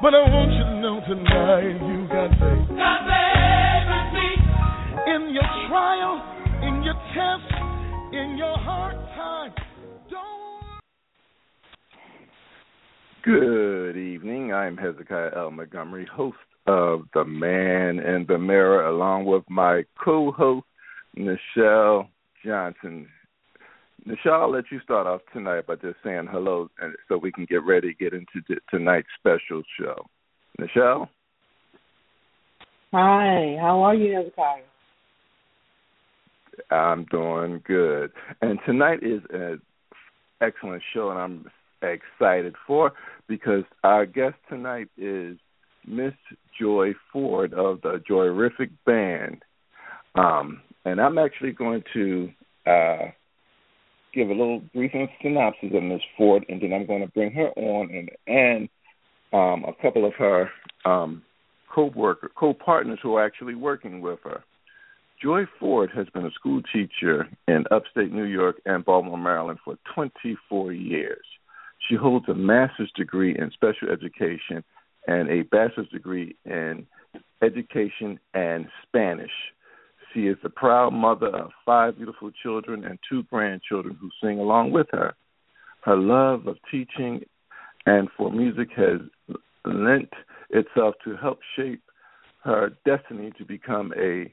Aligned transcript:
But 0.00 0.14
I 0.14 0.20
want 0.30 0.52
you 0.52 0.62
to 0.62 0.80
know 0.80 1.00
tonight 1.08 1.74
you 1.74 2.06
got 2.06 2.30
faith. 2.38 2.68
Got 2.78 3.02
faith 3.02 4.38
in 5.08 5.26
In 5.26 5.34
your 5.34 5.42
trial, 5.68 6.22
in 6.62 6.84
your 6.84 6.94
test, 6.94 7.50
in 8.12 8.36
your 8.38 8.56
hard 8.58 8.94
time. 8.94 9.52
Don't. 10.08 10.82
Good 13.24 13.96
evening. 13.96 14.52
I'm 14.52 14.76
Hezekiah 14.76 15.30
L. 15.36 15.50
Montgomery, 15.50 16.06
host 16.14 16.36
of 16.68 17.00
The 17.12 17.24
Man 17.24 17.98
in 17.98 18.24
the 18.28 18.38
Mirror, 18.38 18.86
along 18.86 19.24
with 19.24 19.42
my 19.50 19.82
co 20.04 20.30
host, 20.30 20.66
Nichelle 21.16 22.06
Johnson. 22.46 23.08
Nichelle, 24.08 24.40
I'll 24.40 24.50
let 24.50 24.64
you 24.72 24.80
start 24.80 25.06
off 25.06 25.20
tonight 25.34 25.66
by 25.66 25.74
just 25.74 25.96
saying 26.02 26.28
hello 26.30 26.70
and 26.80 26.94
so 27.08 27.18
we 27.18 27.30
can 27.30 27.44
get 27.44 27.62
ready 27.62 27.92
to 27.92 27.94
get 27.94 28.14
into 28.14 28.40
t- 28.46 28.60
tonight's 28.70 29.08
special 29.18 29.62
show. 29.78 30.06
Nichelle? 30.58 31.08
Hi, 32.92 33.56
how 33.60 33.82
are 33.82 33.94
you, 33.94 34.16
Hezekiah? 34.16 34.62
I'm 36.70 37.04
doing 37.10 37.62
good. 37.66 38.10
And 38.40 38.58
tonight 38.64 39.00
is 39.02 39.20
an 39.30 39.60
excellent 40.40 40.82
show, 40.94 41.10
and 41.10 41.18
I'm 41.18 41.44
excited 41.82 42.54
for 42.66 42.92
because 43.28 43.64
our 43.84 44.06
guest 44.06 44.36
tonight 44.48 44.88
is 44.96 45.36
Miss 45.86 46.14
Joi 46.58 46.94
Ford 47.12 47.52
of 47.52 47.82
the 47.82 48.02
Joyriffic 48.08 48.70
Band. 48.86 49.42
Um, 50.14 50.62
and 50.86 50.98
I'm 50.98 51.18
actually 51.18 51.52
going 51.52 51.82
to 51.92 52.30
uh, 52.66 53.10
give 54.14 54.28
a 54.28 54.32
little 54.32 54.60
brief 54.74 54.92
synopsis 55.22 55.70
of 55.74 55.82
Ms. 55.82 56.00
Ford, 56.16 56.44
and 56.48 56.60
then 56.60 56.72
I'm 56.72 56.86
going 56.86 57.02
to 57.02 57.08
bring 57.08 57.32
her 57.32 57.50
on 57.56 57.90
and 57.94 58.10
and 58.26 58.68
um, 59.32 59.64
a 59.64 59.74
couple 59.82 60.06
of 60.06 60.14
her 60.14 60.50
um, 60.84 61.22
co-worker, 61.72 62.30
co-partners 62.34 62.98
who 63.02 63.14
are 63.14 63.24
actually 63.24 63.54
working 63.54 64.00
with 64.00 64.18
her. 64.24 64.42
Joi 65.22 65.44
Ford 65.58 65.90
has 65.94 66.06
been 66.14 66.24
a 66.24 66.30
school 66.30 66.62
teacher 66.72 67.28
in 67.48 67.64
upstate 67.70 68.12
New 68.12 68.24
York 68.24 68.56
and 68.64 68.84
Baltimore, 68.84 69.18
Maryland 69.18 69.58
for 69.64 69.76
24 69.94 70.72
years. 70.72 71.24
She 71.88 71.96
holds 71.96 72.28
a 72.28 72.34
master's 72.34 72.92
degree 72.96 73.36
in 73.36 73.50
special 73.50 73.90
education 73.90 74.62
and 75.06 75.28
a 75.28 75.42
bachelor's 75.42 75.88
degree 75.88 76.36
in 76.44 76.86
education 77.42 78.20
and 78.34 78.66
Spanish. 78.86 79.30
She 80.12 80.26
is 80.26 80.36
the 80.42 80.50
proud 80.50 80.92
mother 80.92 81.28
of 81.28 81.50
five 81.66 81.96
beautiful 81.96 82.30
children 82.42 82.84
and 82.84 82.98
two 83.08 83.24
grandchildren 83.24 83.96
who 84.00 84.10
sing 84.22 84.38
along 84.38 84.72
with 84.72 84.86
her. 84.92 85.14
Her 85.82 85.96
love 85.96 86.46
of 86.46 86.56
teaching 86.70 87.24
and 87.86 88.08
for 88.16 88.30
music 88.30 88.68
has 88.76 89.00
lent 89.64 90.12
itself 90.50 90.94
to 91.04 91.16
help 91.16 91.38
shape 91.56 91.82
her 92.44 92.70
destiny 92.84 93.32
to 93.38 93.44
become 93.44 93.92
a 93.98 94.32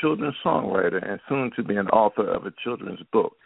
children's 0.00 0.36
songwriter 0.44 1.02
and 1.08 1.20
soon 1.28 1.50
to 1.56 1.62
be 1.62 1.76
an 1.76 1.88
author 1.88 2.28
of 2.28 2.46
a 2.46 2.52
children's 2.62 3.02
book. 3.12 3.36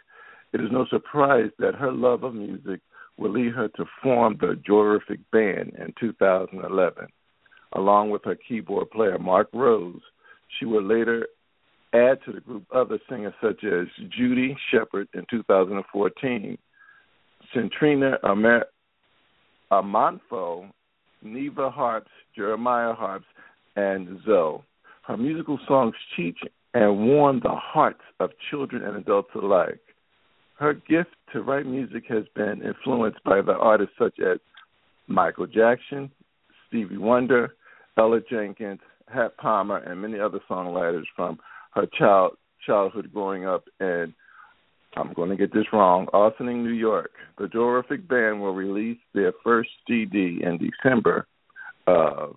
It 0.53 0.61
is 0.61 0.71
no 0.71 0.85
surprise 0.89 1.49
that 1.59 1.75
her 1.75 1.91
love 1.91 2.23
of 2.23 2.35
music 2.35 2.81
will 3.17 3.31
lead 3.31 3.53
her 3.53 3.69
to 3.69 3.85
form 4.03 4.37
the 4.39 4.59
Joyriffic 4.67 5.19
Band 5.31 5.73
in 5.79 5.93
2011. 5.99 7.07
Along 7.73 8.09
with 8.09 8.23
her 8.25 8.35
keyboard 8.35 8.89
player, 8.91 9.17
Mark 9.17 9.47
Rose, 9.53 10.01
she 10.59 10.65
would 10.65 10.83
later 10.83 11.27
add 11.93 12.19
to 12.25 12.31
the 12.31 12.41
group 12.41 12.63
other 12.73 12.99
singers 13.09 13.33
such 13.41 13.63
as 13.63 13.87
Judy 14.09 14.55
Shepard 14.71 15.07
in 15.13 15.25
2014, 15.29 16.57
Centrina 17.55 18.17
Amer- 18.23 18.67
Neva 21.23 21.69
Harps, 21.69 22.11
Jeremiah 22.35 22.93
Harps, 22.93 23.25
and 23.75 24.19
Zoe. 24.25 24.63
Her 25.03 25.17
musical 25.17 25.59
songs 25.67 25.93
teach 26.15 26.39
and 26.73 27.07
warm 27.07 27.39
the 27.41 27.55
hearts 27.55 28.01
of 28.19 28.31
children 28.49 28.83
and 28.83 28.97
adults 28.97 29.29
alike. 29.35 29.79
Her 30.57 30.73
gift 30.73 31.09
to 31.33 31.41
write 31.41 31.65
music 31.65 32.03
has 32.07 32.23
been 32.35 32.61
influenced 32.61 33.23
by 33.23 33.41
the 33.41 33.53
artists 33.53 33.95
such 33.97 34.19
as 34.19 34.37
Michael 35.07 35.47
Jackson, 35.47 36.11
Stevie 36.67 36.97
Wonder, 36.97 37.55
Ella 37.97 38.21
Jenkins, 38.29 38.79
Hap 39.13 39.35
Palmer, 39.37 39.77
and 39.77 40.01
many 40.01 40.19
other 40.19 40.39
songwriters 40.49 41.03
from 41.15 41.39
her 41.71 41.87
child 41.97 42.37
childhood 42.65 43.11
growing 43.11 43.47
up 43.47 43.63
in 43.79 44.13
I'm 44.95 45.13
going 45.13 45.29
to 45.29 45.37
get 45.37 45.53
this 45.53 45.71
wrong, 45.71 46.07
Ossining, 46.13 46.65
New 46.65 46.73
York. 46.73 47.11
The 47.37 47.45
Joyriffic 47.45 48.09
Band 48.09 48.41
will 48.41 48.53
release 48.53 48.97
their 49.13 49.31
first 49.41 49.69
CD 49.87 50.41
in 50.43 50.57
December 50.57 51.27
of 51.87 52.35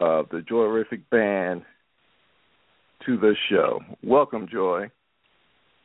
of 0.02 0.28
the 0.30 0.40
Joyriffic 0.40 1.04
Band 1.10 1.62
to 3.06 3.18
the 3.18 3.36
show. 3.50 3.80
Welcome, 4.04 4.48
Joi. 4.52 4.92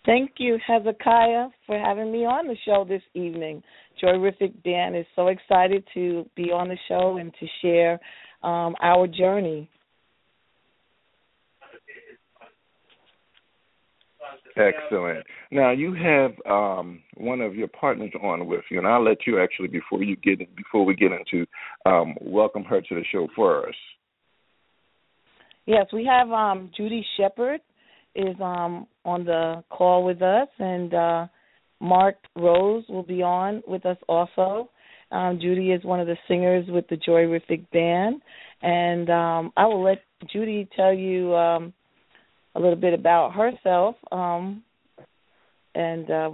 Thank 0.06 0.32
you, 0.38 0.58
Hezekiah, 0.66 1.48
for 1.66 1.78
having 1.78 2.10
me 2.10 2.24
on 2.24 2.46
the 2.46 2.56
show 2.64 2.84
this 2.88 3.02
evening. 3.14 3.62
Joyriffic 4.02 4.62
Band 4.62 4.96
is 4.96 5.06
so 5.14 5.28
excited 5.28 5.84
to 5.94 6.28
be 6.34 6.44
on 6.44 6.68
the 6.68 6.78
show 6.88 7.18
and 7.18 7.32
to 7.40 7.46
share 7.60 8.00
um, 8.42 8.74
our 8.80 9.06
journey. 9.06 9.68
Excellent. 14.56 15.24
Now 15.52 15.70
you 15.70 15.94
have 15.94 16.32
um, 16.50 17.00
one 17.16 17.40
of 17.40 17.54
your 17.54 17.68
partners 17.68 18.10
on 18.20 18.46
with 18.46 18.64
you, 18.70 18.78
and 18.78 18.86
I'll 18.86 19.04
let 19.04 19.18
you 19.26 19.40
actually 19.40 19.68
before 19.68 20.02
you 20.02 20.16
get 20.16 20.38
before 20.56 20.84
we 20.84 20.94
get 20.96 21.12
into 21.12 21.46
um, 21.86 22.16
welcome 22.20 22.64
her 22.64 22.80
to 22.80 22.94
the 22.94 23.04
show 23.12 23.28
first. 23.36 23.78
Yes, 25.66 25.86
we 25.92 26.04
have 26.06 26.30
um, 26.30 26.70
Judy 26.76 27.06
Shepard 27.16 27.60
is 28.14 28.34
um, 28.42 28.86
on 29.08 29.24
the 29.24 29.64
call 29.70 30.04
with 30.04 30.22
us, 30.22 30.48
and 30.58 30.94
uh, 30.94 31.26
Mark 31.80 32.16
Rose 32.36 32.84
will 32.88 33.02
be 33.02 33.22
on 33.22 33.62
with 33.66 33.86
us 33.86 33.96
also. 34.08 34.70
Um, 35.10 35.38
Judy 35.40 35.72
is 35.72 35.82
one 35.84 36.00
of 36.00 36.06
the 36.06 36.16
singers 36.28 36.66
with 36.68 36.86
the 36.88 36.96
Joyriffic 36.96 37.70
Band, 37.72 38.20
and 38.62 39.08
um, 39.08 39.52
I 39.56 39.66
will 39.66 39.82
let 39.82 39.98
Judy 40.30 40.68
tell 40.76 40.92
you 40.92 41.34
um, 41.34 41.72
a 42.54 42.60
little 42.60 42.76
bit 42.76 42.92
about 42.92 43.32
herself. 43.32 43.96
Um, 44.12 44.62
and 45.74 46.10
uh, 46.10 46.30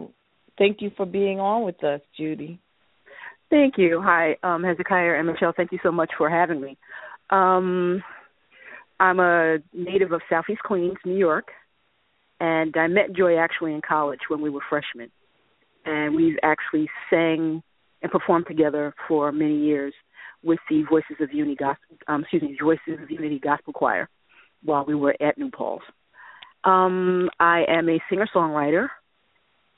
thank 0.58 0.80
you 0.80 0.90
for 0.96 1.06
being 1.06 1.38
on 1.38 1.64
with 1.64 1.82
us, 1.84 2.00
Judy. 2.16 2.58
Thank 3.50 3.74
you. 3.76 4.00
Hi, 4.02 4.36
um, 4.42 4.64
Hezekiah 4.64 5.18
and 5.18 5.28
Nichelle. 5.28 5.54
Thank 5.54 5.70
you 5.70 5.78
so 5.82 5.92
much 5.92 6.10
for 6.18 6.28
having 6.28 6.60
me. 6.60 6.76
Um, 7.30 8.02
I'm 8.98 9.20
a 9.20 9.58
native 9.72 10.12
of 10.12 10.22
Southeast 10.30 10.62
Queens, 10.62 10.96
New 11.04 11.16
York, 11.16 11.48
and 12.44 12.76
I 12.76 12.88
met 12.88 13.14
Joi 13.14 13.38
actually 13.38 13.72
in 13.72 13.80
college 13.80 14.20
when 14.28 14.42
we 14.42 14.50
were 14.50 14.60
freshmen, 14.68 15.10
and 15.86 16.14
we've 16.14 16.36
actually 16.42 16.90
sang 17.08 17.62
and 18.02 18.12
performed 18.12 18.46
together 18.46 18.94
for 19.08 19.32
many 19.32 19.56
years 19.56 19.94
with 20.42 20.58
the 20.68 20.82
Voices 20.82 21.16
of 21.20 21.32
Unity 21.32 21.56
Gospel, 21.56 21.96
um, 22.06 22.20
excuse 22.20 22.42
me, 22.42 22.58
Voices 22.62 23.02
of 23.02 23.10
Unity 23.10 23.38
Gospel 23.38 23.72
Choir 23.72 24.10
while 24.62 24.84
we 24.84 24.94
were 24.94 25.16
at 25.20 25.38
New 25.38 25.50
Paltz. 25.50 25.84
Um, 26.64 27.30
I 27.40 27.64
am 27.66 27.88
a 27.88 27.98
singer 28.10 28.28
songwriter, 28.34 28.88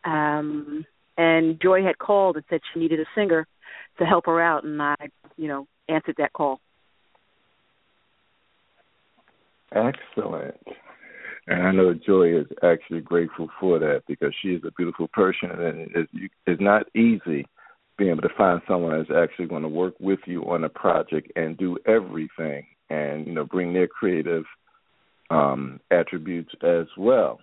um, 0.05 0.85
and 1.17 1.61
Joi 1.61 1.85
had 1.85 1.99
called 1.99 2.35
and 2.35 2.45
said 2.51 2.61
she 2.73 2.81
needed 2.81 2.99
a 2.99 3.07
singer 3.15 3.47
to 3.99 4.05
help 4.05 4.27
her 4.27 4.41
out, 4.41 4.65
and 4.65 4.83
I, 4.83 4.97
you 5.37 5.47
know, 5.47 5.69
answered 5.89 6.17
that 6.19 6.33
call. 6.33 6.61
Excellent. 9.73 10.57
And 11.49 11.63
I 11.63 11.71
know 11.71 11.95
Joi 11.95 12.41
is 12.41 12.47
actually 12.63 13.01
grateful 13.01 13.49
for 13.61 13.79
that 13.79 14.03
because 14.09 14.33
she 14.43 14.49
is 14.49 14.63
a 14.67 14.73
beautiful 14.73 15.09
person, 15.09 15.51
and 15.51 16.07
it's 16.47 16.61
not 16.61 16.87
easy 16.95 17.47
being 17.97 18.11
able 18.11 18.23
to 18.23 18.35
find 18.37 18.61
someone 18.69 18.99
that's 18.99 19.11
actually 19.17 19.47
going 19.47 19.63
to 19.63 19.69
work 19.69 19.95
with 20.01 20.19
you 20.27 20.43
on 20.45 20.65
a 20.65 20.69
project 20.69 21.31
and 21.37 21.57
do 21.57 21.79
everything, 21.87 22.67
and 22.91 23.27
you 23.27 23.33
know 23.33 23.45
bring 23.45 23.73
their 23.73 23.87
creative 23.87 24.45
um, 25.31 25.81
attributes 25.91 26.53
as 26.63 26.87
well. 26.99 27.41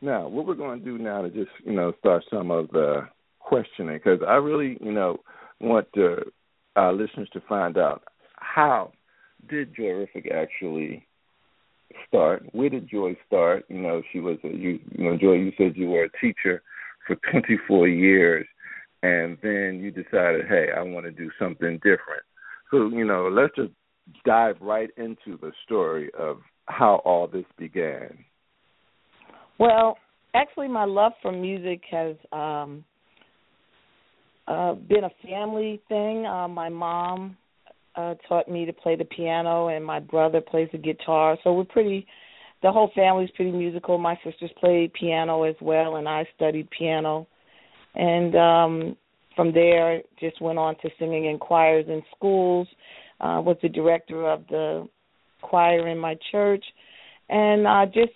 Now, 0.00 0.28
what 0.28 0.46
we're 0.46 0.54
going 0.54 0.78
to 0.78 0.84
do 0.84 0.98
now 0.98 1.22
to 1.22 1.30
just 1.30 1.50
you 1.64 1.72
know 1.72 1.92
start 1.98 2.24
some 2.30 2.50
of 2.50 2.68
the 2.70 3.08
questioning 3.40 3.98
because 4.02 4.20
I 4.26 4.34
really 4.34 4.78
you 4.80 4.92
know 4.92 5.18
want 5.60 5.88
the, 5.94 6.22
our 6.76 6.92
listeners 6.92 7.28
to 7.32 7.42
find 7.48 7.76
out 7.76 8.04
how 8.36 8.92
did 9.48 9.74
Joyriffic 9.74 10.32
actually 10.32 11.06
start? 12.06 12.44
Where 12.52 12.68
did 12.68 12.88
Joi 12.88 13.16
start? 13.26 13.64
You 13.68 13.80
know, 13.80 14.02
she 14.12 14.20
was 14.20 14.38
a 14.44 14.48
you, 14.48 14.78
you 14.96 15.04
know 15.04 15.16
Joi. 15.16 15.34
You 15.34 15.52
said 15.56 15.76
you 15.76 15.88
were 15.88 16.04
a 16.04 16.20
teacher 16.20 16.62
for 17.06 17.16
24 17.30 17.88
years, 17.88 18.46
and 19.02 19.38
then 19.42 19.80
you 19.82 19.90
decided, 19.90 20.46
hey, 20.48 20.68
I 20.76 20.82
want 20.82 21.06
to 21.06 21.12
do 21.12 21.30
something 21.38 21.76
different. 21.76 22.22
So 22.70 22.88
you 22.88 23.04
know, 23.04 23.28
let's 23.30 23.54
just 23.56 23.72
dive 24.24 24.56
right 24.60 24.90
into 24.96 25.38
the 25.40 25.52
story 25.64 26.10
of 26.18 26.38
how 26.66 27.02
all 27.04 27.26
this 27.26 27.44
began. 27.58 28.18
Well, 29.58 29.96
actually, 30.34 30.68
my 30.68 30.84
love 30.84 31.12
for 31.22 31.32
music 31.32 31.82
has 31.90 32.16
um, 32.32 32.84
uh, 34.46 34.74
been 34.74 35.04
a 35.04 35.10
family 35.26 35.80
thing. 35.88 36.26
Uh, 36.26 36.48
my 36.48 36.68
mom 36.68 37.36
uh, 37.96 38.14
taught 38.28 38.48
me 38.48 38.66
to 38.66 38.72
play 38.72 38.96
the 38.96 39.04
piano, 39.04 39.68
and 39.68 39.84
my 39.84 40.00
brother 40.00 40.40
plays 40.40 40.68
the 40.72 40.78
guitar. 40.78 41.36
So 41.42 41.52
we're 41.52 41.64
pretty. 41.64 42.06
The 42.62 42.72
whole 42.72 42.90
family's 42.94 43.30
pretty 43.36 43.52
musical. 43.52 43.98
My 43.98 44.18
sisters 44.24 44.50
play 44.58 44.90
piano 44.98 45.44
as 45.44 45.56
well, 45.60 45.96
and 45.96 46.08
I 46.08 46.26
studied 46.34 46.68
piano. 46.70 47.26
And 47.94 48.34
um, 48.36 48.96
from 49.34 49.52
there, 49.52 50.02
just 50.18 50.40
went 50.40 50.58
on 50.58 50.76
to 50.82 50.90
singing 50.98 51.26
in 51.26 51.38
choirs 51.38 51.86
in 51.88 52.02
schools. 52.16 52.68
Uh, 53.20 53.40
was 53.40 53.56
the 53.62 53.68
director 53.68 54.28
of 54.30 54.46
the 54.48 54.86
choir 55.40 55.88
in 55.88 55.98
my 55.98 56.16
church, 56.30 56.64
and 57.30 57.66
I 57.66 57.84
uh, 57.84 57.86
just 57.86 58.12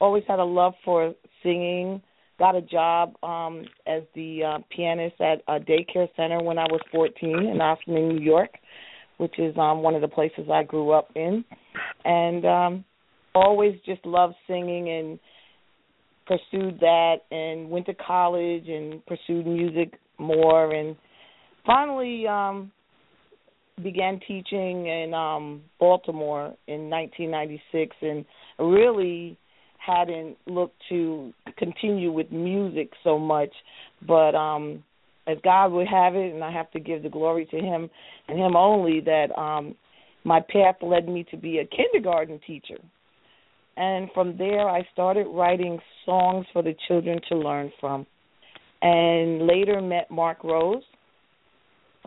always 0.00 0.22
had 0.28 0.38
a 0.38 0.44
love 0.44 0.74
for 0.84 1.14
singing. 1.42 2.00
Got 2.38 2.54
a 2.54 2.62
job 2.62 3.14
um 3.24 3.64
as 3.86 4.02
the 4.14 4.44
uh, 4.44 4.58
pianist 4.70 5.20
at 5.20 5.42
a 5.48 5.58
daycare 5.58 6.08
center 6.14 6.40
when 6.40 6.56
I 6.56 6.64
was 6.64 6.80
14 6.92 7.30
in 7.30 7.60
Ossining, 7.60 8.08
New 8.08 8.20
York, 8.20 8.50
which 9.18 9.38
is 9.38 9.56
um 9.58 9.82
one 9.82 9.94
of 9.94 10.00
the 10.00 10.08
places 10.08 10.48
I 10.52 10.62
grew 10.62 10.90
up 10.90 11.10
in, 11.14 11.44
and 12.04 12.44
um 12.44 12.84
always 13.34 13.74
just 13.84 14.04
loved 14.04 14.34
singing 14.46 14.88
and 14.88 15.18
pursued 16.26 16.78
that 16.80 17.16
and 17.30 17.70
went 17.70 17.86
to 17.86 17.94
college 17.94 18.68
and 18.68 19.04
pursued 19.06 19.46
music 19.46 19.98
more. 20.18 20.72
And 20.74 20.96
finally 21.66 22.26
um 22.26 22.72
began 23.82 24.20
teaching 24.26 24.86
in 24.86 25.14
um 25.14 25.62
Baltimore 25.78 26.54
in 26.66 26.90
1996 26.90 27.96
and 28.02 28.24
really 28.58 29.38
hadn't 29.78 30.36
looked 30.46 30.76
to 30.88 31.32
continue 31.56 32.12
with 32.12 32.30
music 32.32 32.90
so 33.04 33.18
much, 33.18 33.52
but 34.06 34.34
um 34.34 34.84
as 35.28 35.38
God 35.44 35.72
would 35.72 35.88
have 35.88 36.14
it, 36.14 36.34
and 36.34 36.42
I 36.42 36.50
have 36.50 36.70
to 36.72 36.80
give 36.80 37.02
the 37.02 37.08
glory 37.08 37.46
to 37.46 37.56
Him 37.56 37.90
and 38.28 38.38
Him 38.38 38.56
only 38.56 39.00
that 39.00 39.36
um 39.38 39.74
my 40.24 40.40
path 40.40 40.76
led 40.82 41.08
me 41.08 41.24
to 41.30 41.36
be 41.36 41.58
a 41.58 41.64
kindergarten 41.64 42.40
teacher. 42.46 42.78
And 43.76 44.10
from 44.12 44.36
there, 44.36 44.68
I 44.68 44.86
started 44.92 45.26
writing 45.28 45.78
songs 46.04 46.44
for 46.52 46.62
the 46.62 46.74
children 46.88 47.20
to 47.28 47.36
learn 47.36 47.72
from. 47.80 48.04
And 48.82 49.46
later 49.46 49.80
met 49.80 50.10
Mark 50.10 50.42
Rose, 50.42 50.82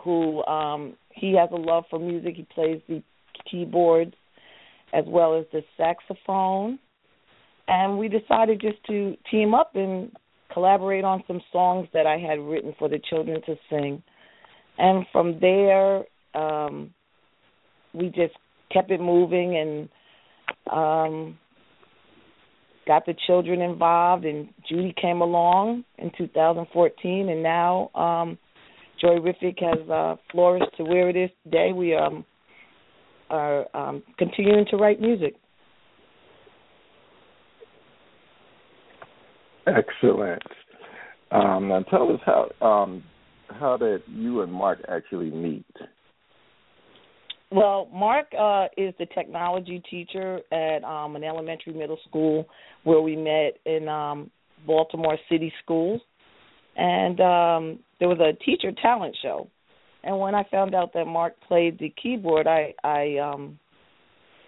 who 0.03 0.44
um, 0.44 0.95
he 1.15 1.33
has 1.38 1.50
a 1.51 1.56
love 1.56 1.85
for 1.89 2.00
music. 2.00 2.35
He 2.35 2.45
plays 2.53 2.81
the 2.89 3.01
keyboards 3.50 4.13
as 4.94 5.06
well 5.07 5.39
as 5.39 5.45
the 5.53 5.63
saxophone 5.77 6.77
and 7.71 7.97
we 7.97 8.09
decided 8.09 8.59
just 8.59 8.83
to 8.85 9.15
team 9.29 9.53
up 9.53 9.75
and 9.75 10.12
collaborate 10.53 11.03
on 11.03 11.24
some 11.27 11.42
songs 11.51 11.88
that 11.94 12.06
I 12.06 12.18
had 12.18 12.39
written 12.39 12.74
for 12.77 12.89
the 12.89 13.00
children 13.09 13.42
to 13.45 13.56
sing. 13.69 14.03
And 14.77 15.06
from 15.12 15.39
there, 15.39 16.03
um, 16.33 16.94
we 17.94 18.07
just 18.07 18.33
kept 18.71 18.92
it 18.92 19.01
moving 19.01 19.57
and 19.57 19.89
um, 20.71 21.38
got 22.88 23.06
the 23.06 23.15
children 23.27 23.62
involved. 23.62 24.25
And 24.25 24.50
Judy 24.68 24.94
came 25.00 25.21
along 25.21 25.83
in 25.98 26.12
2014, 26.18 27.30
and 27.30 27.44
now 27.44 27.89
um, 27.95 28.38
Joyriffic 29.04 29.59
has 29.59 29.89
uh, 29.89 30.15
flourished 30.31 30.75
to 30.77 30.83
where 30.83 31.09
it 31.09 31.15
is 31.15 31.30
today. 31.44 31.71
We 31.74 31.95
um, 31.95 32.25
are 33.30 33.65
um, 33.75 34.04
continuing 34.18 34.65
to 34.71 34.77
write 34.77 35.01
music. 35.01 35.36
Excellent. 39.67 40.43
Um, 41.31 41.69
now 41.69 41.83
tell 41.89 42.11
us 42.11 42.19
how 42.25 42.65
um, 42.65 43.03
how 43.47 43.77
did 43.77 44.01
you 44.07 44.41
and 44.41 44.51
Mark 44.51 44.79
actually 44.89 45.31
meet? 45.31 45.65
Well, 47.51 47.89
Mark 47.93 48.27
uh, 48.37 48.67
is 48.77 48.93
the 48.97 49.05
technology 49.07 49.83
teacher 49.89 50.39
at 50.51 50.83
um, 50.83 51.15
an 51.15 51.23
elementary 51.23 51.73
middle 51.73 51.99
school 52.07 52.47
where 52.83 53.01
we 53.01 53.15
met 53.15 53.57
in 53.65 53.89
um, 53.89 54.31
Baltimore 54.65 55.17
City 55.29 55.51
Schools, 55.63 56.01
and 56.77 57.19
um, 57.19 57.79
there 57.99 58.07
was 58.07 58.19
a 58.19 58.41
teacher 58.43 58.71
talent 58.81 59.15
show. 59.21 59.49
And 60.03 60.17
when 60.17 60.33
I 60.33 60.43
found 60.49 60.73
out 60.73 60.93
that 60.93 61.05
Mark 61.05 61.35
played 61.47 61.77
the 61.77 61.93
keyboard, 62.01 62.47
I 62.47 62.73
I 62.83 63.17
um, 63.17 63.59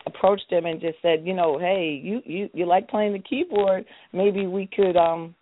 approached 0.05 0.49
him 0.49 0.65
and 0.65 0.81
just 0.81 0.97
said, 1.01 1.21
you 1.25 1.33
know, 1.33 1.57
hey, 1.57 1.99
you 2.01 2.21
you 2.25 2.49
you 2.53 2.65
like 2.65 2.87
playing 2.89 3.13
the 3.13 3.19
keyboard? 3.19 3.85
Maybe 4.11 4.47
we 4.47 4.67
could 4.67 4.97
um 4.97 5.35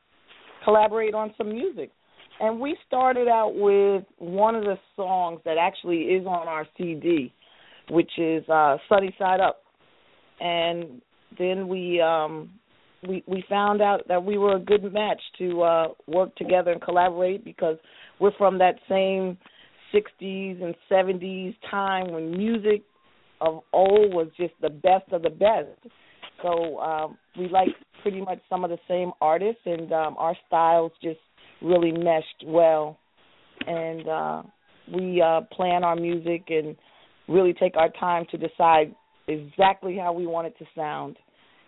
collaborate 0.63 1.13
on 1.13 1.33
some 1.37 1.49
music. 1.49 1.91
And 2.39 2.59
we 2.59 2.75
started 2.87 3.27
out 3.27 3.53
with 3.55 4.03
one 4.17 4.55
of 4.55 4.63
the 4.63 4.77
songs 4.95 5.41
that 5.45 5.57
actually 5.57 6.01
is 6.03 6.25
on 6.25 6.47
our 6.47 6.67
CD, 6.77 7.33
which 7.89 8.11
is 8.17 8.47
uh 8.49 8.77
Sunny 8.89 9.15
Side 9.17 9.39
Up. 9.39 9.63
And 10.39 11.01
then 11.37 11.67
we 11.67 12.01
um 12.01 12.51
we 13.07 13.23
we 13.27 13.43
found 13.49 13.81
out 13.81 14.07
that 14.07 14.23
we 14.23 14.37
were 14.37 14.55
a 14.55 14.59
good 14.59 14.91
match 14.93 15.21
to 15.39 15.61
uh 15.61 15.87
work 16.07 16.35
together 16.35 16.71
and 16.71 16.81
collaborate 16.81 17.43
because 17.43 17.77
we're 18.19 18.35
from 18.37 18.57
that 18.59 18.75
same 18.87 19.37
60s 19.93 20.63
and 20.63 20.73
70s 20.89 21.55
time 21.69 22.11
when 22.11 22.31
music 22.31 22.83
of 23.41 23.63
old 23.73 24.13
was 24.13 24.27
just 24.37 24.53
the 24.61 24.69
best 24.69 25.11
of 25.11 25.23
the 25.23 25.29
best. 25.29 25.93
So 26.41 26.79
um, 26.79 27.17
we 27.37 27.49
like 27.49 27.69
pretty 28.01 28.21
much 28.21 28.39
some 28.49 28.63
of 28.63 28.69
the 28.69 28.79
same 28.87 29.11
artists, 29.19 29.61
and 29.65 29.91
um, 29.91 30.15
our 30.17 30.35
styles 30.47 30.91
just 31.03 31.19
really 31.61 31.91
meshed 31.91 32.43
well. 32.45 32.97
And 33.67 34.07
uh, 34.07 34.43
we 34.93 35.21
uh, 35.21 35.41
plan 35.51 35.83
our 35.83 35.95
music 35.95 36.45
and 36.49 36.75
really 37.27 37.53
take 37.53 37.75
our 37.77 37.89
time 37.89 38.25
to 38.31 38.37
decide 38.37 38.95
exactly 39.27 39.97
how 39.97 40.13
we 40.13 40.25
want 40.25 40.47
it 40.47 40.57
to 40.59 40.65
sound. 40.75 41.17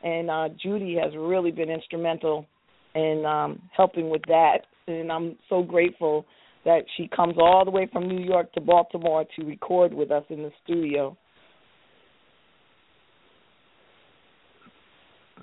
And 0.03 0.29
uh, 0.29 0.49
Judy 0.61 0.97
has 1.01 1.13
really 1.15 1.51
been 1.51 1.69
instrumental 1.69 2.45
in 2.95 3.23
um, 3.25 3.61
helping 3.75 4.09
with 4.09 4.21
that, 4.27 4.59
and 4.87 5.11
I'm 5.11 5.37
so 5.49 5.63
grateful 5.63 6.25
that 6.65 6.81
she 6.95 7.07
comes 7.07 7.35
all 7.37 7.63
the 7.65 7.71
way 7.71 7.89
from 7.91 8.07
New 8.07 8.23
York 8.23 8.53
to 8.53 8.61
Baltimore 8.61 9.25
to 9.35 9.45
record 9.45 9.93
with 9.93 10.11
us 10.11 10.23
in 10.29 10.43
the 10.43 10.51
studio. 10.63 11.17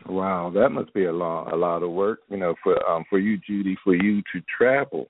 Wow, 0.06 0.50
that 0.54 0.70
must 0.70 0.92
be 0.94 1.04
a 1.04 1.12
lot 1.12 1.52
a 1.52 1.56
lot 1.56 1.82
of 1.82 1.90
work, 1.90 2.20
you 2.28 2.36
know, 2.36 2.54
for 2.62 2.84
um 2.88 3.04
for 3.08 3.18
you, 3.18 3.38
Judy, 3.46 3.76
for 3.84 3.94
you 3.94 4.22
to 4.32 4.40
travel 4.56 5.08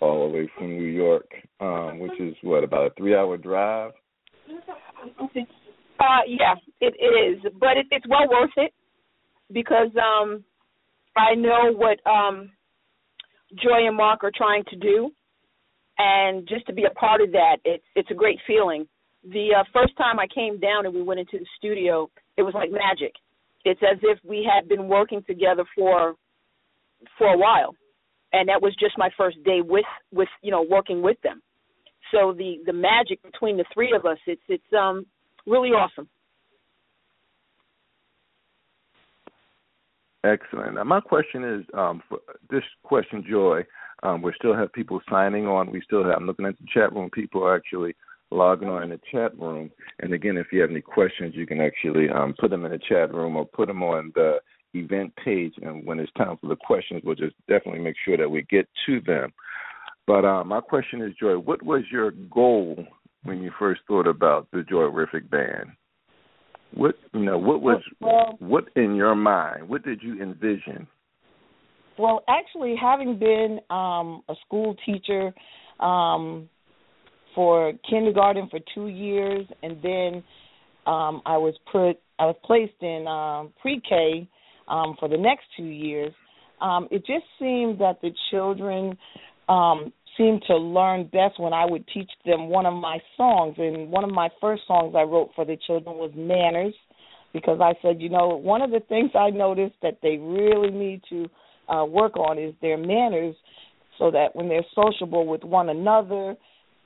all 0.00 0.28
the 0.28 0.36
way 0.36 0.50
from 0.56 0.68
New 0.78 0.88
York, 0.88 1.30
um, 1.60 2.00
which 2.00 2.18
is 2.18 2.34
what 2.42 2.64
about 2.64 2.86
a 2.86 2.94
three 2.96 3.14
hour 3.14 3.36
drive. 3.36 3.92
Uh, 4.48 6.22
yeah, 6.26 6.54
it 6.80 6.94
is, 6.98 7.40
but 7.60 7.76
it, 7.76 7.86
it's 7.90 8.06
well 8.08 8.28
worth 8.28 8.50
it 8.56 8.72
because 9.52 9.90
um, 9.96 10.42
I 11.16 11.34
know 11.36 11.72
what 11.72 11.98
um, 12.10 12.50
Joy 13.62 13.86
and 13.86 13.96
Mark 13.96 14.24
are 14.24 14.32
trying 14.34 14.64
to 14.70 14.76
do, 14.76 15.10
and 15.98 16.48
just 16.48 16.66
to 16.66 16.72
be 16.72 16.84
a 16.84 16.94
part 16.94 17.20
of 17.20 17.30
that, 17.32 17.58
it's 17.64 17.84
it's 17.94 18.10
a 18.10 18.14
great 18.14 18.40
feeling. 18.46 18.88
The 19.24 19.50
uh, 19.60 19.64
first 19.72 19.96
time 19.96 20.18
I 20.18 20.26
came 20.26 20.58
down 20.58 20.84
and 20.84 20.94
we 20.94 21.02
went 21.02 21.20
into 21.20 21.38
the 21.38 21.46
studio, 21.58 22.10
it 22.36 22.42
was 22.42 22.54
like 22.54 22.70
magic 22.72 23.12
it's 23.64 23.80
as 23.82 23.98
if 24.02 24.18
we 24.24 24.48
had 24.48 24.68
been 24.68 24.88
working 24.88 25.22
together 25.26 25.64
for 25.74 26.14
for 27.18 27.28
a 27.28 27.38
while. 27.38 27.74
And 28.32 28.48
that 28.48 28.62
was 28.62 28.74
just 28.78 28.96
my 28.96 29.10
first 29.16 29.42
day 29.44 29.60
with 29.60 29.84
with 30.12 30.28
you 30.42 30.50
know 30.50 30.64
working 30.68 31.02
with 31.02 31.20
them. 31.22 31.42
So 32.12 32.34
the 32.36 32.58
the 32.66 32.72
magic 32.72 33.22
between 33.22 33.56
the 33.56 33.64
three 33.72 33.92
of 33.94 34.04
us 34.06 34.18
it's 34.26 34.42
it's 34.48 34.72
um 34.76 35.06
really 35.46 35.70
awesome. 35.70 36.08
Excellent. 40.24 40.74
Now 40.74 40.84
my 40.84 41.00
question 41.00 41.44
is 41.44 41.64
um 41.74 42.02
for 42.08 42.18
this 42.50 42.64
question 42.82 43.24
Joi 43.28 43.64
um 44.02 44.22
we 44.22 44.32
still 44.36 44.54
have 44.54 44.72
people 44.72 45.00
signing 45.10 45.46
on. 45.46 45.70
We 45.70 45.82
still 45.82 46.04
have 46.04 46.14
i'm 46.16 46.26
looking 46.26 46.46
at 46.46 46.58
the 46.58 46.66
chat 46.72 46.92
room 46.92 47.10
people 47.10 47.44
are 47.44 47.56
actually 47.56 47.94
logging 48.32 48.68
on 48.68 48.82
in 48.82 48.90
the 48.90 49.00
chat 49.10 49.38
room. 49.38 49.70
And 50.00 50.12
again, 50.12 50.36
if 50.36 50.48
you 50.52 50.60
have 50.60 50.70
any 50.70 50.80
questions, 50.80 51.34
you 51.36 51.46
can 51.46 51.60
actually 51.60 52.08
um, 52.08 52.34
put 52.38 52.50
them 52.50 52.64
in 52.64 52.72
the 52.72 52.80
chat 52.88 53.12
room 53.12 53.36
or 53.36 53.46
put 53.46 53.68
them 53.68 53.82
on 53.82 54.12
the 54.14 54.38
event 54.74 55.12
page. 55.22 55.54
And 55.62 55.86
when 55.86 55.98
it's 56.00 56.12
time 56.12 56.36
for 56.40 56.48
the 56.48 56.56
questions, 56.56 57.02
we'll 57.04 57.14
just 57.14 57.36
definitely 57.48 57.80
make 57.80 57.96
sure 58.04 58.16
that 58.16 58.28
we 58.28 58.42
get 58.50 58.68
to 58.86 59.00
them. 59.00 59.32
But 60.06 60.24
uh, 60.24 60.44
my 60.44 60.60
question 60.60 61.02
is, 61.02 61.12
Joi, 61.18 61.38
what 61.38 61.62
was 61.62 61.82
your 61.90 62.10
goal 62.10 62.84
when 63.24 63.42
you 63.42 63.52
first 63.58 63.82
thought 63.86 64.06
about 64.06 64.48
the 64.52 64.58
Joyriffic 64.58 65.30
Band? 65.30 65.70
What 66.74 66.94
you 67.12 67.20
know, 67.20 67.38
what 67.38 67.60
was 67.60 67.82
well, 68.00 68.36
what 68.38 68.64
in 68.76 68.94
your 68.94 69.14
mind? 69.14 69.68
What 69.68 69.84
did 69.84 70.02
you 70.02 70.20
envision? 70.22 70.88
Well, 71.98 72.24
actually, 72.28 72.74
having 72.80 73.18
been 73.18 73.60
um, 73.68 74.22
a 74.28 74.34
school 74.46 74.74
teacher 74.86 75.34
um, 75.80 76.48
for 77.34 77.72
kindergarten 77.88 78.48
for 78.50 78.60
two 78.74 78.88
years, 78.88 79.46
and 79.62 79.76
then 79.82 80.22
um, 80.86 81.22
I 81.24 81.36
was 81.38 81.54
put 81.70 81.98
I 82.18 82.26
was 82.26 82.36
placed 82.44 82.80
in 82.82 83.06
um, 83.06 83.52
pre-K 83.60 84.28
um, 84.68 84.96
for 84.98 85.08
the 85.08 85.16
next 85.18 85.44
two 85.56 85.64
years. 85.64 86.12
um, 86.62 86.88
it 86.90 87.04
just 87.04 87.24
seemed 87.38 87.80
that 87.80 88.00
the 88.00 88.10
children 88.30 88.96
um, 89.48 89.92
seemed 90.16 90.42
to 90.46 90.56
learn 90.56 91.04
best 91.04 91.38
when 91.38 91.52
I 91.52 91.64
would 91.66 91.86
teach 91.92 92.10
them 92.24 92.48
one 92.48 92.66
of 92.66 92.74
my 92.74 92.98
songs. 93.16 93.56
And 93.58 93.90
one 93.90 94.04
of 94.04 94.10
my 94.10 94.28
first 94.40 94.62
songs 94.66 94.94
I 94.96 95.02
wrote 95.02 95.30
for 95.34 95.44
the 95.44 95.56
children 95.66 95.96
was 95.96 96.12
Manners, 96.14 96.74
because 97.32 97.60
I 97.60 97.74
said, 97.82 98.00
you 98.00 98.08
know, 98.08 98.28
one 98.28 98.62
of 98.62 98.70
the 98.70 98.80
things 98.88 99.10
I 99.14 99.30
noticed 99.30 99.74
that 99.82 99.98
they 100.02 100.18
really 100.18 100.70
need 100.70 101.02
to 101.10 101.28
uh, 101.72 101.84
work 101.84 102.16
on 102.16 102.38
is 102.38 102.54
their 102.62 102.76
manners, 102.76 103.34
so 103.98 104.10
that 104.10 104.34
when 104.34 104.48
they're 104.48 104.64
sociable 104.74 105.26
with 105.26 105.42
one 105.42 105.68
another, 105.68 106.36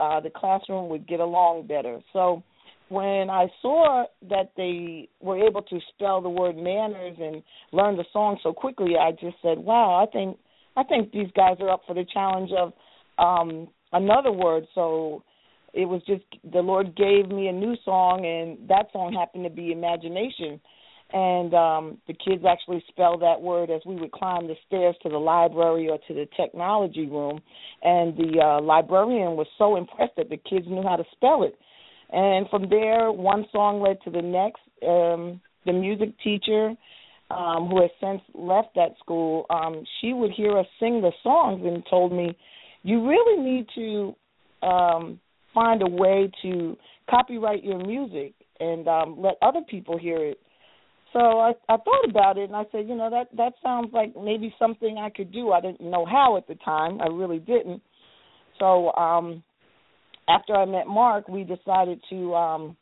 uh, 0.01 0.21
the 0.21 0.31
classroom 0.31 0.89
would 0.91 1.07
get 1.07 1.21
along 1.21 1.67
better. 1.67 2.01
So 2.13 2.43
when 2.89 3.31
I 3.31 3.47
saw 3.63 4.05
that 4.29 4.53
they 4.57 5.09
were 5.21 5.45
able 5.45 5.63
to 5.63 5.81
spell 5.95 6.21
the 6.21 6.29
word 6.29 6.57
manners 6.57 7.17
and 7.21 7.43
learn 7.73 7.97
the 7.97 8.05
song 8.13 8.39
so 8.43 8.53
quickly, 8.53 8.97
I 8.97 9.13
just 9.13 9.37
said, 9.43 9.59
"Wow, 9.59 10.03
I 10.03 10.07
think 10.11 10.39
I 10.77 10.85
think 10.85 11.13
these 11.13 11.31
guys 11.35 11.57
are 11.61 11.71
up 11.71 11.83
for 11.87 11.95
the 11.95 12.05
challenge 12.13 12.51
of 12.53 12.73
um 13.19 13.69
another 13.93 14.31
word." 14.31 14.67
So 14.75 15.25
it 15.73 15.87
was 15.87 16.03
just 16.07 16.25
the 16.53 16.61
Lord 16.61 16.95
gave 16.97 17.29
me 17.29 17.49
a 17.49 17.53
new 17.53 17.77
song, 17.85 18.25
and 18.25 18.69
that 18.69 18.87
song 18.93 19.13
happened 19.13 19.45
to 19.45 19.51
be 19.51 19.73
imagination. 19.73 20.61
And 21.17 21.55
um 21.55 21.85
the 22.09 22.15
kids 22.15 22.43
actually 22.47 22.83
spelled 22.89 23.23
that 23.23 23.41
word 23.41 23.71
as 23.71 23.81
we 23.87 23.97
would 23.97 24.13
climb 24.13 24.47
the 24.47 24.57
stairs 24.67 24.97
to 25.03 25.09
the 25.09 25.19
library 25.19 25.89
or 25.89 25.99
to 26.09 26.15
the 26.15 26.27
technology 26.37 27.07
room. 27.07 27.41
And 27.83 28.17
the 28.17 28.41
uh, 28.41 28.61
librarian 28.61 29.37
was 29.37 29.47
so 29.57 29.77
impressed 29.77 30.17
that 30.17 30.29
the 30.29 30.37
kids 30.37 30.67
knew 30.69 30.83
how 30.83 30.97
to 30.97 31.05
spell 31.17 31.43
it 31.43 31.57
and 32.11 32.49
from 32.49 32.69
there, 32.69 33.11
one 33.11 33.47
song 33.53 33.81
led 33.81 33.99
to 34.05 34.11
the 34.11 34.23
next. 34.23 34.61
Um, 34.87 35.41
the 35.65 35.73
music 35.73 36.11
teacher, 36.23 36.75
um, 37.31 37.69
who 37.69 37.83
has 37.83 37.91
since 38.01 38.23
left 38.35 38.75
that 38.77 38.95
school, 39.01 39.47
um, 39.51 39.83
she 40.01 40.13
would 40.13 40.31
hear 40.31 40.57
us 40.59 40.67
sing 40.79 41.01
the 41.01 41.11
songs 41.23 41.63
and 41.65 41.85
told 41.91 42.13
me, 42.13 42.37
"You 42.83 43.07
really 43.09 43.43
need 43.43 43.69
to 43.75 44.15
um, 44.67 45.21
find 45.53 45.83
a 45.83 45.91
way 45.91 46.31
to 46.43 46.77
copyright 47.11 47.65
your 47.65 47.79
music 47.79 48.35
and 48.61 48.87
um, 48.87 49.21
let 49.21 49.37
other 49.43 49.63
people 49.69 49.99
hear 49.99 50.23
it." 50.25 50.39
So 51.17 51.41
I, 51.41 51.53
I 51.71 51.77
thought 51.79 52.11
about 52.11 52.37
it 52.37 52.45
and 52.51 52.55
I 52.55 52.65
said, 52.71 52.87
you 52.87 52.95
know, 52.95 53.09
that 53.09 53.35
that 53.39 53.55
sounds 53.63 53.89
like 53.95 54.13
maybe 54.23 54.55
something 54.59 54.99
I 54.99 55.09
could 55.09 55.33
do. 55.33 55.51
I 55.51 55.63
didn't 55.63 55.81
know 55.81 56.05
how 56.05 56.37
at 56.37 56.47
the 56.47 56.57
time. 56.57 57.01
I 57.01 57.07
really 57.07 57.39
didn't. 57.39 57.81
So 58.59 58.93
um 58.93 59.43
after 60.29 60.55
I 60.55 60.67
met 60.67 60.87
Mark, 60.87 61.27
we 61.29 61.43
decided 61.45 62.01
to, 62.11 62.35
um, 62.35 62.77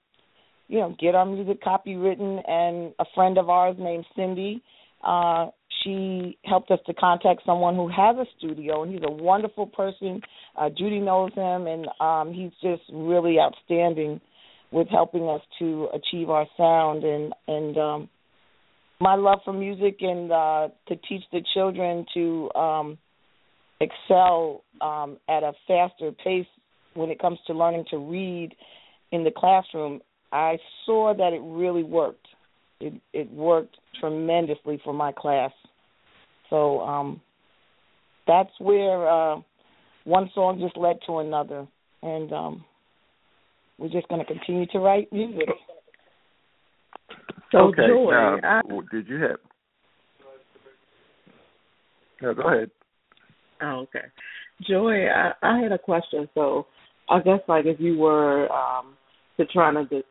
you 0.67 0.81
know, 0.81 0.97
get 0.99 1.14
our 1.14 1.26
music 1.26 1.62
copywritten. 1.62 2.43
And 2.50 2.93
a 2.99 3.05
friend 3.14 3.38
of 3.38 3.49
ours 3.49 3.76
named 3.79 4.05
Cindy, 4.17 4.62
uh, 5.07 5.50
she 5.83 6.37
helped 6.45 6.73
us 6.73 6.81
to 6.87 6.95
contact 6.95 7.43
someone 7.47 7.76
who 7.76 7.88
has 7.88 8.17
a 8.17 8.25
studio, 8.38 8.83
and 8.83 8.93
he's 8.93 9.03
a 9.05 9.12
wonderful 9.12 9.67
person. 9.67 10.23
Uh, 10.57 10.71
Judy 10.71 11.00
knows 11.00 11.33
him, 11.35 11.67
and 11.67 11.87
um, 12.00 12.33
he's 12.33 12.53
just 12.62 12.83
really 12.93 13.38
outstanding 13.38 14.21
with 14.73 14.88
helping 14.88 15.29
us 15.29 15.43
to 15.59 15.88
achieve 15.95 16.31
our 16.31 16.47
sound 16.57 17.05
and 17.05 17.33
and 17.47 17.76
um, 17.76 18.09
my 19.05 19.17
love 19.17 19.41
for 19.45 19.53
music 19.53 19.99
and 20.01 20.33
uh, 20.33 20.69
to 20.89 20.97
teach 20.97 21.23
the 21.31 21.43
children 21.53 22.07
to 22.15 22.51
um, 22.55 22.99
excel 23.79 24.65
um, 24.81 25.19
at 25.29 25.43
a 25.43 25.53
faster 25.69 26.11
pace 26.25 26.47
when 26.95 27.11
it 27.11 27.19
comes 27.19 27.39
to 27.47 27.53
learning 27.53 27.85
to 27.91 27.99
read 27.99 28.55
in 29.13 29.23
the 29.23 29.31
classroom, 29.31 30.01
I 30.33 30.57
saw 30.87 31.13
that 31.13 31.35
it 31.35 31.43
really 31.45 31.83
worked. 31.83 32.27
It 32.81 32.95
it 33.13 33.31
worked 33.31 33.77
tremendously 34.01 34.81
for 34.83 34.95
my 34.95 35.13
class. 35.13 35.53
So 36.49 36.81
um 36.81 37.21
that's 38.27 38.51
where 38.59 39.07
uh 39.07 39.37
one 40.05 40.31
song 40.35 40.61
just 40.61 40.79
led 40.79 40.97
to 41.07 41.19
another 41.19 41.67
and 42.03 42.33
um 42.33 42.65
we're 43.77 43.89
just 43.89 44.09
going 44.09 44.25
to 44.25 44.33
continue 44.33 44.67
to 44.67 44.79
write 44.79 45.13
music. 45.13 45.49
So 47.55 47.69
okay, 47.69 47.87
Joi, 47.87 48.11
now, 48.11 48.39
I, 48.43 48.61
did 48.91 49.09
you 49.09 49.23
have? 49.23 49.37
No, 52.21 52.35
go 52.35 52.49
ahead. 52.49 52.71
Oh, 53.63 53.87
okay. 53.87 54.07
Joi, 54.69 55.07
I, 55.07 55.33
I 55.41 55.61
had 55.61 55.71
a 55.71 55.79
question. 55.79 56.29
So, 56.35 56.67
I 57.09 57.21
guess 57.21 57.39
like 57.47 57.67
if 57.67 57.79
you 57.79 57.97
were 57.97 58.51
um 58.51 58.97
to 59.37 59.47
trying 59.47 59.75
to 59.75 59.85
de- 59.85 60.05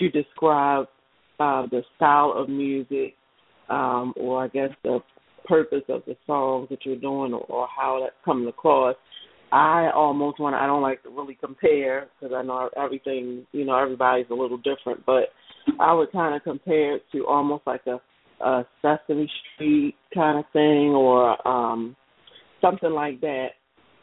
to 0.00 0.10
describe 0.10 0.86
uh 1.38 1.66
the 1.70 1.82
style 1.94 2.34
of 2.36 2.48
music 2.48 3.14
um 3.68 4.12
or 4.16 4.42
I 4.42 4.48
guess 4.48 4.70
the 4.82 4.98
purpose 5.46 5.84
of 5.88 6.02
the 6.06 6.16
songs 6.26 6.68
that 6.70 6.84
you're 6.84 6.96
doing 6.96 7.32
or, 7.32 7.44
or 7.48 7.68
how 7.68 8.00
that's 8.02 8.16
coming 8.24 8.48
across 8.48 8.96
I 9.52 9.90
almost 9.94 10.40
want 10.40 10.54
to 10.54 10.58
I 10.58 10.66
don't 10.66 10.82
like 10.82 11.02
to 11.02 11.10
really 11.10 11.36
compare 11.38 12.08
because 12.18 12.34
I 12.34 12.42
know 12.42 12.70
everything 12.76 13.46
you 13.52 13.64
know 13.64 13.76
everybody's 13.76 14.26
a 14.30 14.34
little 14.34 14.58
different 14.58 15.04
but 15.04 15.24
I 15.80 15.92
would 15.92 16.12
kind 16.12 16.34
of 16.34 16.42
compare 16.42 16.96
it 16.96 17.02
to 17.12 17.26
almost 17.26 17.66
like 17.66 17.82
a 17.86 18.00
a 18.44 18.66
Sesame 18.82 19.30
Street 19.54 19.94
kind 20.12 20.38
of 20.38 20.44
thing 20.52 20.90
or 20.90 21.46
um 21.46 21.94
something 22.60 22.90
like 22.90 23.20
that 23.20 23.50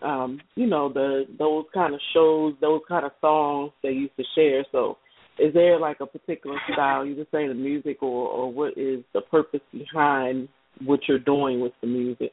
um, 0.01 0.39
you 0.55 0.67
know, 0.67 0.91
the 0.91 1.25
those 1.37 1.65
kind 1.73 1.93
of 1.93 1.99
shows, 2.13 2.53
those 2.61 2.81
kind 2.87 3.05
of 3.05 3.11
songs 3.21 3.71
they 3.83 3.89
used 3.89 4.15
to 4.17 4.23
share. 4.35 4.65
So 4.71 4.97
is 5.37 5.53
there 5.53 5.79
like 5.79 5.97
a 6.01 6.05
particular 6.05 6.57
style, 6.71 7.05
you 7.05 7.15
just 7.15 7.31
say 7.31 7.47
the 7.47 7.53
music 7.53 8.01
or, 8.01 8.27
or 8.27 8.51
what 8.51 8.77
is 8.77 9.03
the 9.13 9.21
purpose 9.21 9.61
behind 9.71 10.47
what 10.85 11.01
you're 11.07 11.19
doing 11.19 11.59
with 11.59 11.73
the 11.81 11.87
music? 11.87 12.31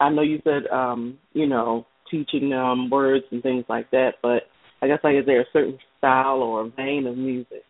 I 0.00 0.10
know 0.10 0.22
you 0.22 0.40
said 0.44 0.66
um, 0.72 1.18
you 1.32 1.46
know, 1.46 1.86
teaching 2.10 2.50
them 2.50 2.90
words 2.90 3.24
and 3.30 3.42
things 3.42 3.64
like 3.68 3.90
that, 3.90 4.14
but 4.22 4.42
I 4.82 4.86
guess 4.86 5.00
like 5.02 5.16
is 5.16 5.26
there 5.26 5.40
a 5.40 5.46
certain 5.52 5.78
style 5.98 6.42
or 6.42 6.70
vein 6.76 7.06
of 7.06 7.16
music? 7.16 7.64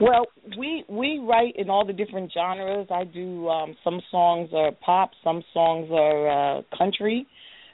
Well, 0.00 0.26
we 0.58 0.84
we 0.88 1.18
write 1.18 1.56
in 1.56 1.70
all 1.70 1.86
the 1.86 1.92
different 1.92 2.32
genres. 2.32 2.86
I 2.90 3.04
do 3.04 3.48
um 3.48 3.76
some 3.82 4.00
songs 4.10 4.50
are 4.54 4.72
pop, 4.72 5.10
some 5.24 5.42
songs 5.54 5.88
are 5.90 6.58
uh 6.58 6.62
country. 6.76 7.26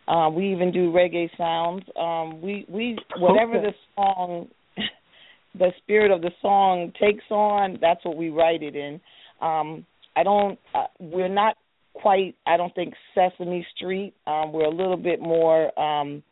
Uh, 0.09 0.29
we 0.31 0.53
even 0.53 0.73
do 0.73 0.93
reggae 0.93 1.29
sounds. 1.37 1.85
Um 1.99 2.41
we 2.41 2.65
we 2.69 2.97
whatever 3.19 3.57
okay. 3.59 3.67
the 3.69 3.75
song 3.97 4.49
the 5.59 5.73
spirit 5.83 6.11
of 6.11 6.23
the 6.23 6.31
song 6.41 6.93
takes 7.01 7.25
on, 7.31 7.79
that's 7.81 8.05
what 8.05 8.17
we 8.17 8.31
write 8.31 8.63
it 8.63 8.77
in. 8.77 9.01
Um 9.41 9.85
I 10.17 10.23
don't 10.23 10.59
uh, 10.75 10.87
we're 11.01 11.29
not 11.29 11.57
quite 11.95 12.37
I 12.47 12.57
don't 12.57 12.75
think 12.75 12.95
Sesame 13.15 13.67
Street. 13.77 14.15
Um 14.27 14.53
we're 14.53 14.67
a 14.67 14.71
little 14.71 14.97
bit 14.97 15.21
more 15.21 15.77
um 15.79 16.23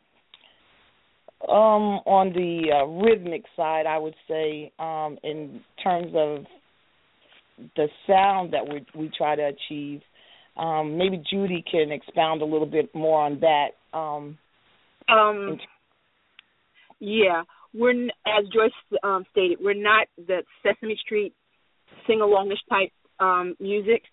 um, 1.47 2.01
on 2.05 2.33
the 2.33 2.71
uh, 2.71 2.85
rhythmic 2.85 3.43
side, 3.55 3.85
I 3.85 3.97
would 3.97 4.15
say, 4.27 4.71
um, 4.79 5.17
in 5.23 5.61
terms 5.83 6.13
of 6.15 6.45
the 7.75 7.87
sound 8.07 8.53
that 8.53 8.67
we 8.67 8.85
we 8.99 9.11
try 9.15 9.35
to 9.35 9.43
achieve. 9.43 10.01
Um, 10.57 10.97
maybe 10.97 11.23
Judy 11.29 11.63
can 11.69 11.91
expound 11.91 12.41
a 12.41 12.45
little 12.45 12.67
bit 12.67 12.93
more 12.93 13.21
on 13.23 13.39
that. 13.39 13.97
Um, 13.97 14.37
um, 15.07 15.59
yeah, 16.99 17.43
we're 17.73 18.05
as 18.25 18.45
Joyce 18.53 18.99
um, 19.03 19.25
stated, 19.31 19.59
we're 19.61 19.73
not 19.73 20.07
the 20.17 20.43
Sesame 20.63 20.97
Street 21.03 21.33
sing 22.07 22.19
alongish 22.19 22.57
type 22.69 22.91
um, 23.19 23.55
music. 23.59 24.03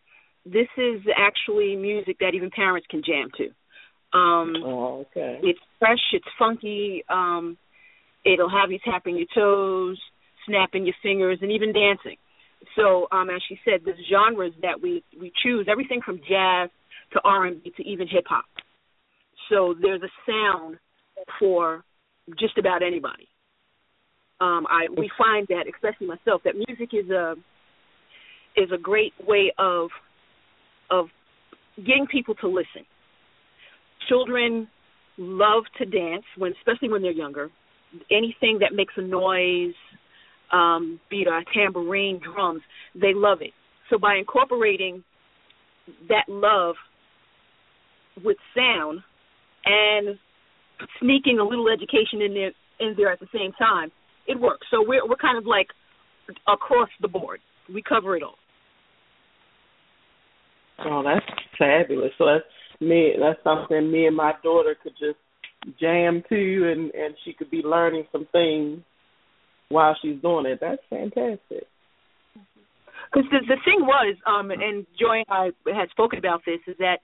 This 0.44 0.68
is 0.76 1.02
actually 1.16 1.76
music 1.76 2.18
that 2.20 2.34
even 2.34 2.50
parents 2.50 2.86
can 2.90 3.02
jam 3.04 3.28
to. 3.36 3.48
Um, 4.12 4.54
oh, 4.64 5.06
okay. 5.10 5.40
It's 5.42 5.58
fresh. 5.78 5.98
It's 6.12 6.26
funky. 6.38 7.04
Um, 7.08 7.58
it'll 8.24 8.50
have 8.50 8.70
you 8.70 8.78
tapping 8.84 9.16
your 9.16 9.26
toes, 9.34 9.98
snapping 10.46 10.84
your 10.86 10.94
fingers, 11.02 11.38
and 11.42 11.52
even 11.52 11.72
dancing. 11.72 12.16
So, 12.76 13.06
um, 13.12 13.30
as 13.30 13.40
she 13.48 13.58
said, 13.64 13.80
the 13.84 13.92
genres 14.10 14.52
that 14.62 14.80
we 14.82 15.02
we 15.20 15.32
choose 15.42 15.66
everything 15.70 16.00
from 16.04 16.18
jazz 16.18 16.70
to 17.12 17.20
R 17.24 17.46
and 17.46 17.62
B 17.62 17.72
to 17.76 17.82
even 17.84 18.08
hip 18.08 18.24
hop. 18.26 18.44
So 19.48 19.74
there's 19.80 20.02
a 20.02 20.10
sound 20.26 20.78
for 21.38 21.84
just 22.38 22.58
about 22.58 22.82
anybody. 22.82 23.28
Um, 24.40 24.66
I 24.68 24.86
we 24.96 25.10
find 25.18 25.46
that, 25.48 25.64
especially 25.72 26.06
myself, 26.06 26.42
that 26.44 26.54
music 26.54 26.90
is 26.92 27.10
a 27.10 27.34
is 28.56 28.70
a 28.72 28.78
great 28.78 29.12
way 29.26 29.52
of 29.58 29.90
of 30.90 31.06
getting 31.76 32.06
people 32.10 32.34
to 32.36 32.48
listen 32.48 32.84
children 34.08 34.68
love 35.16 35.64
to 35.78 35.84
dance 35.84 36.24
when 36.36 36.52
especially 36.58 36.88
when 36.88 37.02
they're 37.02 37.10
younger. 37.10 37.50
Anything 38.10 38.58
that 38.60 38.74
makes 38.74 38.94
a 38.96 39.02
noise 39.02 39.74
um 40.52 41.00
be 41.10 41.22
it 41.22 41.28
a 41.28 41.42
tambourine 41.52 42.20
drums 42.20 42.62
they 42.94 43.12
love 43.14 43.38
it. 43.40 43.52
So 43.90 43.98
by 43.98 44.16
incorporating 44.16 45.02
that 46.08 46.24
love 46.28 46.76
with 48.24 48.36
sound 48.56 49.00
and 49.64 50.18
sneaking 51.00 51.38
a 51.38 51.44
little 51.44 51.68
education 51.68 52.22
in 52.22 52.34
there 52.34 52.52
in 52.80 52.94
there 52.96 53.12
at 53.12 53.20
the 53.20 53.28
same 53.32 53.52
time 53.52 53.90
it 54.26 54.38
works. 54.38 54.66
So 54.70 54.84
we're 54.86 55.06
we're 55.06 55.16
kind 55.16 55.38
of 55.38 55.46
like 55.46 55.68
across 56.46 56.88
the 57.00 57.08
board. 57.08 57.40
We 57.72 57.82
cover 57.82 58.16
it 58.16 58.22
all. 58.22 58.36
Oh, 60.84 61.02
that's 61.02 61.26
fabulous. 61.58 62.12
So 62.18 62.26
that's 62.26 62.44
me. 62.80 63.12
That's 63.18 63.42
something 63.44 63.90
me 63.90 64.06
and 64.06 64.16
my 64.16 64.32
daughter 64.42 64.76
could 64.82 64.94
just 64.98 65.18
jam 65.80 66.22
to, 66.28 66.72
and 66.72 66.90
and 66.94 67.14
she 67.24 67.32
could 67.32 67.50
be 67.50 67.62
learning 67.62 68.04
some 68.12 68.26
things 68.32 68.80
while 69.68 69.96
she's 70.00 70.20
doing 70.22 70.46
it. 70.46 70.58
That's 70.60 70.82
fantastic. 70.90 71.66
Because 73.12 73.28
the 73.30 73.40
the 73.46 73.56
thing 73.64 73.80
was, 73.80 74.16
um, 74.26 74.50
and 74.50 74.86
Joi 74.98 75.22
and 75.28 75.52
I 75.66 75.78
had 75.78 75.90
spoken 75.90 76.18
about 76.18 76.42
this, 76.44 76.60
is 76.66 76.76
that 76.78 76.98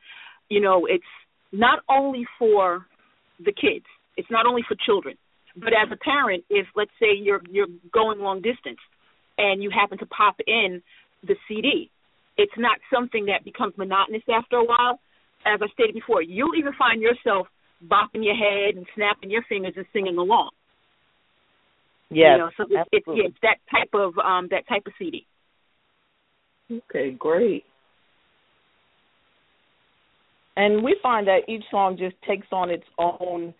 you 0.48 0.60
know 0.60 0.86
it's 0.86 1.04
not 1.52 1.80
only 1.88 2.24
for 2.38 2.86
the 3.38 3.52
kids, 3.52 3.86
it's 4.16 4.30
not 4.30 4.46
only 4.46 4.62
for 4.66 4.76
children, 4.84 5.16
but 5.56 5.68
as 5.68 5.90
a 5.92 5.96
parent, 5.96 6.44
if 6.50 6.66
let's 6.76 6.90
say 7.00 7.08
you're 7.16 7.42
you're 7.50 7.68
going 7.92 8.20
long 8.20 8.42
distance 8.42 8.78
and 9.38 9.62
you 9.62 9.70
happen 9.70 9.98
to 9.98 10.06
pop 10.06 10.36
in 10.46 10.82
the 11.26 11.36
CD, 11.48 11.90
it's 12.36 12.52
not 12.56 12.78
something 12.92 13.26
that 13.26 13.44
becomes 13.44 13.74
monotonous 13.76 14.22
after 14.32 14.56
a 14.56 14.64
while. 14.64 15.00
As 15.46 15.60
I 15.62 15.66
stated 15.72 15.94
before, 15.94 16.22
you'll 16.22 16.54
even 16.54 16.72
find 16.78 17.02
yourself 17.02 17.46
bopping 17.86 18.24
your 18.24 18.34
head 18.36 18.76
and 18.76 18.86
snapping 18.94 19.30
your 19.30 19.42
fingers 19.48 19.74
and 19.76 19.86
singing 19.92 20.16
along. 20.16 20.50
Yes, 22.10 22.32
you 22.32 22.38
know, 22.38 22.50
so 22.56 22.64
it's, 22.70 22.88
it's, 22.92 23.06
yeah, 23.08 23.24
it's 23.26 23.36
that 23.42 23.56
type 23.70 23.90
of 23.94 24.16
um 24.18 24.48
that 24.50 24.66
type 24.68 24.82
of 24.86 24.92
CD. 24.98 25.26
Okay, 26.70 27.10
great. 27.12 27.64
And 30.56 30.84
we 30.84 30.96
find 31.02 31.26
that 31.26 31.48
each 31.48 31.64
song 31.70 31.96
just 31.98 32.14
takes 32.26 32.46
on 32.52 32.70
its 32.70 32.84
own 32.98 33.52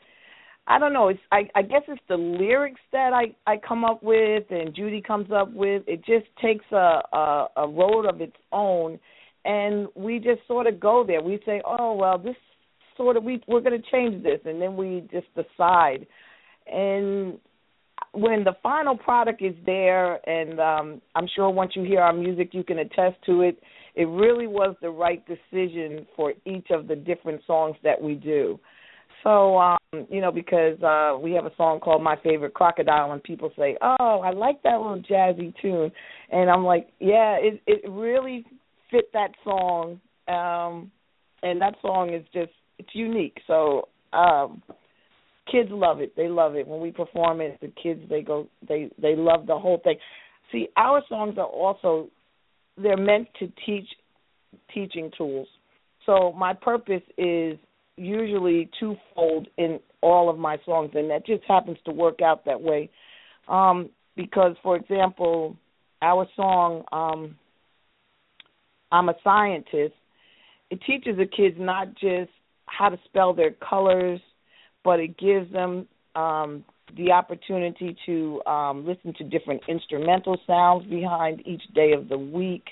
I 0.67 0.79
don't 0.79 0.93
know, 0.93 1.09
it's 1.09 1.21
I 1.33 1.49
I 1.55 1.63
guess 1.63 1.83
it's 1.89 2.01
the 2.09 2.17
lyrics 2.17 2.81
that 2.93 3.13
I 3.13 3.35
I 3.51 3.57
come 3.57 3.85
up 3.85 4.03
with 4.03 4.45
and 4.51 4.75
Judy 4.75 5.03
comes 5.03 5.31
up 5.31 5.53
with. 5.53 5.83
It 5.87 6.05
just 6.05 6.27
takes 6.41 6.65
a 6.73 7.03
a, 7.13 7.49
a 7.57 7.69
road 7.69 8.07
of 8.07 8.21
its 8.21 8.37
own 8.53 8.99
and 9.45 9.89
we 9.95 10.19
just 10.19 10.47
sort 10.47 10.67
of 10.67 10.81
go 10.81 11.05
there. 11.07 11.23
We 11.23 11.41
say, 11.45 11.61
"Oh, 11.65 11.95
well, 11.95 12.19
this 12.19 12.37
sort 12.97 13.17
of 13.17 13.25
we 13.25 13.43
we're 13.47 13.61
going 13.61 13.81
to 13.81 13.91
change 13.91 14.23
this." 14.23 14.41
And 14.45 14.61
then 14.61 14.77
we 14.77 15.09
just 15.13 15.27
decide. 15.35 16.07
And 16.67 17.39
when 18.13 18.45
the 18.45 18.55
final 18.63 18.97
product 18.97 19.43
is 19.43 19.55
there 19.67 20.27
and 20.29 20.61
um 20.61 21.03
I'm 21.15 21.27
sure 21.35 21.51
once 21.51 21.73
you 21.75 21.83
hear 21.83 22.01
our 22.01 22.13
music 22.13 22.51
you 22.53 22.65
can 22.65 22.79
attest 22.79 23.17
to 23.27 23.43
it 23.43 23.59
it 23.95 24.07
really 24.07 24.47
was 24.47 24.77
the 24.81 24.91
right 24.91 25.23
decision 25.27 26.07
for 26.17 26.33
each 26.45 26.69
of 26.71 26.89
the 26.89 26.97
different 26.97 27.41
songs 27.47 27.77
that 27.83 28.01
we 28.01 28.15
do 28.15 28.59
so 29.23 29.59
um 29.59 29.79
you 30.09 30.21
know 30.21 30.31
because 30.33 30.81
uh 30.83 31.17
we 31.19 31.33
have 31.33 31.47
a 31.47 31.55
song 31.57 31.81
called 31.81 32.03
my 32.03 32.17
favorite 32.23 32.55
crocodile 32.55 33.13
and 33.13 33.23
people 33.23 33.51
say 33.57 33.77
oh 33.81 34.21
I 34.25 34.31
like 34.31 34.63
that 34.63 34.77
little 34.77 35.03
jazzy 35.03 35.53
tune 35.61 35.91
and 36.31 36.51
I'm 36.51 36.65
like 36.65 36.89
yeah 37.01 37.37
it 37.41 37.61
it 37.67 37.89
really 37.89 38.45
fit 38.95 39.13
that 39.13 39.31
song 39.43 40.01
um 40.29 40.91
and 41.43 41.61
that 41.61 41.75
song 41.83 42.15
is 42.15 42.25
just 42.33 42.53
it's 42.79 42.95
unique 42.95 43.39
so 43.47 43.89
um 44.13 44.63
kids 45.51 45.69
love 45.73 46.01
it. 46.01 46.15
They 46.17 46.29
love 46.29 46.57
it 46.57 46.67
when 46.67 46.81
we 46.81 46.91
perform 46.91 47.41
it. 47.41 47.59
The 47.61 47.73
kids 47.83 48.01
they 48.09 48.23
go 48.23 48.49
they 48.67 48.91
they 49.01 49.15
love 49.17 49.47
the 49.47 49.59
whole 49.59 49.81
thing. 49.83 49.97
See, 50.53 50.69
our 50.77 51.03
songs 51.09 51.37
are 51.39 51.47
also 51.47 52.09
they're 52.77 52.97
meant 52.97 53.29
to 53.39 53.51
teach 53.67 53.89
teaching 54.73 55.11
tools. 55.17 55.49
So 56.07 56.33
my 56.37 56.53
purpose 56.53 57.03
is 57.17 57.59
usually 57.97 58.71
twofold 58.79 59.49
in 59.57 59.81
all 60.03 60.29
of 60.29 60.39
my 60.39 60.59
songs, 60.65 60.91
and 60.95 61.11
that 61.11 61.25
just 61.27 61.45
happens 61.47 61.79
to 61.87 61.93
work 61.93 62.21
out 62.21 62.45
that 62.45 62.61
way. 62.61 62.91
Um, 63.49 63.91
because, 64.17 64.55
for 64.63 64.77
example, 64.77 65.57
our 66.03 66.27
song 66.37 66.85
um, 66.93 67.37
"I'm 68.95 69.09
a 69.09 69.15
Scientist" 69.23 69.95
it 70.71 70.81
teaches 70.87 71.17
the 71.17 71.27
kids 71.27 71.57
not 71.59 71.95
just 71.95 72.31
how 72.67 72.89
to 72.89 72.99
spell 73.05 73.35
their 73.35 73.53
colors 73.53 74.21
but 74.85 75.01
it 75.01 75.17
gives 75.19 75.51
them 75.53 75.87
um, 76.15 76.65
the 76.97 77.11
opportunity 77.11 77.97
to 78.07 78.43
um, 78.45 78.87
listen 78.87 79.15
to 79.19 79.25
different 79.25 79.63
instrumental 79.69 80.39
sounds 80.47 80.87
behind 80.89 81.43
each 81.47 81.63
day 81.75 81.93
of 81.93 82.09
the 82.09 82.19
week 82.19 82.65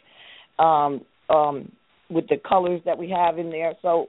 um, 0.59 1.01
um, 1.31 1.73
with 2.11 2.29
the 2.29 2.37
colors 2.47 2.81
that 2.85 2.97
we 2.97 3.11
have 3.11 3.39
in 3.39 3.51
there. 3.51 3.73
So 3.81 4.09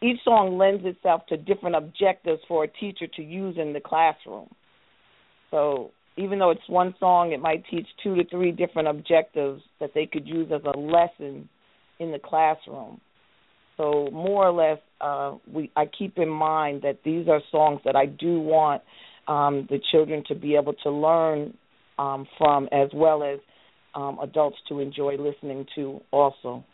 each 0.00 0.18
song 0.24 0.56
lends 0.56 0.86
itself 0.86 1.26
to 1.28 1.36
different 1.36 1.76
objectives 1.76 2.40
for 2.46 2.64
a 2.64 2.68
teacher 2.68 3.06
to 3.16 3.22
use 3.22 3.56
in 3.58 3.72
the 3.72 3.80
classroom. 3.80 4.48
So 5.50 5.90
even 6.18 6.38
though 6.38 6.50
it's 6.50 6.68
one 6.68 6.94
song, 6.98 7.32
it 7.32 7.40
might 7.40 7.64
teach 7.70 7.86
two 8.02 8.16
to 8.16 8.24
three 8.24 8.52
different 8.52 8.88
objectives 8.88 9.62
that 9.80 9.90
they 9.94 10.06
could 10.06 10.26
use 10.26 10.50
as 10.52 10.62
a 10.64 10.78
lesson 10.78 11.48
in 11.98 12.10
the 12.10 12.18
classroom. 12.18 13.00
So 13.76 14.08
more 14.12 14.46
or 14.46 14.52
less, 14.52 14.78
uh, 15.00 15.36
we 15.52 15.70
I 15.76 15.84
keep 15.86 16.18
in 16.18 16.28
mind 16.28 16.82
that 16.82 16.98
these 17.04 17.28
are 17.28 17.40
songs 17.50 17.80
that 17.84 17.94
I 17.94 18.06
do 18.06 18.40
want 18.40 18.82
um, 19.28 19.68
the 19.70 19.78
children 19.92 20.24
to 20.28 20.34
be 20.34 20.56
able 20.56 20.74
to 20.82 20.90
learn 20.90 21.54
um, 21.98 22.26
from, 22.36 22.68
as 22.72 22.88
well 22.92 23.22
as 23.22 23.38
um, 23.94 24.18
adults 24.20 24.56
to 24.68 24.80
enjoy 24.80 25.16
listening 25.16 25.66
to 25.76 26.00
also. 26.10 26.64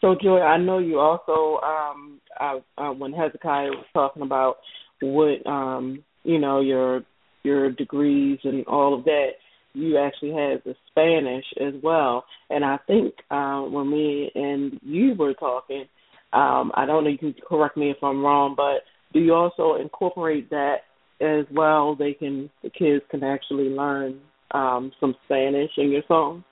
So, 0.00 0.16
Joi, 0.20 0.40
I 0.40 0.58
know 0.58 0.78
you 0.78 0.98
also, 0.98 1.64
um, 1.64 2.20
I, 2.38 2.90
when 2.90 3.12
Hezekiah 3.12 3.68
was 3.68 3.86
talking 3.94 4.22
about 4.22 4.56
what, 5.00 5.46
um, 5.46 6.02
you 6.24 6.38
know, 6.38 6.60
your 6.60 7.02
your 7.42 7.70
degrees 7.70 8.38
and 8.44 8.64
all 8.66 8.96
of 8.96 9.04
that, 9.04 9.30
you 9.74 9.98
actually 9.98 10.30
had 10.30 10.62
the 10.64 10.74
Spanish 10.90 11.44
as 11.60 11.74
well. 11.82 12.24
And 12.50 12.64
I 12.64 12.78
think 12.86 13.14
uh, 13.30 13.62
when 13.62 13.90
me 13.90 14.30
and 14.34 14.78
you 14.82 15.14
were 15.14 15.34
talking, 15.34 15.86
um, 16.32 16.70
I 16.74 16.86
don't 16.86 17.04
know, 17.04 17.10
you 17.10 17.18
can 17.18 17.34
correct 17.48 17.76
me 17.76 17.90
if 17.90 17.96
I'm 18.02 18.22
wrong, 18.24 18.54
but 18.56 18.82
do 19.12 19.18
you 19.18 19.34
also 19.34 19.74
incorporate 19.80 20.50
that 20.50 20.76
as 21.20 21.46
well? 21.52 21.96
They 21.96 22.12
can, 22.12 22.48
the 22.62 22.70
kids 22.70 23.02
can 23.10 23.24
actually 23.24 23.70
learn 23.70 24.20
um, 24.52 24.92
some 25.00 25.14
Spanish 25.24 25.70
in 25.76 25.90
your 25.90 26.02
songs? 26.06 26.44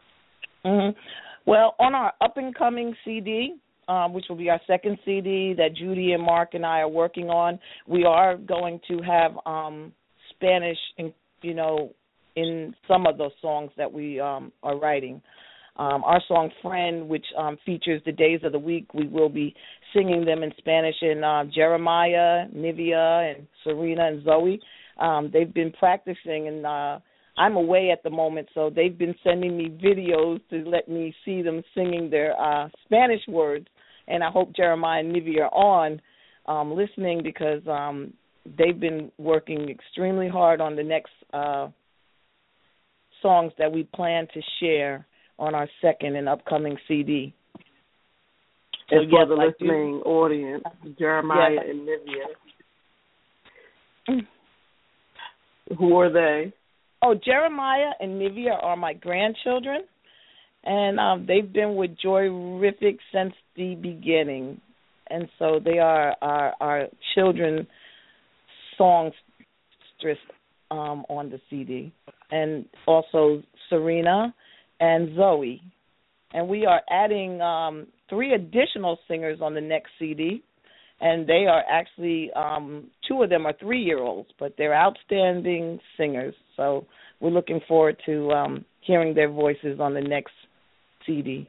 Mm-hmm. 0.65 0.99
Well, 1.47 1.75
on 1.79 1.95
our 1.95 2.13
up 2.21 2.37
and 2.37 2.55
coming 2.55 2.95
CD, 3.05 3.55
um, 3.91 4.13
which 4.13 4.27
will 4.29 4.37
be 4.37 4.49
our 4.49 4.61
second 4.69 4.99
CD 5.05 5.53
that 5.55 5.75
Judy 5.75 6.13
and 6.13 6.23
Mark 6.23 6.55
and 6.55 6.65
I 6.65 6.79
are 6.79 6.89
working 6.89 7.29
on, 7.29 7.59
we 7.89 8.05
are 8.05 8.37
going 8.37 8.81
to 8.87 9.01
have 9.03 9.33
um, 9.45 9.93
Spanish, 10.31 10.79
in, 10.97 11.13
you 11.43 11.55
know, 11.55 11.93
in 12.37 12.73
some 12.87 13.07
of 13.07 13.19
those 13.19 13.33
songs 13.43 13.73
that 13.77 13.93
we 13.93 14.21
um, 14.21 14.53
are 14.63 14.79
writing. 14.79 15.21
Um, 15.75 16.05
our 16.05 16.23
song 16.29 16.51
"Friend," 16.63 17.09
which 17.09 17.25
um, 17.37 17.57
features 17.67 18.01
the 18.07 18.13
days 18.13 18.41
of 18.45 18.53
the 18.53 18.59
week, 18.59 18.95
we 18.95 19.09
will 19.09 19.29
be 19.29 19.55
singing 19.93 20.25
them 20.25 20.45
in 20.45 20.53
Spanish. 20.59 20.97
And 21.01 21.25
uh, 21.25 21.45
Jeremiah, 21.53 22.47
Nivea, 22.55 23.35
and 23.35 23.47
Cyrinna 23.67 24.13
and 24.13 24.25
Zoe, 24.25 24.61
um, 25.01 25.31
they've 25.33 25.53
been 25.53 25.73
practicing, 25.73 26.47
and 26.47 26.65
uh, 26.65 26.99
I'm 27.37 27.57
away 27.57 27.91
at 27.91 28.03
the 28.05 28.11
moment, 28.11 28.49
so 28.55 28.71
they've 28.71 28.97
been 28.97 29.15
sending 29.25 29.57
me 29.57 29.69
videos 29.69 30.41
to 30.51 30.69
let 30.69 30.89
me 30.89 31.15
see 31.25 31.43
them 31.43 31.63
singing 31.75 32.11
their 32.11 32.41
uh, 32.41 32.69
Spanish 32.85 33.23
words. 33.27 33.67
And 34.09 34.25
I 34.25 34.31
hope 34.31 34.55
Jeremiah 34.55 35.01
and 35.01 35.15
Nivea 35.15 35.43
are 35.53 35.55
on 35.55 36.01
um, 36.47 36.75
listening 36.75 37.23
because 37.23 37.63
um, 37.69 38.13
they've 38.59 38.79
been 38.79 39.13
working 39.19 39.69
extremely 39.69 40.29
hard 40.29 40.61
on 40.61 40.77
the 40.77 40.83
next. 40.83 41.13
Uh, 41.33 41.69
songs 43.23 43.53
that 43.59 43.73
we 43.73 43.85
plan 43.85 44.27
to 44.35 44.41
share 44.61 45.07
on 45.39 45.55
our 45.55 45.69
second 45.81 46.17
and 46.17 46.29
upcoming 46.29 46.77
CD. 46.87 47.33
So 48.89 48.97
and 48.97 49.11
for 49.11 49.21
yes, 49.21 49.29
the 49.29 49.35
listening 49.35 50.03
audience, 50.05 50.65
Jeremiah 50.99 51.55
yes. 51.55 51.65
and 51.69 51.89
Nivea. 54.09 54.27
Who 55.79 55.97
are 55.99 56.13
they? 56.13 56.53
Oh, 57.03 57.15
Jeremiah 57.15 57.93
and 58.01 58.21
Nivea 58.21 58.63
are 58.63 58.77
my 58.77 58.93
grandchildren, 58.93 59.83
and 60.65 61.01
um, 61.01 61.27
they've 61.27 61.53
been 61.53 61.75
with 61.77 61.93
Joy 62.03 62.29
Joyriffic 62.29 62.99
since 63.13 63.33
the 63.57 63.75
beginning, 63.75 64.61
and 65.09 65.29
so 65.39 65.61
they 65.65 65.79
are 65.79 66.15
our 66.21 66.55
our 66.61 66.87
children 67.15 67.67
songstress 68.77 70.19
um, 70.71 71.05
on 71.09 71.31
the 71.31 71.41
CD 71.51 71.93
and 72.31 72.65
also 72.87 73.43
Cyrinna 73.71 74.33
and 74.81 75.15
Zoe. 75.17 75.63
And 76.33 76.49
we 76.49 76.65
are 76.65 76.81
adding 76.91 77.41
um, 77.41 77.87
three 78.09 78.35
additional 78.35 78.99
singers 79.09 79.41
on 79.43 79.55
the 79.55 79.61
next 79.61 79.91
CD. 79.99 80.43
And 81.01 81.27
they 81.27 81.47
are 81.49 81.63
actually, 81.71 82.31
um, 82.37 82.91
two 83.09 83.23
of 83.23 83.31
them 83.31 83.47
are 83.47 83.55
three 83.59 83.83
year 83.83 83.99
olds, 83.99 84.29
but 84.39 84.55
they're 84.59 84.75
outstanding 84.75 85.81
singers. 85.97 86.35
So 86.57 86.87
we're 87.21 87.31
looking 87.31 87.61
forward 87.67 87.97
to 88.07 88.31
um, 88.33 88.65
hearing 88.83 89.15
their 89.15 89.31
voices 89.31 89.81
on 89.81 89.95
the 89.95 90.01
next 90.03 90.33
CD. 91.07 91.49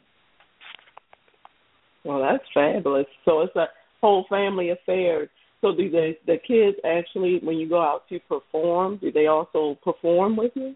Well, 2.04 2.22
that's 2.22 2.44
fabulous. 2.54 3.06
So 3.26 3.42
it's 3.42 3.56
a 3.56 3.68
whole 4.02 4.26
family 4.30 4.72
affair. 4.72 5.30
So 5.62 5.76
do 5.76 5.90
the 5.90 6.14
the 6.26 6.38
kids 6.46 6.78
actually, 6.84 7.40
when 7.44 7.58
you 7.58 7.70
go 7.70 7.80
out 7.80 8.10
to 8.10 8.20
perform, 8.28 8.98
do 8.98 9.12
they 9.12 9.28
also 9.28 9.78
perform 9.84 10.36
with 10.36 10.52
you? 10.56 10.76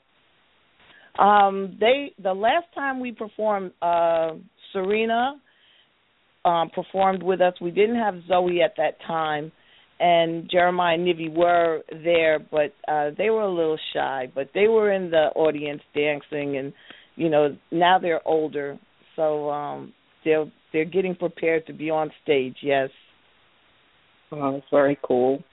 Um, 1.23 1.77
they 1.79 2.13
the 2.21 2.33
last 2.33 2.67
time 2.75 2.99
we 2.99 3.11
performed, 3.11 3.71
uh, 3.81 4.33
Cyrinna 4.73 5.33
um, 6.43 6.69
performed 6.69 7.23
with 7.23 7.41
us. 7.41 7.53
We 7.59 7.71
didn't 7.71 7.95
have 7.95 8.15
Zoe 8.27 8.61
at 8.61 8.75
that 8.77 8.97
time, 9.07 9.51
and 9.99 10.49
Jeremiah 10.51 10.95
and 10.95 11.07
Nivi 11.07 11.33
were 11.33 11.81
there, 12.03 12.37
but 12.39 12.73
uh, 12.87 13.11
they 13.17 13.31
were 13.31 13.43
a 13.43 13.51
little 13.51 13.79
shy. 13.93 14.27
But 14.33 14.49
they 14.53 14.67
were 14.67 14.91
in 14.91 15.09
the 15.09 15.29
audience 15.35 15.81
dancing, 15.95 16.57
and 16.57 16.73
you 17.15 17.29
know 17.29 17.55
now 17.71 17.99
they're 17.99 18.25
older, 18.27 18.77
so 19.15 19.49
um, 19.49 19.93
they're 20.23 20.45
they're 20.73 20.85
getting 20.85 21.15
prepared 21.15 21.65
to 21.67 21.73
be 21.73 21.89
on 21.89 22.11
stage. 22.23 22.57
Yes. 22.61 22.89
Oh, 24.31 24.53
that's 24.53 24.65
very 24.71 24.97
cool. 25.03 25.43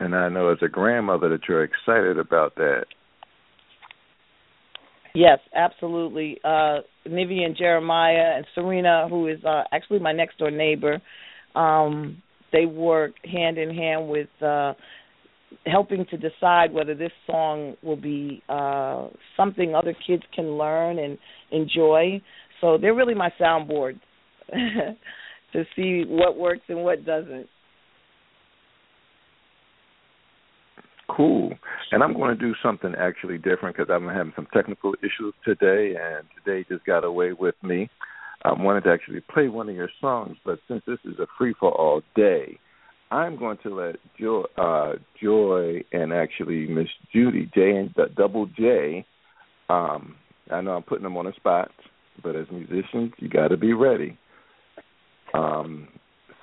And 0.00 0.14
I 0.14 0.28
know 0.28 0.50
as 0.50 0.58
a 0.60 0.68
grandmother 0.68 1.28
that 1.30 1.48
you're 1.48 1.64
excited 1.64 2.18
about 2.18 2.56
that. 2.56 2.84
Yes, 5.14 5.38
absolutely. 5.54 6.38
Uh 6.44 6.80
Nivi 7.06 7.44
and 7.44 7.56
Jeremiah 7.56 8.36
and 8.36 8.44
Cyrinna, 8.56 9.08
who 9.08 9.28
is 9.28 9.42
uh 9.44 9.62
actually 9.72 10.00
my 10.00 10.12
next 10.12 10.38
door 10.38 10.50
neighbor, 10.50 11.00
um, 11.54 12.20
they 12.52 12.66
work 12.66 13.12
hand 13.24 13.56
in 13.56 13.72
hand 13.74 14.08
with 14.08 14.28
uh 14.42 14.74
helping 15.66 16.04
to 16.06 16.16
decide 16.16 16.72
whether 16.72 16.94
this 16.94 17.12
song 17.26 17.74
will 17.82 17.96
be 17.96 18.42
uh 18.48 19.08
something 19.36 19.74
other 19.74 19.94
kids 20.06 20.22
can 20.34 20.58
learn 20.58 20.98
and 20.98 21.18
enjoy. 21.52 22.20
So 22.60 22.78
they're 22.78 22.94
really 22.94 23.14
my 23.14 23.30
soundboard 23.40 23.98
to 24.50 25.64
see 25.76 26.04
what 26.06 26.36
works 26.36 26.62
and 26.68 26.82
what 26.82 27.04
doesn't. 27.04 27.48
Cool. 31.08 31.52
And 31.92 32.02
I'm 32.02 32.14
going 32.14 32.36
to 32.36 32.40
do 32.40 32.54
something 32.62 32.94
actually 32.98 33.38
different 33.38 33.76
because 33.76 33.90
I'm 33.92 34.08
having 34.08 34.32
some 34.34 34.48
technical 34.52 34.94
issues 35.00 35.34
today, 35.44 35.94
and 36.00 36.26
today 36.44 36.66
just 36.68 36.84
got 36.86 37.04
away 37.04 37.32
with 37.32 37.54
me. 37.62 37.88
I 38.44 38.52
wanted 38.52 38.84
to 38.84 38.90
actually 38.90 39.20
play 39.20 39.48
one 39.48 39.68
of 39.68 39.74
your 39.74 39.90
songs, 40.00 40.36
but 40.44 40.58
since 40.68 40.82
this 40.86 40.98
is 41.04 41.18
a 41.18 41.26
free 41.38 41.54
for 41.58 41.72
all 41.72 42.02
day, 42.14 42.58
I'm 43.14 43.38
going 43.38 43.58
to 43.62 43.72
let 43.72 43.96
Joi, 44.18 44.42
uh, 44.58 44.94
Joi 45.22 45.84
and 45.92 46.12
actually 46.12 46.66
Miss 46.66 46.88
Judy 47.12 47.48
J 47.54 47.76
and 47.76 47.94
Double 48.16 48.46
J. 48.58 49.06
Um, 49.68 50.16
I 50.50 50.60
know 50.60 50.72
I'm 50.72 50.82
putting 50.82 51.04
them 51.04 51.16
on 51.16 51.26
the 51.26 51.32
spot, 51.36 51.70
but 52.24 52.34
as 52.34 52.46
musicians, 52.50 53.12
you 53.18 53.28
got 53.28 53.48
to 53.48 53.56
be 53.56 53.72
ready. 53.72 54.18
Um, 55.32 55.86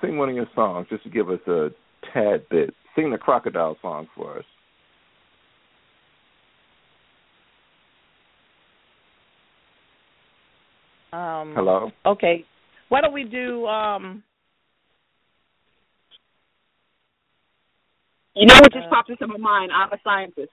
sing 0.00 0.16
one 0.16 0.30
of 0.30 0.34
your 0.34 0.46
songs 0.54 0.86
just 0.88 1.02
to 1.02 1.10
give 1.10 1.28
us 1.28 1.40
a 1.46 1.68
tad 2.10 2.46
bit. 2.50 2.72
Sing 2.96 3.10
the 3.10 3.18
crocodile 3.18 3.76
song 3.82 4.08
for 4.16 4.38
us. 4.38 4.44
Um, 11.12 11.52
Hello. 11.54 11.90
Okay. 12.06 12.46
Why 12.88 13.02
don't 13.02 13.12
we 13.12 13.24
do 13.24 13.66
um 13.66 14.22
You 18.34 18.46
know 18.46 18.54
what 18.54 18.72
just 18.72 18.86
Uh, 18.86 18.90
popped 18.90 19.10
into 19.10 19.26
my 19.26 19.36
mind? 19.36 19.72
I'm 19.72 19.92
a 19.92 19.98
scientist. 20.02 20.52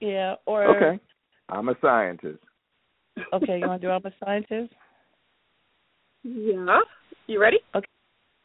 yeah, 0.00 0.36
or 0.46 0.64
Okay. 0.76 1.00
I'm 1.48 1.68
a 1.68 1.74
scientist. 1.80 2.38
okay, 3.32 3.58
you 3.58 3.66
want 3.66 3.80
to 3.82 3.86
do 3.86 3.90
I'm 3.92 4.04
a 4.06 4.12
scientist? 4.24 4.72
Yeah. 6.22 6.80
You 7.26 7.40
ready? 7.40 7.58
Okay, 7.74 7.88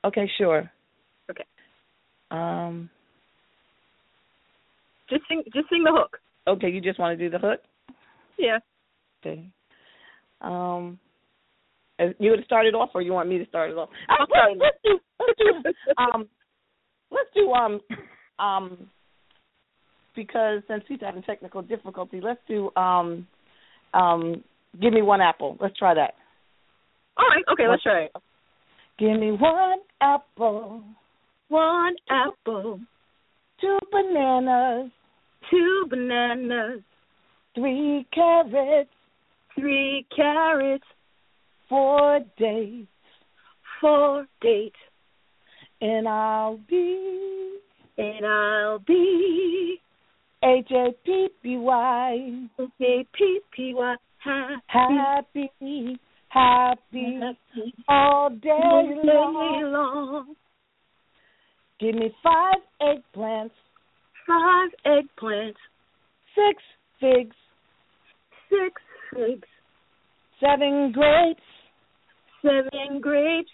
Okay, 0.05 0.27
sure. 0.37 0.69
Okay. 1.29 1.45
Um 2.31 2.89
Just 5.09 5.23
sing 5.27 5.43
just 5.53 5.69
sing 5.69 5.83
the 5.83 5.91
hook. 5.91 6.19
okay, 6.47 6.69
you 6.69 6.81
just 6.81 6.99
want 6.99 7.17
to 7.17 7.23
do 7.23 7.29
the 7.29 7.39
hook? 7.39 7.59
Yeah. 8.37 8.59
Okay. 9.21 9.47
Um 10.41 10.99
uh, 11.99 12.05
you 12.19 12.31
would 12.31 12.43
start 12.45 12.65
it 12.65 12.73
off 12.73 12.89
or 12.95 13.01
you 13.03 13.13
want 13.13 13.29
me 13.29 13.37
to 13.37 13.45
start 13.45 13.69
it 13.69 13.77
off? 13.77 13.89
I'll 14.09 14.21
let's, 14.21 14.31
start 14.31 14.51
it 14.51 14.57
let's 14.57 14.77
do 14.83 14.99
let's 15.63 15.77
do 15.85 16.03
um 16.03 16.27
let's 17.13 17.29
do 17.33 17.51
um 17.51 17.79
um 18.39 18.89
because 20.15 20.61
since 20.67 20.83
he's 20.87 20.99
having 21.01 21.23
technical 21.23 21.61
difficulty, 21.61 22.19
let's 22.21 22.41
do 22.47 22.69
um 22.75 23.27
um 23.93 24.43
give 24.81 24.93
me 24.93 25.01
one 25.01 25.21
apple. 25.21 25.57
Let's 25.61 25.77
try 25.77 25.93
that. 25.93 26.15
All 27.17 27.27
right, 27.27 27.43
okay, 27.51 27.67
let's 27.69 27.83
try 27.83 28.03
it. 28.03 28.11
Give 28.97 29.19
me 29.19 29.31
one 29.31 29.79
apple, 30.01 30.83
One 31.47 31.95
apple, 32.09 32.79
two 33.59 33.77
bananas, 33.91 34.91
two 35.49 35.85
bananas, 35.89 36.81
three 37.55 38.07
carrots, 38.13 38.89
three 39.55 40.05
carrots, 40.15 40.83
four 41.69 42.21
dates, 42.37 42.87
four 43.81 44.25
dates, 44.41 44.75
and 45.83 46.07
I'll 46.07 46.59
be 46.69 47.57
and 47.97 48.25
I'll 48.25 48.79
be 48.79 49.75
H 50.43 50.71
A 50.71 50.87
P 51.05 51.27
P 51.43 51.57
Y. 51.57 52.47
A 52.59 53.05
P 53.13 53.39
P 53.53 53.73
Y. 53.75 53.95
Happy, 54.19 54.61
happy, 54.67 55.99
happy 56.29 57.19
happy 57.19 57.73
all 57.89 58.29
day 58.29 58.49
all 58.49 58.87
day 58.87 59.01
long. 59.03 59.71
long. 59.73 60.35
Give 61.79 61.95
me 61.95 62.15
five 62.23 62.61
eggplants, 62.81 63.51
Five 64.25 64.69
eggplants, 64.85 65.55
six 66.33 66.63
figs, 67.01 67.35
six 68.49 68.81
figs, 69.13 69.47
seven 70.39 70.93
grapes, 70.93 71.41
seven 72.41 73.01
grapes, 73.01 73.51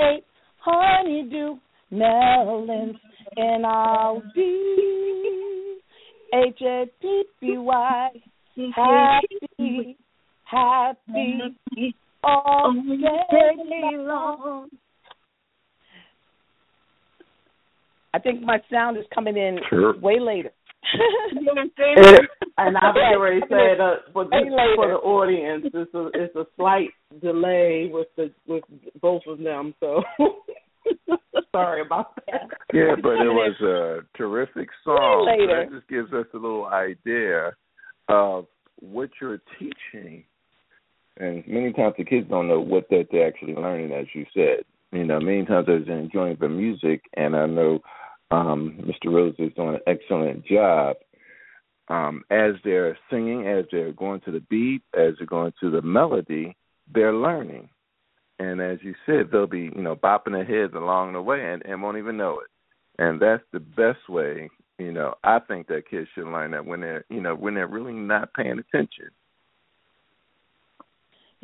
eight 0.00 0.22
honeydew 0.64 1.56
melons, 1.90 2.96
and 3.36 3.66
I'll 3.66 4.22
be 4.34 5.78
H 6.32 6.62
A 6.62 6.84
P 7.00 7.22
P 7.40 7.58
Y 7.58 8.08
happy, 8.74 9.96
happy 10.44 11.94
all 12.22 12.72
day 12.72 13.96
long. 13.96 14.68
I 18.14 18.18
think 18.20 18.42
my 18.42 18.58
sound 18.70 18.96
is 18.96 19.04
coming 19.12 19.36
in 19.36 19.58
Sure. 19.68 19.98
way 19.98 20.20
later. 20.20 20.52
You 21.32 21.42
know 21.42 21.52
what 21.52 21.58
I'm 21.58 21.72
saying? 21.76 21.96
It, 21.98 22.30
and 22.58 22.76
I 22.82 22.86
was 22.86 22.96
getting 22.96 23.22
ready 23.22 23.40
to 23.40 23.46
say 23.46 23.76
that 23.78 24.12
for, 24.12 24.24
Say 24.30 24.44
this, 24.44 24.76
for 24.76 24.88
the 24.88 24.94
audience, 24.94 25.64
it's 25.72 25.94
a 25.94 26.10
it's 26.14 26.36
a 26.36 26.46
slight 26.56 26.90
delay 27.20 27.90
with 27.92 28.08
the 28.16 28.30
with 28.46 28.64
both 29.00 29.22
of 29.26 29.38
them. 29.38 29.74
So 29.80 30.02
sorry 31.52 31.82
about 31.82 32.16
that. 32.26 32.48
Yeah, 32.72 32.96
but 33.00 33.12
it 33.12 33.32
was 33.32 33.60
a 33.60 34.18
terrific 34.18 34.68
song. 34.84 35.26
later. 35.26 35.64
That 35.64 35.76
just 35.76 35.88
gives 35.88 36.12
us 36.12 36.26
a 36.34 36.36
little 36.36 36.66
idea 36.66 37.52
of 38.08 38.46
what 38.80 39.10
you're 39.20 39.40
teaching. 39.58 40.24
And 41.16 41.44
many 41.46 41.72
times 41.72 41.94
the 41.96 42.04
kids 42.04 42.28
don't 42.28 42.48
know 42.48 42.60
what 42.60 42.88
that 42.90 43.06
they're 43.12 43.28
actually 43.28 43.54
learning, 43.54 43.92
as 43.92 44.06
you 44.14 44.26
said. 44.34 44.64
You 44.90 45.04
know, 45.04 45.20
many 45.20 45.44
times 45.44 45.66
they're 45.66 45.98
enjoying 45.98 46.36
the 46.40 46.48
music, 46.48 47.02
and 47.16 47.36
I 47.36 47.46
know 47.46 47.80
um, 48.30 48.78
Mr. 48.82 49.12
Rose 49.12 49.34
is 49.38 49.52
doing 49.54 49.74
an 49.76 49.80
excellent 49.86 50.44
job. 50.46 50.96
Um, 51.88 52.24
as 52.30 52.52
they're 52.64 52.96
singing, 53.10 53.46
as 53.46 53.66
they're 53.70 53.92
going 53.92 54.20
to 54.22 54.30
the 54.30 54.40
beat, 54.48 54.82
as 54.94 55.14
they're 55.18 55.26
going 55.26 55.52
to 55.60 55.70
the 55.70 55.82
melody, 55.82 56.56
they're 56.92 57.12
learning. 57.12 57.68
And 58.38 58.60
as 58.60 58.78
you 58.82 58.94
said, 59.06 59.28
they'll 59.30 59.46
be, 59.46 59.70
you 59.74 59.82
know, 59.82 59.94
bopping 59.94 60.32
their 60.32 60.44
heads 60.44 60.74
along 60.74 61.12
the 61.12 61.22
way 61.22 61.52
and, 61.52 61.64
and 61.64 61.82
won't 61.82 61.98
even 61.98 62.16
know 62.16 62.40
it. 62.40 62.48
And 62.98 63.20
that's 63.20 63.42
the 63.52 63.60
best 63.60 64.08
way, 64.08 64.48
you 64.78 64.92
know, 64.92 65.14
I 65.22 65.40
think 65.40 65.66
that 65.68 65.88
kids 65.88 66.08
should 66.14 66.26
learn 66.26 66.52
that 66.52 66.64
when 66.64 66.80
they're, 66.80 67.04
you 67.10 67.20
know, 67.20 67.34
when 67.34 67.54
they're 67.54 67.66
really 67.66 67.92
not 67.92 68.32
paying 68.34 68.58
attention. 68.58 69.10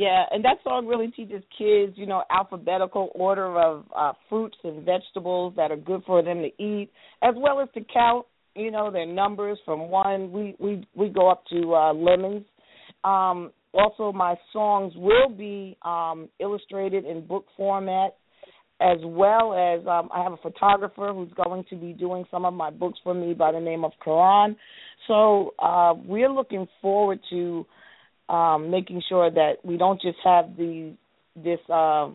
Yeah, 0.00 0.24
and 0.30 0.42
that 0.46 0.56
song 0.64 0.86
really 0.86 1.08
teaches 1.08 1.42
kids, 1.58 1.92
you 1.96 2.06
know, 2.06 2.22
alphabetical 2.30 3.10
order 3.14 3.60
of 3.60 3.84
uh 3.94 4.14
fruits 4.30 4.56
and 4.64 4.82
vegetables 4.82 5.52
that 5.58 5.70
are 5.70 5.76
good 5.76 6.02
for 6.06 6.22
them 6.22 6.38
to 6.40 6.48
eat, 6.62 6.88
as 7.20 7.34
well 7.36 7.60
as 7.60 7.68
to 7.74 7.82
count, 7.92 8.24
you 8.54 8.70
know, 8.70 8.90
their 8.90 9.04
numbers 9.04 9.58
from 9.66 9.90
one. 9.90 10.32
We 10.32 10.56
we 10.58 10.88
we 10.96 11.10
go 11.10 11.30
up 11.30 11.44
to 11.52 11.74
uh 11.74 11.92
lemons. 11.92 12.46
Um 13.04 13.52
also 13.74 14.10
my 14.10 14.36
songs 14.54 14.94
will 14.96 15.28
be 15.28 15.76
um 15.82 16.30
illustrated 16.38 17.04
in 17.04 17.26
book 17.26 17.44
format 17.54 18.16
as 18.80 18.96
well 19.04 19.52
as 19.52 19.86
um 19.86 20.08
I 20.14 20.22
have 20.22 20.32
a 20.32 20.38
photographer 20.38 21.12
who's 21.12 21.32
going 21.44 21.64
to 21.68 21.76
be 21.76 21.92
doing 21.92 22.24
some 22.30 22.46
of 22.46 22.54
my 22.54 22.70
books 22.70 22.98
for 23.04 23.12
me 23.12 23.34
by 23.34 23.52
the 23.52 23.60
name 23.60 23.84
of 23.84 23.92
Quran. 24.02 24.56
So 25.08 25.52
uh 25.58 25.92
we're 26.06 26.32
looking 26.32 26.66
forward 26.80 27.20
to 27.28 27.66
um, 28.30 28.70
making 28.70 29.02
sure 29.08 29.30
that 29.30 29.54
we 29.64 29.76
don't 29.76 30.00
just 30.00 30.18
have 30.24 30.56
the 30.56 30.94
this 31.36 31.58
uh, 31.68 32.10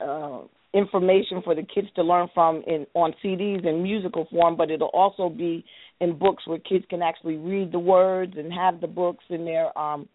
uh, 0.00 0.40
information 0.74 1.42
for 1.42 1.54
the 1.54 1.62
kids 1.62 1.88
to 1.96 2.02
learn 2.02 2.28
from 2.34 2.62
in 2.66 2.86
on 2.94 3.14
CDs 3.24 3.66
in 3.66 3.82
musical 3.82 4.26
form, 4.30 4.56
but 4.56 4.70
it'll 4.70 4.88
also 4.88 5.28
be 5.28 5.64
in 6.00 6.18
books 6.18 6.46
where 6.46 6.58
kids 6.58 6.84
can 6.88 7.02
actually 7.02 7.36
read 7.36 7.72
the 7.72 7.78
words 7.78 8.34
and 8.36 8.52
have 8.52 8.80
the 8.80 8.86
books 8.86 9.24
in 9.30 9.44
their 9.44 9.76
um 9.78 10.08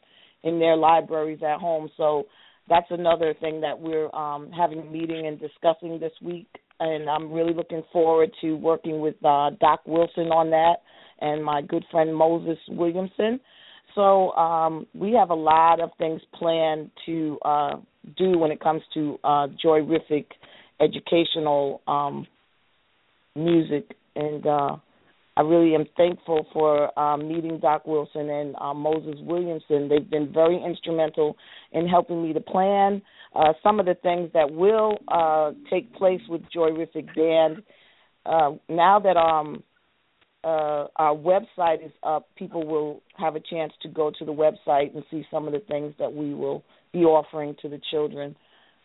in 0.43 0.59
their 0.59 0.75
libraries 0.75 1.39
at 1.43 1.59
home. 1.59 1.89
So 1.97 2.25
that's 2.69 2.87
another 2.89 3.33
thing 3.39 3.61
that 3.61 3.79
we're 3.79 4.13
um 4.15 4.51
having 4.51 4.79
a 4.79 4.85
meeting 4.85 5.27
and 5.27 5.39
discussing 5.39 5.99
this 5.99 6.13
week 6.21 6.47
and 6.79 7.07
I'm 7.09 7.31
really 7.31 7.53
looking 7.53 7.83
forward 7.93 8.31
to 8.41 8.53
working 8.55 8.99
with 8.99 9.15
uh 9.23 9.51
Doc 9.59 9.81
Wilson 9.85 10.27
on 10.31 10.49
that 10.49 10.77
and 11.19 11.43
my 11.43 11.61
good 11.61 11.85
friend 11.91 12.15
Moses 12.15 12.57
Williamson. 12.67 13.39
So 13.95 14.31
um 14.33 14.87
we 14.93 15.13
have 15.13 15.29
a 15.29 15.35
lot 15.35 15.79
of 15.79 15.91
things 15.97 16.21
planned 16.33 16.91
to 17.05 17.39
uh 17.43 17.71
do 18.17 18.37
when 18.37 18.51
it 18.51 18.59
comes 18.59 18.81
to 18.93 19.17
uh 19.23 19.47
joyriffic 19.63 20.25
educational 20.79 21.81
um 21.87 22.27
music 23.35 23.95
and 24.15 24.45
uh 24.45 24.75
I 25.37 25.41
really 25.41 25.73
am 25.75 25.85
thankful 25.95 26.45
for 26.51 26.99
um, 26.99 27.27
meeting 27.29 27.57
Doc 27.59 27.87
Wilson 27.87 28.29
and 28.29 28.53
uh, 28.59 28.73
Moses 28.73 29.15
Williamson. 29.21 29.87
They've 29.87 30.09
been 30.09 30.31
very 30.31 30.61
instrumental 30.61 31.37
in 31.71 31.87
helping 31.87 32.21
me 32.21 32.33
to 32.33 32.41
plan 32.41 33.01
uh, 33.33 33.53
some 33.63 33.79
of 33.79 33.85
the 33.85 33.95
things 33.95 34.29
that 34.33 34.51
will 34.51 34.97
uh, 35.07 35.51
take 35.69 35.93
place 35.95 36.19
with 36.27 36.41
Joyriffic 36.55 37.15
Band. 37.15 37.63
Uh, 38.25 38.57
now 38.67 38.99
that 38.99 39.15
um, 39.15 39.63
uh, 40.43 40.87
our 40.95 41.15
website 41.15 41.85
is 41.85 41.91
up, 42.03 42.27
people 42.35 42.65
will 42.65 43.01
have 43.17 43.35
a 43.35 43.39
chance 43.39 43.71
to 43.83 43.89
go 43.89 44.11
to 44.17 44.25
the 44.25 44.33
website 44.33 44.93
and 44.95 45.03
see 45.11 45.23
some 45.29 45.45
of 45.45 45.53
the 45.53 45.59
things 45.59 45.93
that 45.99 46.11
we 46.11 46.33
will 46.33 46.63
be 46.91 46.99
offering 46.99 47.55
to 47.61 47.69
the 47.69 47.79
children 47.91 48.35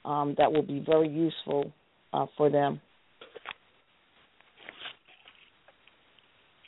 um, 0.05 0.35
that 0.39 0.53
will 0.53 0.63
be 0.63 0.83
very 0.85 1.09
useful 1.09 1.73
uh, 2.13 2.27
for 2.37 2.51
them. 2.51 2.81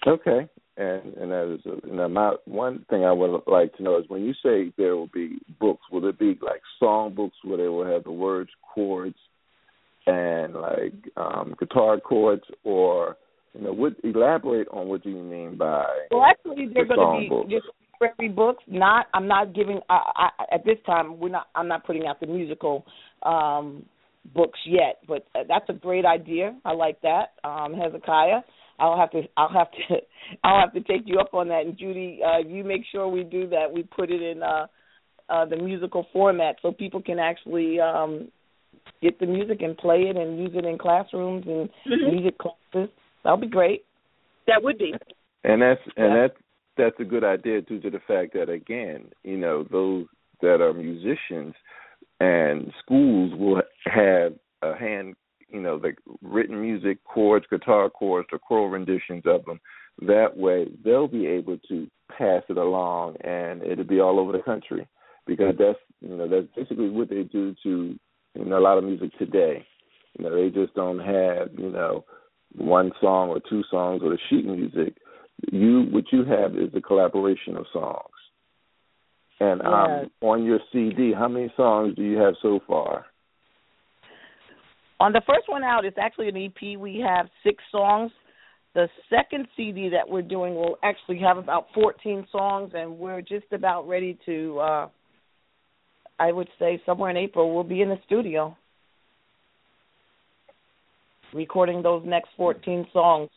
Okay, 0.06 0.48
and 0.76 1.14
and 1.14 1.30
that 1.30 1.54
is 1.54 1.66
a, 1.66 2.02
and 2.02 2.14
my 2.14 2.34
one 2.46 2.84
thing 2.88 3.04
I 3.04 3.12
would 3.12 3.42
like 3.46 3.76
to 3.76 3.82
know 3.82 3.98
is 3.98 4.04
when 4.08 4.22
you 4.22 4.32
say 4.42 4.72
there 4.78 4.96
will 4.96 5.10
be 5.12 5.38
books, 5.60 5.82
will 5.90 6.08
it 6.08 6.18
be 6.18 6.38
like 6.40 6.62
song 6.78 7.14
books 7.14 7.36
where 7.44 7.58
they 7.58 7.68
will 7.68 7.84
have 7.84 8.04
the 8.04 8.12
words, 8.12 8.48
chords, 8.74 9.16
and 10.06 10.54
like 10.54 10.94
um 11.16 11.54
guitar 11.58 12.00
chords, 12.00 12.44
or 12.64 13.16
you 13.58 13.64
know, 13.64 13.72
what 13.72 13.94
elaborate 14.04 14.68
on 14.70 14.86
what 14.88 15.02
do 15.02 15.10
you 15.10 15.16
mean 15.22 15.56
by? 15.56 15.84
Well, 16.10 16.24
actually, 16.24 16.68
they're 16.72 16.86
the 16.86 16.94
going 16.94 17.14
to 17.14 17.20
be 17.20 17.28
books. 17.28 17.50
just 17.50 17.66
every 18.00 18.28
books. 18.28 18.62
Not, 18.68 19.06
I'm 19.12 19.26
not 19.26 19.54
giving. 19.54 19.80
I, 19.90 20.28
I, 20.38 20.54
at 20.54 20.64
this 20.64 20.78
time, 20.86 21.18
we're 21.18 21.30
not. 21.30 21.48
I'm 21.54 21.68
not 21.68 21.84
putting 21.84 22.06
out 22.06 22.20
the 22.20 22.26
musical 22.26 22.84
um 23.24 23.84
books 24.34 24.58
yet, 24.66 24.98
but 25.08 25.26
uh, 25.34 25.40
that's 25.48 25.68
a 25.68 25.72
great 25.72 26.04
idea. 26.04 26.56
I 26.64 26.72
like 26.72 27.00
that, 27.02 27.32
um, 27.44 27.74
Hezekiah. 27.74 28.40
I'll 28.78 28.96
have 28.96 29.10
to 29.10 29.22
I'll 29.36 29.52
have 29.52 29.70
to 29.72 29.96
I'll 30.44 30.60
have 30.60 30.72
to 30.74 30.80
take 30.80 31.02
you 31.06 31.18
up 31.18 31.34
on 31.34 31.48
that. 31.48 31.62
And 31.66 31.76
Judy, 31.76 32.20
uh, 32.24 32.46
you 32.46 32.62
make 32.62 32.82
sure 32.92 33.08
we 33.08 33.24
do 33.24 33.48
that. 33.48 33.72
We 33.72 33.82
put 33.82 34.10
it 34.10 34.22
in 34.22 34.42
uh, 34.42 34.66
uh, 35.28 35.46
the 35.46 35.56
musical 35.56 36.06
format 36.12 36.56
so 36.62 36.70
people 36.72 37.02
can 37.02 37.18
actually 37.18 37.80
um, 37.80 38.28
get 39.02 39.18
the 39.18 39.26
music 39.26 39.62
and 39.62 39.76
play 39.76 40.02
it 40.08 40.16
and 40.16 40.38
use 40.38 40.52
it 40.54 40.64
in 40.64 40.78
classrooms 40.78 41.44
and 41.46 41.68
Mhm. 41.86 42.12
music 42.12 42.38
classes. 42.38 42.90
That'll 43.28 43.42
be 43.42 43.46
great. 43.46 43.84
That 44.46 44.62
would 44.62 44.78
be. 44.78 44.94
And 45.44 45.60
that's 45.60 45.82
and 45.98 46.14
Yeah. 46.14 46.28
that 46.28 46.36
that's 46.78 46.98
a 46.98 47.04
good 47.04 47.24
idea 47.24 47.60
due 47.60 47.78
to 47.80 47.90
the 47.90 48.00
fact 48.00 48.32
that 48.32 48.48
again, 48.48 49.12
you 49.22 49.36
know, 49.36 49.64
those 49.64 50.06
that 50.40 50.62
are 50.62 50.72
musicians 50.72 51.54
and 52.20 52.72
schools 52.78 53.34
will 53.34 53.60
have 53.84 54.32
a 54.62 54.74
hand, 54.74 55.14
you 55.50 55.60
know, 55.60 55.76
the 55.76 55.94
written 56.22 56.58
music, 56.58 57.04
chords, 57.04 57.44
guitar 57.50 57.90
chords, 57.90 58.28
or 58.32 58.38
choral 58.38 58.70
renditions 58.70 59.26
of 59.26 59.44
them. 59.44 59.60
That 60.00 60.34
way, 60.34 60.68
they'll 60.82 61.06
be 61.06 61.26
able 61.26 61.58
to 61.68 61.86
pass 62.16 62.44
it 62.48 62.56
along, 62.56 63.16
and 63.20 63.62
it'll 63.62 63.84
be 63.84 64.00
all 64.00 64.18
over 64.18 64.32
the 64.32 64.42
country 64.42 64.88
because 65.26 65.54
mm-hmm. 65.54 65.64
that's 65.64 65.80
you 66.00 66.16
know 66.16 66.28
that's 66.28 66.46
basically 66.56 66.88
what 66.88 67.10
they 67.10 67.24
do 67.24 67.54
to 67.62 67.98
you 68.34 68.44
know 68.46 68.58
a 68.58 68.66
lot 68.68 68.78
of 68.78 68.84
music 68.84 69.10
today. 69.18 69.66
You 70.18 70.24
know, 70.24 70.34
they 70.34 70.48
just 70.48 70.74
don't 70.74 71.00
have 71.00 71.50
you 71.58 71.70
know 71.70 72.06
one 72.56 72.92
song 73.00 73.28
or 73.28 73.40
two 73.48 73.62
songs 73.70 74.02
or 74.02 74.10
the 74.10 74.18
sheet 74.28 74.44
music 74.44 74.94
you 75.52 75.82
what 75.90 76.04
you 76.12 76.24
have 76.24 76.56
is 76.56 76.70
a 76.74 76.80
collaboration 76.80 77.56
of 77.56 77.66
songs. 77.72 78.10
And 79.40 79.62
um, 79.62 79.90
Yes. 79.90 80.10
on 80.20 80.44
your 80.44 80.58
CD, 80.72 81.12
how 81.12 81.28
many 81.28 81.52
songs 81.56 81.94
do 81.94 82.02
you 82.02 82.18
have 82.18 82.34
so 82.42 82.60
far? 82.66 83.06
On 85.00 85.12
the 85.12 85.22
first 85.26 85.48
one 85.48 85.62
out, 85.62 85.84
it's 85.84 85.96
actually 85.98 86.28
an 86.28 86.36
EP. 86.36 86.76
We 86.76 86.98
have 87.06 87.28
six 87.44 87.62
songs. 87.70 88.10
The 88.74 88.88
second 89.08 89.46
CD 89.56 89.88
that 89.90 90.08
we're 90.08 90.22
doing 90.22 90.54
will 90.56 90.76
actually 90.82 91.20
have 91.20 91.36
about 91.36 91.68
14 91.72 92.26
songs, 92.32 92.72
and 92.74 92.98
we're 92.98 93.22
just 93.22 93.46
about 93.52 93.86
ready 93.88 94.18
to. 94.26 94.58
uh 94.58 94.88
I 96.20 96.32
would 96.32 96.48
say 96.58 96.82
somewhere 96.84 97.10
in 97.10 97.16
April 97.16 97.54
we'll 97.54 97.62
be 97.62 97.80
in 97.80 97.90
the 97.90 97.98
studio 98.04 98.56
recording 101.32 101.82
those 101.82 102.02
next 102.04 102.30
14 102.36 102.86
songs. 102.92 103.30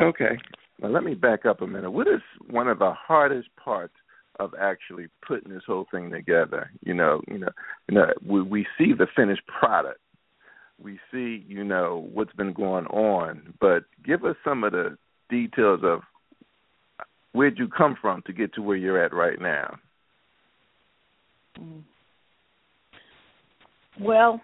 Okay. 0.00 0.38
Let 0.82 1.04
me 1.04 1.14
back 1.14 1.46
up 1.46 1.62
a 1.62 1.66
minute. 1.66 1.90
What 1.90 2.06
is 2.06 2.20
one 2.50 2.68
of 2.68 2.78
the 2.78 2.92
hardest 2.92 3.48
parts 3.56 3.94
of 4.38 4.52
actually 4.60 5.06
putting 5.26 5.52
this 5.52 5.62
whole 5.66 5.86
thing 5.90 6.10
together? 6.10 6.70
You 6.82 6.94
know, 6.94 7.22
you 7.28 7.38
know, 7.38 7.48
you 7.88 7.94
know, 7.94 8.12
we 8.26 8.42
we 8.42 8.66
see 8.76 8.92
the 8.92 9.06
finished 9.16 9.46
product. 9.46 10.00
We 10.82 10.98
see, 11.10 11.42
you 11.48 11.64
know, 11.64 12.06
what's 12.12 12.34
been 12.34 12.52
going 12.52 12.86
on, 12.88 13.54
but 13.58 13.84
give 14.04 14.26
us 14.26 14.36
some 14.44 14.62
of 14.64 14.72
the 14.72 14.98
details 15.30 15.80
of 15.82 16.00
where'd 17.32 17.58
you 17.58 17.68
come 17.68 17.96
from 17.98 18.22
to 18.26 18.34
get 18.34 18.52
to 18.54 18.62
where 18.62 18.76
you're 18.76 19.02
at 19.02 19.14
right 19.14 19.40
now. 19.40 19.78
Mm. 21.58 21.82
Well, 24.00 24.40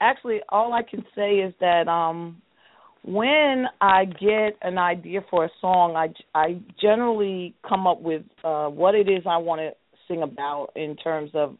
actually, 0.00 0.40
all 0.48 0.72
I 0.72 0.82
can 0.82 1.04
say 1.14 1.36
is 1.36 1.54
that 1.60 1.88
um, 1.88 2.40
when 3.02 3.66
I 3.80 4.04
get 4.04 4.56
an 4.62 4.78
idea 4.78 5.20
for 5.30 5.44
a 5.44 5.50
song, 5.60 5.96
I 5.96 6.12
I 6.38 6.60
generally 6.80 7.54
come 7.68 7.86
up 7.86 8.00
with 8.00 8.22
uh, 8.44 8.68
what 8.68 8.94
it 8.94 9.08
is 9.08 9.22
I 9.26 9.36
want 9.38 9.60
to 9.60 9.70
sing 10.08 10.22
about 10.22 10.68
in 10.76 10.96
terms 10.96 11.30
of 11.34 11.56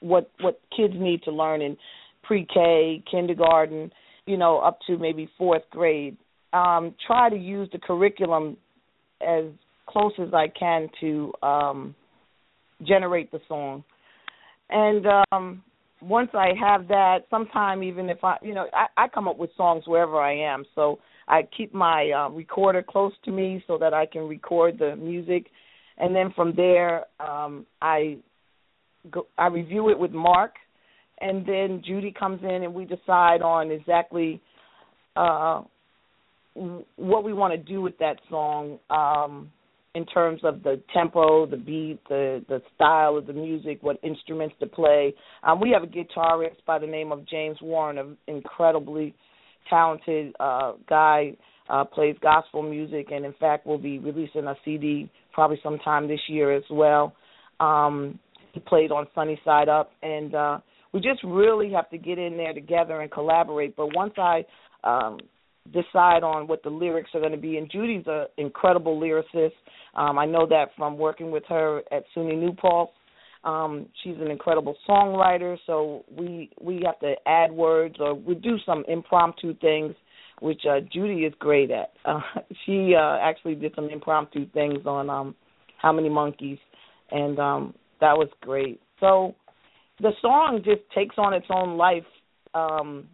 what 0.00 0.30
what 0.40 0.60
kids 0.76 0.94
need 0.96 1.22
to 1.24 1.30
learn 1.30 1.62
in 1.62 1.76
pre-K, 2.22 3.04
kindergarten, 3.08 3.92
you 4.26 4.36
know, 4.36 4.58
up 4.58 4.78
to 4.86 4.98
maybe 4.98 5.28
fourth 5.38 5.62
grade. 5.70 6.16
Um, 6.52 6.94
try 7.06 7.30
to 7.30 7.36
use 7.36 7.68
the 7.72 7.78
curriculum 7.78 8.56
as 9.20 9.44
close 9.88 10.12
as 10.20 10.34
I 10.34 10.48
can 10.48 10.88
to 11.00 11.32
um, 11.42 11.94
generate 12.82 13.30
the 13.30 13.40
song. 13.48 13.84
And 14.68 15.06
um, 15.32 15.62
once 16.00 16.30
I 16.34 16.48
have 16.60 16.88
that, 16.88 17.20
sometime 17.30 17.82
even 17.82 18.08
if 18.10 18.22
I, 18.22 18.36
you 18.42 18.54
know, 18.54 18.66
I, 18.72 19.04
I 19.04 19.08
come 19.08 19.28
up 19.28 19.38
with 19.38 19.50
songs 19.56 19.84
wherever 19.86 20.20
I 20.20 20.36
am. 20.52 20.64
So 20.74 20.98
I 21.28 21.42
keep 21.56 21.74
my 21.74 22.10
uh, 22.10 22.30
recorder 22.30 22.82
close 22.82 23.12
to 23.24 23.32
me 23.32 23.64
so 23.66 23.78
that 23.78 23.94
I 23.94 24.06
can 24.06 24.28
record 24.28 24.78
the 24.78 24.96
music, 24.96 25.46
and 25.98 26.14
then 26.14 26.32
from 26.36 26.54
there, 26.54 27.04
um, 27.18 27.66
I 27.80 28.18
go, 29.10 29.26
I 29.38 29.46
review 29.46 29.90
it 29.90 29.98
with 29.98 30.12
Mark, 30.12 30.54
and 31.20 31.46
then 31.46 31.82
Judy 31.84 32.12
comes 32.16 32.42
in 32.42 32.62
and 32.62 32.74
we 32.74 32.84
decide 32.84 33.42
on 33.42 33.70
exactly 33.70 34.40
uh, 35.16 35.62
what 36.54 37.24
we 37.24 37.32
want 37.32 37.52
to 37.52 37.58
do 37.58 37.80
with 37.80 37.98
that 37.98 38.16
song. 38.28 38.78
Um, 38.90 39.50
in 39.96 40.04
terms 40.04 40.42
of 40.44 40.62
the 40.62 40.78
tempo, 40.92 41.46
the 41.46 41.56
beat, 41.56 41.98
the 42.10 42.44
the 42.50 42.60
style 42.74 43.16
of 43.16 43.26
the 43.26 43.32
music, 43.32 43.78
what 43.80 43.98
instruments 44.02 44.54
to 44.60 44.66
play. 44.66 45.14
Um, 45.42 45.58
we 45.58 45.70
have 45.70 45.82
a 45.82 45.86
guitarist 45.86 46.62
by 46.66 46.78
the 46.78 46.86
name 46.86 47.12
of 47.12 47.26
James 47.26 47.56
Warren, 47.62 47.96
an 47.96 48.18
incredibly 48.26 49.14
talented 49.70 50.34
uh, 50.38 50.72
guy, 50.86 51.34
uh, 51.70 51.84
plays 51.84 52.14
gospel 52.20 52.62
music, 52.62 53.06
and 53.10 53.24
in 53.24 53.32
fact 53.40 53.66
will 53.66 53.78
be 53.78 53.98
releasing 53.98 54.44
a 54.44 54.54
CD 54.66 55.10
probably 55.32 55.58
sometime 55.62 56.06
this 56.06 56.20
year 56.28 56.54
as 56.54 56.64
well. 56.70 57.14
Um, 57.58 58.18
he 58.52 58.60
played 58.60 58.92
on 58.92 59.06
Sunny 59.14 59.40
Side 59.46 59.70
Up, 59.70 59.92
and 60.02 60.34
uh, 60.34 60.58
we 60.92 61.00
just 61.00 61.24
really 61.24 61.72
have 61.72 61.88
to 61.88 61.96
get 61.96 62.18
in 62.18 62.36
there 62.36 62.52
together 62.52 63.00
and 63.00 63.10
collaborate. 63.10 63.74
But 63.74 63.96
once 63.96 64.12
I 64.18 64.44
um, 64.84 65.20
decide 65.72 66.22
on 66.22 66.46
what 66.46 66.62
the 66.62 66.70
lyrics 66.70 67.10
are 67.14 67.20
going 67.20 67.32
to 67.32 67.38
be. 67.38 67.58
And 67.58 67.70
Judy's 67.70 68.04
an 68.06 68.26
incredible 68.36 69.00
lyricist. 69.00 69.52
Um, 69.94 70.18
I 70.18 70.26
know 70.26 70.46
that 70.46 70.70
from 70.76 70.98
working 70.98 71.30
with 71.30 71.44
her 71.48 71.82
at 71.92 72.04
SUNY 72.14 72.38
New 72.38 72.52
Paltz. 72.52 72.92
Um, 73.44 73.86
she's 74.02 74.16
an 74.20 74.30
incredible 74.30 74.76
songwriter, 74.88 75.56
so 75.66 76.04
we 76.10 76.50
we 76.60 76.82
have 76.84 76.98
to 76.98 77.14
add 77.26 77.52
words 77.52 77.94
or 78.00 78.12
we 78.12 78.34
do 78.34 78.56
some 78.66 78.84
impromptu 78.88 79.54
things, 79.60 79.94
which 80.40 80.62
uh, 80.68 80.80
Judy 80.92 81.24
is 81.24 81.32
great 81.38 81.70
at. 81.70 81.92
Uh, 82.04 82.20
she 82.64 82.94
uh, 82.96 83.18
actually 83.20 83.54
did 83.54 83.72
some 83.74 83.88
impromptu 83.88 84.48
things 84.50 84.86
on 84.86 85.10
um, 85.10 85.34
How 85.80 85.92
Many 85.92 86.08
Monkeys, 86.08 86.58
and 87.10 87.38
um, 87.38 87.74
that 88.00 88.16
was 88.16 88.28
great. 88.40 88.80
So 89.00 89.34
the 90.00 90.12
song 90.22 90.62
just 90.64 90.82
takes 90.94 91.16
on 91.18 91.32
its 91.34 91.46
own 91.50 91.76
life 91.76 92.04
um 92.54 93.08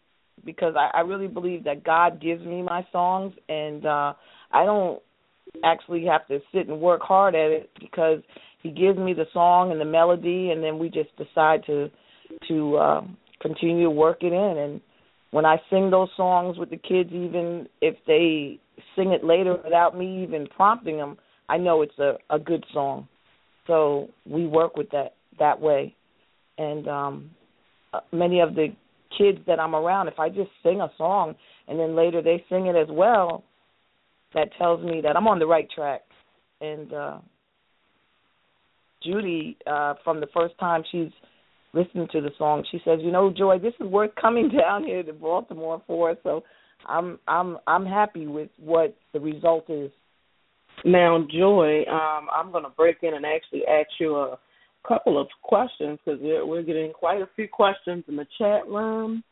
because 0.44 0.74
I, 0.76 0.98
I 0.98 1.00
really 1.00 1.28
believe 1.28 1.64
that 1.64 1.84
God 1.84 2.20
gives 2.20 2.44
me 2.44 2.62
my 2.62 2.86
songs 2.92 3.34
and 3.48 3.86
uh 3.86 4.14
I 4.52 4.64
don't 4.64 5.00
actually 5.64 6.04
have 6.06 6.26
to 6.28 6.38
sit 6.52 6.68
and 6.68 6.80
work 6.80 7.02
hard 7.02 7.34
at 7.34 7.50
it 7.50 7.70
because 7.80 8.20
he 8.62 8.70
gives 8.70 8.98
me 8.98 9.12
the 9.12 9.26
song 9.32 9.72
and 9.72 9.80
the 9.80 9.84
melody 9.84 10.50
and 10.50 10.62
then 10.62 10.78
we 10.78 10.88
just 10.88 11.10
decide 11.16 11.64
to 11.66 11.90
to 12.48 12.76
uh 12.76 13.00
continue 13.40 13.84
to 13.84 13.90
work 13.90 14.18
it 14.22 14.32
in. 14.32 14.58
And 14.58 14.80
when 15.30 15.44
I 15.44 15.56
sing 15.70 15.90
those 15.90 16.08
songs 16.16 16.58
with 16.58 16.70
the 16.70 16.76
kids 16.76 17.10
even 17.12 17.68
if 17.80 17.96
they 18.06 18.58
sing 18.96 19.12
it 19.12 19.24
later 19.24 19.56
without 19.62 19.96
me 19.96 20.22
even 20.22 20.46
prompting 20.46 20.96
them 20.98 21.16
I 21.48 21.58
know 21.58 21.82
it's 21.82 21.98
a 21.98 22.16
a 22.30 22.38
good 22.38 22.64
song. 22.72 23.08
So 23.66 24.08
we 24.26 24.46
work 24.46 24.76
with 24.76 24.90
that 24.90 25.14
that 25.38 25.60
way. 25.60 25.94
And 26.58 26.88
um 26.88 27.30
uh, 27.92 28.00
many 28.12 28.40
of 28.40 28.54
the 28.54 28.68
kids 29.16 29.38
that 29.46 29.60
I'm 29.60 29.74
around 29.74 30.08
if 30.08 30.18
I 30.18 30.28
just 30.28 30.50
sing 30.62 30.80
a 30.80 30.90
song 30.96 31.34
and 31.68 31.78
then 31.78 31.96
later 31.96 32.22
they 32.22 32.44
sing 32.48 32.66
it 32.66 32.76
as 32.76 32.88
well 32.90 33.44
that 34.34 34.48
tells 34.58 34.82
me 34.84 35.00
that 35.02 35.16
I'm 35.16 35.28
on 35.28 35.38
the 35.38 35.46
right 35.46 35.68
track. 35.70 36.02
And 36.60 36.92
uh 36.92 37.18
Judy 39.02 39.56
uh 39.66 39.94
from 40.04 40.20
the 40.20 40.28
first 40.34 40.58
time 40.58 40.82
she's 40.90 41.10
listened 41.74 42.10
to 42.12 42.20
the 42.20 42.30
song 42.36 42.64
she 42.70 42.78
says 42.84 43.00
you 43.02 43.10
know 43.10 43.32
Joi 43.32 43.58
this 43.58 43.74
is 43.80 43.86
worth 43.86 44.14
coming 44.20 44.48
down 44.58 44.84
here 44.84 45.02
to 45.02 45.12
Baltimore 45.12 45.82
for. 45.86 46.16
So 46.22 46.44
I'm 46.86 47.18
I'm 47.28 47.58
I'm 47.66 47.86
happy 47.86 48.26
with 48.26 48.50
what 48.58 48.96
the 49.12 49.20
result 49.20 49.68
is. 49.68 49.90
Now 50.84 51.24
Joi 51.30 51.84
um 51.84 52.28
I'm 52.34 52.52
to 52.52 52.70
break 52.76 52.98
in 53.02 53.14
and 53.14 53.26
actually 53.26 53.66
ask 53.66 53.88
you 53.98 54.16
a 54.16 54.38
couple 54.86 55.20
of 55.20 55.28
questions 55.42 55.98
because 56.04 56.20
we're, 56.20 56.46
we're 56.46 56.62
getting 56.62 56.92
quite 56.92 57.22
a 57.22 57.28
few 57.36 57.48
questions 57.48 58.04
in 58.08 58.16
the 58.16 58.26
chat 58.38 58.66
room, 58.66 59.22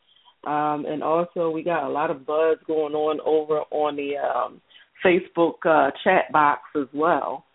um, 0.45 0.85
and 0.87 1.03
also 1.03 1.49
we 1.49 1.63
got 1.63 1.83
a 1.83 1.89
lot 1.89 2.11
of 2.11 2.25
buzz 2.25 2.57
going 2.65 2.93
on 2.93 3.19
over 3.25 3.61
on 3.71 3.95
the 3.95 4.17
um, 4.17 4.61
Facebook 5.05 5.55
uh, 5.65 5.91
chat 6.03 6.31
box 6.31 6.61
as 6.75 6.87
well. 6.93 7.45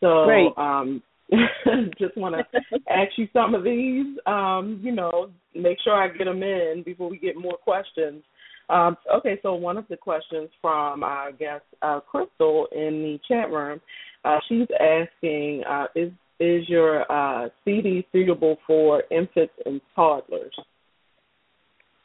So, 0.00 0.24
Great. 0.26 0.52
um, 0.56 1.02
just 1.98 2.16
want 2.16 2.34
to 2.34 2.60
ask 2.88 3.12
you 3.16 3.28
some 3.32 3.54
of 3.54 3.64
these. 3.64 4.18
Um, 4.26 4.80
you 4.82 4.92
know, 4.92 5.30
make 5.54 5.78
sure 5.82 5.94
I 5.94 6.08
get 6.08 6.24
them 6.24 6.42
in 6.42 6.82
before 6.84 7.08
we 7.08 7.18
get 7.18 7.36
more 7.36 7.56
questions. 7.56 8.22
Um, 8.68 8.96
okay, 9.14 9.38
so 9.42 9.54
one 9.54 9.76
of 9.76 9.86
the 9.88 9.96
questions 9.96 10.48
from 10.60 11.04
I 11.04 11.30
guess 11.38 11.60
uh, 11.82 12.00
Crystal 12.00 12.66
in 12.72 13.02
the 13.02 13.18
chat 13.28 13.50
room, 13.50 13.80
uh, 14.24 14.38
she's 14.48 14.66
asking, 14.80 15.62
uh, 15.68 15.86
is 15.94 16.10
is 16.40 16.68
your 16.68 17.10
uh, 17.10 17.48
CD 17.64 18.06
suitable 18.12 18.56
for 18.66 19.02
infants 19.10 19.54
and 19.64 19.80
toddlers? 19.94 20.54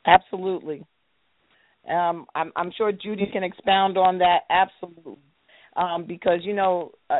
Absolutely. 0.05 0.83
Um, 1.89 2.25
I'm, 2.35 2.51
I'm 2.55 2.71
sure 2.77 2.91
Judy 2.91 3.27
can 3.31 3.43
expound 3.43 3.97
on 3.97 4.19
that. 4.19 4.41
Absolutely, 4.49 5.17
um, 5.75 6.05
because 6.07 6.39
you 6.43 6.53
know, 6.53 6.91
uh, 7.09 7.17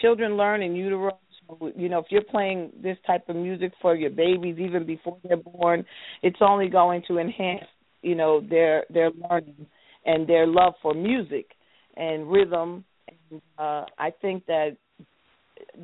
children 0.00 0.36
learn 0.36 0.62
in 0.62 0.74
utero. 0.74 1.18
So, 1.46 1.72
you 1.76 1.88
know, 1.88 1.98
if 1.98 2.06
you're 2.10 2.22
playing 2.22 2.72
this 2.82 2.96
type 3.06 3.28
of 3.28 3.36
music 3.36 3.72
for 3.80 3.94
your 3.94 4.10
babies 4.10 4.56
even 4.58 4.86
before 4.86 5.18
they're 5.24 5.36
born, 5.36 5.84
it's 6.22 6.38
only 6.40 6.68
going 6.68 7.02
to 7.08 7.18
enhance, 7.18 7.64
you 8.02 8.14
know, 8.14 8.40
their 8.40 8.84
their 8.92 9.10
learning 9.30 9.66
and 10.06 10.26
their 10.26 10.46
love 10.46 10.74
for 10.82 10.94
music 10.94 11.46
and 11.96 12.30
rhythm. 12.30 12.84
And, 13.30 13.42
uh, 13.58 13.84
I 13.98 14.10
think 14.20 14.46
that 14.46 14.76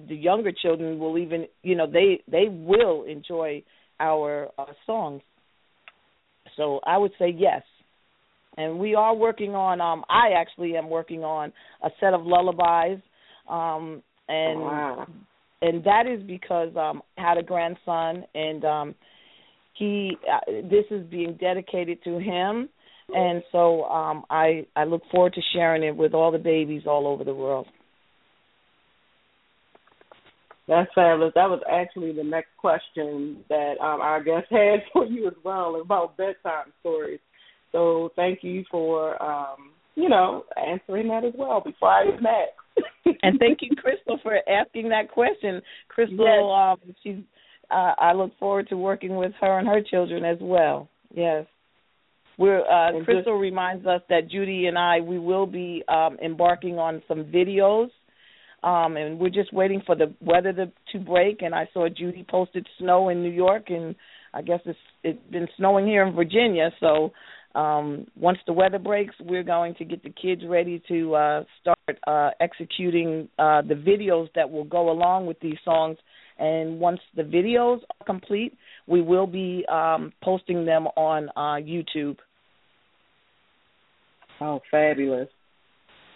the 0.09 0.15
younger 0.15 0.53
children 0.53 0.99
will 0.99 1.19
even 1.19 1.47
you 1.63 1.75
know 1.75 1.87
they 1.91 2.23
they 2.31 2.47
will 2.49 3.05
enjoy 3.05 3.63
our 4.01 4.49
uh, 4.59 4.67
songs. 4.87 5.23
So 6.57 6.81
i 6.87 6.99
would 6.99 7.13
say 7.19 7.35
yes. 7.37 7.63
And 8.57 8.79
we 8.79 8.95
are 8.95 9.15
working 9.15 9.55
on 9.55 9.81
um 9.81 10.05
i 10.09 10.31
actually 10.37 10.77
am 10.77 10.89
working 10.89 11.25
on 11.25 11.53
a 11.83 11.91
set 12.01 12.15
of 12.15 12.23
lullabies 12.25 13.03
um 13.49 14.03
and 14.29 14.61
wow. 14.61 15.07
and 15.63 15.85
that 15.85 16.07
is 16.07 16.23
because 16.27 16.75
um 16.77 17.03
I 17.19 17.29
had 17.29 17.39
a 17.39 17.43
grandson 17.43 18.25
and 18.35 18.65
um 18.65 18.95
he 19.75 20.17
uh, 20.33 20.53
this 20.71 20.85
is 20.91 21.05
being 21.11 21.37
dedicated 21.41 22.03
to 22.05 22.19
him. 22.19 22.69
And 23.15 23.43
so 23.53 23.85
um 23.85 24.25
i 24.31 24.67
i 24.77 24.85
look 24.85 25.03
forward 25.11 25.35
to 25.35 25.41
sharing 25.53 25.83
it 25.83 25.97
with 25.97 26.15
all 26.15 26.31
the 26.31 26.39
babies 26.39 26.83
all 26.87 27.07
over 27.07 27.25
the 27.25 27.35
world 27.35 27.67
that's 30.67 30.91
fabulous. 30.95 31.33
That 31.35 31.51
was 31.51 31.61
actually 31.71 32.13
the 32.13 32.25
next 32.25 32.57
question 32.57 33.45
that 33.49 33.75
um, 33.81 34.01
our 34.01 34.23
guest 34.23 34.47
had 34.51 34.81
for 34.93 35.05
you 35.05 35.27
as 35.27 35.35
well 35.45 35.81
about 35.81 36.17
bedtime 36.17 36.73
stories. 36.81 37.21
So 37.73 38.11
thank 38.17 38.41
you 38.43 38.65
for 38.71 39.21
um, 39.23 39.71
you 39.95 40.09
know 40.09 40.45
answering 40.57 41.09
that 41.09 41.25
as 41.25 41.35
well 41.37 41.61
before 41.61 41.89
I 41.89 42.09
even 42.09 42.27
ask. 42.27 42.87
and 43.23 43.39
thank 43.39 43.59
you, 43.63 43.71
Crystal, 43.77 44.19
for 44.23 44.39
asking 44.49 44.89
that 44.89 45.11
question. 45.11 45.61
Crystal, 45.89 46.77
yes. 46.81 46.87
um, 46.87 46.95
she's. 47.03 47.25
Uh, 47.71 47.95
I 47.99 48.13
look 48.13 48.39
forward 48.39 48.69
to 48.69 48.77
working 48.77 49.17
with 49.17 49.33
her 49.41 49.59
and 49.59 49.67
her 49.67 49.81
children 49.83 50.23
as 50.25 50.37
well. 50.41 50.89
Yes. 51.15 51.47
We're 52.37 52.61
uh, 52.61 53.05
Crystal 53.05 53.35
reminds 53.35 53.87
us 53.87 54.03
that 54.09 54.29
Judy 54.29 54.67
and 54.67 54.77
I 54.77 55.01
we 55.01 55.19
will 55.19 55.47
be 55.47 55.83
um, 55.89 56.19
embarking 56.23 56.79
on 56.79 57.03
some 57.09 57.25
videos 57.25 57.89
um, 58.65 58.97
and 58.97 59.19
we're 59.19 59.29
just 59.29 59.53
waiting 59.53 59.83
for 59.85 59.95
the 59.95 60.13
weather 60.21 60.53
to, 60.53 60.73
to 60.93 60.99
break. 60.99 61.43
And 61.43 61.55
I 61.55 61.69
saw 61.73 61.89
Judy 61.89 62.25
posted 62.29 62.67
snow 62.79 63.11
in 63.11 63.23
New 63.23 63.31
York, 63.31 63.65
and 63.69 63.95
I 64.33 64.41
guess 64.43 64.61
it's 64.65 64.79
it's 65.03 65.19
been 65.31 65.49
snowing 65.57 65.87
here 65.87 66.05
in 66.07 66.15
Virginia. 66.15 66.71
So 66.81 67.13
um, 67.55 68.07
once 68.17 68.39
the 68.47 68.55
weather 68.55 68.79
breaks, 68.79 69.15
we're 69.21 69.45
going 69.45 69.75
to 69.77 69.85
get 69.85 70.03
the 70.03 70.11
kids 70.11 70.43
ready 70.49 70.83
to 70.89 71.15
uh, 71.15 71.45
start 71.61 71.99
uh, 72.07 72.31
executing 72.41 73.29
uh, 73.39 73.61
the 73.63 73.75
videos 73.75 74.29
that 74.35 74.51
will 74.51 74.65
go 74.65 74.91
along 74.91 75.27
with 75.27 75.39
these 75.41 75.59
songs. 75.65 75.99
And 76.39 76.81
once 76.81 77.01
the 77.15 77.23
videos 77.23 77.81
are 77.83 78.07
complete, 78.07 78.57
we 78.89 79.03
will 79.03 79.27
be 79.27 79.65
um, 79.71 80.13
posting 80.23 80.65
them 80.65 80.87
on 80.97 81.29
uh, 81.37 81.63
YouTube. 81.63 82.17
Oh, 84.41 84.61
fabulous! 84.71 85.29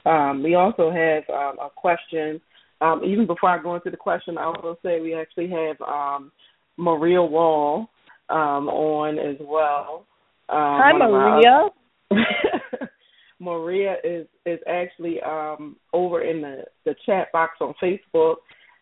Um, 0.09 0.43
we 0.43 0.55
also 0.55 0.91
have 0.91 1.23
um, 1.29 1.59
a 1.59 1.69
question. 1.75 2.41
Um, 2.81 3.03
even 3.05 3.27
before 3.27 3.51
I 3.51 3.63
go 3.63 3.75
into 3.75 3.91
the 3.91 3.97
question, 3.97 4.39
I 4.39 4.49
will 4.49 4.79
say 4.83 5.01
we 5.01 5.15
actually 5.15 5.51
have 5.51 5.81
um, 5.83 6.33
Maria 6.77 7.23
Wall 7.23 7.91
um, 8.31 8.69
on 8.69 9.19
as 9.19 9.37
well. 9.41 10.07
Um, 10.49 10.81
Hi, 10.81 10.93
Maria. 10.93 11.69
Maria 13.41 13.97
is 14.03 14.27
is 14.47 14.59
actually 14.69 15.21
um, 15.21 15.77
over 15.93 16.23
in 16.23 16.41
the 16.41 16.65
the 16.85 16.95
chat 17.05 17.31
box 17.33 17.59
on 17.61 17.75
Facebook, 17.83 18.37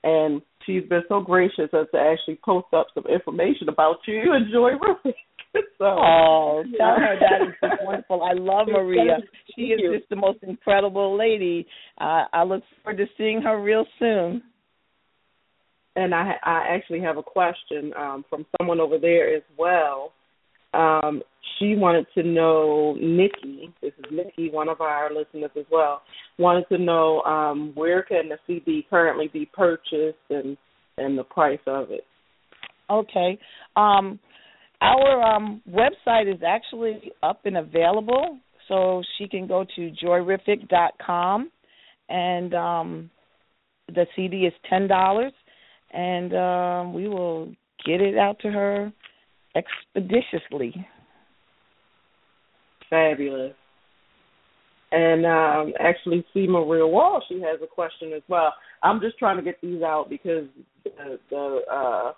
and 0.04 0.40
she's 0.64 0.84
been 0.88 1.02
so 1.08 1.20
gracious 1.20 1.68
as 1.72 1.86
to 1.92 1.98
actually 1.98 2.38
post 2.44 2.68
up 2.72 2.86
some 2.94 3.04
information 3.06 3.68
about 3.68 3.96
you 4.06 4.32
and 4.32 4.52
Joy 4.52 4.72
Ruby. 4.80 5.16
so, 5.78 5.84
oh, 5.84 6.64
tell 6.78 6.96
her 6.96 7.16
that 7.20 7.48
is 7.48 7.54
just 7.62 7.82
wonderful. 7.84 8.22
I 8.22 8.32
love 8.32 8.68
Maria. 8.72 9.18
She 9.54 9.62
is 9.62 9.80
just 9.98 10.08
the 10.10 10.16
most 10.16 10.38
incredible 10.42 11.16
lady. 11.16 11.66
Uh, 12.00 12.24
I 12.32 12.44
look 12.44 12.62
forward 12.82 12.98
to 12.98 13.06
seeing 13.16 13.42
her 13.42 13.60
real 13.60 13.84
soon. 13.98 14.42
And 15.94 16.14
I, 16.14 16.34
I 16.42 16.64
actually 16.68 17.00
have 17.00 17.16
a 17.16 17.22
question 17.22 17.92
um, 17.98 18.24
from 18.28 18.44
someone 18.58 18.80
over 18.80 18.98
there 18.98 19.34
as 19.34 19.42
well. 19.58 20.12
Um, 20.74 21.22
she 21.58 21.74
wanted 21.74 22.06
to 22.14 22.22
know, 22.22 22.94
Nikki, 23.00 23.72
this 23.80 23.92
is 23.98 24.04
Nikki, 24.12 24.50
one 24.50 24.68
of 24.68 24.82
our 24.82 25.08
listeners 25.08 25.50
as 25.58 25.64
well, 25.70 26.02
wanted 26.38 26.68
to 26.68 26.76
know 26.76 27.22
um, 27.22 27.72
where 27.74 28.02
can 28.02 28.28
the 28.28 28.36
CD 28.46 28.86
currently 28.90 29.28
be 29.32 29.48
purchased 29.54 30.18
and 30.28 30.56
and 30.98 31.18
the 31.18 31.24
price 31.24 31.60
of 31.66 31.90
it. 31.90 32.04
Okay. 32.88 33.38
Um, 33.76 34.18
our 34.80 35.22
um, 35.22 35.62
website 35.68 36.32
is 36.32 36.40
actually 36.46 37.12
up 37.22 37.40
and 37.44 37.56
available, 37.56 38.38
so 38.68 39.02
she 39.16 39.28
can 39.28 39.46
go 39.46 39.64
to 39.76 39.92
joyriffic.com, 40.02 41.50
and 42.08 42.54
um, 42.54 43.10
the 43.88 44.06
CD 44.14 44.46
is 44.46 44.52
ten 44.68 44.86
dollars, 44.86 45.32
and 45.92 46.34
um, 46.34 46.94
we 46.94 47.08
will 47.08 47.46
get 47.84 48.00
it 48.00 48.16
out 48.16 48.38
to 48.40 48.50
her 48.50 48.92
expeditiously. 49.54 50.86
Fabulous. 52.90 53.54
And 54.92 55.26
um, 55.26 55.72
actually, 55.80 56.24
see 56.32 56.46
Maria 56.46 56.86
Wall, 56.86 57.22
she 57.28 57.40
has 57.40 57.60
a 57.62 57.66
question 57.66 58.12
as 58.14 58.22
well. 58.28 58.54
I'm 58.82 59.00
just 59.00 59.18
trying 59.18 59.36
to 59.36 59.42
get 59.42 59.60
these 59.60 59.82
out 59.82 60.06
because 60.08 60.44
the, 60.84 61.18
the 61.30 61.60
uh, 61.70 62.12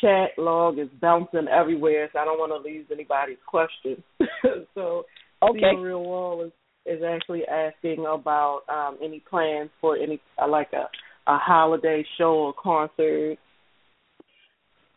chat 0.00 0.30
log 0.36 0.78
is 0.78 0.88
bouncing 1.00 1.48
everywhere, 1.48 2.08
so 2.12 2.18
I 2.18 2.24
don't 2.24 2.38
want 2.38 2.52
to 2.52 2.68
lose 2.68 2.86
anybody's 2.92 3.38
question. 3.46 4.02
so, 4.74 5.04
okay. 5.42 5.76
Real 5.76 6.02
Wall 6.02 6.44
is 6.44 6.52
is 6.86 7.02
actually 7.06 7.42
asking 7.46 8.06
about 8.08 8.62
um, 8.68 8.96
any 9.04 9.22
plans 9.28 9.68
for 9.80 9.96
any 9.96 10.20
uh, 10.42 10.48
like 10.48 10.72
a 10.72 10.86
a 11.30 11.36
holiday 11.36 12.04
show 12.16 12.32
or 12.32 12.54
concert. 12.54 13.36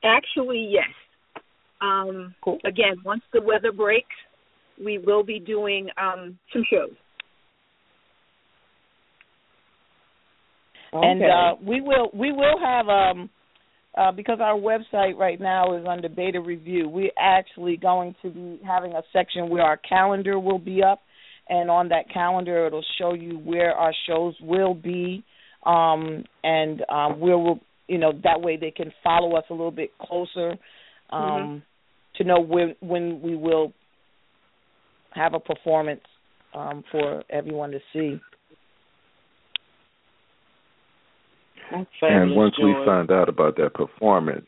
Actually, 0.04 0.70
yes. 0.72 0.88
Um, 1.82 2.34
cool. 2.44 2.60
Again, 2.64 2.96
once 3.04 3.24
the 3.34 3.42
weather 3.42 3.72
breaks, 3.72 4.16
we 4.84 4.98
will 4.98 5.24
be 5.24 5.40
doing 5.40 5.90
um, 6.02 6.38
some 6.54 6.64
shows. 6.72 6.96
Okay. 10.94 11.08
And 11.08 11.24
uh, 11.24 11.56
we 11.66 11.82
will 11.82 12.10
we 12.14 12.32
will 12.32 12.60
have 12.60 12.88
um 12.88 13.30
uh, 13.98 14.12
because 14.12 14.40
our 14.42 14.58
website 14.58 15.18
right 15.18 15.40
now 15.40 15.76
is 15.78 15.86
under 15.88 16.08
beta 16.08 16.40
review. 16.40 16.88
We're 16.88 17.12
actually 17.20 17.78
going 17.78 18.16
to 18.22 18.30
be 18.30 18.60
having 18.66 18.94
a 18.94 19.02
section 19.12 19.50
where 19.50 19.64
our 19.64 19.78
calendar 19.78 20.40
will 20.40 20.60
be 20.60 20.82
up, 20.84 21.02
and 21.50 21.70
on 21.70 21.90
that 21.90 22.06
calendar 22.14 22.68
it'll 22.68 22.86
show 22.98 23.14
you 23.14 23.38
where 23.38 23.74
our 23.74 23.94
shows 24.08 24.36
will 24.42 24.74
be, 24.74 25.24
um, 25.66 26.24
and 26.44 26.84
um, 26.90 27.20
we'll 27.20 27.60
you 27.88 27.98
know 27.98 28.14
that 28.24 28.42
way 28.42 28.58
they 28.58 28.72
can 28.72 28.94
follow 29.04 29.36
us 29.36 29.44
a 29.50 29.54
little 29.54 29.72
bit 29.72 29.92
closer 30.00 30.52
um, 31.10 31.20
mm-hmm. 31.20 31.58
to 32.16 32.24
know 32.24 32.40
when 32.40 32.76
when 32.80 33.22
we 33.22 33.36
will 33.36 33.74
have 35.14 35.34
a 35.34 35.40
performance 35.40 36.02
um, 36.54 36.84
for 36.92 37.24
everyone 37.30 37.72
to 37.72 37.80
see. 37.92 38.20
And 42.02 42.36
once 42.36 42.56
we 42.62 42.74
find 42.86 43.12
out 43.12 43.30
about 43.30 43.56
that 43.58 43.74
performance, 43.74 44.46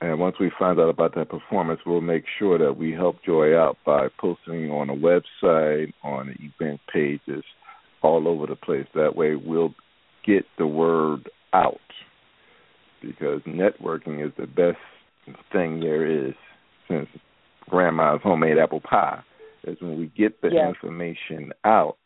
and 0.00 0.20
once 0.20 0.36
we 0.38 0.50
find 0.58 0.78
out 0.78 0.88
about 0.88 1.14
that 1.14 1.30
performance, 1.30 1.80
we'll 1.86 2.00
make 2.00 2.24
sure 2.38 2.58
that 2.58 2.76
we 2.76 2.92
help 2.92 3.16
Joi 3.24 3.56
out 3.56 3.78
by 3.84 4.08
posting 4.18 4.70
on 4.70 4.90
a 4.90 4.94
website, 4.94 5.92
on 6.02 6.34
event 6.38 6.80
pages, 6.92 7.44
all 8.02 8.28
over 8.28 8.46
the 8.46 8.56
place. 8.56 8.86
That 8.94 9.16
way, 9.16 9.36
we'll 9.36 9.74
get 10.26 10.44
the 10.58 10.66
word 10.66 11.30
out 11.54 11.80
because 13.00 13.40
networking 13.42 14.24
is 14.24 14.32
the 14.38 14.46
best 14.46 14.78
thing 15.52 15.80
there 15.80 16.06
is 16.06 16.34
since 16.88 17.08
grandma's 17.68 18.20
homemade 18.22 18.58
apple 18.58 18.80
pie 18.80 19.20
is 19.64 19.76
when 19.80 19.98
we 19.98 20.06
get 20.16 20.40
the 20.40 20.48
yes. 20.52 20.68
information 20.68 21.52
out 21.64 21.96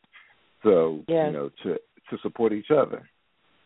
so 0.63 1.03
yes. 1.07 1.27
you 1.27 1.33
know 1.33 1.51
to 1.63 1.75
to 2.09 2.17
support 2.23 2.53
each 2.53 2.71
other 2.71 3.09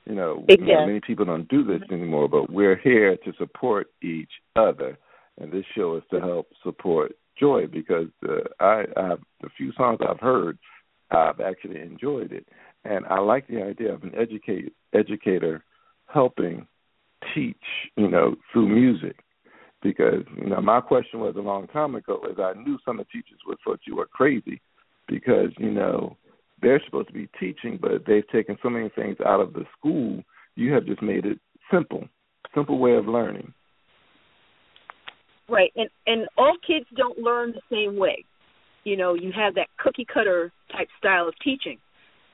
you 0.07 0.15
know, 0.15 0.45
you 0.49 0.59
know, 0.59 0.87
many 0.87 1.01
people 1.01 1.25
don't 1.25 1.49
do 1.49 1.65
this 1.65 1.81
anymore, 1.91 2.29
but 2.29 2.51
we're 2.51 2.77
here 2.77 3.17
to 3.17 3.33
support 3.39 3.89
each 4.03 4.31
other, 4.55 4.99
and 5.41 5.51
this 5.51 5.65
show 5.75 5.97
is 5.97 6.03
to 6.11 6.21
help 6.21 6.49
support 6.63 7.13
Joi 7.39 7.67
because 7.67 8.09
uh, 8.29 8.41
I, 8.61 8.85
I 8.97 9.09
have 9.09 9.21
the 9.41 9.49
few 9.57 9.73
songs 9.73 10.01
I've 10.07 10.21
heard, 10.21 10.59
I've 11.11 11.41
actually 11.41 11.81
enjoyed 11.81 12.33
it, 12.33 12.47
and 12.85 13.07
I 13.07 13.21
like 13.21 13.47
the 13.49 13.63
idea 13.63 13.95
of 13.95 14.03
an 14.03 14.13
educate 14.15 14.75
educator 14.93 15.65
helping 16.07 16.67
teach, 17.35 17.57
you 17.97 18.09
know, 18.09 18.37
through 18.53 18.69
music. 18.69 19.17
Because 19.83 20.25
you 20.37 20.49
know, 20.49 20.61
my 20.61 20.81
question 20.81 21.21
was 21.21 21.35
a 21.37 21.41
long 21.41 21.67
time 21.69 21.95
ago 21.95 22.21
is 22.31 22.39
I 22.39 22.55
knew 22.55 22.79
some 22.85 23.01
of 23.01 23.07
the 23.07 23.13
teachers 23.13 23.41
would 23.47 23.59
thought 23.65 23.81
you 23.87 23.97
were 23.97 24.07
crazy 24.07 24.61
because 25.09 25.51
you 25.59 25.71
know 25.71 26.17
they're 26.61 26.83
supposed 26.85 27.09
to 27.09 27.15
be 27.15 27.29
teaching, 27.39 27.79
but 27.81 28.07
they've 28.07 28.29
taken 28.29 28.57
so 28.63 28.71
many 28.71 28.89
things 28.91 29.17
out 29.25 29.41
of 29.41 29.53
the 29.53 29.65
school. 29.79 30.23
You 30.55 30.73
have 30.73 30.87
just 30.87 31.03
made 31.03 31.27
it 31.27 31.39
simple, 31.73 32.09
simple 32.55 32.79
way 32.79 32.95
of 32.95 33.07
learning. 33.07 33.53
Right, 35.49 35.73
and 35.77 35.91
and 36.07 36.27
all 36.39 36.57
kids 36.67 36.87
don't 36.97 37.19
learn 37.19 37.53
the 37.53 37.61
same 37.71 37.99
way. 37.99 38.25
You 38.85 38.97
know, 38.97 39.15
you 39.15 39.31
have 39.33 39.55
that 39.57 39.69
cookie 39.79 40.07
cutter 40.13 40.53
type 40.73 40.89
style 40.99 41.29
of 41.29 41.35
teaching. 41.43 41.79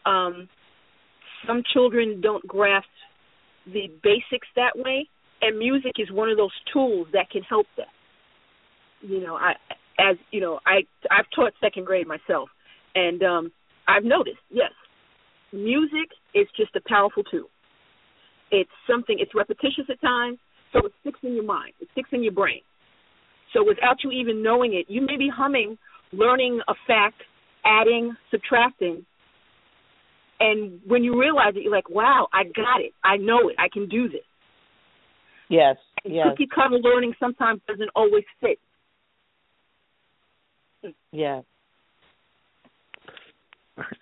Um, 0.06 0.48
some 1.46 1.62
children 1.72 2.20
don't 2.20 2.46
grasp 2.46 2.88
the 3.66 3.88
basics 4.02 4.48
that 4.56 4.72
way, 4.76 5.08
and 5.42 5.58
music 5.58 5.92
is 5.98 6.10
one 6.10 6.28
of 6.28 6.36
those 6.36 6.54
tools 6.72 7.08
that 7.12 7.30
can 7.30 7.42
help 7.42 7.66
them. 7.76 7.86
You 9.02 9.20
know, 9.20 9.34
I 9.34 9.54
as 9.98 10.16
you 10.30 10.40
know, 10.40 10.60
I 10.66 10.82
I've 11.10 11.26
taught 11.34 11.52
second 11.60 11.86
grade 11.86 12.06
myself, 12.06 12.48
and 12.94 13.22
um, 13.22 13.52
I've 13.91 14.05
noticed, 14.05 14.38
yes, 14.51 14.70
music 15.53 16.11
is 16.34 16.47
just 16.57 16.74
a 16.76 16.80
powerful 16.88 17.24
tool. 17.24 17.51
It's 18.53 18.70
something, 18.88 19.16
it's 19.18 19.34
repetitious 19.34 19.86
at 19.91 20.01
times, 20.01 20.38
so 20.72 20.86
it 20.86 20.93
sticks 21.01 21.18
in 21.22 21.34
your 21.34 21.45
mind, 21.45 21.72
it 21.80 21.88
sticks 21.93 22.11
in 22.12 22.22
your 22.22 22.32
brain. 22.32 22.61
So 23.53 23.64
without 23.66 23.97
you 24.05 24.12
even 24.12 24.43
knowing 24.43 24.74
it, 24.74 24.86
you 24.88 25.01
may 25.01 25.16
be 25.16 25.28
humming, 25.34 25.76
learning 26.12 26.61
a 26.68 26.74
fact, 26.86 27.20
adding, 27.64 28.14
subtracting, 28.30 29.05
and 30.38 30.80
when 30.86 31.05
you 31.05 31.20
realize 31.20 31.55
it, 31.57 31.62
you're 31.62 31.72
like, 31.72 31.91
wow, 31.91 32.28
I 32.32 32.45
got 32.45 32.80
it. 32.80 32.95
I 33.05 33.18
know 33.18 33.51
it. 33.51 33.57
I 33.59 33.68
can 33.70 33.88
do 33.88 34.09
this. 34.09 34.24
Yes. 35.51 35.76
And 36.05 36.14
yes. 36.14 36.28
Cookie 36.30 36.49
cutter 36.55 36.78
learning 36.80 37.12
sometimes 37.20 37.61
doesn't 37.68 37.91
always 37.95 38.24
fit. 38.41 38.59
Yeah 41.12 41.43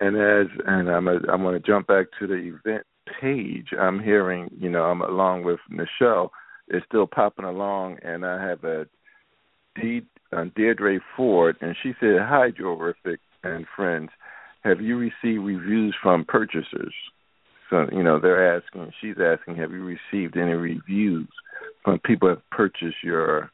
and 0.01 0.17
as 0.17 0.47
and 0.67 0.91
I'm 0.91 1.09
a, 1.09 1.19
I'm 1.31 1.43
going 1.43 1.61
to 1.61 1.67
jump 1.67 1.87
back 1.87 2.07
to 2.19 2.27
the 2.27 2.35
event 2.35 2.85
page. 3.21 3.69
I'm 3.79 4.03
hearing, 4.03 4.51
you 4.59 4.71
know, 4.71 4.85
I'm 4.85 5.03
along 5.03 5.45
with 5.45 5.61
Nichelle. 5.71 6.31
It's 6.69 6.85
still 6.87 7.07
popping 7.07 7.47
along, 7.47 7.99
and 8.03 8.27
I 8.27 8.43
have 8.45 8.65
a 8.65 8.87
D, 9.81 10.03
uh, 10.33 10.45
Deirdre 10.55 10.99
Ford, 11.17 11.57
and 11.61 11.75
she 11.83 11.95
said, 12.01 12.21
"Hi, 12.21 12.51
Joyriffic 12.51 13.19
and 13.43 13.67
friends. 13.75 14.11
Have 14.65 14.81
you 14.81 14.99
received 14.99 15.45
reviews 15.45 15.95
from 16.03 16.25
purchasers?" 16.25 16.95
So 17.71 17.89
you 17.93 18.03
know, 18.03 18.19
they're 18.19 18.57
asking. 18.57 18.93
She's 19.01 19.17
asking, 19.21 19.57
"Have 19.57 19.73
you 19.73 19.85
received 19.85 20.37
any 20.37 20.55
reviews 20.55 21.29
from 21.85 21.99
people 22.01 22.29
who 22.29 22.35
have 22.35 22.51
purchased 22.51 23.03
your 23.03 23.51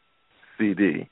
CD?" 0.58 1.08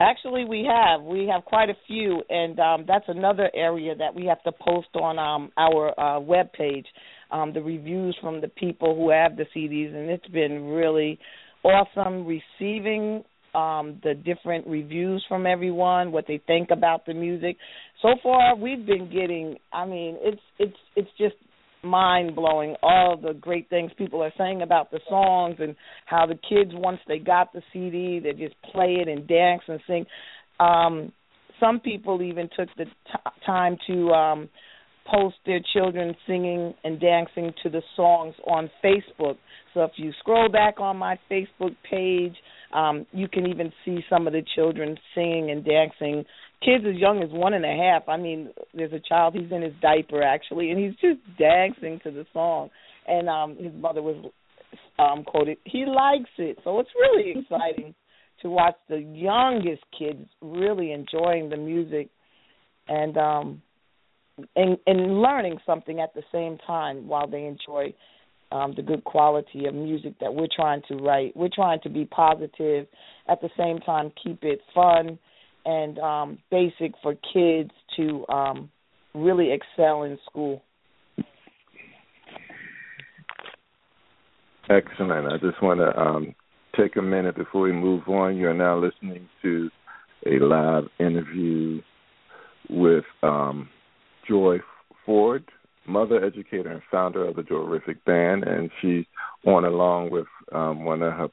Actually, 0.00 0.46
we 0.46 0.66
have. 0.66 1.02
We 1.02 1.28
have 1.30 1.44
quite 1.44 1.68
a 1.68 1.76
few, 1.86 2.22
and 2.30 2.58
um, 2.58 2.84
that's 2.88 3.04
another 3.08 3.50
area 3.54 3.94
that 3.94 4.14
we 4.14 4.24
have 4.26 4.42
to 4.44 4.52
post 4.52 4.88
on 4.94 5.18
um, 5.18 5.52
our 5.58 5.98
uh, 6.00 6.18
web 6.18 6.52
page. 6.54 6.86
Um, 7.30 7.52
the 7.52 7.60
reviews 7.60 8.16
from 8.20 8.40
the 8.40 8.48
people 8.48 8.96
who 8.96 9.10
have 9.10 9.36
the 9.36 9.44
CDs, 9.54 9.94
and 9.94 10.10
it's 10.10 10.26
been 10.28 10.64
really 10.68 11.18
awesome 11.62 12.26
receiving 12.26 13.22
um, 13.54 14.00
the 14.02 14.14
different 14.14 14.66
reviews 14.66 15.22
from 15.28 15.46
everyone, 15.46 16.12
what 16.12 16.24
they 16.26 16.40
think 16.46 16.70
about 16.70 17.04
the 17.04 17.12
music. 17.12 17.58
So 18.00 18.14
far, 18.22 18.56
we've 18.56 18.86
been 18.86 19.12
getting. 19.12 19.58
I 19.70 19.84
mean, 19.84 20.16
it's 20.20 20.40
it's 20.58 20.76
it's 20.96 21.10
just 21.18 21.34
mind 21.82 22.34
blowing 22.34 22.76
all 22.82 23.16
the 23.16 23.34
great 23.34 23.68
things 23.70 23.90
people 23.96 24.22
are 24.22 24.32
saying 24.36 24.62
about 24.62 24.90
the 24.90 25.00
songs 25.08 25.56
and 25.58 25.74
how 26.06 26.26
the 26.26 26.38
kids 26.48 26.70
once 26.74 27.00
they 27.08 27.18
got 27.18 27.52
the 27.52 27.62
CD 27.72 28.20
they 28.20 28.32
just 28.32 28.54
play 28.72 28.98
it 29.00 29.08
and 29.08 29.26
dance 29.26 29.62
and 29.68 29.80
sing. 29.86 30.06
Um 30.58 31.12
some 31.58 31.80
people 31.80 32.22
even 32.22 32.48
took 32.56 32.68
the 32.76 32.84
t- 32.84 33.44
time 33.46 33.76
to 33.86 34.10
um 34.10 34.48
post 35.10 35.36
their 35.46 35.60
children 35.72 36.14
singing 36.26 36.74
and 36.84 37.00
dancing 37.00 37.52
to 37.62 37.70
the 37.70 37.82
songs 37.96 38.34
on 38.46 38.70
Facebook. 38.84 39.36
So 39.74 39.82
if 39.82 39.92
you 39.96 40.12
scroll 40.20 40.48
back 40.48 40.78
on 40.78 40.96
my 40.96 41.18
Facebook 41.30 41.74
page, 41.88 42.34
um, 42.72 43.06
you 43.12 43.28
can 43.28 43.46
even 43.46 43.72
see 43.84 44.00
some 44.08 44.26
of 44.26 44.32
the 44.32 44.42
children 44.54 44.96
singing 45.14 45.50
and 45.50 45.64
dancing 45.64 46.24
kids 46.64 46.84
as 46.88 46.96
young 46.96 47.22
as 47.22 47.30
one 47.30 47.54
and 47.54 47.64
a 47.64 47.74
half. 47.74 48.08
I 48.08 48.16
mean, 48.16 48.50
there's 48.74 48.92
a 48.92 49.00
child. 49.00 49.34
He's 49.34 49.50
in 49.50 49.62
his 49.62 49.74
diaper 49.80 50.22
actually, 50.22 50.70
and 50.70 50.78
he's 50.78 50.94
just 51.00 51.20
dancing 51.38 52.00
to 52.04 52.10
the 52.10 52.26
song. 52.32 52.70
And 53.06 53.28
um 53.28 53.56
his 53.56 53.72
mother 53.74 54.02
was 54.02 54.16
um 54.98 55.24
quoted. 55.24 55.58
He 55.64 55.84
likes 55.86 56.30
it, 56.38 56.58
so 56.64 56.80
it's 56.80 56.90
really 56.98 57.40
exciting 57.40 57.94
to 58.42 58.50
watch 58.50 58.76
the 58.88 58.98
youngest 58.98 59.82
kids 59.98 60.26
really 60.40 60.92
enjoying 60.92 61.50
the 61.50 61.56
music 61.56 62.08
and 62.88 63.16
um 63.16 63.62
and 64.56 64.78
and 64.86 65.20
learning 65.20 65.58
something 65.66 66.00
at 66.00 66.14
the 66.14 66.22
same 66.32 66.58
time 66.66 67.08
while 67.08 67.26
they 67.26 67.44
enjoy 67.44 67.92
um 68.52 68.74
the 68.76 68.82
good 68.82 69.04
quality 69.04 69.66
of 69.66 69.74
music 69.74 70.14
that 70.20 70.34
we're 70.34 70.48
trying 70.54 70.82
to 70.88 70.96
write. 70.96 71.34
We're 71.34 71.48
trying 71.54 71.80
to 71.84 71.88
be 71.88 72.04
positive 72.04 72.86
at 73.28 73.40
the 73.40 73.50
same 73.56 73.78
time 73.78 74.12
keep 74.22 74.44
it 74.44 74.60
fun 74.74 75.18
and 75.64 75.98
um, 75.98 76.38
basic 76.50 76.92
for 77.02 77.14
kids 77.32 77.70
to 77.96 78.26
um, 78.28 78.70
really 79.14 79.52
excel 79.52 80.04
in 80.04 80.18
school. 80.28 80.62
Excellent. 84.68 85.26
I 85.26 85.36
just 85.38 85.60
want 85.62 85.80
to 85.80 86.00
um, 86.00 86.34
take 86.78 86.96
a 86.96 87.02
minute 87.02 87.36
before 87.36 87.62
we 87.62 87.72
move 87.72 88.06
on. 88.08 88.36
You're 88.36 88.54
now 88.54 88.78
listening 88.78 89.28
to 89.42 89.68
a 90.26 90.38
live 90.38 90.84
interview 91.00 91.80
with 92.68 93.04
um, 93.22 93.68
Joi 94.28 94.58
Ford, 95.04 95.44
mother, 95.86 96.24
educator, 96.24 96.70
and 96.70 96.82
founder 96.90 97.24
of 97.26 97.34
the 97.36 97.42
Joyriffic 97.42 98.04
Band, 98.06 98.44
and 98.44 98.70
she's 98.80 99.04
on 99.44 99.64
along 99.64 100.10
with 100.10 100.26
um, 100.52 100.84
one 100.84 101.02
of 101.02 101.12
her, 101.14 101.28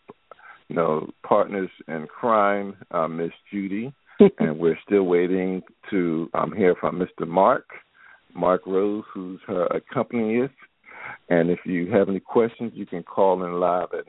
you 0.67 0.75
know, 0.75 1.11
partners 1.21 1.69
in 1.87 2.07
crime, 2.07 2.75
uh, 2.91 3.07
Miss 3.07 3.31
Judy. 3.51 3.93
and 4.39 4.57
we're 4.57 4.79
still 4.85 5.03
waiting 5.03 5.61
to 5.89 6.29
um, 6.33 6.53
hear 6.55 6.75
from 6.79 6.97
Mr. 6.99 7.27
Mark, 7.27 7.65
Mark 8.33 8.61
Rose, 8.65 9.03
who's 9.13 9.41
her 9.47 9.65
accompanist. 9.67 10.53
And 11.29 11.49
if 11.49 11.59
you 11.65 11.89
have 11.91 12.09
any 12.09 12.19
questions, 12.19 12.73
you 12.75 12.85
can 12.85 13.03
call 13.03 13.41
in 13.43 13.59
live 13.59 13.87
at 13.93 14.07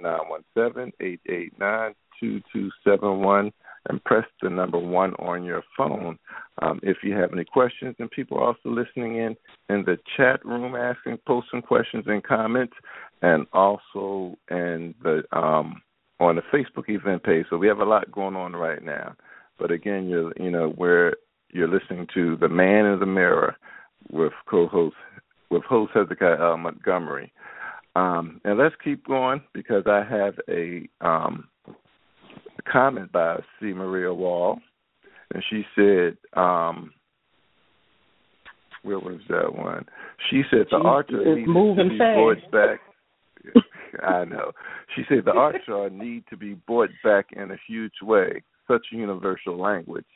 917-889-2271 0.58 3.52
and 3.88 4.04
press 4.04 4.24
the 4.42 4.50
number 4.50 4.78
one 4.78 5.14
on 5.14 5.44
your 5.44 5.62
phone 5.76 6.18
um, 6.60 6.80
if 6.82 6.98
you 7.02 7.14
have 7.14 7.32
any 7.32 7.44
questions. 7.44 7.94
And 7.98 8.10
people 8.10 8.38
are 8.38 8.48
also 8.48 8.70
listening 8.70 9.16
in 9.16 9.36
in 9.68 9.84
the 9.84 9.98
chat 10.16 10.44
room, 10.44 10.74
asking, 10.74 11.18
posting 11.26 11.62
questions 11.62 12.04
and 12.06 12.24
comments, 12.24 12.74
and 13.22 13.46
also 13.52 14.36
in 14.50 14.94
the 15.02 15.22
um, 15.32 15.80
on 16.20 16.36
the 16.36 16.42
Facebook 16.52 16.88
event 16.88 17.22
page. 17.22 17.46
So 17.48 17.56
we 17.56 17.68
have 17.68 17.78
a 17.78 17.84
lot 17.84 18.10
going 18.10 18.36
on 18.36 18.54
right 18.54 18.82
now. 18.82 19.14
But 19.58 19.70
again, 19.70 20.08
you're 20.08 20.32
you 20.38 20.50
know 20.50 20.70
where 20.70 21.14
you're 21.52 21.68
listening 21.68 22.06
to 22.14 22.36
the 22.36 22.48
Man 22.48 22.86
in 22.86 23.00
the 23.00 23.06
Mirror 23.06 23.56
with 24.10 24.32
co-host 24.48 24.96
with 25.50 25.62
host 25.64 25.92
Hezekiah 25.94 26.40
L. 26.40 26.56
Montgomery. 26.56 27.32
Um, 27.96 28.40
and 28.44 28.58
let's 28.58 28.74
keep 28.82 29.06
going 29.06 29.40
because 29.54 29.84
I 29.86 30.04
have 30.08 30.34
a 30.48 30.88
um, 31.00 31.48
comment 32.70 33.10
by 33.10 33.38
C. 33.58 33.72
Maria 33.72 34.12
Wall, 34.12 34.60
and 35.34 35.42
she 35.50 35.64
said, 35.74 36.16
um, 36.38 36.92
"Where 38.82 38.98
was 39.00 39.20
that 39.28 39.52
one?" 39.52 39.86
She 40.30 40.42
said 40.50 40.66
the 40.70 40.76
archer 40.76 41.34
needs 41.34 41.46
to 41.46 42.34
back. 42.52 42.80
I 44.02 44.24
know. 44.24 44.52
She 44.94 45.02
said 45.08 45.24
the 45.24 45.32
archer 45.32 45.90
need 45.90 46.24
to 46.30 46.36
be 46.36 46.54
brought 46.54 46.90
back 47.02 47.26
in 47.32 47.50
a 47.50 47.56
huge 47.66 47.94
way, 48.02 48.42
such 48.68 48.86
a 48.92 48.96
universal 48.96 49.58
language, 49.58 50.06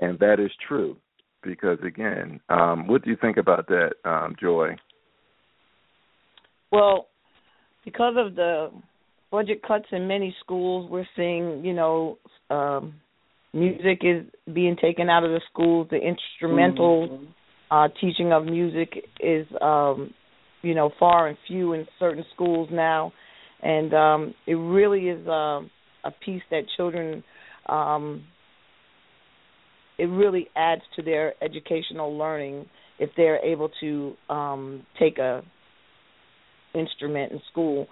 and 0.00 0.18
that 0.18 0.40
is 0.40 0.50
true. 0.66 0.96
Because 1.42 1.78
again, 1.86 2.40
um, 2.48 2.86
what 2.86 3.04
do 3.04 3.10
you 3.10 3.16
think 3.20 3.36
about 3.36 3.66
that, 3.68 3.92
um, 4.04 4.34
Joi? 4.40 4.76
Well, 6.70 7.08
because 7.84 8.14
of 8.16 8.34
the 8.34 8.70
budget 9.32 9.62
cuts 9.66 9.86
in 9.90 10.06
many 10.06 10.36
schools. 10.44 10.88
We're 10.88 11.08
seeing, 11.16 11.64
you 11.64 11.72
know, 11.72 12.18
um, 12.50 12.94
music 13.52 14.02
is 14.02 14.24
being 14.54 14.76
taken 14.80 15.08
out 15.08 15.24
of 15.24 15.30
the 15.30 15.40
schools. 15.50 15.88
The 15.90 15.96
instrumental 15.96 17.08
mm-hmm. 17.08 17.74
uh, 17.74 17.88
teaching 18.00 18.32
of 18.32 18.44
music 18.44 19.08
is, 19.18 19.46
um, 19.60 20.14
you 20.60 20.76
know, 20.76 20.92
far 21.00 21.26
and 21.26 21.38
few 21.48 21.72
in 21.72 21.86
certain 21.98 22.24
schools 22.34 22.68
now, 22.70 23.12
and 23.62 23.92
um, 23.94 24.34
it 24.46 24.54
really 24.54 25.08
is 25.08 25.26
uh, 25.26 25.60
a 26.04 26.12
piece 26.24 26.42
that 26.52 26.62
children. 26.76 27.24
Um, 27.66 28.24
it 29.98 30.06
really 30.06 30.48
adds 30.56 30.82
to 30.96 31.02
their 31.02 31.34
educational 31.42 32.16
learning 32.16 32.66
if 32.98 33.10
they're 33.16 33.44
able 33.44 33.70
to 33.80 34.14
um, 34.28 34.86
take 34.98 35.18
a 35.18 35.42
instrument 36.74 37.32
in 37.32 37.40
school 37.50 37.86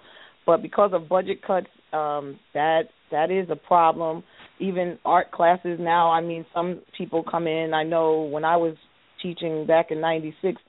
but 0.45 0.61
because 0.61 0.91
of 0.93 1.07
budget 1.07 1.41
cuts, 1.45 1.67
um, 1.93 2.39
that 2.53 2.83
that 3.11 3.29
is 3.31 3.47
a 3.49 3.55
problem. 3.55 4.23
Even 4.59 4.97
art 5.05 5.31
classes 5.31 5.77
now. 5.79 6.11
I 6.11 6.21
mean, 6.21 6.45
some 6.53 6.81
people 6.97 7.23
come 7.23 7.47
in. 7.47 7.73
I 7.73 7.83
know 7.83 8.23
when 8.23 8.45
I 8.45 8.57
was 8.57 8.75
teaching 9.21 9.65
back 9.67 9.91
in 9.91 10.01
'96, 10.01 10.59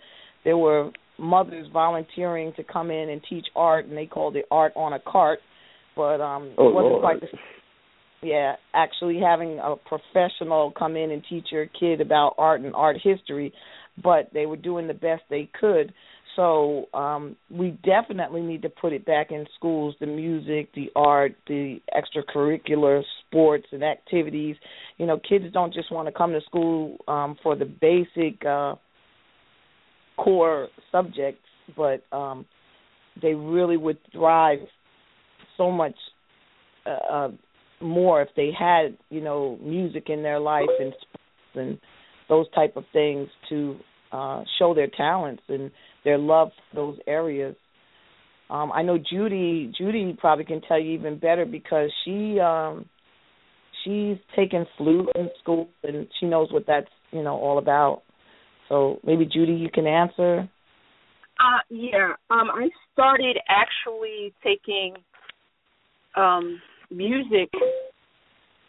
there 0.45 0.57
were 0.57 0.91
mothers 1.19 1.67
volunteering 1.73 2.53
to 2.57 2.65
come 2.65 2.91
in 2.91 3.09
and 3.11 3.21
teach 3.29 3.47
art, 3.57 3.87
and 3.87 3.97
they 3.97 4.07
called 4.07 4.37
it 4.37 4.45
art 4.51 4.73
on 4.77 4.93
a 4.93 5.01
cart. 5.01 5.39
But 5.97 6.21
um, 6.21 6.55
oh, 6.59 6.69
it 6.69 6.75
wasn't 6.75 6.93
Lord. 6.93 7.03
quite 7.03 7.21
the 7.21 7.29
yeah, 8.23 8.55
actually 8.73 9.21
having 9.21 9.59
a 9.59 9.75
professional 9.77 10.73
come 10.79 10.97
in 10.97 11.11
and 11.11 11.25
teach 11.29 11.47
your 11.51 11.67
kid 11.67 12.01
about 12.01 12.35
art 12.39 12.61
and 12.61 12.75
art 12.75 12.97
history, 13.03 13.53
but 14.03 14.31
they 14.33 14.47
were 14.47 14.57
doing 14.57 14.87
the 14.87 14.95
best 14.95 15.23
they 15.29 15.51
could. 15.59 15.93
So 16.37 16.87
um, 16.95 17.37
we 17.51 17.79
definitely 17.85 18.41
need 18.41 18.63
to 18.63 18.71
put 18.71 18.93
it 18.93 19.05
back 19.05 19.31
in 19.31 19.45
schools: 19.57 19.95
the 20.01 20.07
music, 20.07 20.71
the 20.75 20.91
art, 20.97 21.35
the 21.47 21.81
extracurricular 21.95 23.03
sports 23.27 23.67
and 23.73 23.83
activities. 23.83 24.57
You 24.97 25.07
know, 25.07 25.19
kids 25.19 25.45
don't 25.53 25.75
just 25.75 25.93
want 25.93 26.09
to 26.09 26.13
come 26.13 26.33
to 26.33 26.41
school 26.43 26.97
um, 27.09 27.37
for 27.43 27.57
the 27.57 27.67
basic 27.67 28.45
uh, 28.47 28.77
core 30.17 30.69
subjects, 30.91 31.45
but 31.77 32.03
um, 32.17 32.47
they 33.21 33.35
really 33.35 33.77
would 33.77 33.99
thrive 34.13 34.61
so 35.59 35.71
much 35.71 35.97
uh, 36.87 37.13
uh, 37.13 37.29
more 37.83 38.23
if 38.23 38.29
they 38.37 38.51
had, 38.57 38.97
you 39.11 39.21
know, 39.21 39.59
music 39.63 40.05
in 40.09 40.23
their 40.23 40.39
life 40.39 40.69
and 40.79 40.93
and 41.55 41.79
those 42.29 42.47
type 42.55 42.77
of 42.77 42.85
things 42.93 43.29
to 43.49 43.77
uh, 44.11 44.43
show 44.59 44.75
their 44.75 44.89
talents 44.89 45.43
and 45.49 45.71
their 46.05 46.19
love 46.19 46.51
for 46.71 46.77
those 46.77 46.99
areas. 47.07 47.55
Um, 48.49 48.73
I 48.73 48.83
know 48.83 48.99
Judy. 48.99 49.73
Judy 49.77 50.17
probably 50.19 50.45
can 50.45 50.61
tell 50.63 50.81
you 50.81 50.93
even 50.93 51.19
better 51.19 51.45
because 51.45 51.91
she 52.05 52.39
um, 52.41 52.87
she's 53.85 54.17
taken 54.37 54.67
flute 54.77 55.09
in 55.15 55.31
school 55.41 55.69
and 55.83 56.07
she 56.21 56.27
knows 56.27 56.53
what 56.53 56.65
that's 56.67 56.89
you 57.11 57.23
know 57.23 57.37
all 57.37 57.59
about. 57.59 58.03
So 58.69 59.01
maybe 59.05 59.25
Judy, 59.25 59.53
you 59.53 59.71
can 59.73 59.87
answer. 59.87 60.49
Uh, 61.41 61.61
yeah, 61.71 62.13
um, 62.31 62.51
I 62.55 62.69
started 62.93 63.39
actually 63.49 64.33
taking 64.45 64.95
um, 66.17 66.61
music, 66.93 67.51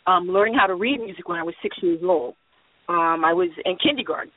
um, 0.07 0.27
learning 0.27 0.55
how 0.59 0.67
to 0.67 0.75
read 0.75 0.99
music 0.99 1.27
when 1.27 1.39
I 1.39 1.43
was 1.43 1.55
six 1.61 1.77
years 1.81 2.01
old. 2.03 2.35
Um, 2.89 3.23
I 3.25 3.33
was 3.33 3.49
in 3.65 3.77
kindergarten, 3.77 4.31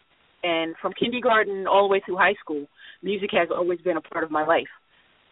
and 0.45 0.75
from 0.81 0.93
kindergarten 0.93 1.67
all 1.67 1.89
the 1.89 1.93
way 1.93 2.03
through 2.05 2.17
high 2.17 2.35
school, 2.41 2.67
music 3.03 3.31
has 3.33 3.49
always 3.55 3.81
been 3.81 3.97
a 3.97 4.01
part 4.01 4.25
of 4.25 4.31
my 4.31 4.45
life. 4.47 4.69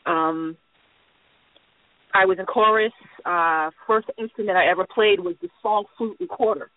Um, 0.06 0.56
I 2.12 2.26
was 2.26 2.38
in 2.38 2.46
chorus. 2.46 2.92
Uh, 3.24 3.70
first 3.86 4.08
instrument 4.18 4.56
I 4.56 4.70
ever 4.70 4.86
played 4.92 5.20
was 5.20 5.34
the 5.42 5.48
song 5.62 5.84
flute 5.96 6.16
recorder. 6.20 6.70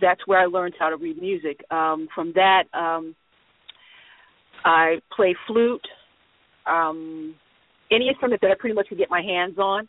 That's 0.00 0.20
where 0.26 0.40
I 0.40 0.46
learned 0.46 0.74
how 0.78 0.90
to 0.90 0.96
read 0.96 1.20
music. 1.20 1.60
Um, 1.70 2.08
from 2.14 2.32
that, 2.34 2.64
um, 2.72 3.14
I 4.64 4.96
play 5.14 5.34
flute. 5.46 5.86
Um, 6.66 7.34
any 7.90 8.08
instrument 8.08 8.40
that 8.40 8.50
I 8.50 8.54
pretty 8.58 8.74
much 8.74 8.88
could 8.88 8.98
get 8.98 9.10
my 9.10 9.20
hands 9.20 9.58
on. 9.58 9.88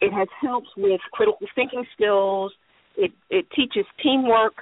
It 0.00 0.12
has 0.12 0.28
helped 0.40 0.68
with 0.76 1.00
critical 1.12 1.46
thinking 1.54 1.84
skills. 1.94 2.52
It 2.96 3.12
it 3.30 3.46
teaches 3.54 3.84
teamwork. 4.02 4.54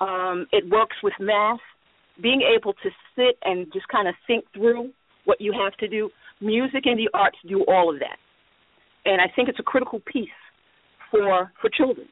Um, 0.00 0.46
it 0.52 0.68
works 0.68 0.96
with 1.02 1.14
math 1.20 1.60
being 2.22 2.42
able 2.42 2.74
to 2.74 2.90
sit 3.16 3.38
and 3.44 3.72
just 3.72 3.88
kind 3.88 4.08
of 4.08 4.14
think 4.26 4.44
through 4.52 4.90
what 5.24 5.40
you 5.40 5.52
have 5.52 5.74
to 5.78 5.88
do. 5.88 6.10
Music 6.40 6.82
and 6.84 6.98
the 6.98 7.08
arts 7.14 7.38
do 7.48 7.64
all 7.68 7.92
of 7.92 8.00
that, 8.00 8.18
and 9.04 9.20
I 9.20 9.26
think 9.34 9.48
it's 9.48 9.58
a 9.58 9.62
critical 9.62 10.00
piece 10.00 10.28
for 11.10 11.52
for 11.60 11.70
children. 11.70 12.08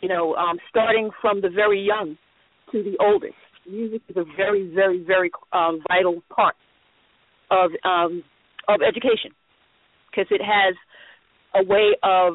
You 0.00 0.08
know, 0.08 0.34
um, 0.34 0.58
starting 0.68 1.10
from 1.20 1.40
the 1.40 1.48
very 1.48 1.80
young 1.80 2.16
to 2.72 2.82
the 2.82 2.96
oldest, 3.00 3.34
music 3.68 4.02
is 4.08 4.16
a 4.16 4.24
very, 4.36 4.72
very, 4.74 5.02
very 5.02 5.30
um, 5.52 5.80
vital 5.88 6.22
part 6.34 6.56
of 7.50 7.70
um, 7.84 8.22
of 8.68 8.80
education 8.86 9.30
because 10.10 10.26
it 10.30 10.42
has 10.42 10.74
a 11.54 11.62
way 11.64 11.96
of 12.02 12.34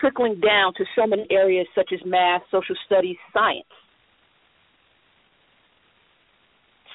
trickling 0.00 0.40
down 0.40 0.72
to 0.76 0.84
so 0.96 1.06
many 1.06 1.26
areas 1.30 1.66
such 1.74 1.90
as 1.92 2.00
math, 2.06 2.42
social 2.50 2.76
studies, 2.86 3.16
science. 3.32 3.66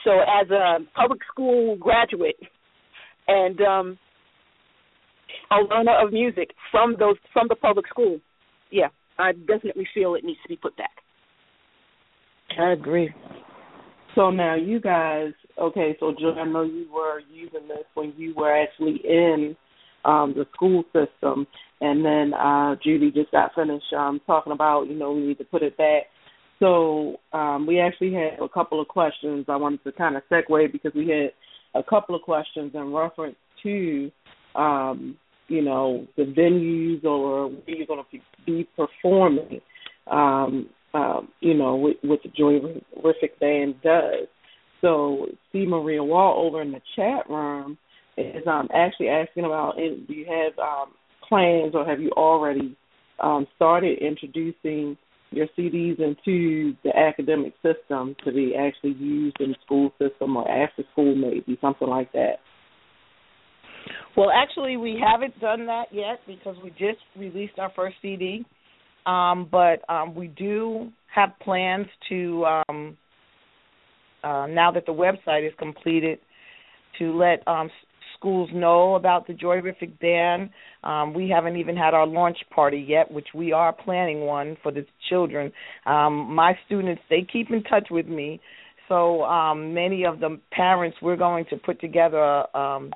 So 0.04 0.12
as 0.12 0.50
a 0.50 0.80
public 0.96 1.22
school 1.32 1.78
graduate 1.78 2.38
and 3.28 3.60
um 3.62 3.98
a 5.52 5.56
learner 5.74 5.96
of 6.06 6.12
music 6.12 6.52
from 6.72 6.96
those 7.00 7.16
from 7.32 7.48
the 7.48 7.56
public 7.56 7.88
school, 7.88 8.20
yeah, 8.72 8.88
I 9.18 9.34
definitely 9.34 9.88
feel 9.94 10.16
it 10.16 10.24
needs 10.24 10.40
to 10.44 10.50
be 10.50 10.58
put 10.58 10.76
back. 10.78 10.92
I 12.60 12.72
agree. 12.72 13.14
So 14.16 14.30
now 14.30 14.56
you 14.56 14.80
guys, 14.80 15.32
okay, 15.60 15.96
so 16.00 16.14
Joe, 16.20 16.36
I 16.40 16.46
know 16.46 16.64
you 16.64 16.88
were 16.94 17.22
using 17.32 17.68
this 17.68 17.86
when 17.96 18.14
you 18.16 18.34
were 18.36 18.56
actually 18.56 19.02
in 19.04 19.56
um 20.06 20.34
the 20.36 20.46
school 20.54 20.84
system 20.94 21.48
and 21.82 22.04
then 22.06 22.34
uh 22.34 22.76
Judy 22.84 23.12
just 23.12 23.32
got 23.32 23.54
finished 23.56 23.92
um 23.98 24.22
talking 24.26 24.54
about, 24.54 24.88
you 24.88 24.96
know, 24.96 25.12
we 25.14 25.22
need 25.22 25.38
to 25.38 25.46
put 25.46 25.64
it 25.64 25.78
back 25.78 26.04
so 26.64 27.18
um, 27.34 27.66
we 27.68 27.82
actually 27.82 28.14
had 28.14 28.40
a 28.42 28.48
couple 28.48 28.80
of 28.80 28.88
questions. 28.88 29.46
I 29.50 29.58
wanted 29.58 29.84
to 29.84 29.92
kind 29.92 30.16
of 30.16 30.24
segue 30.32 30.72
because 30.72 30.94
we 30.96 31.10
had 31.10 31.32
a 31.76 31.84
couple 31.84 32.16
of 32.16 32.22
questions 32.22 32.72
in 32.74 32.94
reference 32.94 33.36
to, 33.64 34.10
um, 34.56 35.18
you 35.50 35.62
know, 35.62 36.08
the 36.16 36.24
venues 36.24 37.04
or 37.04 37.50
where 37.50 37.76
you're 37.76 37.86
going 37.86 38.04
to 38.12 38.20
be 38.46 38.68
performing. 38.78 39.60
Um, 40.10 40.70
um, 40.94 41.30
you 41.42 41.54
know, 41.54 41.76
what, 41.76 42.20
the 42.24 42.30
Joyriffic 42.30 43.40
Band 43.42 43.82
does. 43.84 44.28
So, 44.80 45.28
see 45.52 45.66
Maria 45.66 46.04
Wall 46.04 46.46
over 46.46 46.62
in 46.62 46.72
the 46.72 46.82
chat 46.96 47.30
room 47.30 47.78
is 48.18 48.46
um, 48.48 48.68
actually 48.74 49.10
asking 49.10 49.46
about 49.46 49.76
do 49.78 50.14
you 50.14 50.26
have 50.26 50.58
um, 50.60 50.94
plans 51.28 51.74
or 51.74 51.86
have 51.86 52.00
you 52.00 52.12
already 52.12 52.76
um, 53.20 53.48
started 53.56 54.00
introducing 54.00 54.98
your 55.32 55.48
CDs 55.58 56.00
into 56.00 56.76
the 56.84 56.96
academic 56.96 57.54
system 57.64 58.16
to 58.24 58.32
be 58.32 58.54
actually 58.56 58.94
used 58.94 59.38
in 59.40 59.50
the 59.50 59.56
school 59.66 59.92
system 60.00 60.38
or 60.38 60.50
after 60.50 60.84
school, 60.92 61.16
maybe 61.16 61.58
something 61.60 61.88
like 61.88 62.12
that? 62.14 62.36
Well, 64.16 64.30
actually, 64.30 64.78
we 64.78 65.02
haven't 65.04 65.40
done 65.40 65.66
that 65.66 65.86
yet 65.92 66.20
because 66.28 66.56
we 66.64 66.70
just 66.72 67.02
released 67.18 67.58
our 67.58 67.72
first 67.76 67.96
CD. 68.02 68.46
Um, 69.06 69.50
but 69.52 69.88
um, 69.90 70.16
we 70.16 70.28
do 70.28 70.92
have 71.14 71.32
plans 71.42 71.88
to, 72.10 72.46
um, 72.46 72.98
uh, 74.24 74.48
now 74.48 74.72
that 74.72 74.86
the 74.86 74.94
website 74.94 75.46
is 75.46 75.54
completed, 75.60 76.20
to 77.00 77.18
let 77.18 77.46
um, 77.48 77.70
schools 78.24 78.50
know 78.54 78.96
about 78.96 79.28
the 79.28 79.34
Joyriffic 79.34 80.00
Band. 80.00 80.50
Um, 80.86 81.14
we 81.14 81.30
haven't 81.30 81.58
even 81.58 81.76
had 81.76 81.94
our 81.94 82.08
launch 82.08 82.38
party 82.56 82.84
yet, 82.88 83.12
which 83.12 83.28
we 83.36 83.52
are 83.52 83.74
planning 83.74 84.22
one 84.22 84.56
for 84.64 84.72
the 84.72 84.86
children. 85.10 85.52
Um, 85.86 86.34
my 86.34 86.58
students, 86.66 87.02
they 87.10 87.28
keep 87.32 87.52
in 87.52 87.64
touch 87.64 87.88
with 87.92 88.08
me. 88.08 88.40
So 88.88 89.24
um, 89.24 89.74
many 89.74 90.06
of 90.06 90.22
the 90.22 90.40
parents, 90.54 90.96
we're 91.02 91.18
going 91.18 91.46
to 91.50 91.58
put 91.58 91.82
together 91.82 92.18
a, 92.18 92.58
um, 92.58 92.94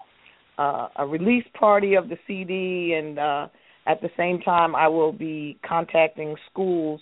uh, 0.58 0.88
a 0.96 1.06
release 1.06 1.46
party 1.60 1.96
of 1.96 2.08
the 2.08 2.18
CD, 2.26 2.96
and 2.98 3.20
uh, 3.20 3.48
at 3.86 4.02
the 4.02 4.10
same 4.16 4.40
time, 4.40 4.76
I 4.76 4.88
will 4.88 5.12
be 5.12 5.58
contacting 5.68 6.38
schools 6.50 7.02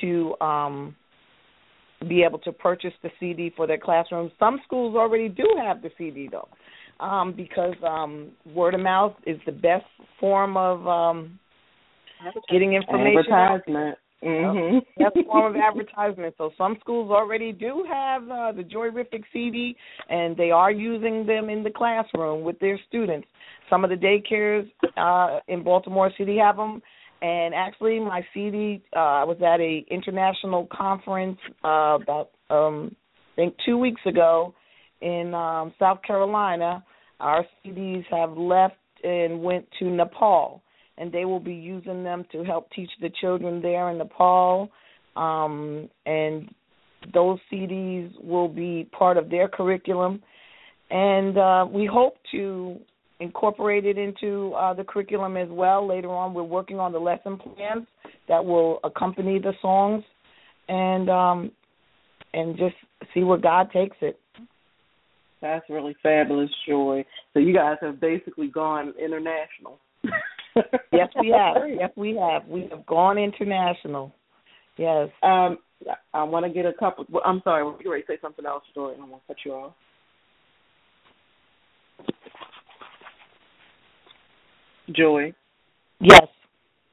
to 0.00 0.34
um, 0.40 0.96
be 2.08 2.22
able 2.22 2.38
to 2.40 2.52
purchase 2.52 2.92
the 3.02 3.10
CD 3.20 3.52
for 3.54 3.66
their 3.66 3.78
classrooms. 3.78 4.32
Some 4.38 4.60
schools 4.64 4.96
already 4.96 5.28
do 5.28 5.46
have 5.62 5.82
the 5.82 5.90
CD 5.98 6.28
though, 6.30 6.48
um, 7.00 7.32
because 7.36 7.74
um, 7.86 8.30
word 8.54 8.74
of 8.74 8.80
mouth 8.80 9.14
is 9.26 9.38
the 9.46 9.52
best 9.52 9.84
form 10.18 10.56
of 10.56 10.86
um, 10.86 11.38
getting 12.50 12.74
information. 12.74 13.32
Advertisement. 13.32 13.98
Mm-hmm. 14.22 14.78
That's 14.98 15.16
a 15.16 15.24
form 15.24 15.54
of 15.54 15.60
advertisement. 15.60 16.34
So 16.36 16.50
some 16.58 16.76
schools 16.80 17.10
already 17.10 17.52
do 17.52 17.84
have 17.90 18.22
uh, 18.24 18.52
the 18.52 18.62
Joyriffic 18.62 19.22
CD, 19.32 19.74
and 20.10 20.36
they 20.36 20.50
are 20.50 20.70
using 20.70 21.26
them 21.26 21.48
in 21.48 21.62
the 21.62 21.70
classroom 21.70 22.44
with 22.44 22.58
their 22.58 22.78
students. 22.86 23.26
Some 23.70 23.82
of 23.82 23.90
the 23.90 23.96
daycares 23.96 24.70
uh, 24.96 25.40
in 25.48 25.62
Baltimore 25.62 26.10
City 26.18 26.36
have 26.36 26.56
them, 26.56 26.82
and 27.22 27.54
actually, 27.54 27.98
my 28.00 28.22
CD. 28.34 28.82
Uh, 28.94 28.98
I 28.98 29.24
was 29.24 29.36
at 29.38 29.60
a 29.60 29.84
international 29.90 30.68
conference 30.70 31.38
uh, 31.64 31.98
about 32.02 32.30
um, 32.50 32.94
I 33.34 33.36
think 33.36 33.54
two 33.64 33.78
weeks 33.78 34.00
ago 34.06 34.54
in 35.00 35.34
um, 35.34 35.72
South 35.78 35.98
Carolina. 36.06 36.84
Our 37.20 37.44
CDs 37.64 38.04
have 38.10 38.36
left 38.36 38.76
and 39.04 39.42
went 39.42 39.66
to 39.78 39.84
Nepal 39.86 40.62
and 41.00 41.10
they 41.10 41.24
will 41.24 41.40
be 41.40 41.54
using 41.54 42.04
them 42.04 42.24
to 42.30 42.44
help 42.44 42.70
teach 42.72 42.90
the 43.00 43.10
children 43.20 43.62
there 43.62 43.90
in 43.90 43.98
Nepal. 43.98 44.70
Um, 45.16 45.88
and 46.04 46.54
those 47.14 47.38
CDs 47.50 48.12
will 48.22 48.48
be 48.48 48.88
part 48.96 49.16
of 49.16 49.30
their 49.30 49.48
curriculum, 49.48 50.22
and 50.90 51.38
uh, 51.38 51.66
we 51.68 51.86
hope 51.86 52.16
to 52.32 52.78
incorporate 53.18 53.86
it 53.86 53.96
into 53.96 54.52
uh, 54.52 54.74
the 54.74 54.84
curriculum 54.84 55.36
as 55.38 55.48
well. 55.48 55.88
Later 55.88 56.10
on, 56.10 56.34
we're 56.34 56.42
working 56.42 56.78
on 56.78 56.92
the 56.92 56.98
lesson 56.98 57.38
plans 57.38 57.86
that 58.28 58.44
will 58.44 58.78
accompany 58.84 59.38
the 59.38 59.52
songs, 59.62 60.04
and 60.68 61.08
um, 61.08 61.50
and 62.34 62.56
just 62.58 62.76
see 63.14 63.24
where 63.24 63.38
God 63.38 63.70
takes 63.72 63.96
it. 64.02 64.18
That's 65.42 65.64
really 65.70 65.96
fabulous, 66.02 66.50
Joi. 66.68 67.04
So 67.32 67.40
you 67.40 67.54
guys 67.54 67.76
have 67.80 68.00
basically 68.00 68.48
gone 68.48 68.92
international. 69.02 69.78
yes, 70.92 71.08
we 71.18 71.34
have. 71.36 71.56
Yes, 71.68 71.90
we 71.96 72.16
have. 72.16 72.46
We 72.46 72.68
have 72.70 72.84
gone 72.86 73.16
international. 73.18 74.12
Yes. 74.76 75.08
Um, 75.22 75.58
I 76.12 76.22
want 76.24 76.44
to 76.44 76.52
get 76.52 76.66
a 76.66 76.72
couple. 76.72 77.06
I'm 77.24 77.40
sorry. 77.42 77.64
Were 77.64 77.82
you 77.82 77.90
ready 77.90 78.02
to 78.02 78.12
say 78.12 78.18
something 78.20 78.44
else, 78.44 78.64
Joi? 78.74 78.92
I 78.92 78.96
don't 78.96 79.10
want 79.10 79.22
to 79.22 79.34
cut 79.34 79.36
you 79.44 79.52
off. 79.52 79.74
Joi. 84.94 85.32
Yes. 86.00 86.26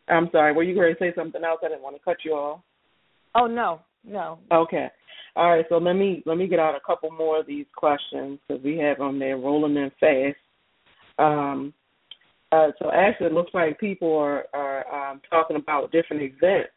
I'm 0.07 0.29
sorry. 0.31 0.53
Were 0.53 0.63
you 0.63 0.79
ready 0.79 0.93
to 0.93 0.99
say 0.99 1.13
something 1.15 1.43
else? 1.43 1.59
I 1.63 1.69
didn't 1.69 1.83
want 1.83 1.95
to 1.97 2.01
cut 2.03 2.17
you 2.23 2.31
off. 2.31 2.61
Oh 3.35 3.45
no, 3.45 3.81
no. 4.05 4.39
Okay. 4.51 4.87
All 5.37 5.51
right. 5.51 5.65
So 5.69 5.77
let 5.77 5.93
me 5.93 6.23
let 6.25 6.35
me 6.35 6.47
get 6.47 6.57
out 6.57 6.73
a 6.73 6.79
couple 6.79 7.11
more 7.11 7.39
of 7.39 7.45
these 7.45 7.67
questions 7.75 8.39
because 8.47 8.63
we 8.63 8.75
have 8.79 8.97
them 8.97 9.19
there 9.19 9.37
rolling 9.37 9.77
in 9.77 9.91
fast. 9.99 10.35
Um, 11.19 11.75
uh, 12.51 12.69
so 12.79 12.91
actually, 12.91 13.27
it 13.27 13.33
looks 13.33 13.53
like 13.53 13.79
people 13.79 14.17
are 14.17 14.45
are 14.55 15.11
um, 15.11 15.21
talking 15.29 15.55
about 15.55 15.91
different 15.91 16.23
events 16.23 16.71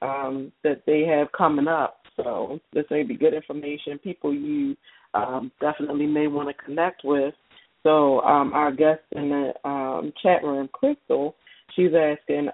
um, 0.00 0.50
that 0.64 0.80
they 0.86 1.02
have 1.02 1.30
coming 1.32 1.68
up. 1.68 2.00
So 2.16 2.60
this 2.72 2.86
may 2.90 3.02
be 3.02 3.14
good 3.14 3.34
information. 3.34 3.98
People 3.98 4.32
you 4.32 4.74
um, 5.12 5.52
definitely 5.60 6.06
may 6.06 6.28
want 6.28 6.48
to 6.48 6.64
connect 6.64 7.04
with. 7.04 7.34
So 7.82 8.22
um, 8.22 8.54
our 8.54 8.72
guest 8.72 9.02
in 9.12 9.28
the 9.28 9.68
um, 9.68 10.14
chat 10.22 10.42
room, 10.42 10.70
Crystal, 10.72 11.36
she's 11.76 11.90
asking. 11.94 12.48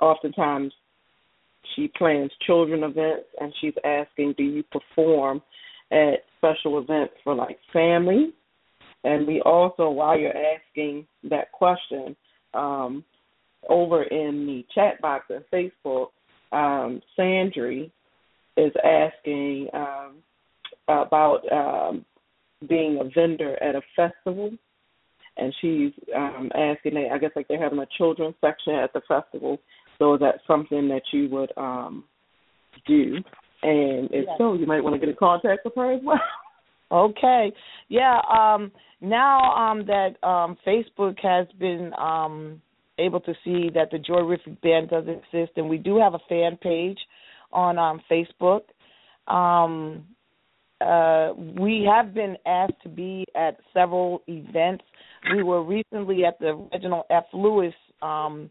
Oftentimes, 0.00 0.72
she 1.74 1.90
plans 1.96 2.30
children 2.46 2.82
events, 2.82 3.26
and 3.40 3.52
she's 3.60 3.74
asking, 3.84 4.34
do 4.36 4.44
you 4.44 4.62
perform 4.64 5.42
at 5.90 6.24
special 6.38 6.78
events 6.78 7.14
for 7.24 7.34
like 7.34 7.58
family 7.72 8.32
and 9.04 9.26
we 9.26 9.40
also, 9.40 9.90
while 9.90 10.18
you're 10.18 10.32
asking 10.36 11.06
that 11.24 11.50
question, 11.52 12.14
um, 12.54 13.04
over 13.68 14.02
in 14.04 14.46
the 14.46 14.64
chat 14.74 15.00
box 15.00 15.26
on 15.30 15.44
Facebook, 15.52 16.08
um, 16.52 17.00
Sandry 17.18 17.90
is 18.56 18.72
asking 18.84 19.68
um, 19.72 20.16
about 20.88 21.40
um, 21.50 22.04
being 22.68 22.98
a 23.00 23.04
vendor 23.04 23.60
at 23.62 23.74
a 23.74 23.82
festival, 23.96 24.50
and 25.36 25.54
she's 25.60 25.92
um, 26.14 26.50
asking. 26.54 27.08
I 27.12 27.18
guess 27.18 27.30
like 27.34 27.48
they're 27.48 27.62
having 27.62 27.78
a 27.78 27.86
children's 27.96 28.34
section 28.40 28.74
at 28.74 28.92
the 28.92 29.00
festival. 29.08 29.58
So 30.02 30.14
is 30.14 30.20
that 30.20 30.40
something 30.48 30.88
that 30.88 31.02
you 31.12 31.28
would 31.30 31.52
um, 31.56 32.02
do? 32.88 33.14
And 33.62 34.10
if 34.10 34.24
yes. 34.26 34.34
so, 34.36 34.54
you 34.54 34.66
might 34.66 34.82
want 34.82 34.96
to 34.96 34.98
get 34.98 35.08
in 35.08 35.14
contact 35.14 35.60
with 35.64 35.76
her 35.76 35.92
as 35.92 36.00
well. 36.02 36.20
Okay. 36.90 37.50
Yeah, 37.88 38.20
um 38.30 38.70
now 39.00 39.54
um 39.54 39.86
that 39.86 40.22
um 40.22 40.58
Facebook 40.66 41.18
has 41.22 41.46
been 41.58 41.90
um 41.94 42.60
able 42.98 43.18
to 43.20 43.32
see 43.42 43.70
that 43.72 43.90
the 43.90 43.96
Joyriffic 43.96 44.60
band 44.60 44.90
does 44.90 45.04
exist 45.08 45.52
and 45.56 45.70
we 45.70 45.78
do 45.78 45.98
have 45.98 46.12
a 46.12 46.18
fan 46.28 46.58
page 46.58 46.98
on 47.50 47.78
um 47.78 48.02
Facebook. 48.10 48.64
Um 49.26 50.04
uh 50.82 51.32
we 51.58 51.88
have 51.90 52.12
been 52.12 52.36
asked 52.44 52.82
to 52.82 52.90
be 52.90 53.24
at 53.34 53.56
several 53.72 54.20
events. 54.26 54.84
We 55.34 55.42
were 55.42 55.64
recently 55.64 56.26
at 56.26 56.38
the 56.40 56.68
Reginald 56.74 57.06
F. 57.08 57.24
Lewis 57.32 57.72
um 58.02 58.50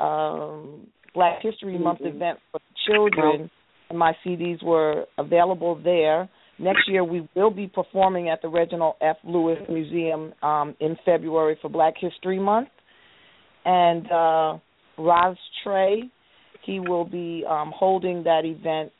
um 0.00 0.86
Black 1.14 1.40
History 1.42 1.78
Month 1.78 2.00
mm-hmm. 2.00 2.16
event 2.16 2.38
for 2.50 2.60
children 2.86 3.50
and 3.90 3.98
my 3.98 4.12
CDs 4.24 4.62
were 4.62 5.04
available 5.18 5.80
there. 5.82 6.28
Next 6.58 6.88
year, 6.88 7.04
we 7.04 7.28
will 7.34 7.50
be 7.50 7.66
performing 7.66 8.28
at 8.28 8.42
the 8.42 8.48
Reginald 8.48 8.94
F. 9.00 9.16
Lewis 9.24 9.58
Museum 9.68 10.32
um, 10.42 10.74
in 10.80 10.96
February 11.04 11.58
for 11.60 11.68
Black 11.68 11.94
History 12.00 12.38
Month. 12.38 12.68
And 13.64 14.10
uh, 14.10 14.58
Roz 14.98 15.36
Trey, 15.62 16.02
he 16.64 16.80
will 16.80 17.04
be 17.04 17.44
um, 17.48 17.72
holding 17.74 18.22
that 18.24 18.42
event. 18.44 18.92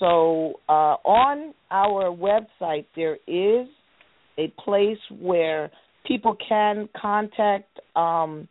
So 0.00 0.54
uh, 0.68 0.96
on 1.04 1.54
our 1.70 2.04
website, 2.10 2.86
there 2.96 3.16
is 3.26 3.68
a 4.38 4.52
place 4.64 4.98
where 5.20 5.70
people 6.06 6.36
can 6.48 6.88
contact 7.00 7.78
um, 7.94 8.48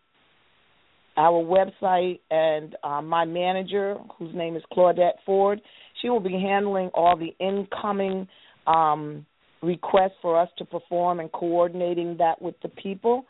our 1.17 1.43
website 1.43 2.19
and 2.29 2.75
uh, 2.83 3.01
my 3.01 3.25
manager, 3.25 3.95
whose 4.17 4.33
name 4.33 4.55
is 4.55 4.63
Claudette 4.71 5.19
Ford. 5.25 5.61
She 6.01 6.09
will 6.09 6.19
be 6.19 6.33
handling 6.33 6.89
all 6.93 7.17
the 7.17 7.35
incoming 7.45 8.27
um, 8.65 9.25
requests 9.61 10.15
for 10.21 10.39
us 10.39 10.49
to 10.57 10.65
perform 10.65 11.19
and 11.19 11.31
coordinating 11.31 12.17
that 12.17 12.41
with 12.41 12.55
the 12.63 12.69
people, 12.69 13.25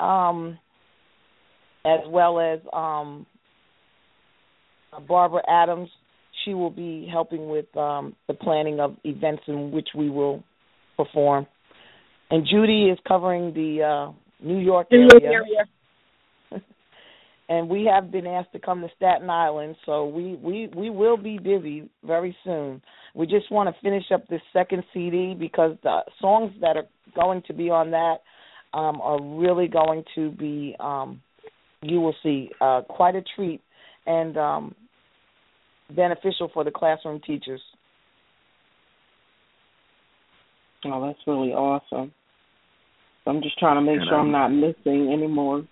um, 0.00 0.58
as 1.84 2.00
well 2.06 2.40
as 2.40 2.60
um, 2.72 3.26
Barbara 5.06 5.42
Adams. 5.48 5.88
She 6.44 6.54
will 6.54 6.70
be 6.70 7.08
helping 7.10 7.48
with 7.48 7.74
um, 7.76 8.14
the 8.28 8.34
planning 8.34 8.80
of 8.80 8.96
events 9.04 9.42
in 9.46 9.70
which 9.70 9.88
we 9.96 10.10
will 10.10 10.42
perform. 10.96 11.46
And 12.30 12.46
Judy 12.50 12.86
is 12.86 12.98
covering 13.06 13.52
the 13.54 13.82
uh, 13.82 14.12
New 14.44 14.58
York 14.58 14.88
area. 14.90 15.08
area 15.22 15.64
and 17.48 17.68
we 17.68 17.88
have 17.92 18.10
been 18.10 18.26
asked 18.26 18.52
to 18.52 18.58
come 18.58 18.80
to 18.80 18.88
Staten 18.96 19.28
Island, 19.28 19.76
so 19.84 20.06
we 20.06 20.36
we 20.36 20.68
we 20.74 20.90
will 20.90 21.16
be 21.16 21.38
busy 21.38 21.88
very 22.04 22.36
soon. 22.44 22.80
We 23.14 23.26
just 23.26 23.50
want 23.50 23.74
to 23.74 23.80
finish 23.82 24.04
up 24.12 24.26
this 24.28 24.40
second 24.52 24.82
CD 24.92 25.34
because 25.38 25.76
the 25.82 26.00
songs 26.20 26.52
that 26.60 26.76
are 26.76 26.86
going 27.14 27.42
to 27.46 27.52
be 27.52 27.70
on 27.70 27.90
that 27.90 28.16
um, 28.72 29.00
are 29.00 29.22
really 29.22 29.68
going 29.68 30.04
to 30.14 30.30
be 30.30 30.74
um, 30.80 31.20
you 31.82 32.00
will 32.00 32.14
see 32.22 32.50
uh, 32.60 32.82
quite 32.88 33.14
a 33.14 33.22
treat, 33.36 33.60
and 34.06 34.36
um, 34.38 34.74
beneficial 35.94 36.50
for 36.52 36.64
the 36.64 36.70
classroom 36.70 37.20
teachers. 37.26 37.60
Oh, 40.86 41.06
that's 41.06 41.18
really 41.26 41.52
awesome. 41.52 42.12
I'm 43.26 43.40
just 43.42 43.58
trying 43.58 43.76
to 43.76 43.80
make 43.80 44.00
and 44.00 44.08
sure 44.08 44.18
I'm, 44.18 44.34
I'm 44.34 44.60
not 44.60 44.66
missing 44.66 45.12
anymore. 45.12 45.64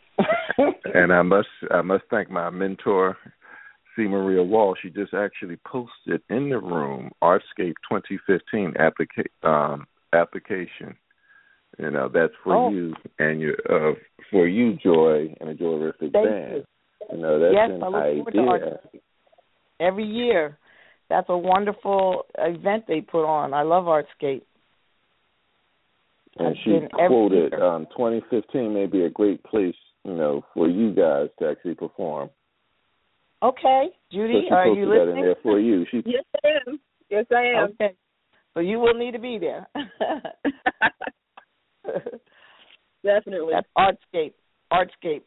And 0.95 1.13
I 1.13 1.23
must 1.23 1.49
I 1.71 1.83
must 1.83 2.05
thank 2.11 2.31
my 2.31 2.51
mentor, 2.51 3.17
C. 3.97 4.03
Maria 4.03 4.43
Wall. 4.43 4.75
She 4.81 4.91
just 4.91 5.15
actually 5.15 5.59
posted 5.67 6.23
in 6.29 6.51
the 6.51 6.59
room 6.59 7.11
Artscape 7.23 7.75
2015 7.91 8.75
applica- 8.79 9.49
um, 9.49 9.87
application. 10.13 10.95
You 11.79 11.91
know 11.91 12.11
that's 12.13 12.35
for 12.45 12.55
oh. 12.55 12.71
you 12.71 12.95
and 13.19 13.41
your 13.41 13.55
uh, 13.71 13.95
for 14.31 14.47
you, 14.47 14.77
Joi, 14.83 15.35
and 15.41 15.51
the 15.51 15.55
Joyriffic 15.55 16.13
Thank 16.13 16.13
Band. 16.13 16.53
You. 16.53 16.65
you 17.13 17.19
know 17.19 17.41
that's 17.41 17.55
yes, 17.55 17.71
an 17.71 17.83
I 17.83 18.13
look 18.13 18.29
idea. 18.29 18.81
To 18.93 19.01
Every 19.81 20.05
year, 20.05 20.59
that's 21.09 21.27
a 21.29 21.37
wonderful 21.37 22.27
event 22.39 22.85
they 22.87 23.01
put 23.01 23.25
on. 23.25 23.55
I 23.55 23.63
love 23.63 23.85
Artscape. 23.85 24.43
And 26.39 26.49
I've 26.49 26.55
she 26.65 26.79
quoted 26.93 27.55
um, 27.55 27.87
2015 27.97 28.73
may 28.73 28.87
be 28.87 29.05
a 29.05 29.11
great 29.11 29.43
place, 29.45 29.75
you 30.05 30.15
know, 30.15 30.45
for 30.55 30.69
you 30.69 30.93
guys 30.93 31.29
to 31.39 31.49
actually 31.51 31.75
perform. 31.75 32.31
Okay, 33.43 33.89
So 33.91 34.17
Judy, 34.17 34.45
she 34.49 34.55
are 34.55 34.69
you 34.69 34.87
that 34.87 35.09
in 35.11 35.17
there 35.17 35.35
for 35.43 35.59
you. 35.59 35.85
She 35.91 36.03
Yes, 36.07 36.25
I 36.45 36.49
am. 36.67 36.81
Yes, 37.11 37.27
I 37.33 37.43
am. 37.43 37.71
Okay, 37.71 37.95
so 38.55 38.61
you 38.61 38.79
will 38.79 38.95
need 38.95 39.13
to 39.13 39.19
be 39.19 39.39
there. 39.39 39.69
Definitely. 43.05 43.53
That's 43.53 43.67
Artscape. 43.77 44.35
Artscape. 44.73 45.23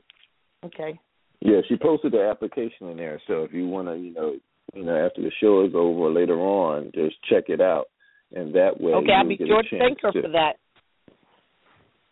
Okay. 0.66 0.98
Yeah, 1.42 1.60
she 1.68 1.76
posted 1.76 2.14
the 2.14 2.22
application 2.30 2.90
in 2.90 2.98
there. 2.98 3.22
So 3.28 3.44
if 3.44 3.54
you 3.54 3.68
want 3.68 3.90
to, 3.90 3.96
you 3.96 4.14
know, 4.14 4.36
you 4.74 4.84
know, 4.84 5.06
after 5.06 5.22
the 5.22 5.32
show 5.42 5.66
is 5.66 5.74
over 5.76 6.10
later 6.10 6.40
on, 6.40 6.92
just 6.96 7.16
check 7.30 7.46
it 7.50 7.62
out, 7.62 7.86
and 8.34 8.54
that 8.56 8.80
way 8.80 8.94
Okay, 8.94 9.12
I'll 9.12 9.28
be 9.28 9.38
get 9.38 9.48
sure 9.48 9.60
a 9.60 9.64
to 9.64 9.78
thank 9.78 10.00
her 10.02 10.12
to. 10.12 10.22
for 10.22 10.30
that. 10.30 10.54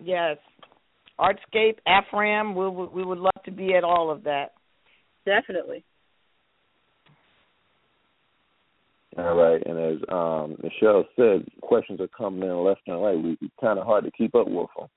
Yes. 0.04 0.38
Artscape, 1.20 1.78
Afram, 1.88 2.56
we 2.56 2.70
would 2.70 2.92
we 2.92 3.04
would 3.04 3.20
love 3.20 3.44
to 3.46 3.52
be 3.52 3.76
at 3.76 3.84
all 3.84 4.10
of 4.10 4.24
that. 4.24 4.54
Definitely. 5.26 5.84
All 9.18 9.36
right, 9.36 9.62
and 9.66 9.78
as 9.78 10.02
um 10.10 10.58
Nichelle 10.64 11.06
said, 11.16 11.48
questions 11.62 12.02
are 12.02 12.08
coming 12.08 12.50
in 12.50 12.64
left 12.64 12.82
and 12.88 13.02
right. 13.02 13.22
We 13.22 13.38
it's 13.42 13.54
kind 13.62 13.78
of 13.78 13.86
hard 13.86 14.06
to 14.06 14.12
keep 14.12 14.34
up 14.34 14.48
with 14.48 14.68
them. 14.78 14.88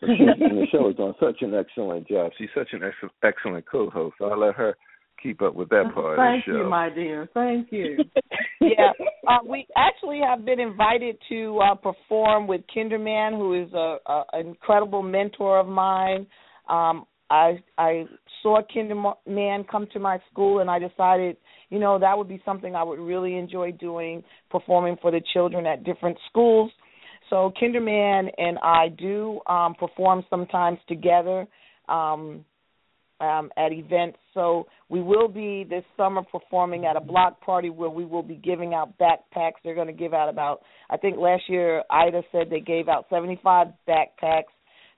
But 0.00 0.10
she, 0.16 0.24
Nichelle 0.44 0.90
is 0.90 0.96
doing 0.96 1.14
such 1.18 1.42
an 1.42 1.54
excellent 1.54 2.06
job. 2.06 2.32
She's 2.38 2.50
such 2.54 2.68
an 2.72 2.82
ex- 2.84 3.12
excellent 3.24 3.66
co-host. 3.66 4.16
So 4.18 4.26
I'll 4.26 4.38
let 4.38 4.54
her 4.54 4.76
keep 5.22 5.42
up 5.42 5.54
with 5.54 5.68
that 5.70 5.92
part 5.94 6.18
Thank 6.18 6.46
of 6.46 6.52
the 6.54 6.58
show. 6.58 6.64
you, 6.64 6.70
my 6.70 6.90
dear. 6.90 7.28
Thank 7.34 7.68
you. 7.70 7.98
yeah, 8.60 8.92
uh, 9.28 9.38
we 9.46 9.66
actually 9.76 10.20
have 10.26 10.44
been 10.44 10.60
invited 10.60 11.16
to 11.28 11.58
uh, 11.60 11.74
perform 11.74 12.46
with 12.46 12.62
Kinderman, 12.74 13.36
who 13.36 13.62
is 13.62 13.72
a, 13.72 13.98
a 14.06 14.24
an 14.32 14.46
incredible 14.48 15.02
mentor 15.02 15.58
of 15.58 15.66
mine. 15.66 16.26
Um, 16.68 17.06
I 17.30 17.62
I 17.78 18.04
saw 18.42 18.60
Kinderman 18.74 19.68
come 19.68 19.86
to 19.92 19.98
my 19.98 20.18
school, 20.30 20.60
and 20.60 20.70
I 20.70 20.78
decided, 20.78 21.36
you 21.70 21.78
know, 21.78 21.98
that 21.98 22.16
would 22.16 22.28
be 22.28 22.42
something 22.44 22.74
I 22.74 22.82
would 22.82 22.98
really 22.98 23.36
enjoy 23.36 23.72
doing, 23.72 24.22
performing 24.50 24.96
for 25.00 25.10
the 25.10 25.22
children 25.32 25.66
at 25.66 25.84
different 25.84 26.18
schools. 26.28 26.70
So 27.30 27.52
Kinderman 27.60 28.28
and 28.36 28.58
I 28.62 28.88
do 28.88 29.40
um, 29.46 29.74
perform 29.74 30.24
sometimes 30.28 30.78
together. 30.86 31.46
Um, 31.88 32.44
um, 33.22 33.50
at 33.56 33.72
events. 33.72 34.18
So 34.34 34.66
we 34.88 35.00
will 35.00 35.28
be 35.28 35.64
this 35.68 35.84
summer 35.96 36.22
performing 36.22 36.84
at 36.84 36.96
a 36.96 37.00
block 37.00 37.40
party 37.40 37.70
where 37.70 37.88
we 37.88 38.04
will 38.04 38.22
be 38.22 38.34
giving 38.34 38.74
out 38.74 38.98
backpacks. 38.98 39.52
They're 39.62 39.76
going 39.76 39.86
to 39.86 39.92
give 39.92 40.12
out 40.12 40.28
about, 40.28 40.62
I 40.90 40.96
think 40.96 41.16
last 41.18 41.44
year 41.48 41.84
Ida 41.88 42.22
said 42.32 42.48
they 42.50 42.60
gave 42.60 42.88
out 42.88 43.06
75 43.08 43.68
backpacks. 43.88 44.50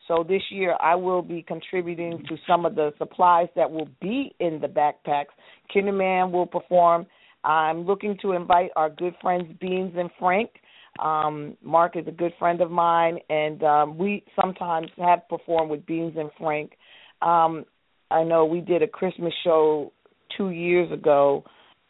So 0.08 0.24
this 0.26 0.42
year 0.50 0.76
I 0.80 0.94
will 0.94 1.22
be 1.22 1.42
contributing 1.46 2.24
to 2.28 2.36
some 2.48 2.64
of 2.64 2.74
the 2.74 2.92
supplies 2.98 3.48
that 3.56 3.70
will 3.70 3.88
be 4.00 4.34
in 4.40 4.58
the 4.60 4.68
backpacks. 4.68 5.32
Kinderman 5.74 6.32
will 6.32 6.46
perform. 6.46 7.06
I'm 7.44 7.84
looking 7.84 8.16
to 8.22 8.32
invite 8.32 8.70
our 8.74 8.88
good 8.88 9.14
friends 9.20 9.44
Beans 9.60 9.92
and 9.96 10.10
Frank. 10.18 10.50
Um, 10.98 11.56
Mark 11.62 11.96
is 11.96 12.06
a 12.06 12.12
good 12.12 12.32
friend 12.38 12.60
of 12.60 12.70
mine, 12.70 13.18
and 13.28 13.62
um, 13.64 13.98
we 13.98 14.24
sometimes 14.40 14.86
have 14.96 15.28
performed 15.28 15.70
with 15.70 15.84
Beans 15.84 16.14
and 16.16 16.30
Frank. 16.38 16.72
Um, 17.20 17.64
I 18.10 18.24
know 18.24 18.44
we 18.44 18.60
did 18.60 18.82
a 18.82 18.88
Christmas 18.88 19.32
show 19.42 19.92
two 20.36 20.50
years 20.50 20.90
ago 20.92 21.44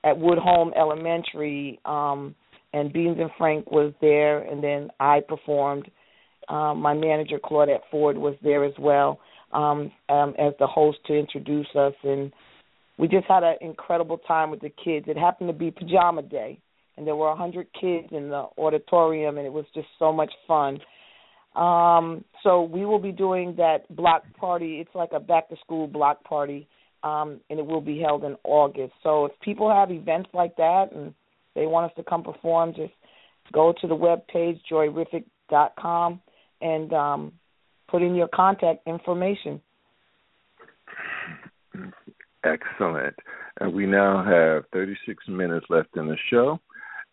at 0.04 0.18
Woodhome 0.18 0.72
Elementary, 0.76 1.80
um, 1.84 2.34
and 2.72 2.92
Beans 2.92 3.16
and 3.20 3.30
Frank 3.38 3.70
was 3.70 3.92
there, 4.00 4.38
and 4.40 4.62
then 4.62 4.90
I 5.00 5.20
performed. 5.26 5.90
Um, 6.48 6.80
my 6.80 6.92
manager 6.92 7.38
Claudette 7.42 7.80
Ford 7.90 8.18
was 8.18 8.34
there 8.42 8.64
as 8.64 8.74
well 8.78 9.18
um, 9.52 9.90
um, 10.10 10.34
as 10.38 10.52
the 10.58 10.66
host 10.66 10.98
to 11.06 11.14
introduce 11.14 11.68
us, 11.74 11.94
and 12.02 12.32
we 12.98 13.08
just 13.08 13.26
had 13.26 13.42
an 13.42 13.56
incredible 13.60 14.18
time 14.18 14.50
with 14.50 14.60
the 14.60 14.70
kids. 14.70 15.06
It 15.08 15.16
happened 15.16 15.48
to 15.48 15.54
be 15.54 15.70
Pajama 15.70 16.22
Day, 16.22 16.58
and 16.96 17.06
there 17.06 17.16
were 17.16 17.28
a 17.28 17.36
hundred 17.36 17.68
kids 17.80 18.08
in 18.10 18.28
the 18.28 18.46
auditorium, 18.58 19.38
and 19.38 19.46
it 19.46 19.52
was 19.52 19.64
just 19.74 19.88
so 19.98 20.12
much 20.12 20.32
fun. 20.46 20.80
Um, 21.56 22.24
so 22.44 22.62
we 22.62 22.84
will 22.84 23.00
be 23.00 23.10
doing 23.10 23.56
that 23.56 23.84
block 23.96 24.22
party. 24.38 24.78
It's 24.78 24.94
like 24.94 25.10
a 25.12 25.18
back 25.18 25.48
to 25.48 25.56
school 25.56 25.88
block 25.88 26.22
party, 26.24 26.68
um, 27.02 27.40
and 27.50 27.58
it 27.58 27.66
will 27.66 27.80
be 27.80 27.98
held 27.98 28.22
in 28.22 28.36
August. 28.44 28.92
So 29.02 29.24
if 29.24 29.32
people 29.40 29.70
have 29.70 29.90
events 29.90 30.28
like 30.34 30.54
that 30.56 30.90
and 30.94 31.14
they 31.54 31.66
want 31.66 31.90
us 31.90 31.96
to 31.96 32.04
come 32.08 32.22
perform, 32.22 32.74
just 32.74 32.92
go 33.52 33.74
to 33.80 33.88
the 33.88 33.94
web 33.94 34.26
page 34.28 34.58
joyriffic.com 34.70 36.20
and 36.60 36.92
um, 36.92 37.32
put 37.88 38.02
in 38.02 38.14
your 38.14 38.28
contact 38.28 38.86
information. 38.86 39.60
Excellent. 42.44 43.14
And 43.60 43.72
we 43.72 43.86
now 43.86 44.22
have 44.22 44.64
36 44.72 45.26
minutes 45.28 45.66
left 45.70 45.96
in 45.96 46.06
the 46.08 46.16
show. 46.30 46.60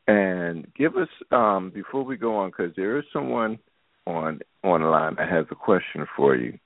And 0.08 0.68
give 0.74 0.98
us 0.98 1.08
um, 1.32 1.72
before 1.74 2.04
we 2.04 2.18
go 2.18 2.36
on, 2.36 2.50
because 2.50 2.74
there 2.76 2.98
is 2.98 3.06
someone 3.14 3.60
on 4.12 4.40
online 4.64 5.16
that 5.16 5.30
has 5.30 5.46
a 5.52 5.56
question 5.56 6.06
for 6.16 6.36
you. 6.36 6.58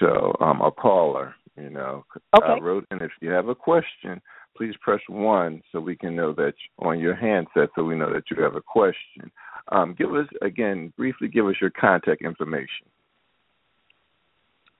So 0.00 0.36
um, 0.40 0.60
a 0.60 0.70
caller, 0.70 1.34
you 1.56 1.70
know, 1.70 2.04
Okay. 2.36 2.46
I 2.46 2.58
wrote, 2.58 2.86
and 2.90 3.00
if 3.02 3.10
you 3.20 3.30
have 3.30 3.48
a 3.48 3.54
question, 3.54 4.20
please 4.56 4.74
press 4.80 5.00
one 5.08 5.62
so 5.70 5.80
we 5.80 5.96
can 5.96 6.16
know 6.16 6.32
that 6.34 6.54
on 6.80 6.98
your 6.98 7.14
handset, 7.14 7.70
so 7.74 7.84
we 7.84 7.96
know 7.96 8.12
that 8.12 8.24
you 8.30 8.42
have 8.42 8.56
a 8.56 8.60
question. 8.60 9.30
Um, 9.70 9.94
give 9.96 10.14
us 10.14 10.26
again 10.42 10.92
briefly. 10.96 11.28
Give 11.28 11.46
us 11.46 11.54
your 11.60 11.70
contact 11.70 12.22
information. 12.22 12.86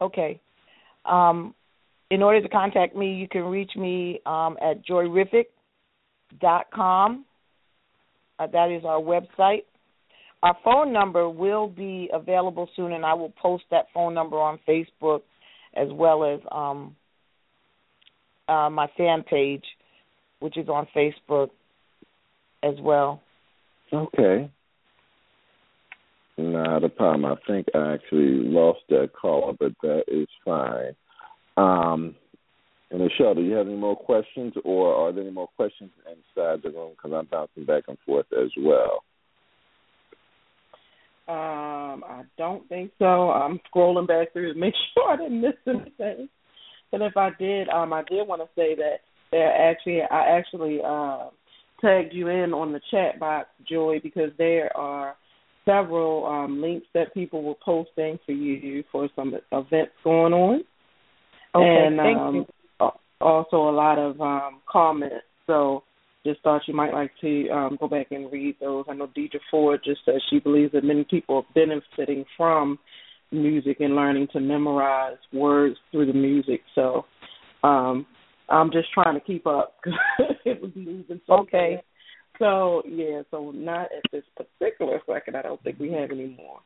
Okay. 0.00 0.40
Um, 1.04 1.54
in 2.10 2.22
order 2.22 2.40
to 2.40 2.48
contact 2.48 2.96
me, 2.96 3.12
you 3.14 3.28
can 3.28 3.42
reach 3.42 3.76
me 3.76 4.20
um, 4.24 4.56
at 4.62 4.82
joyriffic.com. 4.86 7.24
Uh, 8.38 8.46
that 8.46 8.70
is 8.70 8.84
our 8.84 9.00
website. 9.00 9.64
Our 10.42 10.56
phone 10.64 10.92
number 10.92 11.28
will 11.28 11.68
be 11.68 12.08
available 12.12 12.68
soon, 12.76 12.92
and 12.92 13.04
I 13.04 13.14
will 13.14 13.32
post 13.42 13.64
that 13.70 13.86
phone 13.92 14.14
number 14.14 14.38
on 14.38 14.60
Facebook 14.68 15.22
as 15.74 15.88
well 15.90 16.24
as 16.24 16.40
um, 16.52 16.96
uh, 18.48 18.70
my 18.70 18.88
fan 18.96 19.24
page, 19.28 19.64
which 20.40 20.56
is 20.56 20.68
on 20.68 20.86
Facebook 20.96 21.50
as 22.62 22.74
well. 22.80 23.20
Okay. 23.92 24.50
Not 26.36 26.84
a 26.84 26.88
problem. 26.88 27.24
I 27.24 27.34
think 27.50 27.66
I 27.74 27.94
actually 27.94 28.48
lost 28.48 28.80
that 28.90 29.10
caller, 29.20 29.54
but 29.58 29.72
that 29.82 30.04
is 30.06 30.28
fine. 30.44 30.94
Um, 31.56 32.14
and 32.90 33.00
Nichelle, 33.00 33.34
do 33.34 33.42
you 33.42 33.54
have 33.54 33.66
any 33.66 33.76
more 33.76 33.96
questions, 33.96 34.54
or 34.64 34.94
are 34.94 35.12
there 35.12 35.24
any 35.24 35.32
more 35.32 35.48
questions 35.56 35.90
inside 36.06 36.62
the 36.62 36.70
room? 36.70 36.92
Because 36.92 37.12
I'm 37.12 37.26
bouncing 37.26 37.64
back 37.64 37.84
and 37.88 37.98
forth 38.06 38.26
as 38.32 38.50
well. 38.56 39.02
Um, 41.28 42.04
I 42.08 42.22
don't 42.38 42.66
think 42.70 42.90
so. 42.98 43.30
I'm 43.30 43.60
scrolling 43.70 44.08
back 44.08 44.32
through 44.32 44.54
to 44.54 44.58
make 44.58 44.74
sure 44.94 45.10
I 45.10 45.16
didn't 45.16 45.42
miss 45.42 45.52
anything. 45.66 46.28
And 46.92 47.02
if 47.02 47.16
I 47.16 47.30
did, 47.38 47.68
um, 47.68 47.92
I 47.92 48.02
did 48.02 48.26
want 48.26 48.40
to 48.40 48.48
say 48.56 48.74
that 48.76 49.00
there 49.30 49.52
actually, 49.52 50.00
I 50.10 50.38
actually 50.38 50.78
uh, 50.84 51.28
tagged 51.82 52.14
you 52.14 52.28
in 52.28 52.54
on 52.54 52.72
the 52.72 52.80
chat 52.90 53.20
box, 53.20 53.48
Joi, 53.68 54.00
because 54.02 54.30
there 54.38 54.74
are 54.74 55.16
several 55.66 56.24
um, 56.24 56.62
links 56.62 56.86
that 56.94 57.12
people 57.12 57.42
were 57.42 57.54
posting 57.62 58.18
for 58.24 58.32
you 58.32 58.82
for 58.90 59.08
some 59.14 59.34
events 59.52 59.92
going 60.02 60.32
on. 60.32 60.64
Okay, 61.54 61.86
and 61.86 61.96
thank 61.98 62.18
um, 62.18 62.46
you. 62.80 62.88
also 63.20 63.56
a 63.56 63.74
lot 63.74 63.98
of 63.98 64.18
um, 64.20 64.60
comments. 64.70 65.26
So 65.46 65.82
just 66.26 66.42
thought 66.42 66.62
you 66.66 66.74
might 66.74 66.92
like 66.92 67.12
to 67.20 67.48
um, 67.48 67.76
go 67.80 67.88
back 67.88 68.08
and 68.10 68.30
read 68.32 68.56
those. 68.60 68.84
I 68.88 68.94
know 68.94 69.06
Deidre 69.06 69.40
Ford 69.50 69.80
just 69.84 70.00
says 70.04 70.20
she 70.30 70.40
believes 70.40 70.72
that 70.72 70.84
many 70.84 71.04
people 71.04 71.36
are 71.36 71.54
benefiting 71.54 72.24
from 72.36 72.78
music 73.30 73.78
and 73.80 73.94
learning 73.94 74.28
to 74.32 74.40
memorize 74.40 75.16
words 75.32 75.76
through 75.90 76.06
the 76.06 76.12
music. 76.12 76.60
So 76.74 77.04
um, 77.62 78.06
I'm 78.48 78.70
just 78.72 78.92
trying 78.92 79.14
to 79.14 79.24
keep 79.24 79.46
up 79.46 79.76
because 79.82 79.98
it 80.44 80.60
was 80.60 80.72
moving 80.74 81.20
so 81.26 81.34
okay. 81.40 81.76
fast. 81.76 81.86
So 82.38 82.82
yeah, 82.86 83.22
so 83.30 83.50
not 83.50 83.86
at 83.86 84.02
this 84.12 84.22
particular 84.36 85.00
second. 85.12 85.36
I 85.36 85.42
don't 85.42 85.62
think 85.62 85.78
we 85.78 85.92
have 85.92 86.10
any 86.10 86.36
more. 86.36 86.60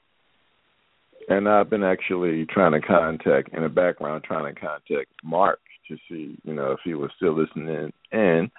And 1.28 1.48
I've 1.48 1.70
been 1.70 1.84
actually 1.84 2.46
trying 2.46 2.72
to 2.72 2.86
contact 2.86 3.54
in 3.54 3.62
the 3.62 3.68
background, 3.68 4.24
trying 4.24 4.52
to 4.52 4.60
contact 4.60 5.10
Mark 5.24 5.60
to 5.88 5.96
see, 6.08 6.36
you 6.44 6.54
know, 6.54 6.72
if 6.72 6.80
he 6.84 6.94
was 6.94 7.10
still 7.16 7.38
listening 7.38 7.92
in, 8.12 8.50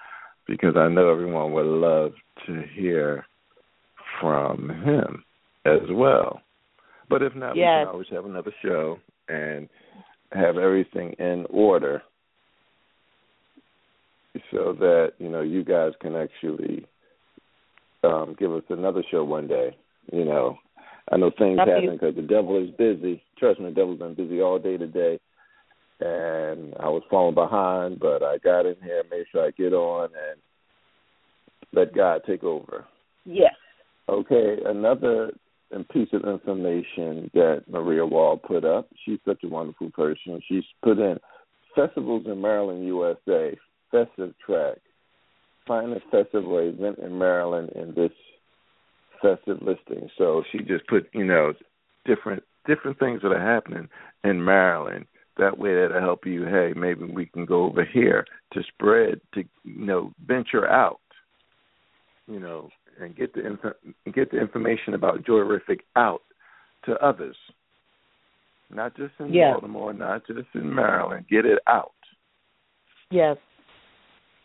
because 0.46 0.76
I 0.76 0.88
know 0.88 1.10
everyone 1.10 1.52
would 1.52 1.66
love 1.66 2.12
to 2.46 2.62
hear 2.74 3.26
from 4.20 4.68
him 4.84 5.24
as 5.64 5.80
well. 5.90 6.40
But 7.08 7.22
if 7.22 7.34
not, 7.34 7.56
yes. 7.56 7.80
we 7.80 7.84
can 7.84 7.88
always 7.88 8.06
have 8.10 8.24
another 8.24 8.52
show 8.62 8.98
and 9.28 9.68
have 10.32 10.56
everything 10.56 11.12
in 11.18 11.46
order 11.50 12.02
so 14.50 14.74
that 14.78 15.12
you 15.18 15.28
know 15.28 15.42
you 15.42 15.64
guys 15.64 15.92
can 16.00 16.16
actually 16.16 16.84
um 18.02 18.34
give 18.38 18.52
us 18.52 18.64
another 18.68 19.02
show 19.10 19.22
one 19.24 19.46
day. 19.46 19.76
You 20.12 20.24
know, 20.24 20.58
I 21.10 21.16
know 21.16 21.30
things 21.38 21.56
That'd 21.56 21.74
happen 21.74 21.92
because 21.92 22.16
the 22.16 22.22
devil 22.22 22.62
is 22.62 22.70
busy. 22.76 23.22
Trust 23.38 23.60
me, 23.60 23.66
the 23.66 23.72
devil's 23.72 23.98
been 23.98 24.14
busy 24.14 24.40
all 24.40 24.58
day 24.58 24.76
today, 24.76 25.20
and 26.04 26.74
I 26.78 26.88
was 26.88 27.02
falling 27.08 27.34
behind, 27.34 27.98
but 27.98 28.22
I 28.22 28.36
got 28.38 28.66
in 28.66 28.76
here, 28.82 29.02
made 29.10 29.24
sure 29.32 29.46
I 29.46 29.50
get 29.52 29.72
on, 29.72 30.10
and 30.30 30.40
let 31.72 31.94
God 31.94 32.20
take 32.26 32.44
over. 32.44 32.84
Yes. 33.24 33.54
Okay, 34.08 34.58
another 34.66 35.32
piece 35.92 36.08
of 36.12 36.24
information 36.24 37.30
that 37.34 37.64
Maria 37.68 38.04
Wall 38.04 38.36
put 38.36 38.64
up. 38.64 38.88
She's 39.04 39.18
such 39.24 39.42
a 39.44 39.48
wonderful 39.48 39.90
person. 39.90 40.40
She's 40.46 40.64
put 40.82 40.98
in 40.98 41.18
festivals 41.74 42.26
in 42.26 42.40
Maryland, 42.40 42.86
USA, 42.86 43.56
festive 43.90 44.34
track, 44.44 44.76
finest 45.66 46.04
festival 46.10 46.58
event 46.58 46.98
in 46.98 47.18
Maryland 47.18 47.70
in 47.74 47.94
this 47.94 48.12
festive 49.22 49.62
listing. 49.62 50.08
So 50.18 50.42
she 50.52 50.58
just 50.58 50.86
put, 50.86 51.08
you 51.14 51.24
know, 51.24 51.54
different 52.04 52.42
different 52.66 52.98
things 52.98 53.20
that 53.22 53.32
are 53.32 53.54
happening 53.54 53.88
in 54.22 54.44
Maryland. 54.44 55.06
That 55.36 55.58
way 55.58 55.74
that'll 55.74 56.00
help 56.00 56.26
you, 56.26 56.44
hey, 56.44 56.72
maybe 56.76 57.04
we 57.04 57.26
can 57.26 57.44
go 57.44 57.64
over 57.64 57.84
here 57.84 58.24
to 58.52 58.62
spread 58.62 59.20
to 59.34 59.44
you 59.64 59.86
know, 59.86 60.12
venture 60.26 60.68
out. 60.68 61.00
You 62.26 62.40
know, 62.40 62.70
and 63.00 63.14
get 63.14 63.34
the 63.34 63.46
inf- 63.46 64.14
get 64.14 64.30
the 64.30 64.38
information 64.38 64.94
about 64.94 65.24
Joyriffic 65.24 65.80
out 65.96 66.22
to 66.86 66.92
others. 67.04 67.36
Not 68.70 68.96
just 68.96 69.12
in 69.18 69.32
Yeah. 69.32 69.52
Baltimore, 69.52 69.92
not 69.92 70.26
just 70.26 70.48
in 70.54 70.74
Maryland. 70.74 71.26
Get 71.28 71.44
it 71.44 71.58
out. 71.66 71.92
Yes. 73.10 73.36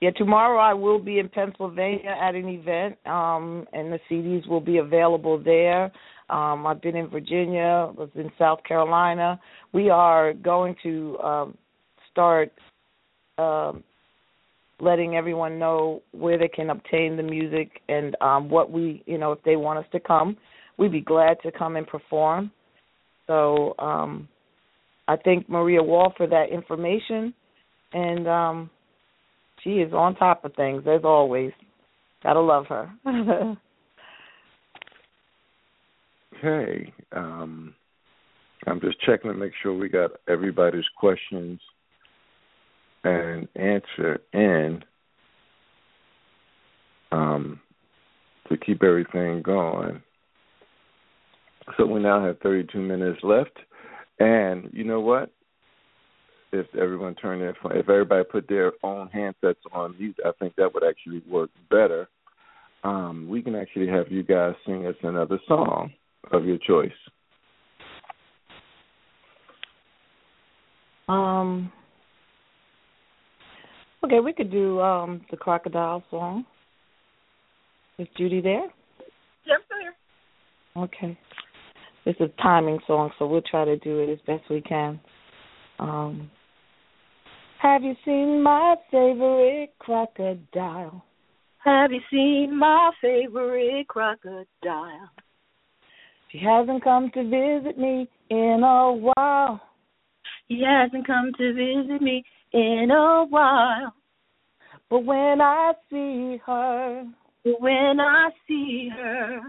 Yeah, 0.01 0.11
tomorrow 0.11 0.59
I 0.59 0.73
will 0.73 0.99
be 0.99 1.19
in 1.19 1.27
Pennsylvania 1.27 2.15
at 2.21 2.33
an 2.33 2.47
event, 2.47 2.97
um, 3.05 3.67
and 3.73 3.91
the 3.91 3.99
CDs 4.09 4.47
will 4.47 4.61
be 4.61 4.77
available 4.77 5.37
there. 5.37 5.91
Um, 6.29 6.65
I've 6.65 6.81
been 6.81 6.95
in 6.95 7.09
Virginia, 7.09 7.91
was 7.97 8.09
in 8.15 8.31
South 8.37 8.63
Carolina. 8.63 9.39
We 9.73 9.89
are 9.89 10.33
going 10.33 10.75
to 10.83 11.17
um, 11.19 11.57
start 12.11 12.51
um, 13.37 13.83
letting 14.79 15.15
everyone 15.15 15.59
know 15.59 16.01
where 16.11 16.37
they 16.37 16.47
can 16.47 16.69
obtain 16.69 17.17
the 17.17 17.23
music 17.23 17.81
and 17.89 18.15
um, 18.21 18.49
what 18.49 18.71
we, 18.71 19.03
you 19.05 19.17
know, 19.17 19.33
if 19.33 19.43
they 19.43 19.57
want 19.57 19.79
us 19.79 19.85
to 19.91 19.99
come, 19.99 20.37
we'd 20.77 20.91
be 20.91 21.01
glad 21.01 21.37
to 21.43 21.51
come 21.51 21.75
and 21.75 21.85
perform. 21.85 22.51
So 23.27 23.75
um, 23.79 24.29
I 25.09 25.17
thank 25.17 25.49
Maria 25.49 25.83
Wall 25.83 26.13
for 26.15 26.25
that 26.27 26.49
information, 26.51 27.33
and 27.91 28.27
um, 28.27 28.69
she 29.63 29.79
is 29.79 29.93
on 29.93 30.15
top 30.15 30.45
of 30.45 30.53
things 30.55 30.83
as 30.87 31.01
always. 31.03 31.51
Gotta 32.23 32.41
love 32.41 32.65
her. 32.67 32.91
Okay. 36.39 36.93
Um, 37.11 37.75
I'm 38.65 38.79
just 38.79 38.99
checking 39.01 39.31
to 39.31 39.37
make 39.37 39.51
sure 39.61 39.73
we 39.75 39.89
got 39.89 40.11
everybody's 40.27 40.85
questions 40.97 41.59
and 43.03 43.47
answer 43.55 44.21
in 44.33 44.83
um, 47.11 47.59
to 48.47 48.57
keep 48.57 48.83
everything 48.83 49.41
going. 49.41 50.01
So 51.77 51.85
we 51.85 51.99
now 51.99 52.25
have 52.25 52.39
32 52.39 52.79
minutes 52.79 53.19
left, 53.21 53.57
and 54.19 54.69
you 54.73 54.83
know 54.83 55.01
what? 55.01 55.31
If 56.51 56.67
everyone 56.75 57.15
turn 57.15 57.39
their 57.39 57.55
phone, 57.61 57.77
if 57.77 57.89
everybody 57.89 58.23
put 58.23 58.47
their 58.47 58.73
own 58.83 59.09
handsets 59.15 59.55
on 59.71 59.95
mute, 59.99 60.17
I 60.25 60.31
think 60.39 60.55
that 60.55 60.73
would 60.73 60.83
actually 60.83 61.21
work 61.29 61.51
better. 61.69 62.07
Um, 62.83 63.27
we 63.29 63.41
can 63.41 63.55
actually 63.55 63.87
have 63.87 64.09
you 64.09 64.23
guys 64.23 64.55
sing 64.65 64.87
us 64.87 64.95
another 65.03 65.39
song 65.47 65.91
of 66.31 66.45
your 66.45 66.57
choice. 66.57 66.91
um. 71.09 71.71
Okay, 74.03 74.21
we 74.21 74.31
could 74.31 74.51
do 74.51 74.79
um 74.79 75.21
the 75.29 75.37
crocodile 75.37 76.03
song. 76.09 76.45
Is 77.97 78.07
Judy 78.15 78.39
there? 78.39 78.63
Yep, 78.63 78.71
I'm 79.49 79.59
still 79.65 79.77
here. 79.81 79.93
Okay. 80.83 81.19
It's 82.05 82.19
a 82.21 82.41
timing 82.41 82.79
song, 82.87 83.11
so 83.19 83.27
we'll 83.27 83.41
try 83.41 83.65
to 83.65 83.75
do 83.77 83.99
it 83.99 84.09
as 84.09 84.19
best 84.25 84.49
we 84.49 84.61
can. 84.61 84.99
Um, 85.79 86.31
have 87.61 87.83
you 87.83 87.95
seen 88.05 88.41
my 88.41 88.75
favorite 88.91 89.71
crocodile? 89.79 91.03
Have 91.59 91.91
you 91.91 92.01
seen 92.11 92.57
my 92.57 92.91
favorite 93.01 93.87
crocodile? 93.87 95.09
She 96.31 96.39
hasn't 96.39 96.83
come 96.83 97.11
to 97.13 97.23
visit 97.23 97.77
me 97.77 98.09
in 98.29 98.61
a 98.63 98.93
while. 98.93 99.61
He 100.47 100.63
hasn't 100.63 101.05
come 101.05 101.31
to 101.37 101.53
visit 101.53 102.01
me 102.01 102.23
in 102.53 102.89
a 102.91 103.25
while. 103.25 103.93
But 104.89 105.05
when 105.05 105.41
I 105.41 105.73
see 105.89 106.39
her, 106.45 107.05
when 107.43 107.99
I 107.99 108.29
see 108.47 108.89
her, 108.95 109.41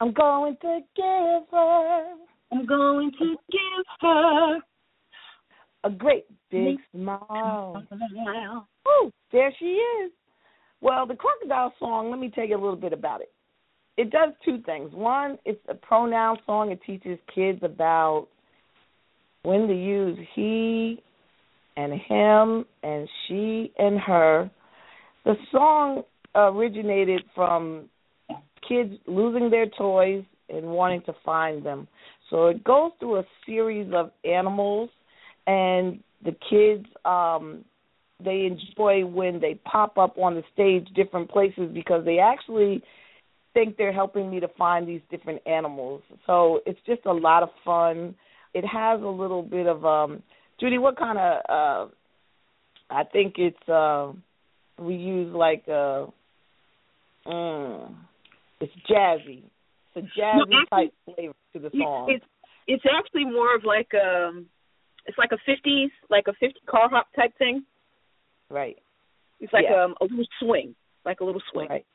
I'm 0.00 0.12
going 0.12 0.56
to 0.62 0.80
give 0.96 1.48
her 1.50 2.14
I'm 2.52 2.66
going 2.66 3.12
to 3.12 3.36
give 3.50 3.86
her 4.00 4.58
a 5.84 5.90
great 5.90 6.26
big 6.50 6.76
smile. 6.92 7.84
Oh, 8.86 9.10
there 9.32 9.52
she 9.58 9.64
is. 9.64 10.12
Well, 10.80 11.06
the 11.06 11.14
crocodile 11.14 11.72
song, 11.78 12.10
let 12.10 12.18
me 12.18 12.30
tell 12.30 12.46
you 12.46 12.56
a 12.56 12.60
little 12.60 12.76
bit 12.76 12.92
about 12.92 13.20
it. 13.20 13.32
It 13.96 14.10
does 14.10 14.32
two 14.44 14.62
things. 14.62 14.92
One, 14.94 15.38
it's 15.44 15.60
a 15.68 15.74
pronoun 15.74 16.38
song. 16.46 16.70
It 16.70 16.80
teaches 16.86 17.18
kids 17.34 17.60
about 17.62 18.28
when 19.42 19.66
to 19.68 19.74
use 19.74 20.18
he 20.34 21.02
and 21.76 21.92
him 21.92 22.64
and 22.82 23.08
she 23.26 23.72
and 23.78 23.98
her. 24.00 24.50
The 25.24 25.34
song 25.52 26.02
originated 26.34 27.22
from 27.34 27.90
kids 28.66 28.94
losing 29.06 29.50
their 29.50 29.66
toys 29.66 30.24
and 30.48 30.66
wanting 30.66 31.02
to 31.02 31.14
find 31.24 31.64
them. 31.64 31.86
So 32.30 32.46
it 32.46 32.64
goes 32.64 32.92
through 32.98 33.18
a 33.18 33.24
series 33.44 33.92
of 33.94 34.12
animals 34.24 34.90
and 35.46 36.00
the 36.24 36.32
kids 36.48 36.86
um 37.04 37.64
they 38.22 38.46
enjoy 38.46 39.06
when 39.06 39.40
they 39.40 39.54
pop 39.64 39.96
up 39.96 40.18
on 40.18 40.34
the 40.34 40.42
stage 40.52 40.86
different 40.94 41.30
places 41.30 41.70
because 41.72 42.04
they 42.04 42.18
actually 42.18 42.82
think 43.54 43.76
they're 43.76 43.92
helping 43.92 44.30
me 44.30 44.40
to 44.40 44.48
find 44.58 44.86
these 44.86 45.00
different 45.10 45.40
animals. 45.46 46.02
So 46.26 46.60
it's 46.66 46.78
just 46.86 47.00
a 47.06 47.12
lot 47.12 47.42
of 47.42 47.48
fun. 47.64 48.14
It 48.54 48.64
has 48.66 49.00
a 49.00 49.06
little 49.06 49.42
bit 49.42 49.66
of 49.66 49.84
um 49.84 50.22
Judy, 50.60 50.78
what 50.78 50.98
kind 50.98 51.18
of 51.18 51.40
uh 51.48 51.92
I 52.90 53.04
think 53.04 53.34
it's 53.38 53.68
uh 53.68 54.12
we 54.78 54.94
use 54.94 55.34
like 55.34 55.64
uh 55.68 56.06
mm, 57.26 57.94
it's 58.60 58.72
jazzy. 58.88 59.42
It's 59.94 59.96
a 59.96 60.20
jazzy 60.20 60.36
No, 60.36 60.42
actually- 60.42 60.66
type 60.70 60.94
flavor 61.16 61.34
to 61.54 61.58
the 61.58 61.70
song. 61.82 62.10
It's 62.10 62.24
it's 62.66 62.84
actually 62.86 63.24
more 63.24 63.54
of 63.54 63.64
like 63.64 63.90
um 63.94 64.46
it's 65.06 65.18
like 65.18 65.30
a 65.32 65.38
fifties, 65.46 65.90
like 66.08 66.24
a 66.28 66.32
fifty 66.34 66.60
car 66.66 66.88
hop 66.90 67.06
type 67.16 67.36
thing. 67.38 67.64
right. 68.50 68.76
It's 69.40 69.52
like 69.52 69.64
Yeah. 69.68 69.84
um 69.84 69.94
a 70.00 70.04
little 70.04 70.26
swing. 70.40 70.74
Like 71.04 71.20
a 71.20 71.24
little 71.24 71.42
swing. 71.52 71.68
Right. 71.70 71.86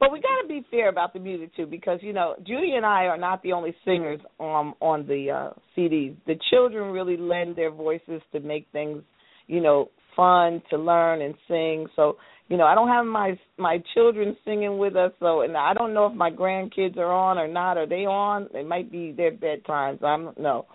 But 0.00 0.12
we 0.12 0.20
got 0.20 0.42
to 0.42 0.48
be 0.48 0.64
fair 0.70 0.88
about 0.88 1.12
the 1.12 1.18
music 1.20 1.54
too, 1.56 1.66
because 1.66 1.98
you 2.02 2.12
know 2.12 2.34
Judy 2.46 2.74
and 2.76 2.84
I 2.86 3.04
are 3.04 3.16
not 3.18 3.42
the 3.42 3.52
only 3.52 3.74
singers 3.84 4.20
on 4.38 4.74
on 4.80 5.06
the 5.06 5.30
uh, 5.30 5.50
CDs. 5.76 6.16
The 6.26 6.38
children 6.50 6.92
really 6.92 7.16
lend 7.16 7.56
their 7.56 7.70
voices 7.70 8.20
to 8.32 8.40
make 8.40 8.66
things, 8.72 9.02
you 9.46 9.60
know, 9.60 9.90
fun 10.16 10.62
to 10.70 10.76
learn 10.78 11.22
and 11.22 11.34
sing. 11.48 11.86
So 11.96 12.16
you 12.48 12.56
know, 12.58 12.64
I 12.66 12.74
don't 12.74 12.88
have 12.88 13.06
my 13.06 13.38
my 13.56 13.78
children 13.94 14.36
singing 14.44 14.78
with 14.78 14.94
us, 14.96 15.12
so 15.20 15.40
and 15.42 15.56
I 15.56 15.72
don't 15.74 15.94
know 15.94 16.06
if 16.06 16.14
my 16.14 16.30
grandkids 16.30 16.96
are 16.98 17.12
on 17.12 17.38
or 17.38 17.48
not. 17.48 17.78
Are 17.78 17.86
they 17.86 18.04
on? 18.04 18.48
It 18.52 18.66
might 18.68 18.92
be 18.92 19.12
their 19.12 19.32
bedtimes. 19.32 20.02
I 20.04 20.16
don't 20.16 20.38
know. 20.38 20.66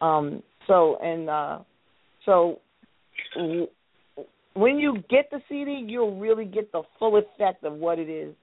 Um. 0.00 0.42
So 0.66 0.96
and 1.02 1.28
uh, 1.28 1.58
so 2.24 2.60
when 4.54 4.78
you 4.78 4.96
get 5.08 5.30
the 5.30 5.40
CD, 5.48 5.84
you'll 5.86 6.18
really 6.18 6.44
get 6.44 6.72
the 6.72 6.82
full 6.98 7.16
effect 7.16 7.64
of 7.64 7.74
what 7.74 7.98
it 7.98 8.08
is 8.08 8.34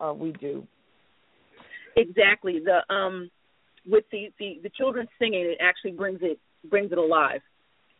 uh, 0.00 0.12
we 0.12 0.32
do. 0.32 0.66
Exactly. 1.96 2.60
The 2.64 2.92
um 2.92 3.30
with 3.86 4.04
the, 4.12 4.28
the 4.38 4.60
the 4.62 4.70
children 4.70 5.06
singing, 5.18 5.42
it 5.42 5.58
actually 5.60 5.92
brings 5.92 6.20
it 6.22 6.38
brings 6.68 6.92
it 6.92 6.98
alive 6.98 7.40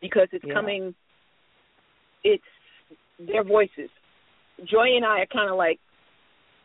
because 0.01 0.27
it's 0.31 0.45
yeah. 0.47 0.53
coming. 0.53 0.95
It's 2.23 2.43
their 3.19 3.43
voices. 3.43 3.89
Joi 4.69 4.95
and 4.95 5.05
I 5.05 5.21
are 5.21 5.25
kind 5.25 5.49
of 5.49 5.57
like 5.57 5.79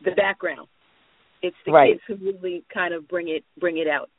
the 0.03 0.11
background. 0.11 0.67
It's 1.41 1.55
the 1.65 1.71
right. 1.71 1.93
kids 1.93 2.01
who 2.07 2.25
really 2.25 2.63
kind 2.73 2.93
of 2.93 3.07
bring 3.07 3.29
it 3.29 3.43
bring 3.59 3.77
it 3.77 3.87
out 3.87 4.09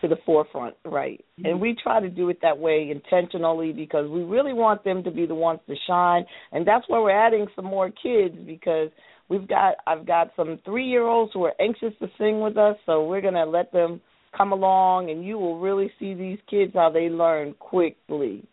to 0.00 0.08
the 0.08 0.16
forefront, 0.24 0.76
right? 0.84 1.24
Mm-hmm. 1.38 1.46
And 1.46 1.60
we 1.60 1.76
try 1.82 2.00
to 2.00 2.08
do 2.08 2.28
it 2.28 2.38
that 2.42 2.58
way 2.58 2.90
intentionally 2.90 3.72
because 3.72 4.08
we 4.10 4.22
really 4.22 4.52
want 4.52 4.84
them 4.84 5.02
to 5.04 5.10
be 5.10 5.26
the 5.26 5.34
ones 5.34 5.60
to 5.68 5.74
shine, 5.86 6.24
and 6.52 6.66
that's 6.66 6.84
why 6.88 6.98
we're 6.98 7.10
adding 7.10 7.46
some 7.56 7.64
more 7.64 7.90
kids 7.90 8.36
because 8.46 8.90
we've 9.28 9.48
got 9.48 9.76
I've 9.86 10.06
got 10.06 10.30
some 10.36 10.58
three 10.64 10.86
year 10.86 11.04
olds 11.04 11.32
who 11.32 11.44
are 11.44 11.54
anxious 11.60 11.92
to 12.00 12.08
sing 12.18 12.40
with 12.40 12.56
us, 12.56 12.76
so 12.86 13.04
we're 13.04 13.20
gonna 13.20 13.46
let 13.46 13.72
them 13.72 14.00
come 14.36 14.52
along, 14.52 15.10
and 15.10 15.24
you 15.24 15.38
will 15.38 15.58
really 15.58 15.90
see 15.98 16.14
these 16.14 16.38
kids 16.48 16.72
how 16.74 16.90
they 16.90 17.08
learn 17.08 17.54
quickly. 17.54 18.44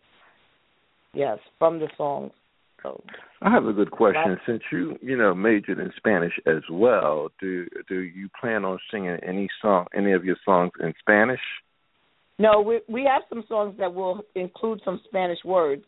Yes, 1.12 1.38
from 1.58 1.78
the 1.78 1.88
songs. 1.96 2.32
I 3.42 3.50
have 3.50 3.66
a 3.66 3.72
good 3.72 3.90
question. 3.90 4.38
Since 4.46 4.62
you, 4.72 4.96
you 5.02 5.16
know, 5.16 5.34
majored 5.34 5.78
in 5.78 5.92
Spanish 5.96 6.32
as 6.46 6.62
well, 6.70 7.28
do 7.40 7.66
do 7.88 8.00
you 8.00 8.28
plan 8.40 8.64
on 8.64 8.78
singing 8.90 9.18
any 9.26 9.48
song, 9.60 9.86
any 9.94 10.12
of 10.12 10.24
your 10.24 10.36
songs 10.44 10.72
in 10.80 10.92
Spanish? 11.00 11.40
No, 12.38 12.60
we 12.60 12.80
we 12.88 13.04
have 13.04 13.22
some 13.28 13.44
songs 13.48 13.76
that 13.78 13.94
will 13.94 14.22
include 14.34 14.80
some 14.84 15.00
Spanish 15.08 15.38
words. 15.44 15.82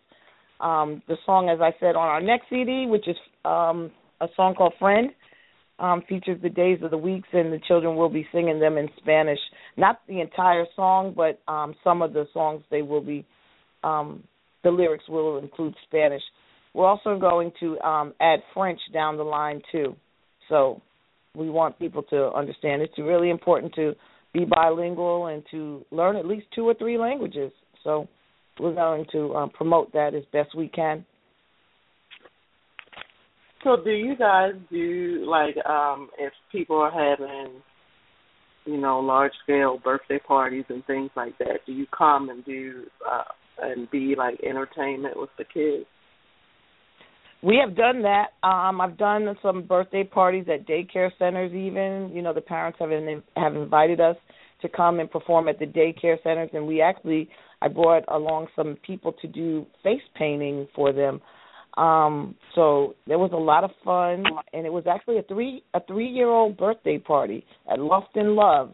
Um, 0.60 1.02
the 1.06 1.16
song, 1.24 1.48
as 1.48 1.60
I 1.60 1.70
said, 1.78 1.94
on 1.94 2.08
our 2.08 2.20
next 2.20 2.46
CD, 2.50 2.86
which 2.86 3.06
is 3.06 3.16
um, 3.44 3.90
a 4.20 4.26
song 4.34 4.54
called 4.54 4.74
"Friend," 4.78 5.10
um, 5.78 6.02
features 6.08 6.40
the 6.42 6.48
days 6.48 6.80
of 6.82 6.90
the 6.90 6.98
weeks, 6.98 7.28
and 7.32 7.52
the 7.52 7.60
children 7.66 7.96
will 7.96 8.08
be 8.08 8.26
singing 8.32 8.60
them 8.60 8.76
in 8.76 8.88
Spanish. 8.98 9.38
Not 9.76 10.00
the 10.08 10.20
entire 10.20 10.66
song, 10.74 11.14
but 11.16 11.40
um, 11.52 11.74
some 11.84 12.02
of 12.02 12.12
the 12.12 12.26
songs 12.32 12.62
they 12.70 12.82
will 12.82 13.02
be. 13.02 13.24
Um, 13.84 14.24
the 14.64 14.70
lyrics 14.70 15.04
will 15.08 15.38
include 15.38 15.74
Spanish. 15.86 16.22
We're 16.78 16.86
also 16.86 17.18
going 17.18 17.50
to 17.58 17.76
um, 17.80 18.14
add 18.20 18.38
French 18.54 18.78
down 18.94 19.16
the 19.16 19.24
line 19.24 19.60
too. 19.72 19.96
So 20.48 20.80
we 21.34 21.50
want 21.50 21.76
people 21.76 22.04
to 22.04 22.30
understand 22.30 22.82
it's 22.82 22.96
really 22.96 23.30
important 23.30 23.74
to 23.74 23.94
be 24.32 24.44
bilingual 24.44 25.26
and 25.26 25.42
to 25.50 25.84
learn 25.90 26.14
at 26.14 26.24
least 26.24 26.46
two 26.54 26.68
or 26.68 26.74
three 26.74 26.96
languages. 26.96 27.50
So 27.82 28.06
we're 28.60 28.76
going 28.76 29.06
to 29.10 29.34
um, 29.34 29.50
promote 29.50 29.92
that 29.94 30.14
as 30.14 30.22
best 30.32 30.54
we 30.56 30.68
can. 30.68 31.04
So 33.64 33.78
do 33.82 33.90
you 33.90 34.14
guys 34.16 34.52
do 34.70 35.26
like 35.28 35.56
um 35.66 36.10
if 36.16 36.32
people 36.52 36.76
are 36.76 36.92
having 36.92 37.54
you 38.66 38.80
know 38.80 39.00
large 39.00 39.32
scale 39.42 39.80
birthday 39.82 40.20
parties 40.20 40.64
and 40.68 40.86
things 40.86 41.10
like 41.16 41.36
that, 41.38 41.66
do 41.66 41.72
you 41.72 41.86
come 41.86 42.28
and 42.28 42.44
do 42.44 42.84
uh 43.04 43.24
and 43.60 43.90
be 43.90 44.14
like 44.16 44.38
entertainment 44.44 45.18
with 45.18 45.30
the 45.38 45.44
kids? 45.44 45.86
We 47.42 47.60
have 47.64 47.76
done 47.76 48.02
that. 48.02 48.30
Um, 48.42 48.80
I've 48.80 48.98
done 48.98 49.36
some 49.42 49.62
birthday 49.62 50.02
parties 50.02 50.46
at 50.52 50.66
daycare 50.66 51.10
centers. 51.18 51.52
Even 51.52 52.10
you 52.12 52.22
know, 52.22 52.34
the 52.34 52.40
parents 52.40 52.78
have 52.80 52.90
in, 52.90 53.22
have 53.36 53.54
invited 53.54 54.00
us 54.00 54.16
to 54.62 54.68
come 54.68 54.98
and 54.98 55.10
perform 55.10 55.48
at 55.48 55.58
the 55.58 55.66
daycare 55.66 56.20
centers, 56.24 56.50
and 56.52 56.66
we 56.66 56.80
actually 56.80 57.28
I 57.62 57.68
brought 57.68 58.04
along 58.08 58.48
some 58.56 58.76
people 58.84 59.12
to 59.20 59.28
do 59.28 59.66
face 59.82 60.02
painting 60.16 60.66
for 60.74 60.92
them. 60.92 61.20
Um, 61.76 62.34
so 62.56 62.96
there 63.06 63.20
was 63.20 63.30
a 63.32 63.36
lot 63.36 63.62
of 63.62 63.70
fun, 63.84 64.24
and 64.52 64.66
it 64.66 64.72
was 64.72 64.84
actually 64.90 65.18
a 65.18 65.22
three 65.22 65.62
a 65.74 65.80
three 65.86 66.08
year 66.08 66.28
old 66.28 66.56
birthday 66.56 66.98
party 66.98 67.44
at 67.70 67.78
Lofton 67.78 68.36
Love. 68.36 68.72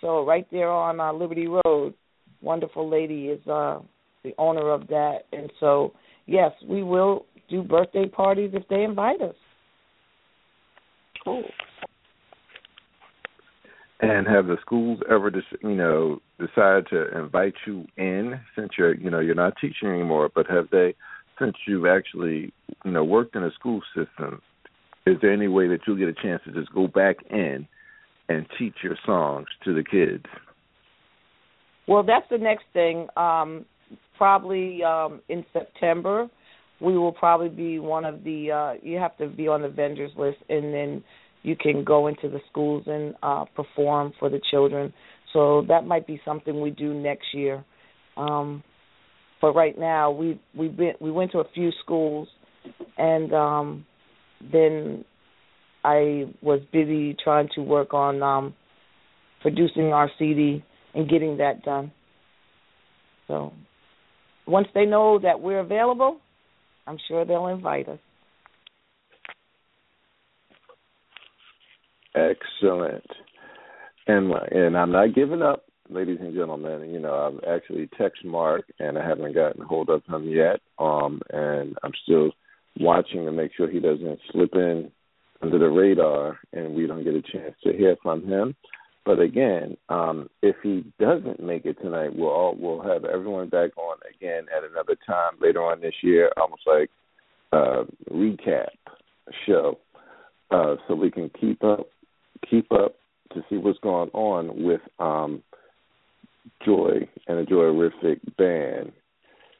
So 0.00 0.24
right 0.24 0.46
there 0.50 0.70
on 0.70 1.00
uh, 1.00 1.12
Liberty 1.12 1.46
Road, 1.46 1.92
wonderful 2.40 2.88
lady 2.88 3.26
is 3.26 3.46
uh, 3.46 3.80
the 4.24 4.32
owner 4.38 4.70
of 4.70 4.86
that, 4.88 5.26
and 5.32 5.52
so 5.60 5.92
yes, 6.26 6.52
we 6.66 6.82
will 6.82 7.26
do 7.50 7.62
birthday 7.62 8.06
parties 8.06 8.52
if 8.54 8.66
they 8.68 8.82
invite 8.82 9.20
us. 9.20 9.34
Cool. 11.22 11.44
And 14.00 14.26
have 14.26 14.46
the 14.46 14.56
schools 14.62 15.00
ever, 15.10 15.30
you 15.62 15.74
know, 15.74 16.20
decided 16.38 16.86
to 16.88 17.18
invite 17.18 17.52
you 17.66 17.84
in 17.98 18.40
since 18.56 18.70
you're, 18.78 18.94
you 18.94 19.10
know, 19.10 19.20
you're 19.20 19.34
not 19.34 19.54
teaching 19.60 19.90
anymore? 19.90 20.30
But 20.34 20.46
have 20.48 20.68
they, 20.70 20.94
since 21.38 21.54
you've 21.66 21.84
actually, 21.84 22.54
you 22.84 22.92
know, 22.92 23.04
worked 23.04 23.36
in 23.36 23.44
a 23.44 23.50
school 23.52 23.82
system, 23.94 24.40
is 25.06 25.16
there 25.20 25.32
any 25.32 25.48
way 25.48 25.68
that 25.68 25.80
you'll 25.86 25.98
get 25.98 26.08
a 26.08 26.14
chance 26.14 26.40
to 26.46 26.52
just 26.52 26.72
go 26.72 26.86
back 26.86 27.16
in 27.30 27.68
and 28.30 28.46
teach 28.58 28.76
your 28.82 28.96
songs 29.04 29.48
to 29.64 29.74
the 29.74 29.84
kids? 29.84 30.24
Well, 31.86 32.02
that's 32.02 32.26
the 32.30 32.38
next 32.38 32.64
thing. 32.72 33.08
Um, 33.16 33.66
probably 34.16 34.82
um, 34.82 35.20
in 35.28 35.44
September, 35.52 36.28
we 36.80 36.96
will 36.96 37.12
probably 37.12 37.48
be 37.48 37.78
one 37.78 38.04
of 38.04 38.24
the 38.24 38.50
uh 38.50 38.72
you 38.82 38.96
have 38.98 39.16
to 39.18 39.28
be 39.28 39.48
on 39.48 39.62
the 39.62 39.68
vendors 39.68 40.10
list 40.16 40.38
and 40.48 40.72
then 40.72 41.04
you 41.42 41.56
can 41.56 41.84
go 41.84 42.06
into 42.06 42.28
the 42.28 42.40
schools 42.50 42.84
and 42.86 43.14
uh 43.22 43.44
perform 43.54 44.12
for 44.18 44.28
the 44.28 44.40
children. 44.50 44.92
So 45.32 45.64
that 45.68 45.86
might 45.86 46.06
be 46.06 46.20
something 46.24 46.60
we 46.60 46.70
do 46.70 46.94
next 46.94 47.34
year. 47.34 47.64
Um 48.16 48.62
but 49.40 49.54
right 49.54 49.78
now 49.78 50.10
we 50.10 50.40
we've 50.56 50.76
been 50.76 50.94
we 51.00 51.10
went 51.10 51.32
to 51.32 51.38
a 51.38 51.48
few 51.54 51.70
schools 51.82 52.28
and 52.96 53.32
um 53.32 53.86
then 54.52 55.04
I 55.84 56.24
was 56.42 56.60
busy 56.72 57.16
trying 57.22 57.48
to 57.54 57.62
work 57.62 57.94
on 57.94 58.22
um 58.22 58.54
producing 59.42 59.92
our 59.92 60.10
CD 60.18 60.64
and 60.94 61.08
getting 61.08 61.38
that 61.38 61.62
done. 61.62 61.92
So 63.28 63.52
once 64.46 64.68
they 64.74 64.84
know 64.86 65.18
that 65.18 65.40
we're 65.40 65.60
available 65.60 66.20
I'm 66.86 66.98
sure 67.08 67.24
they'll 67.24 67.46
invite 67.46 67.88
us. 67.88 67.98
Excellent. 72.14 73.04
And 74.06 74.32
and 74.50 74.76
I'm 74.76 74.90
not 74.90 75.14
giving 75.14 75.42
up, 75.42 75.64
ladies 75.88 76.18
and 76.20 76.34
gentlemen. 76.34 76.90
You 76.90 77.00
know, 77.00 77.14
I've 77.14 77.48
actually 77.48 77.88
texted 77.98 78.24
Mark 78.24 78.64
and 78.78 78.98
I 78.98 79.06
haven't 79.06 79.34
gotten 79.34 79.62
hold 79.62 79.88
of 79.90 80.02
him 80.06 80.28
yet. 80.28 80.60
Um, 80.78 81.20
and 81.30 81.76
I'm 81.82 81.92
still 82.02 82.32
watching 82.78 83.24
to 83.26 83.32
make 83.32 83.52
sure 83.56 83.70
he 83.70 83.80
doesn't 83.80 84.18
slip 84.32 84.54
in 84.54 84.90
under 85.42 85.58
the 85.58 85.68
radar 85.68 86.38
and 86.52 86.74
we 86.74 86.86
don't 86.86 87.04
get 87.04 87.14
a 87.14 87.22
chance 87.22 87.54
to 87.64 87.72
hear 87.72 87.96
from 88.02 88.26
him. 88.26 88.54
But 89.10 89.18
again, 89.18 89.76
um, 89.88 90.30
if 90.40 90.54
he 90.62 90.84
doesn't 91.00 91.42
make 91.42 91.64
it 91.66 91.82
tonight, 91.82 92.14
we'll 92.14 92.28
all, 92.28 92.54
we'll 92.56 92.80
have 92.80 93.04
everyone 93.04 93.48
back 93.48 93.76
on 93.76 93.96
again 94.08 94.46
at 94.56 94.62
another 94.62 94.96
time 95.04 95.32
later 95.40 95.60
on 95.64 95.80
this 95.80 95.96
year, 96.00 96.30
almost 96.36 96.62
like 96.64 96.90
uh, 97.52 97.82
recap 98.08 98.68
show, 99.44 99.78
uh, 100.52 100.76
so 100.86 100.94
we 100.94 101.10
can 101.10 101.28
keep 101.40 101.64
up 101.64 101.88
keep 102.48 102.70
up 102.70 102.94
to 103.34 103.42
see 103.50 103.56
what's 103.56 103.80
going 103.80 104.10
on 104.10 104.62
with 104.62 104.80
um, 105.00 105.42
Joi 106.64 107.08
and 107.26 107.38
the 107.44 107.50
Joyriffic 107.50 108.20
band. 108.38 108.92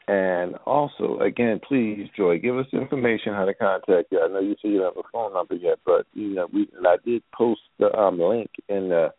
And 0.07 0.55
also, 0.64 1.18
again, 1.18 1.61
please, 1.66 2.07
Joi, 2.16 2.38
give 2.38 2.57
us 2.57 2.66
information 2.72 3.34
how 3.34 3.46
to 3.46 3.55
contact 3.55 4.12
you. 4.12 4.22
I 4.22 4.28
know 4.28 4.38
you 4.38 4.55
said 4.62 4.70
you 4.70 4.78
don't 4.78 4.94
have 4.94 5.05
a 5.05 5.09
phone 5.12 5.32
number 5.32 5.57
yet, 5.57 5.80
but 5.84 6.07
you 6.14 6.34
know, 6.34 6.46
we 6.53 6.68
I 6.86 6.98
did 7.05 7.24
post 7.36 7.62
the 7.80 7.92
um, 7.98 8.20
link 8.20 8.51
in 8.68 8.90
the 8.90 9.12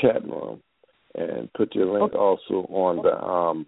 chat 0.00 0.22
room 0.24 0.60
and 1.14 1.52
put 1.54 1.74
your 1.74 1.86
link 1.86 2.14
also 2.14 2.66
on 2.70 2.96
the 3.02 3.16
um 3.22 3.66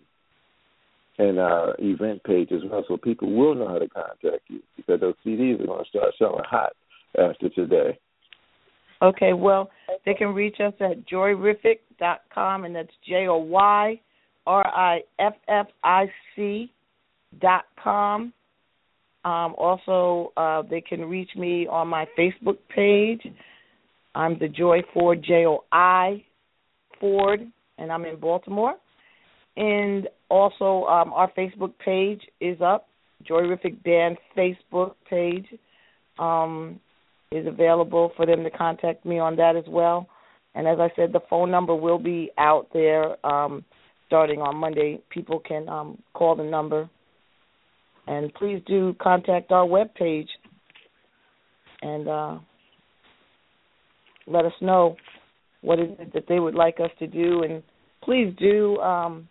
in 1.18 1.38
our 1.38 1.74
event 1.78 2.22
page 2.24 2.50
as 2.52 2.60
well 2.70 2.84
so 2.88 2.96
people 2.96 3.32
will 3.32 3.54
know 3.54 3.68
how 3.68 3.78
to 3.78 3.88
contact 3.88 4.42
you 4.48 4.60
because 4.76 5.00
those 5.00 5.14
CDs 5.24 5.60
are 5.60 5.66
going 5.66 5.84
to 5.84 5.88
start 5.90 6.12
selling 6.18 6.44
hot 6.48 6.72
after 7.18 7.48
today. 7.50 7.98
Okay, 9.02 9.32
well, 9.32 9.70
they 10.06 10.14
can 10.14 10.28
reach 10.28 10.56
us 10.60 10.72
at 10.80 11.06
joyriffic.com 11.08 12.64
and 12.64 12.74
that's 12.74 12.92
J 13.06 13.26
O 13.26 13.36
Y 13.38 14.00
R 14.46 14.66
I 14.66 15.00
F 15.18 15.34
F 15.48 15.66
I 15.82 16.06
C 16.34 16.70
dot 17.40 17.64
com. 17.82 18.32
Um, 19.24 19.54
also, 19.56 20.32
uh, 20.36 20.62
they 20.68 20.80
can 20.80 21.04
reach 21.04 21.30
me 21.36 21.66
on 21.66 21.88
my 21.88 22.06
Facebook 22.18 22.58
page. 22.74 23.22
I'm 24.14 24.38
the 24.38 24.48
Joi 24.48 24.82
Ford 24.92 25.22
J 25.26 25.46
O 25.46 25.64
I 25.72 26.24
Ford, 27.00 27.40
and 27.78 27.92
I'm 27.92 28.04
in 28.04 28.18
Baltimore. 28.18 28.74
And 29.56 30.08
also, 30.28 30.86
um, 30.86 31.12
our 31.12 31.30
Facebook 31.32 31.72
page 31.84 32.22
is 32.40 32.60
up. 32.60 32.88
Joyriffic 33.28 33.82
Band 33.84 34.16
Facebook 34.36 34.94
page 35.08 35.46
um, 36.18 36.80
is 37.30 37.46
available 37.46 38.12
for 38.16 38.26
them 38.26 38.42
to 38.44 38.50
contact 38.50 39.04
me 39.04 39.18
on 39.18 39.36
that 39.36 39.56
as 39.56 39.64
well. 39.68 40.08
And 40.54 40.66
as 40.66 40.78
I 40.80 40.90
said, 40.96 41.12
the 41.12 41.20
phone 41.30 41.50
number 41.50 41.74
will 41.74 41.98
be 41.98 42.30
out 42.38 42.68
there 42.72 43.24
um, 43.26 43.64
starting 44.06 44.40
on 44.40 44.56
Monday. 44.56 45.00
People 45.10 45.40
can 45.40 45.68
um, 45.68 46.02
call 46.12 46.36
the 46.36 46.44
number 46.44 46.90
And 48.06 48.34
please 48.34 48.60
do 48.66 48.94
contact 49.00 49.52
our 49.52 49.64
web 49.64 49.94
page 49.94 50.28
and 51.82 52.08
uh, 52.08 52.38
let 54.26 54.44
us 54.44 54.52
know 54.60 54.96
what 55.62 55.78
it 55.78 55.90
is 56.00 56.12
that 56.14 56.24
they 56.28 56.40
would 56.40 56.54
like 56.54 56.80
us 56.80 56.90
to 56.98 57.06
do. 57.06 57.42
And 57.42 57.62
please 58.02 58.34
do 58.38 58.78
um, 58.78 59.28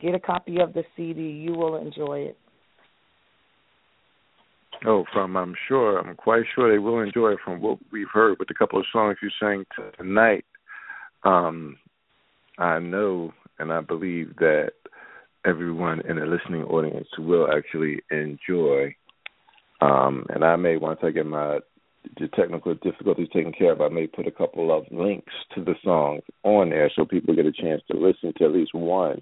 get 0.00 0.14
a 0.14 0.20
copy 0.20 0.58
of 0.60 0.72
the 0.72 0.84
CD. 0.96 1.20
You 1.20 1.52
will 1.52 1.76
enjoy 1.76 2.20
it. 2.20 2.38
Oh, 4.84 5.04
from 5.12 5.36
I'm 5.36 5.54
sure, 5.68 5.98
I'm 5.98 6.16
quite 6.16 6.42
sure 6.54 6.70
they 6.70 6.78
will 6.78 7.00
enjoy 7.00 7.32
it 7.32 7.38
from 7.44 7.60
what 7.60 7.78
we've 7.92 8.08
heard 8.12 8.38
with 8.38 8.50
a 8.50 8.54
couple 8.54 8.80
of 8.80 8.86
songs 8.92 9.16
you 9.22 9.30
sang 9.38 9.64
tonight. 9.96 10.44
Um, 11.22 11.76
I 12.58 12.80
know 12.80 13.32
and 13.58 13.72
I 13.72 13.80
believe 13.80 14.34
that 14.36 14.72
everyone 15.44 16.00
in 16.08 16.16
the 16.16 16.26
listening 16.26 16.64
audience 16.64 17.06
will 17.16 17.48
actually 17.52 18.00
enjoy. 18.10 18.94
Um, 19.80 20.26
and 20.30 20.44
I 20.44 20.56
may, 20.56 20.76
once 20.76 21.00
I 21.02 21.10
get 21.10 21.26
my 21.26 21.60
the 22.18 22.28
technical 22.28 22.74
difficulties 22.74 23.28
taken 23.32 23.52
care 23.52 23.72
of, 23.72 23.80
I 23.80 23.88
may 23.88 24.06
put 24.06 24.26
a 24.26 24.32
couple 24.32 24.76
of 24.76 24.84
links 24.90 25.32
to 25.54 25.64
the 25.64 25.74
songs 25.84 26.22
on 26.42 26.70
there 26.70 26.90
so 26.94 27.04
people 27.04 27.34
get 27.34 27.46
a 27.46 27.52
chance 27.52 27.82
to 27.90 27.96
listen 27.96 28.32
to 28.36 28.44
at 28.44 28.52
least 28.52 28.74
one, 28.74 29.20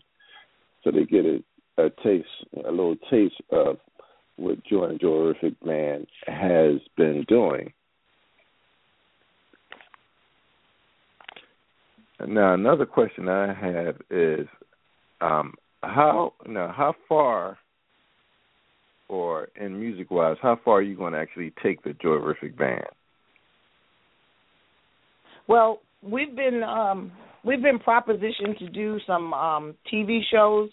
so 0.82 0.90
they 0.90 1.04
get 1.04 1.24
a, 1.24 1.42
a 1.78 1.90
taste, 2.02 2.28
a 2.66 2.70
little 2.70 2.96
taste 3.10 3.40
of 3.50 3.76
what 4.36 4.64
Joi 4.64 4.84
and 4.84 5.00
Joyriffic 5.00 5.56
Man 5.64 6.06
has 6.26 6.80
been 6.96 7.24
doing. 7.28 7.72
Now, 12.26 12.54
another 12.54 12.86
question 12.86 13.28
I 13.28 13.52
have 13.52 13.96
is, 14.10 14.46
um, 15.20 15.54
how 15.82 16.34
now 16.46 16.72
how 16.76 16.94
far, 17.08 17.58
or 19.10 19.48
in 19.60 19.78
music 19.78 20.10
wise, 20.10 20.36
how 20.40 20.58
far 20.64 20.76
are 20.76 20.82
you 20.82 20.96
going 20.96 21.12
to 21.12 21.18
actually 21.18 21.52
take 21.62 21.82
the 21.82 21.90
Joyriffic 21.90 22.56
Band? 22.56 22.84
Well, 25.48 25.80
we've 26.00 26.34
been 26.34 26.62
um, 26.62 27.10
we've 27.44 27.60
been 27.60 27.80
propositioned 27.80 28.58
to 28.60 28.68
do 28.68 29.00
some 29.08 29.34
um, 29.34 29.74
TV 29.92 30.20
shows, 30.30 30.70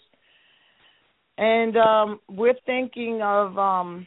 and 1.36 1.76
um, 1.76 2.20
we're 2.30 2.54
thinking 2.64 3.20
of 3.24 3.58
um, 3.58 4.06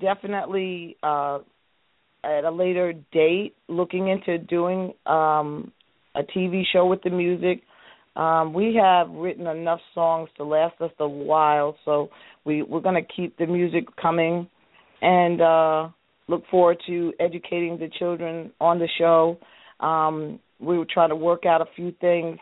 definitely 0.00 0.96
uh, 1.02 1.40
at 2.24 2.44
a 2.44 2.50
later 2.50 2.94
date 3.12 3.54
looking 3.68 4.08
into 4.08 4.38
doing 4.38 4.94
um, 5.04 5.72
a 6.14 6.22
TV 6.22 6.62
show 6.72 6.86
with 6.86 7.02
the 7.02 7.10
music. 7.10 7.62
Um, 8.16 8.52
we 8.52 8.74
have 8.80 9.08
written 9.10 9.46
enough 9.46 9.80
songs 9.94 10.28
to 10.36 10.44
last 10.44 10.80
us 10.80 10.90
a 10.98 11.08
while, 11.08 11.76
so 11.84 12.10
we 12.44 12.62
we're 12.62 12.80
going 12.80 13.02
to 13.02 13.12
keep 13.16 13.36
the 13.38 13.46
music 13.46 13.84
coming, 14.00 14.48
and 15.00 15.40
uh, 15.40 15.88
look 16.28 16.42
forward 16.50 16.78
to 16.86 17.12
educating 17.20 17.78
the 17.78 17.88
children 17.98 18.50
on 18.60 18.78
the 18.78 18.88
show. 18.98 19.38
Um, 19.78 20.40
we 20.58 20.76
were 20.76 20.86
trying 20.92 21.10
to 21.10 21.16
work 21.16 21.46
out 21.46 21.60
a 21.60 21.66
few 21.76 21.92
things 22.00 22.38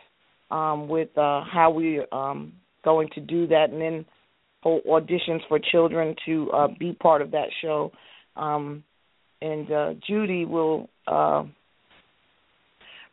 um, 0.51 0.89
with 0.89 1.09
uh, 1.17 1.43
how 1.51 1.71
we 1.73 2.01
um, 2.11 2.53
going 2.83 3.09
to 3.15 3.21
do 3.21 3.47
that, 3.47 3.67
and 3.71 3.81
then 3.81 4.05
hold 4.61 4.83
auditions 4.85 5.39
for 5.47 5.59
children 5.71 6.15
to 6.25 6.51
uh, 6.51 6.67
be 6.79 6.93
part 6.93 7.21
of 7.21 7.31
that 7.31 7.47
show. 7.61 7.91
Um, 8.35 8.83
and 9.41 9.71
uh, 9.71 9.93
Judy 10.05 10.45
will 10.45 10.89
uh, 11.07 11.43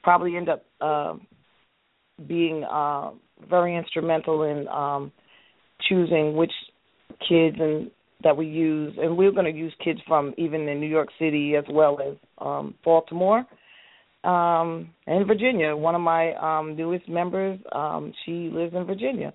probably 0.03 0.37
end 0.37 0.49
up 0.49 0.65
uh, 0.81 1.15
being 2.27 2.65
uh, 2.65 3.11
very 3.49 3.77
instrumental 3.77 4.43
in 4.43 4.67
um, 4.69 5.13
choosing 5.89 6.37
which 6.37 6.53
kids 7.29 7.57
and 7.61 7.91
that 8.23 8.37
we 8.37 8.47
use, 8.47 8.95
and 8.99 9.17
we're 9.17 9.31
going 9.31 9.45
to 9.45 9.57
use 9.57 9.75
kids 9.85 10.01
from 10.07 10.33
even 10.39 10.69
in 10.69 10.81
New 10.81 10.89
York 10.89 11.09
City 11.19 11.55
as 11.57 11.65
well 11.71 11.99
as 12.01 12.17
um, 12.39 12.75
Baltimore 12.83 13.47
um, 14.25 14.91
and 15.07 15.27
Virginia. 15.27 15.77
One 15.77 15.95
of 15.95 16.01
my 16.01 16.35
um, 16.35 16.77
newest 16.77 17.09
members, 17.09 17.61
um, 17.73 18.13
she 18.25 18.51
lives 18.53 18.75
in 18.75 18.85
Virginia, 18.85 19.35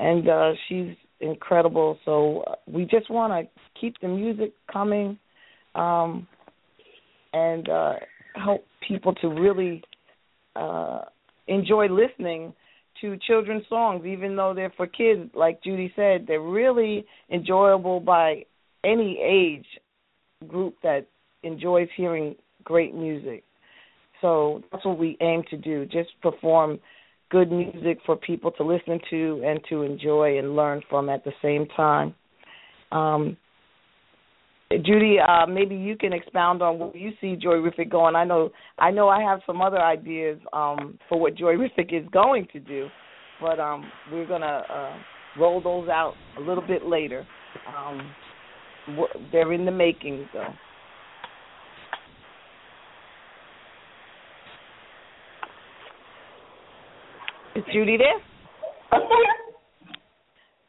and 0.00 0.28
uh, 0.28 0.52
she's 0.68 0.96
incredible. 1.20 1.98
So 2.04 2.44
uh, 2.46 2.54
we 2.66 2.86
just 2.86 3.10
want 3.10 3.32
to 3.32 3.60
keep 3.78 4.00
the 4.00 4.08
music 4.08 4.52
coming 4.72 5.18
um, 5.74 6.26
and 7.32 7.68
uh, 7.68 7.94
help 8.34 8.64
people 8.86 9.14
to 9.16 9.28
really 9.28 9.82
uh, 10.56 11.02
enjoy 11.46 11.88
listening 11.88 12.52
to 13.00 13.16
children's 13.26 13.64
songs, 13.68 14.06
even 14.06 14.36
though 14.36 14.54
they're 14.54 14.72
for 14.76 14.86
kids. 14.86 15.30
Like 15.34 15.62
Judy 15.62 15.92
said, 15.96 16.26
they're 16.26 16.40
really 16.40 17.04
enjoyable 17.30 18.00
by 18.00 18.44
any 18.84 19.18
age 19.20 19.66
group 20.46 20.76
that 20.82 21.06
enjoys 21.42 21.88
hearing 21.96 22.34
great 22.62 22.94
music. 22.94 23.44
So 24.20 24.62
that's 24.70 24.84
what 24.84 24.98
we 24.98 25.16
aim 25.20 25.42
to 25.50 25.56
do: 25.56 25.84
just 25.86 26.10
perform 26.22 26.78
good 27.30 27.50
music 27.50 27.98
for 28.06 28.16
people 28.16 28.50
to 28.52 28.62
listen 28.62 29.00
to 29.10 29.42
and 29.44 29.60
to 29.68 29.82
enjoy 29.82 30.38
and 30.38 30.54
learn 30.54 30.82
from 30.88 31.08
at 31.08 31.24
the 31.24 31.32
same 31.42 31.66
time. 31.76 32.14
Um, 32.92 33.36
Judy, 34.70 35.18
uh, 35.20 35.46
maybe 35.46 35.76
you 35.76 35.96
can 35.96 36.12
expound 36.12 36.62
on 36.62 36.78
what 36.78 36.96
you 36.96 37.12
see 37.20 37.36
Joyriffic 37.36 37.90
going. 37.90 38.16
I 38.16 38.24
know, 38.24 38.50
I 38.78 38.90
know, 38.90 39.08
I 39.08 39.20
have 39.22 39.40
some 39.46 39.60
other 39.60 39.80
ideas 39.80 40.38
um, 40.52 40.98
for 41.08 41.20
what 41.20 41.36
Joyriffic 41.36 41.92
is 41.92 42.08
going 42.12 42.48
to 42.52 42.60
do, 42.60 42.88
but 43.40 43.60
um, 43.60 43.84
we're 44.10 44.26
gonna 44.26 44.62
uh, 44.68 44.96
roll 45.38 45.62
those 45.62 45.88
out 45.88 46.14
a 46.38 46.40
little 46.40 46.66
bit 46.66 46.86
later. 46.86 47.26
Um, 47.76 48.14
they're 49.30 49.52
in 49.52 49.64
the 49.64 49.70
making, 49.70 50.28
though. 50.32 50.52
Is 57.56 57.64
Judy 57.72 57.96
there? 57.96 59.00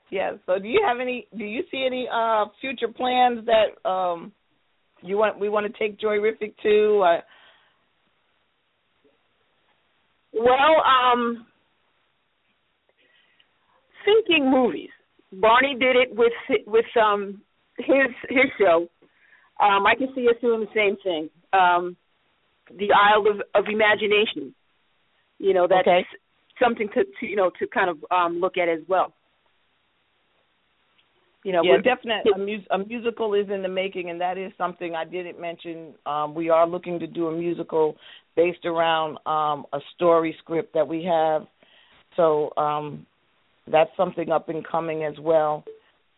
Yeah. 0.10 0.34
So, 0.46 0.60
do 0.60 0.68
you 0.68 0.82
have 0.86 1.00
any? 1.00 1.28
Do 1.38 1.44
you 1.44 1.64
see 1.72 1.84
any 1.86 2.08
uh 2.12 2.46
future 2.62 2.88
plans 2.88 3.46
that 3.46 3.90
um 3.90 4.32
you 5.02 5.18
want? 5.18 5.40
We 5.40 5.50
want 5.50 5.72
to 5.72 5.80
take 5.80 6.00
Joyriffic 6.00 6.54
to. 6.64 7.02
Uh, 7.02 7.22
well, 10.34 10.84
um, 10.86 11.46
thinking 14.04 14.50
movies. 14.52 14.90
Barney 15.32 15.76
did 15.80 15.96
it 15.96 16.16
with 16.16 16.34
with 16.68 16.86
um 17.02 17.42
his 17.78 18.12
his 18.30 18.46
show. 18.60 18.88
Um, 19.60 19.86
I 19.86 19.96
can 19.96 20.10
see 20.14 20.28
us 20.28 20.36
doing 20.42 20.62
the 20.62 20.68
same 20.76 20.98
thing. 21.04 21.30
Um, 21.54 21.96
the 22.78 22.90
Isle 22.92 23.26
of, 23.32 23.42
of 23.56 23.70
Imagination. 23.72 24.54
You 25.40 25.54
know, 25.54 25.68
that's 25.68 25.88
okay. 25.88 26.06
something 26.62 26.88
to, 26.90 27.04
to 27.04 27.26
you 27.26 27.36
know 27.36 27.50
to 27.60 27.68
kind 27.68 27.90
of 27.90 27.98
um 28.12 28.40
look 28.40 28.58
at 28.58 28.70
as 28.70 28.80
well. 28.88 29.14
You 31.46 31.52
know, 31.52 31.62
yeah, 31.64 31.78
definitely 31.78 32.32
a, 32.34 32.40
mus- 32.40 32.68
a 32.72 32.80
musical 32.80 33.36
is 33.36 33.46
in 33.54 33.62
the 33.62 33.70
making, 33.70 34.10
and 34.10 34.20
that 34.20 34.36
is 34.36 34.52
something 34.58 34.96
I 34.96 35.06
didn't 35.06 35.40
mention. 35.40 35.94
Um, 36.08 36.34
we 36.34 36.50
are 36.50 36.68
looking 36.68 36.98
to 36.98 37.06
do 37.06 37.28
a 37.28 37.32
musical 37.32 37.96
based 38.36 38.66
around 38.66 39.20
um, 39.28 39.68
a 39.72 39.78
story 39.94 40.36
script 40.40 40.74
that 40.74 40.88
we 40.88 41.04
have. 41.04 41.44
So 42.16 42.50
um, 42.58 43.06
that's 43.72 43.92
something 43.96 44.32
up 44.32 44.50
and 44.50 44.68
coming 44.68 45.04
as 45.04 45.14
well. 45.20 45.64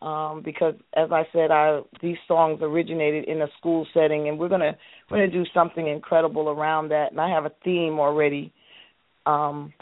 Um, 0.00 0.40
because, 0.42 0.72
as 0.96 1.10
I 1.12 1.24
said, 1.34 1.50
I, 1.50 1.80
these 2.00 2.16
songs 2.26 2.60
originated 2.62 3.24
in 3.24 3.42
a 3.42 3.48
school 3.58 3.86
setting, 3.92 4.30
and 4.30 4.38
we're 4.38 4.48
gonna 4.48 4.78
we're 5.10 5.18
gonna 5.18 5.30
do 5.30 5.44
something 5.52 5.88
incredible 5.88 6.48
around 6.48 6.88
that. 6.88 7.10
And 7.10 7.20
I 7.20 7.28
have 7.28 7.44
a 7.44 7.52
theme 7.64 8.00
already 8.00 8.50
um, 9.26 9.74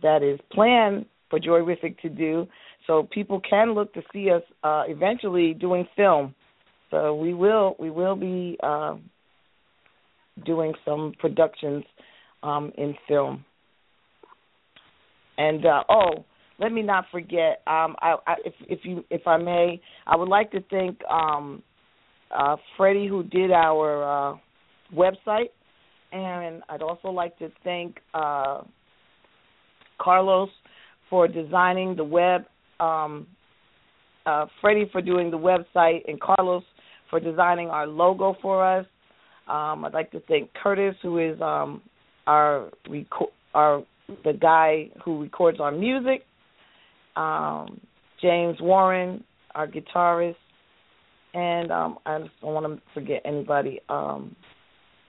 that 0.00 0.22
is 0.22 0.40
planned 0.50 1.04
for 1.28 1.38
Joyriffic 1.38 1.98
to 2.00 2.08
do 2.08 2.46
so 2.92 3.08
people 3.10 3.40
can 3.48 3.72
look 3.72 3.94
to 3.94 4.02
see 4.12 4.30
us 4.30 4.42
uh, 4.62 4.82
eventually 4.86 5.54
doing 5.54 5.88
film. 5.96 6.34
So 6.90 7.14
we 7.14 7.32
will 7.32 7.74
we 7.78 7.88
will 7.88 8.14
be 8.14 8.58
uh, 8.62 8.96
doing 10.44 10.74
some 10.84 11.14
productions 11.18 11.84
um, 12.42 12.70
in 12.76 12.94
film. 13.08 13.46
And 15.38 15.64
uh, 15.64 15.84
oh, 15.88 16.26
let 16.58 16.70
me 16.70 16.82
not 16.82 17.06
forget. 17.10 17.62
Um, 17.66 17.96
I, 18.02 18.16
I, 18.26 18.34
if 18.44 18.52
if 18.68 18.80
you 18.82 19.04
if 19.08 19.26
I 19.26 19.38
may, 19.38 19.80
I 20.06 20.14
would 20.14 20.28
like 20.28 20.50
to 20.50 20.60
thank 20.68 21.02
um, 21.06 21.62
uh, 22.30 22.56
Freddie 22.76 23.08
who 23.08 23.22
did 23.22 23.52
our 23.52 24.34
uh, 24.34 24.36
website, 24.94 25.48
and 26.12 26.62
I'd 26.68 26.82
also 26.82 27.08
like 27.08 27.38
to 27.38 27.50
thank 27.64 28.00
uh, 28.12 28.60
Carlos 29.98 30.50
for 31.08 31.26
designing 31.26 31.96
the 31.96 32.04
web 32.04 32.44
um, 32.82 33.26
uh, 34.26 34.46
Freddie 34.60 34.88
for 34.90 35.00
doing 35.00 35.30
the 35.30 35.38
website, 35.38 36.08
and 36.08 36.20
Carlos 36.20 36.62
for 37.10 37.20
designing 37.20 37.68
our 37.68 37.86
logo 37.86 38.36
for 38.40 38.64
us. 38.64 38.86
Um, 39.48 39.84
I'd 39.84 39.92
like 39.92 40.10
to 40.12 40.20
thank 40.28 40.50
Curtis, 40.54 40.94
who 41.02 41.18
is 41.18 41.40
um, 41.40 41.82
our 42.26 42.70
reco- 42.88 43.32
our 43.54 43.82
the 44.24 44.32
guy 44.32 44.88
who 45.04 45.22
records 45.22 45.60
our 45.60 45.72
music. 45.72 46.24
Um, 47.16 47.80
James 48.20 48.56
Warren, 48.60 49.24
our 49.54 49.66
guitarist, 49.66 50.36
and 51.34 51.70
um, 51.70 51.98
I 52.06 52.18
don't 52.18 52.30
want 52.54 52.66
to 52.66 52.82
forget 52.94 53.22
anybody. 53.24 53.80
Um, 53.88 54.34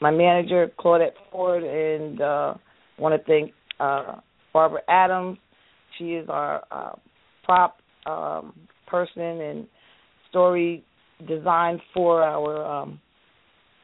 my 0.02 0.12
manager 0.12 0.70
Claudette 0.80 1.14
Ford, 1.32 1.64
and 1.64 2.20
uh, 2.20 2.56
want 2.98 3.20
to 3.20 3.26
thank 3.26 3.52
uh, 3.80 4.16
Barbara 4.52 4.82
Adams. 4.90 5.38
She 5.98 6.14
is 6.14 6.28
our 6.28 6.64
uh, 6.72 6.94
prop 7.44 7.78
um, 8.06 8.54
person 8.88 9.22
and 9.22 9.68
story 10.30 10.84
design 11.28 11.80
for 11.94 12.24
our 12.24 12.66
um, 12.66 13.00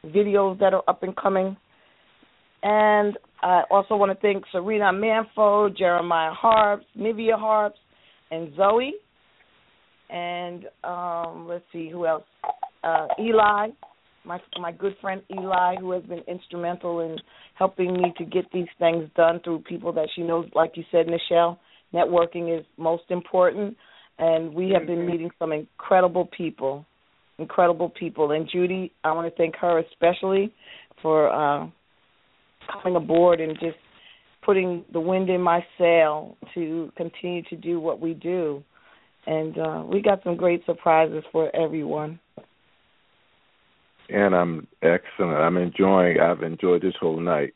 videos 0.06 0.58
that 0.60 0.74
are 0.74 0.82
up 0.88 1.02
and 1.02 1.16
coming. 1.16 1.56
And 2.62 3.16
I 3.42 3.62
also 3.70 3.96
want 3.96 4.12
to 4.12 4.20
thank 4.20 4.44
Cyrinna 4.52 4.92
Amanfo, 4.92 5.76
Jeremiah 5.76 6.32
Harps, 6.32 6.84
Neveah 6.98 7.38
Harps, 7.38 7.78
and 8.30 8.54
Zoe. 8.56 8.94
And 10.10 10.66
um, 10.84 11.46
let's 11.48 11.64
see 11.72 11.88
who 11.88 12.06
else. 12.06 12.24
Uh, 12.82 13.06
Eli, 13.18 13.68
my 14.24 14.38
my 14.60 14.72
good 14.72 14.96
friend 15.00 15.22
Eli, 15.32 15.76
who 15.76 15.92
has 15.92 16.02
been 16.02 16.22
instrumental 16.28 17.00
in 17.00 17.16
helping 17.54 17.92
me 17.94 18.12
to 18.18 18.24
get 18.24 18.44
these 18.52 18.66
things 18.78 19.08
done 19.16 19.40
through 19.44 19.60
people 19.60 19.92
that 19.92 20.08
she 20.14 20.22
knows. 20.22 20.48
Like 20.54 20.72
you 20.74 20.84
said, 20.90 21.06
Nichelle, 21.06 21.58
networking 21.92 22.56
is 22.56 22.64
most 22.76 23.04
important, 23.10 23.76
and 24.18 24.52
we 24.52 24.70
have 24.70 24.86
been 24.86 25.06
meeting 25.06 25.30
some 25.38 25.52
incredible 25.52 26.26
people, 26.26 26.84
incredible 27.38 27.88
people. 27.88 28.32
And 28.32 28.48
Judy, 28.50 28.92
I 29.04 29.12
want 29.12 29.32
to 29.32 29.36
thank 29.36 29.56
her 29.56 29.78
especially 29.78 30.52
for 31.02 31.30
uh, 31.32 31.66
coming 32.82 32.96
aboard 32.96 33.40
and 33.40 33.54
just 33.54 33.76
putting 34.42 34.84
the 34.92 35.00
wind 35.00 35.28
in 35.28 35.40
my 35.40 35.64
sail 35.78 36.36
to 36.54 36.92
continue 36.96 37.42
to 37.44 37.56
do 37.56 37.80
what 37.80 38.00
we 38.00 38.14
do. 38.14 38.62
And 39.26 39.58
uh, 39.58 39.84
we 39.86 40.00
got 40.00 40.22
some 40.24 40.36
great 40.36 40.64
surprises 40.64 41.22
for 41.30 41.54
everyone. 41.54 42.18
And 44.08 44.34
I'm 44.34 44.66
excellent. 44.82 45.36
I'm 45.36 45.56
enjoying. 45.56 46.18
I've 46.20 46.42
enjoyed 46.42 46.82
this 46.82 46.94
whole 46.98 47.20
night. 47.20 47.54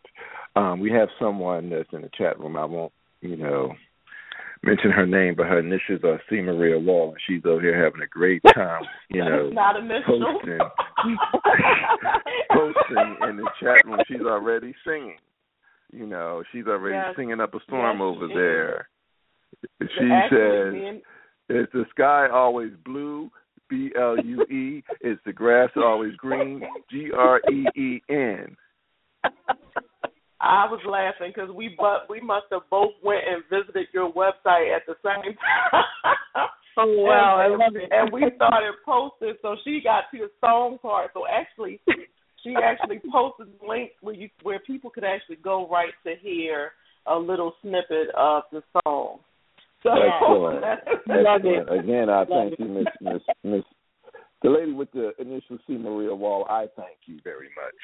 Um, 0.56 0.78
we 0.78 0.92
have 0.92 1.08
someone 1.18 1.70
that's 1.70 1.88
in 1.92 2.02
the 2.02 2.10
chat 2.16 2.38
room. 2.38 2.56
I 2.56 2.64
won't, 2.64 2.92
you 3.22 3.36
know, 3.36 3.72
mention 4.64 4.90
her 4.90 5.06
name, 5.06 5.34
but 5.36 5.46
her 5.46 5.58
initials 5.58 6.00
are 6.04 6.20
C. 6.28 6.40
Maria 6.40 6.78
Wall. 6.78 7.10
And 7.10 7.20
she's 7.26 7.44
over 7.44 7.60
here 7.60 7.82
having 7.82 8.02
a 8.02 8.06
great 8.06 8.42
time, 8.54 8.82
you 9.10 9.24
know, 9.24 9.50
Not 9.50 9.76
posting, 10.06 10.58
posting 12.52 13.16
in 13.28 13.36
the 13.36 13.50
chat 13.60 13.84
room. 13.84 14.00
She's 14.08 14.20
already 14.20 14.74
singing. 14.86 15.18
You 15.92 16.06
know, 16.06 16.42
she's 16.52 16.66
already 16.66 16.96
yes. 16.96 17.14
singing 17.16 17.40
up 17.40 17.54
a 17.54 17.60
storm 17.66 17.98
yes, 17.98 18.04
over 18.04 18.28
she 18.28 18.34
there. 18.34 18.88
Is. 19.80 19.88
She 19.96 20.08
says, 20.30 21.56
"Is 21.56 21.68
the 21.72 21.84
sky 21.90 22.28
always 22.32 22.72
blue?" 22.84 23.30
B 23.70 23.90
L 23.98 24.16
U 24.22 24.42
E. 24.42 24.82
Is 25.00 25.18
the 25.24 25.32
grass 25.32 25.70
always 25.76 26.14
green? 26.16 26.62
G 26.90 27.10
R 27.16 27.40
E 27.50 27.66
E 27.76 28.02
N. 28.10 28.56
I 30.44 30.66
was 30.68 30.80
laughing 30.86 31.32
because 31.34 31.50
we 31.54 31.74
but 31.78 32.08
we 32.10 32.20
must 32.20 32.46
have 32.52 32.68
both 32.70 32.92
went 33.02 33.22
and 33.26 33.42
visited 33.48 33.86
your 33.92 34.12
website 34.12 34.74
at 34.74 34.82
the 34.86 34.94
same 35.04 35.34
time. 35.40 35.84
oh 36.76 36.96
wow, 37.00 37.40
and, 37.40 37.54
I 37.54 37.56
love 37.56 37.76
it. 37.76 37.90
And 37.90 38.12
we 38.12 38.24
started 38.36 38.74
posting, 38.84 39.34
so 39.40 39.56
she 39.64 39.80
got 39.82 40.04
to 40.12 40.18
the 40.18 40.30
song 40.40 40.78
part. 40.82 41.10
So 41.14 41.22
actually, 41.26 41.80
she 42.42 42.54
actually 42.62 43.00
posted 43.10 43.48
the 43.58 43.66
link 43.66 43.92
where 44.02 44.14
you 44.14 44.28
where 44.42 44.58
people 44.60 44.90
could 44.90 45.04
actually 45.04 45.36
go 45.36 45.66
right 45.68 45.94
to 46.04 46.14
hear 46.20 46.72
a 47.06 47.16
little 47.16 47.54
snippet 47.62 48.08
of 48.16 48.42
the 48.52 48.62
song. 48.84 49.20
So 49.82 49.90
Excellent. 49.92 50.60
Love 51.08 51.40
Excellent. 51.40 51.68
it. 51.70 51.80
Again, 51.80 52.10
I 52.10 52.24
thank 52.24 52.58
you, 52.58 52.66
Miss 52.66 52.86
Miss 53.00 53.22
Miss 53.42 53.62
the 54.42 54.50
lady 54.50 54.72
with 54.72 54.92
the 54.92 55.12
initial 55.18 55.56
C. 55.66 55.78
Maria 55.78 56.14
Wall. 56.14 56.46
I 56.50 56.66
thank 56.76 56.98
you 57.06 57.18
very 57.24 57.48
much. 57.56 57.74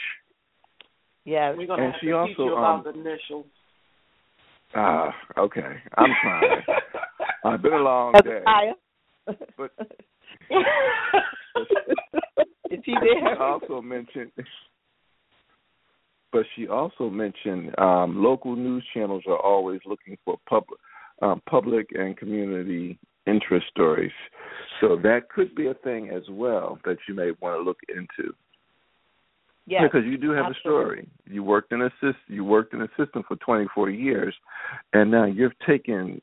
Yes. 1.31 1.55
we're 1.57 1.69
gonna 1.69 1.85
And 1.85 1.93
have 1.93 2.01
she 2.01 2.09
to 2.09 2.27
teach 2.27 2.39
also, 2.39 2.43
you 2.43 2.53
about 2.57 2.85
um, 2.85 2.93
the 2.93 3.01
initials. 3.01 3.47
Ah, 4.75 5.15
okay. 5.39 5.81
I'm 5.97 6.11
fine. 6.25 6.43
I've 7.45 7.63
been 7.63 7.73
a 7.73 7.77
long 7.77 8.13
day. 8.25 8.43
Hezekiah. 8.45 8.75
But 9.57 9.71
Is 12.71 12.81
he 12.85 12.95
there? 13.01 13.37
She 13.37 13.41
also 13.41 13.81
mentioned, 13.81 14.33
but 16.33 16.47
she 16.57 16.67
also 16.67 17.09
mentioned 17.09 17.79
um, 17.79 18.21
local 18.23 18.57
news 18.57 18.85
channels 18.93 19.23
are 19.29 19.39
always 19.39 19.81
looking 19.87 20.17
for 20.25 20.37
public, 20.49 20.81
um, 21.23 21.41
public 21.49 21.91
and 21.95 22.17
community 22.17 22.99
interest 23.27 23.67
stories. 23.71 24.11
So 24.81 24.97
that 25.05 25.29
could 25.33 25.55
be 25.55 25.69
a 25.69 25.75
thing 25.75 26.11
as 26.11 26.23
well 26.29 26.81
that 26.85 26.97
you 27.09 27.15
may 27.15 27.31
want 27.41 27.61
to 27.61 27.63
look 27.63 27.79
into. 27.89 28.35
Yes. 29.71 29.83
because 29.85 30.05
you 30.05 30.19
do 30.19 30.33
have 30.33 30.51
a 30.51 30.55
story. 30.59 31.09
You 31.27 31.45
worked 31.45 31.73
in 31.73 31.81
a 31.81 31.91
system. 32.01 32.17
You 32.27 32.45
worked 32.45 32.75
in 32.75 32.83
a 32.83 32.89
system 32.99 33.23
for 33.27 33.37
24 33.37 33.91
years, 33.91 34.35
and 34.93 35.13
now 35.13 35.27
you've 35.27 35.59
taken 35.65 36.21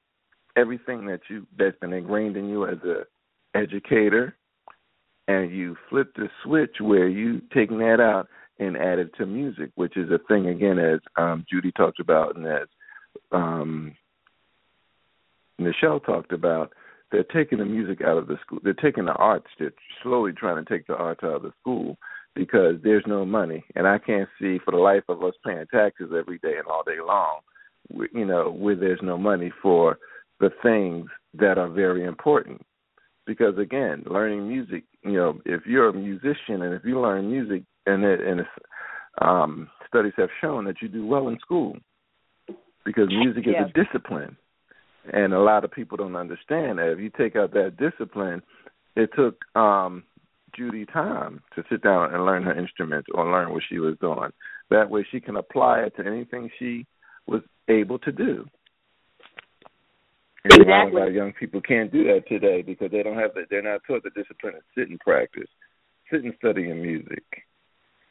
everything 0.57 1.05
that 1.05 1.21
you 1.29 1.47
that's 1.57 1.79
been 1.79 1.93
ingrained 1.93 2.35
in 2.35 2.49
you 2.49 2.67
as 2.67 2.77
a 2.83 3.05
educator, 3.57 4.35
and 5.29 5.49
you 5.49 5.77
flipped 5.89 6.17
the 6.17 6.27
switch 6.43 6.75
where 6.81 7.07
you 7.07 7.41
taking 7.53 7.77
that 7.79 8.01
out 8.01 8.27
and 8.59 8.75
added 8.75 9.11
to 9.17 9.25
music, 9.25 9.71
which 9.75 9.95
is 9.95 10.11
a 10.11 10.19
thing 10.27 10.47
again 10.47 10.77
as 10.77 10.99
um, 11.15 11.45
Judy 11.49 11.71
talked 11.71 12.01
about 12.01 12.35
and 12.35 12.45
as 12.45 12.67
um, 13.31 13.95
Nichelle 15.57 16.03
talked 16.03 16.33
about. 16.33 16.73
They're 17.13 17.23
taking 17.23 17.59
the 17.59 17.65
music 17.65 18.01
out 18.01 18.17
of 18.17 18.27
the 18.27 18.37
school. 18.45 18.59
They're 18.61 18.73
taking 18.73 19.05
the 19.05 19.13
arts. 19.13 19.47
They're 19.57 19.71
slowly 20.03 20.33
trying 20.33 20.61
to 20.61 20.69
take 20.69 20.85
the 20.87 20.97
arts 20.97 21.21
out 21.23 21.35
of 21.35 21.43
the 21.43 21.53
school 21.61 21.97
because 22.37 22.75
there's 22.83 23.03
no 23.07 23.25
money, 23.25 23.65
and 23.75 23.87
I 23.87 23.97
can't 23.97 24.29
see 24.39 24.59
for 24.63 24.71
the 24.71 24.77
life 24.77 25.03
of 25.09 25.23
us 25.23 25.33
paying 25.43 25.65
taxes 25.73 26.11
every 26.17 26.37
day 26.37 26.55
and 26.57 26.67
all 26.67 26.83
day 26.83 26.99
long, 27.05 27.39
you 28.13 28.25
know, 28.25 28.51
where 28.51 28.75
there's 28.75 28.99
no 29.01 29.17
money 29.17 29.51
for 29.61 29.97
the 30.39 30.51
things 30.61 31.07
that 31.33 31.57
are 31.57 31.67
very 31.67 32.05
important. 32.05 32.61
Because 33.25 33.57
again, 33.57 34.03
learning 34.05 34.47
music, 34.47 34.83
you 35.03 35.13
know, 35.13 35.39
if 35.45 35.65
you're 35.65 35.89
a 35.89 35.93
musician 35.93 36.61
and 36.61 36.75
if 36.75 36.85
you 36.85 37.01
learn 37.01 37.29
music, 37.29 37.63
and 37.87 38.03
it, 38.03 38.21
and 38.21 38.41
it's, 38.41 38.49
um, 39.21 39.67
studies 39.87 40.13
have 40.17 40.29
shown 40.39 40.65
that 40.65 40.81
you 40.81 40.87
do 40.87 41.07
well 41.07 41.29
in 41.29 41.39
school, 41.39 41.75
because 42.85 43.09
music 43.09 43.47
is 43.47 43.55
Yes. 43.57 43.69
a 43.69 43.83
discipline, 43.83 44.37
and 45.11 45.33
a 45.33 45.39
lot 45.39 45.63
of 45.65 45.71
people 45.71 45.97
don't 45.97 46.15
understand 46.15 46.77
that. 46.77 46.91
If 46.91 46.99
you 46.99 47.09
take 47.17 47.35
out 47.35 47.51
that 47.53 47.77
discipline, 47.77 48.43
it 48.95 49.09
took 49.15 49.43
um 49.55 50.03
Judy 50.57 50.85
time 50.85 51.41
to 51.55 51.63
sit 51.69 51.83
down 51.83 52.13
and 52.13 52.25
learn 52.25 52.43
her 52.43 52.57
instrument 52.57 53.05
or 53.13 53.29
learn 53.29 53.51
what 53.51 53.63
she 53.69 53.79
was 53.79 53.95
doing. 54.01 54.31
That 54.69 54.89
way 54.89 55.05
she 55.09 55.19
can 55.19 55.37
apply 55.37 55.81
it 55.81 55.95
to 55.97 56.05
anything 56.05 56.49
she 56.57 56.85
was 57.27 57.41
able 57.69 57.99
to 57.99 58.11
do. 58.11 58.45
And 60.43 60.65
a 60.65 60.69
lot 60.69 61.07
of 61.07 61.13
young 61.13 61.33
people 61.33 61.61
can't 61.61 61.91
do 61.91 62.05
that 62.05 62.27
today 62.27 62.61
because 62.61 62.91
they 62.91 63.03
don't 63.03 63.17
have 63.17 63.33
the, 63.33 63.43
they're 63.49 63.61
not 63.61 63.81
taught 63.85 64.03
the 64.03 64.09
discipline 64.11 64.53
to 64.53 64.61
sit 64.75 64.89
and 64.89 64.99
practice, 64.99 65.49
sit 66.11 66.23
and 66.23 66.33
study 66.37 66.69
in 66.69 66.81
music. 66.81 67.23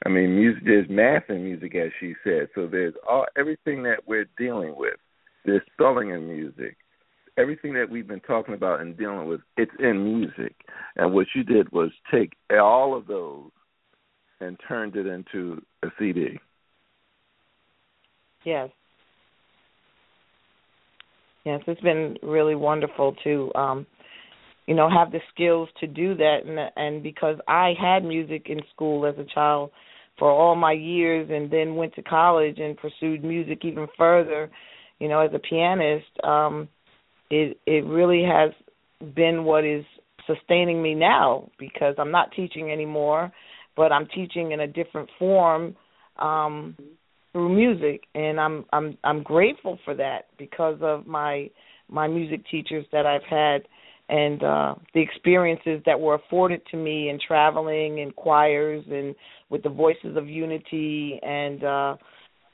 I 0.05 0.10
mean, 0.10 0.36
music 0.36 0.62
there's 0.64 0.89
math 0.90 1.31
in 1.31 1.44
music, 1.44 1.74
as 1.74 1.90
she 1.98 2.14
said. 2.23 2.48
So 2.55 2.66
there's 2.66 2.94
all 3.09 3.27
everything 3.39 3.82
that 3.85 4.06
we're 4.06 4.28
dealing 4.39 4.74
with. 4.77 4.97
There's 5.44 5.62
spelling 5.73 6.10
in 6.10 6.28
music 6.28 6.77
everything 7.36 7.74
that 7.74 7.90
we've 7.90 8.08
been 8.08 8.20
talking 8.20 8.54
about 8.54 8.80
and 8.80 8.96
dealing 8.96 9.28
with, 9.28 9.40
it's 9.56 9.72
in 9.78 10.04
music. 10.04 10.54
And 10.96 11.12
what 11.12 11.26
you 11.34 11.44
did 11.44 11.70
was 11.72 11.90
take 12.10 12.32
all 12.50 12.96
of 12.96 13.06
those 13.06 13.50
and 14.40 14.58
turned 14.68 14.96
it 14.96 15.06
into 15.06 15.62
a 15.82 15.88
CD. 15.98 16.38
Yes. 18.44 18.70
Yes, 21.44 21.60
it's 21.66 21.80
been 21.80 22.16
really 22.22 22.54
wonderful 22.54 23.14
to 23.24 23.52
um 23.54 23.86
you 24.66 24.74
know 24.74 24.90
have 24.90 25.12
the 25.12 25.20
skills 25.32 25.68
to 25.80 25.86
do 25.86 26.14
that 26.16 26.38
and 26.44 26.58
and 26.76 27.02
because 27.02 27.36
I 27.48 27.74
had 27.80 28.04
music 28.04 28.46
in 28.48 28.60
school 28.74 29.06
as 29.06 29.14
a 29.18 29.24
child 29.32 29.70
for 30.18 30.30
all 30.30 30.56
my 30.56 30.72
years 30.72 31.28
and 31.30 31.50
then 31.50 31.76
went 31.76 31.94
to 31.94 32.02
college 32.02 32.58
and 32.58 32.76
pursued 32.76 33.22
music 33.22 33.64
even 33.64 33.86
further, 33.98 34.50
you 34.98 35.08
know, 35.08 35.20
as 35.20 35.30
a 35.34 35.38
pianist, 35.38 36.06
um 36.24 36.68
it 37.30 37.58
it 37.66 37.84
really 37.84 38.22
has 38.24 38.52
been 39.14 39.44
what 39.44 39.64
is 39.64 39.84
sustaining 40.26 40.82
me 40.82 40.94
now 40.94 41.48
because 41.58 41.94
I'm 41.98 42.10
not 42.10 42.32
teaching 42.34 42.70
anymore, 42.70 43.32
but 43.76 43.92
I'm 43.92 44.06
teaching 44.14 44.52
in 44.52 44.60
a 44.60 44.66
different 44.66 45.08
form 45.18 45.76
um 46.18 46.76
through 47.32 47.54
music. 47.54 48.04
And 48.14 48.40
I'm 48.40 48.64
I'm 48.72 48.98
I'm 49.04 49.22
grateful 49.22 49.78
for 49.84 49.94
that 49.94 50.26
because 50.38 50.78
of 50.80 51.06
my 51.06 51.50
my 51.88 52.08
music 52.08 52.40
teachers 52.50 52.84
that 52.92 53.06
I've 53.06 53.22
had 53.28 53.62
and 54.08 54.42
uh 54.42 54.74
the 54.94 55.00
experiences 55.00 55.82
that 55.86 55.98
were 55.98 56.14
afforded 56.14 56.62
to 56.70 56.76
me 56.76 57.08
in 57.08 57.18
traveling 57.24 57.98
in 57.98 58.12
choirs 58.12 58.84
and 58.90 59.14
with 59.50 59.62
the 59.62 59.68
voices 59.68 60.16
of 60.16 60.28
unity 60.28 61.18
and 61.22 61.64
uh 61.64 61.96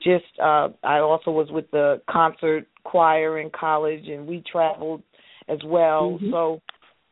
just 0.03 0.25
uh 0.41 0.69
I 0.83 0.99
also 0.99 1.31
was 1.31 1.49
with 1.51 1.69
the 1.71 2.01
concert 2.09 2.67
choir 2.83 3.39
in 3.39 3.49
college 3.49 4.07
and 4.07 4.27
we 4.27 4.43
traveled 4.51 5.01
as 5.47 5.59
well. 5.65 6.19
Mhm. 6.21 6.31
so 6.31 6.61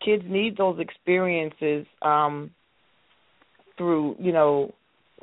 kids 0.03 0.23
need 0.27 0.57
those 0.57 0.79
experiences 0.79 1.85
um 2.01 2.51
through 3.77 4.15
you 4.19 4.31
know 4.31 4.73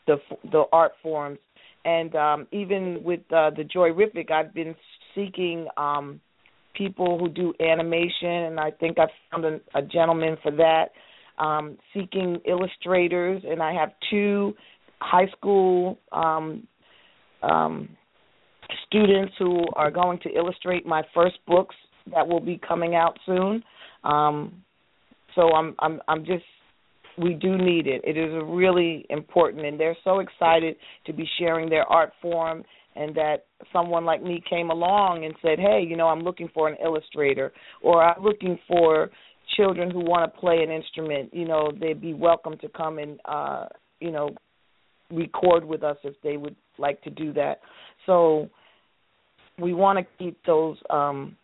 the 0.07 0.17
the 0.53 0.65
art 0.73 0.93
forms. 1.03 1.39
And 1.85 2.15
um 2.17 2.47
even 2.53 3.03
with 3.03 3.21
uh 3.33 3.51
the 3.51 3.65
joyriffic 3.65 4.31
i've 4.31 4.53
been 4.55 4.75
seeking 5.15 5.67
um 5.77 6.21
people 6.75 7.19
who 7.19 7.29
do 7.29 7.53
animation 7.61 8.29
and 8.49 8.61
i 8.61 8.71
think 8.71 8.99
i've 8.99 9.09
found 9.31 9.45
a, 9.45 9.61
a 9.75 9.83
gentleman 9.83 10.37
for 10.43 10.53
that 10.53 10.87
um 11.39 11.77
seeking 11.95 12.41
illustrators. 12.47 13.43
And 13.49 13.63
i 13.63 13.73
have 13.73 13.91
two 14.11 14.55
high 15.01 15.29
school 15.37 15.99
um 16.13 16.67
um 17.43 17.89
students 18.87 19.33
who 19.39 19.65
are 19.75 19.91
going 19.91 20.19
to 20.21 20.31
illustrate 20.31 20.87
my 20.87 21.03
first 21.15 21.37
books 21.47 21.75
that 22.13 22.27
will 22.27 22.41
be 22.41 22.61
coming 22.67 22.95
out 22.95 23.19
soon 23.27 23.63
um 24.05 24.53
so 25.35 25.53
i'm 25.53 25.75
i'm 25.81 26.01
i'm 26.09 26.25
just 26.25 26.45
we 27.19 27.35
do 27.35 27.57
need 27.59 27.87
it. 27.87 28.01
It 28.05 28.17
is 28.17 28.31
really 28.47 29.05
important, 29.11 29.67
and 29.67 29.79
they're 29.79 29.97
so 30.05 30.21
excited 30.21 30.77
to 31.07 31.13
be 31.13 31.29
sharing 31.39 31.69
their 31.69 31.85
art 31.85 32.13
form. 32.23 32.65
And 32.97 33.15
that 33.15 33.45
someone 33.73 34.05
like 34.05 34.25
me 34.25 34.43
came 34.49 34.71
along 34.71 35.25
and 35.25 35.33
said, 35.41 35.61
"Hey, 35.61 35.85
you 35.87 35.97
know, 35.97 36.09
I'm 36.09 36.23
looking 36.23 36.49
for 36.53 36.69
an 36.69 36.77
illustrator, 36.83 37.53
or 37.81 38.03
I'm 38.03 38.21
looking 38.25 38.59
for 38.67 39.11
children 39.57 39.91
who 39.91 40.01
want 40.01 40.33
to 40.33 40.41
play 40.41 40.65
an 40.65 40.71
instrument. 40.71 41.33
You 41.33 41.47
know, 41.47 41.71
they'd 41.81 42.01
be 42.01 42.13
welcome 42.13 42.59
to 42.59 42.69
come 42.69 42.99
and, 42.99 43.21
uh, 43.25 43.67
you 44.01 44.11
know, 44.11 44.31
record 45.11 45.65
with 45.65 45.83
us 45.83 45.97
if 46.05 46.15
they 46.23 46.37
would 46.37 46.57
like 46.79 47.03
to 47.03 47.11
do 47.11 47.33
that. 47.35 47.61
So 48.07 48.49
we 49.59 49.75
want 49.75 49.99
to 49.99 50.07
keep 50.19 50.39
those 50.47 50.77
um 50.91 51.37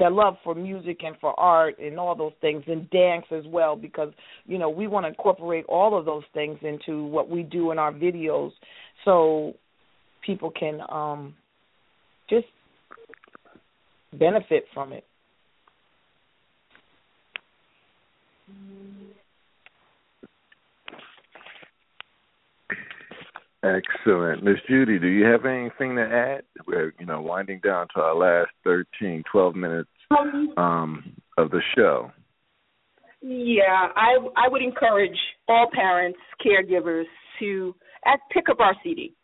love 0.00 0.36
for 0.42 0.54
music 0.54 1.00
and 1.04 1.16
for 1.20 1.38
art 1.38 1.78
and 1.78 1.98
all 1.98 2.14
those 2.14 2.32
things 2.40 2.62
and 2.66 2.88
dance 2.90 3.26
as 3.30 3.44
well 3.46 3.76
because 3.76 4.12
you 4.46 4.58
know 4.58 4.70
we 4.70 4.86
want 4.86 5.04
to 5.04 5.08
incorporate 5.08 5.64
all 5.66 5.98
of 5.98 6.04
those 6.04 6.22
things 6.32 6.58
into 6.62 7.04
what 7.04 7.28
we 7.28 7.42
do 7.42 7.72
in 7.72 7.78
our 7.78 7.92
videos 7.92 8.52
so 9.04 9.54
people 10.24 10.50
can 10.50 10.80
um 10.88 11.34
just 12.28 12.46
benefit 14.14 14.64
from 14.72 14.92
it 14.92 15.04
Excellent. 23.64 24.42
Miss 24.42 24.56
Judy, 24.68 24.98
do 24.98 25.06
you 25.06 25.24
have 25.24 25.44
anything 25.44 25.94
to 25.94 26.02
add? 26.02 26.42
We're, 26.66 26.92
you 26.98 27.06
know, 27.06 27.20
winding 27.20 27.60
down 27.62 27.86
to 27.94 28.00
our 28.00 28.14
last 28.14 28.50
13, 28.64 29.22
12 29.30 29.54
minutes 29.54 29.88
um, 30.56 31.14
of 31.38 31.50
the 31.50 31.60
show. 31.76 32.10
Yeah, 33.24 33.86
I 33.94 34.16
I 34.36 34.48
would 34.48 34.62
encourage 34.62 35.16
all 35.46 35.68
parents, 35.72 36.18
caregivers 36.44 37.04
to 37.38 37.72
at, 38.04 38.18
pick 38.32 38.48
up 38.50 38.58
our 38.58 38.74
CD. 38.82 39.14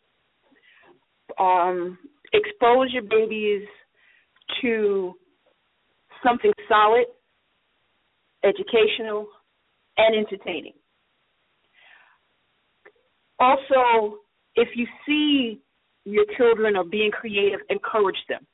Um, 1.37 1.97
expose 2.31 2.93
your 2.93 3.03
babies 3.03 3.67
to 4.61 5.13
something 6.23 6.53
solid, 6.69 7.05
educational, 8.45 9.27
and 9.97 10.15
entertaining. 10.15 10.73
Also, 13.37 14.19
if 14.59 14.69
you 14.75 14.85
see 15.05 15.61
your 16.05 16.25
children 16.37 16.75
are 16.75 16.83
being 16.83 17.11
creative, 17.11 17.61
encourage 17.69 18.17
them. 18.27 18.45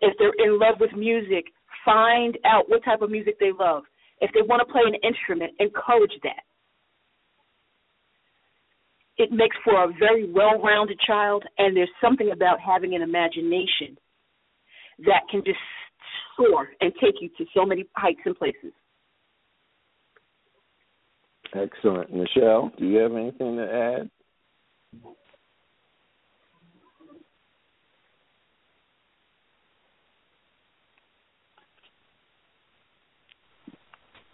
If 0.00 0.14
they're 0.18 0.34
in 0.44 0.58
love 0.58 0.76
with 0.80 0.92
music, 0.96 1.46
find 1.84 2.36
out 2.44 2.68
what 2.68 2.84
type 2.84 3.02
of 3.02 3.10
music 3.10 3.38
they 3.38 3.52
love. 3.58 3.84
If 4.20 4.30
they 4.34 4.42
want 4.42 4.66
to 4.66 4.72
play 4.72 4.82
an 4.84 4.94
instrument, 5.02 5.52
encourage 5.60 6.12
that. 6.24 6.42
It 9.16 9.32
makes 9.32 9.56
for 9.64 9.84
a 9.84 9.92
very 9.98 10.30
well 10.30 10.60
rounded 10.60 10.98
child, 11.06 11.44
and 11.58 11.76
there's 11.76 11.90
something 12.00 12.30
about 12.32 12.60
having 12.60 12.94
an 12.94 13.02
imagination 13.02 13.96
that 15.06 15.22
can 15.30 15.42
just 15.44 15.58
soar 16.36 16.68
and 16.80 16.92
take 17.00 17.14
you 17.20 17.28
to 17.38 17.44
so 17.54 17.64
many 17.64 17.84
heights 17.96 18.20
and 18.24 18.36
places. 18.36 18.72
Excellent. 21.54 22.12
Nichelle, 22.12 22.76
do 22.76 22.86
you 22.86 22.98
have 22.98 23.12
anything 23.12 23.56
to 23.56 23.98
add? 24.00 24.10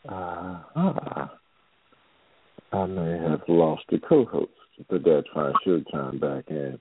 Uh, 0.09 1.29
I 2.73 2.87
may 2.87 3.19
have 3.19 3.43
lost 3.49 3.85
the 3.91 3.99
co-host, 4.07 4.51
but 4.91 5.03
that's 5.05 5.27
fine. 5.33 5.55
She'll 5.65 5.83
chime 5.85 6.19
back 6.19 6.45
in. 6.49 6.79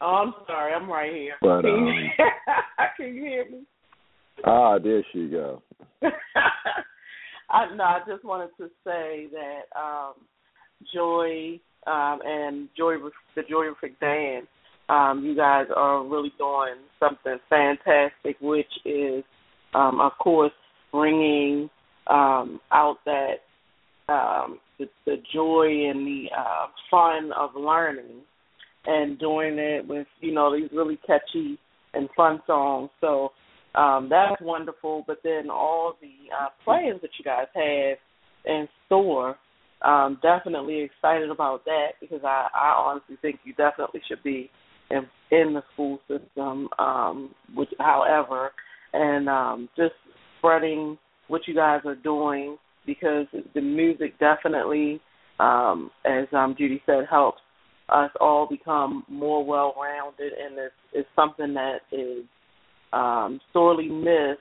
Oh, 0.00 0.06
I'm 0.06 0.34
sorry. 0.46 0.72
I'm 0.72 0.88
right 0.90 1.12
here. 1.12 1.34
But 1.40 1.62
can, 1.62 1.74
um, 1.74 1.86
you, 1.86 2.08
can 2.96 3.14
you 3.14 3.22
hear 3.22 3.50
me? 3.50 3.62
Ah, 4.44 4.78
there 4.78 5.02
she 5.12 5.28
go. 5.28 5.62
I, 7.50 7.74
no, 7.74 7.84
I 7.84 8.00
just 8.06 8.24
wanted 8.24 8.50
to 8.58 8.68
say 8.84 9.28
that 9.32 9.78
um, 9.78 10.14
Joi 10.92 11.60
um, 11.86 12.20
and 12.24 12.68
Joi, 12.76 12.96
the 13.34 13.42
Joyriffic 13.42 13.98
Band, 14.00 14.46
um, 14.88 15.24
you 15.24 15.34
guys 15.34 15.66
are 15.74 16.04
really 16.04 16.32
doing 16.38 16.76
something 17.00 17.38
fantastic, 17.48 18.36
which 18.40 18.70
is, 18.84 19.24
um, 19.74 20.00
of 20.00 20.12
course, 20.18 20.52
bringing 20.92 21.68
um, 22.06 22.60
out 22.72 22.98
that 23.04 23.38
um, 24.08 24.60
the, 24.78 24.86
the 25.04 25.16
joy 25.34 25.90
and 25.90 26.06
the 26.06 26.26
uh, 26.36 26.66
fun 26.90 27.30
of 27.36 27.50
learning, 27.56 28.22
and 28.86 29.18
doing 29.18 29.58
it 29.58 29.86
with 29.86 30.06
you 30.20 30.32
know 30.32 30.54
these 30.56 30.70
really 30.72 30.98
catchy 31.06 31.58
and 31.94 32.08
fun 32.16 32.40
songs. 32.46 32.90
So 33.00 33.32
um, 33.74 34.08
that's 34.08 34.40
wonderful. 34.40 35.04
But 35.06 35.18
then 35.24 35.50
all 35.50 35.94
the 36.00 36.32
uh, 36.32 36.48
plans 36.64 37.00
that 37.02 37.10
you 37.18 37.24
guys 37.24 37.46
have 37.54 37.98
in 38.44 38.68
store, 38.86 39.36
um, 39.86 40.18
definitely 40.22 40.80
excited 40.80 41.30
about 41.30 41.64
that 41.64 41.90
because 42.00 42.20
I, 42.24 42.48
I 42.54 42.74
honestly 42.76 43.16
think 43.22 43.40
you 43.44 43.54
definitely 43.54 44.00
should 44.08 44.22
be 44.22 44.50
in, 44.90 45.06
in 45.30 45.54
the 45.54 45.62
school 45.72 46.00
system. 46.08 46.68
Um, 46.78 47.34
which, 47.54 47.70
however, 47.78 48.50
and 48.92 49.28
um, 49.28 49.68
just 49.76 49.94
spreading 50.38 50.98
what 51.28 51.42
you 51.46 51.54
guys 51.54 51.80
are 51.84 51.94
doing 51.94 52.56
because 52.86 53.26
the 53.54 53.60
music 53.60 54.18
definitely, 54.18 55.00
um, 55.40 55.90
as 56.04 56.26
um, 56.32 56.54
Judy 56.56 56.82
said, 56.86 57.04
helps 57.10 57.40
us 57.88 58.10
all 58.20 58.48
become 58.48 59.04
more 59.08 59.44
well 59.44 59.74
rounded, 59.80 60.32
and 60.32 60.58
it's, 60.58 60.74
it's 60.92 61.08
something 61.14 61.54
that 61.54 61.78
is 61.92 62.24
um, 62.92 63.40
sorely 63.52 63.88
missed 63.88 64.40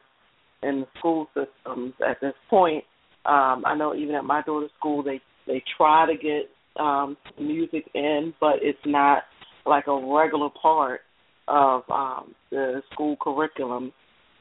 in 0.63 0.81
the 0.81 0.87
school 0.97 1.27
systems 1.33 1.93
at 2.07 2.19
this 2.21 2.33
point. 2.49 2.83
Um, 3.25 3.63
I 3.65 3.75
know 3.75 3.95
even 3.95 4.15
at 4.15 4.23
my 4.23 4.41
daughter's 4.43 4.71
school, 4.77 5.03
they 5.03 5.21
they 5.47 5.63
try 5.77 6.05
to 6.05 6.17
get 6.17 6.49
um, 6.81 7.17
music 7.39 7.85
in, 7.93 8.33
but 8.39 8.55
it's 8.61 8.79
not 8.85 9.23
like 9.65 9.87
a 9.87 9.93
regular 9.93 10.49
part 10.49 11.01
of 11.47 11.83
um, 11.89 12.35
the 12.51 12.81
school 12.91 13.15
curriculum 13.21 13.91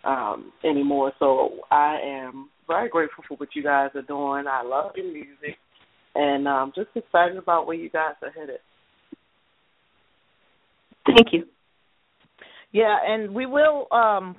um, 0.05 0.53
anymore. 0.65 1.13
So 1.19 1.61
I 1.71 1.99
am 2.05 2.49
very 2.67 2.89
grateful 2.89 3.25
for 3.29 3.37
what 3.37 3.51
you 3.55 3.63
guys 3.63 3.91
are 3.95 4.03
doing. 4.03 4.45
I 4.49 4.63
love 4.63 4.93
your 4.97 5.13
music, 5.13 5.57
and 6.15 6.49
um, 6.49 6.73
just 6.75 6.89
excited 6.95 7.37
about 7.37 7.67
where 7.67 7.77
you 7.77 7.91
guys 7.91 8.15
are 8.23 8.31
headed. 8.31 8.61
Thank 11.07 11.33
you. 11.33 11.45
Yeah, 12.73 12.97
and 13.07 13.35
we 13.35 13.47
will 13.47 13.87
um 13.93 14.37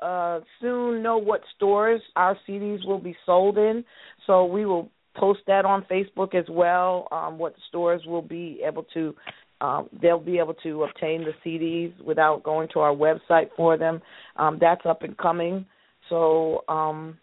uh 0.00 0.40
soon 0.60 1.02
know 1.02 1.18
what 1.18 1.40
stores 1.56 2.00
our 2.16 2.36
CDs 2.48 2.86
will 2.86 3.00
be 3.00 3.16
sold 3.26 3.58
in. 3.58 3.84
So 4.26 4.44
we 4.44 4.66
will 4.66 4.90
post 5.16 5.40
that 5.46 5.64
on 5.64 5.84
Facebook 5.90 6.34
as 6.34 6.46
well. 6.48 7.08
Um, 7.12 7.38
what 7.38 7.54
stores 7.68 8.02
will 8.06 8.22
be 8.22 8.60
able 8.66 8.84
to 8.94 9.14
um, 9.62 9.88
they'll 10.02 10.18
be 10.18 10.38
able 10.38 10.54
to 10.54 10.82
obtain 10.82 11.24
the 11.24 11.32
CDs 11.46 11.92
without 12.04 12.42
going 12.42 12.68
to 12.72 12.80
our 12.80 12.92
website 12.92 13.48
for 13.56 13.78
them. 13.78 14.02
Um, 14.36 14.58
that's 14.60 14.84
up 14.84 15.02
and 15.02 15.16
coming. 15.16 15.64
So 16.08 16.64
um, 16.68 17.16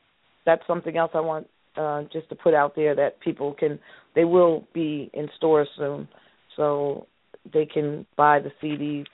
that's 0.46 0.62
something 0.66 0.96
else 0.96 1.12
I 1.14 1.20
want 1.20 1.48
uh, 1.76 2.04
just 2.14 2.30
to 2.30 2.36
put 2.36 2.54
out 2.54 2.76
there 2.76 2.96
that 2.96 3.20
people 3.20 3.54
can 3.54 3.78
they 4.16 4.24
will 4.24 4.66
be 4.74 5.12
in 5.14 5.28
stores 5.38 5.68
soon, 5.78 6.08
so 6.56 7.08
they 7.54 7.66
can 7.66 8.06
buy 8.18 8.40
the 8.40 8.52
CDs 8.62 9.06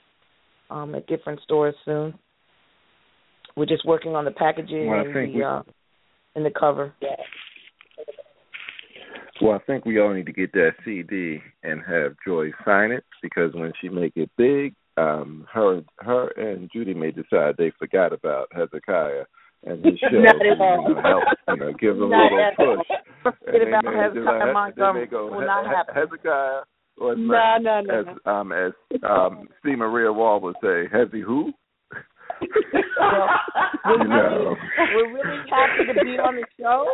um, 0.70 0.94
at 0.94 1.06
different 1.06 1.40
stores 1.42 1.74
soon. 1.84 2.14
We're 3.56 3.66
just 3.66 3.86
working 3.86 4.14
on 4.14 4.24
the 4.24 4.30
packaging 4.30 4.86
well, 4.86 5.00
and 5.00 5.14
the 5.14 5.32
we, 5.34 5.42
uh, 5.42 5.62
and 6.34 6.44
the 6.46 6.50
cover. 6.50 6.94
Well, 9.42 9.52
I 9.52 9.58
think 9.66 9.84
we 9.84 10.00
all 10.00 10.14
need 10.14 10.26
to 10.26 10.32
get 10.32 10.52
that 10.52 10.72
CD 10.84 11.40
and 11.62 11.82
have 11.86 12.16
Joi 12.26 12.50
sign 12.64 12.90
it 12.90 13.04
because 13.22 13.52
when 13.54 13.72
she 13.80 13.88
make 13.88 14.12
it 14.16 14.30
big, 14.38 14.74
um, 14.96 15.46
her 15.52 15.82
her 15.98 16.28
and 16.36 16.70
Judy 16.72 16.94
may 16.94 17.10
decide 17.10 17.56
they 17.58 17.72
forgot 17.78 18.12
about 18.12 18.48
Hezekiah 18.52 19.24
and 19.64 19.84
his 19.84 19.98
show. 20.00 20.08
Not 20.18 20.36
at 20.36 20.60
all. 20.60 20.94
Help, 21.02 21.24
you 21.48 21.56
know, 21.56 21.72
give 21.78 21.96
them 21.96 22.12
a 22.12 22.16
little 22.16 22.76
push. 22.76 22.86
Forget 23.44 23.60
and 23.62 23.68
about 23.68 23.84
they 23.84 23.90
may, 23.90 24.02
Hezekiah 24.02 24.52
Montgomery. 24.52 25.00
they 25.00 25.06
may 25.06 25.10
go 25.10 25.30
Will 25.36 25.46
not 25.46 25.66
happen. 25.66 25.94
Hezekiah 25.94 26.60
or 26.98 27.12
as, 27.12 27.18
No, 27.20 27.56
no, 27.60 27.80
no, 27.82 28.00
as 28.00 28.06
no. 28.24 28.32
um 28.32 28.52
as 28.52 28.72
um 29.02 29.48
C. 29.62 29.74
Maria 29.76 30.12
Wall 30.12 30.40
would 30.40 30.56
say, 30.62 30.84
Heavy 30.90 31.20
who? 31.20 31.52
Well, 32.98 33.28
we're 33.84 34.08
really, 34.08 34.56
we're 34.94 35.12
really 35.14 35.38
happy 35.50 35.92
to 35.92 36.04
be 36.04 36.18
on 36.18 36.36
the 36.36 36.44
show, 36.58 36.86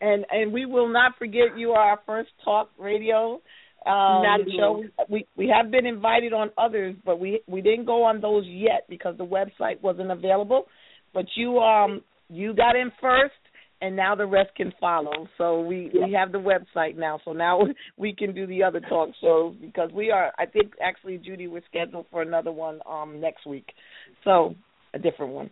and 0.00 0.24
and 0.30 0.52
we 0.52 0.66
will 0.66 0.88
not 0.92 1.12
forget 1.18 1.56
you 1.56 1.72
are 1.72 1.90
our 1.90 2.00
first 2.06 2.30
talk 2.44 2.70
radio 2.78 3.40
um, 3.86 4.22
Not 4.22 4.40
show. 4.56 4.84
We 5.08 5.26
we 5.36 5.48
have 5.48 5.70
been 5.70 5.86
invited 5.86 6.32
on 6.32 6.50
others, 6.58 6.96
but 7.04 7.20
we 7.20 7.40
we 7.46 7.62
didn't 7.62 7.86
go 7.86 8.04
on 8.04 8.20
those 8.20 8.44
yet 8.46 8.84
because 8.88 9.16
the 9.16 9.24
website 9.24 9.80
wasn't 9.82 10.10
available. 10.10 10.64
But 11.14 11.26
you 11.36 11.58
um 11.58 12.02
you 12.28 12.54
got 12.54 12.74
in 12.76 12.90
first, 13.00 13.34
and 13.80 13.94
now 13.94 14.14
the 14.16 14.26
rest 14.26 14.50
can 14.56 14.72
follow. 14.80 15.28
So 15.38 15.60
we 15.60 15.90
we 15.94 16.12
have 16.12 16.32
the 16.32 16.38
website 16.38 16.96
now. 16.96 17.20
So 17.24 17.32
now 17.32 17.60
we 17.96 18.14
can 18.14 18.34
do 18.34 18.46
the 18.46 18.64
other 18.64 18.80
talk 18.80 19.10
shows 19.20 19.54
because 19.60 19.90
we 19.92 20.10
are. 20.10 20.32
I 20.38 20.46
think 20.46 20.72
actually 20.82 21.18
Judy 21.18 21.46
we're 21.46 21.62
scheduled 21.68 22.06
for 22.10 22.20
another 22.20 22.52
one 22.52 22.80
um 22.84 23.20
next 23.20 23.46
week. 23.46 23.68
So 24.24 24.54
a 24.92 24.98
different 24.98 25.32
one. 25.32 25.50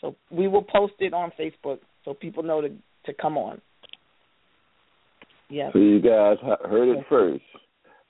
So 0.00 0.16
we 0.30 0.48
will 0.48 0.64
post 0.64 0.94
it 1.00 1.12
on 1.12 1.32
Facebook 1.38 1.78
so 2.04 2.14
people 2.14 2.42
know 2.42 2.60
to 2.62 2.70
to 3.06 3.14
come 3.14 3.38
on. 3.38 3.60
Yes. 5.48 5.70
So 5.72 5.78
you 5.78 6.00
guys 6.00 6.36
heard 6.64 6.88
it 6.96 7.04
first. 7.08 7.44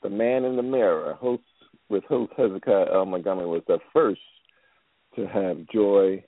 The 0.02 0.09
Man 0.10 0.44
in 0.44 0.56
the 0.56 0.62
Mirror, 0.62 1.14
host 1.14 1.43
with 1.89 2.05
host 2.05 2.32
Hezekiah 2.36 2.86
L. 2.93 3.06
Montgomery, 3.06 3.47
was 3.47 3.62
the 3.66 3.78
first 3.93 4.20
to 5.16 5.27
have 5.27 5.59
Joi 5.73 6.24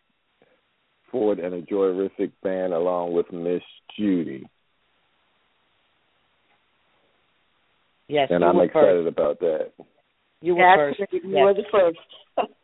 Ford 1.11 1.39
and 1.39 1.55
a 1.55 1.63
Joyriffic 1.63 2.33
band 2.43 2.73
along 2.73 3.13
with 3.13 3.31
Miss 3.33 3.63
Judy. 3.97 4.47
Yes, 8.09 8.29
and 8.31 8.41
you 8.41 8.47
I'm 8.47 8.57
were 8.57 8.65
excited 8.65 9.05
first. 9.05 9.09
about 9.09 9.39
that. 9.41 9.73
You 10.41 10.55
were 10.57 10.63
Yes, 10.63 10.97
first. 10.99 11.13
you 11.13 11.21
Yes. 11.25 11.45
were 11.45 11.55
the 11.55 11.65
first. 11.71 11.99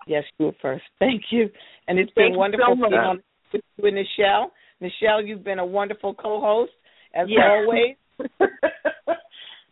Yes, 0.06 0.24
you 0.38 0.46
were 0.46 0.52
first. 0.62 0.84
Thank 0.98 1.22
you. 1.30 1.50
And 1.88 1.98
it's 1.98 2.12
Thank 2.14 2.32
been 2.32 2.38
wonderful 2.38 2.66
so 2.66 2.74
much. 2.76 2.90
being 2.90 3.00
on 3.00 3.22
with 3.52 3.62
you 3.76 3.86
and 3.86 3.96
Nichelle. 3.96 4.50
Nichelle, 4.84 5.26
you've 5.26 5.44
been 5.44 5.58
a 5.58 5.66
wonderful 5.66 6.14
co-host 6.14 6.72
as 7.14 7.28
Yes. 7.28 7.48
always. 7.50 7.96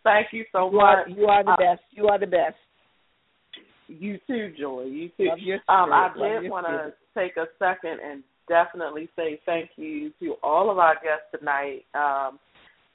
Thank 0.04 0.28
you 0.32 0.44
so 0.52 0.70
You 0.70 0.80
are, 0.80 1.06
much. 1.06 1.16
you 1.16 1.26
are 1.26 1.44
the 1.44 1.50
Uh, 1.52 1.56
best. 1.56 1.82
You 1.90 2.08
are 2.08 2.18
the 2.18 2.26
best. 2.26 2.56
You 3.88 4.18
too, 4.26 4.52
Joi. 4.58 4.84
You 4.84 5.10
too. 5.16 5.30
Um, 5.68 5.92
I 5.92 6.10
did 6.16 6.50
want 6.50 6.66
to 6.66 6.92
take 7.14 7.36
a 7.36 7.46
second 7.58 8.00
and 8.00 8.24
definitely 8.48 9.08
say 9.16 9.40
thank 9.46 9.70
you 9.76 10.12
to 10.20 10.34
all 10.42 10.70
of 10.70 10.78
our 10.78 10.94
guests 10.94 11.26
tonight. 11.36 11.84
Um, 11.94 12.38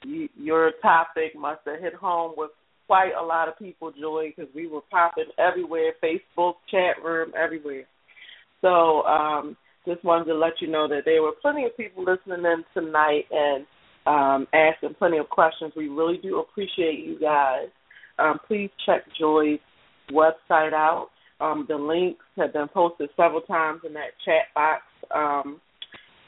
you, 0.04 0.28
your 0.36 0.72
topic 0.82 1.36
must 1.36 1.62
have 1.66 1.80
hit 1.80 1.94
home 1.94 2.34
with 2.36 2.52
quite 2.88 3.12
a 3.20 3.24
lot 3.24 3.48
of 3.48 3.58
people, 3.60 3.92
Joi, 3.92 4.34
because 4.36 4.54
we 4.54 4.68
were 4.68 4.82
popping 4.90 5.30
everywhere, 5.38 5.94
Facebook, 6.04 6.56
chat 6.70 7.02
room, 7.04 7.32
everywhere. 7.38 7.86
So 8.62 9.04
um, 9.04 9.56
just 9.88 10.04
wanted 10.04 10.26
to 10.26 10.36
let 10.36 10.54
you 10.62 10.68
know 10.68 10.88
that 10.88 11.04
there 11.06 11.22
were 11.22 11.32
plenty 11.42 11.66
of 11.66 11.76
people 11.78 12.04
listening 12.04 12.46
in 12.46 12.64
tonight 12.74 13.26
and 13.32 13.66
um, 14.06 14.48
asking 14.54 14.96
plenty 15.00 15.18
of 15.18 15.30
questions. 15.30 15.74
We 15.76 15.88
really 15.88 16.18
do 16.18 16.40
appreciate 16.40 17.06
you 17.06 17.20
guys. 17.20 17.68
Um, 18.20 18.40
please 18.48 18.70
check 18.86 19.04
Joi's 19.20 19.60
website 20.12 20.74
out. 20.74 21.10
Um, 21.40 21.66
the 21.68 21.76
links 21.76 22.24
have 22.38 22.54
been 22.54 22.68
posted 22.68 23.10
several 23.16 23.42
times 23.42 23.82
in 23.86 23.94
that 23.94 24.12
chat 24.26 24.46
box 24.56 24.82
um, 25.14 25.62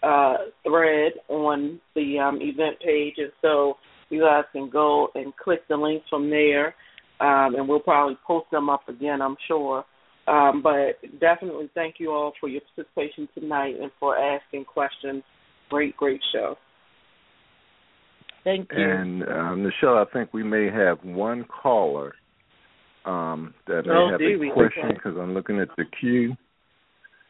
uh, 0.03 0.35
thread 0.63 1.13
on 1.29 1.79
the 1.95 2.19
um, 2.19 2.39
event 2.41 2.79
page, 2.83 3.15
and 3.17 3.31
so 3.41 3.75
you 4.09 4.21
guys 4.21 4.43
can 4.51 4.69
go 4.69 5.09
and 5.15 5.35
click 5.35 5.61
the 5.67 5.75
links 5.75 6.05
from 6.09 6.29
there, 6.29 6.75
um, 7.19 7.55
and 7.55 7.67
we'll 7.67 7.79
probably 7.79 8.17
post 8.25 8.45
them 8.51 8.69
up 8.69 8.87
again, 8.87 9.21
I'm 9.21 9.37
sure. 9.47 9.83
Um, 10.29 10.61
but 10.61 11.01
definitely 11.19 11.69
thank 11.73 11.95
you 11.97 12.11
all 12.11 12.33
for 12.39 12.47
your 12.47 12.61
participation 12.75 13.27
tonight 13.33 13.75
and 13.81 13.91
for 13.99 14.15
asking 14.15 14.65
questions. 14.65 15.23
Great, 15.69 15.97
great 15.97 16.21
show. 16.31 16.55
Thank 18.43 18.69
you. 18.71 18.77
And 18.77 19.23
uh, 19.23 19.55
Nichelle, 19.55 20.05
I 20.05 20.09
think 20.11 20.31
we 20.33 20.43
may 20.43 20.69
have 20.69 20.99
one 21.03 21.45
caller 21.45 22.13
um, 23.05 23.53
that 23.67 23.85
may 23.85 23.91
Oh, 23.93 24.09
have 24.11 24.21
a 24.21 24.35
we? 24.37 24.51
question 24.51 24.85
Okay. 24.85 24.93
because 24.93 25.17
I'm 25.17 25.33
looking 25.33 25.59
at 25.59 25.69
the 25.77 25.85
queue, 25.99 26.35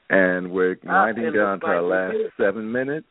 and 0.09 0.51
we're 0.51 0.77
Ah, 0.87 1.05
winding 1.05 1.31
down 1.33 1.59
to 1.61 1.65
our 1.67 1.81
last 1.81 2.17
seven 2.37 2.69
minutes. 2.69 3.07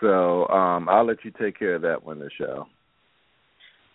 So 0.00 0.46
um, 0.48 0.88
I'll 0.88 1.06
let 1.06 1.24
you 1.24 1.32
take 1.40 1.58
care 1.58 1.76
of 1.76 1.82
that 1.82 2.04
one, 2.04 2.18
Nichelle. 2.18 2.66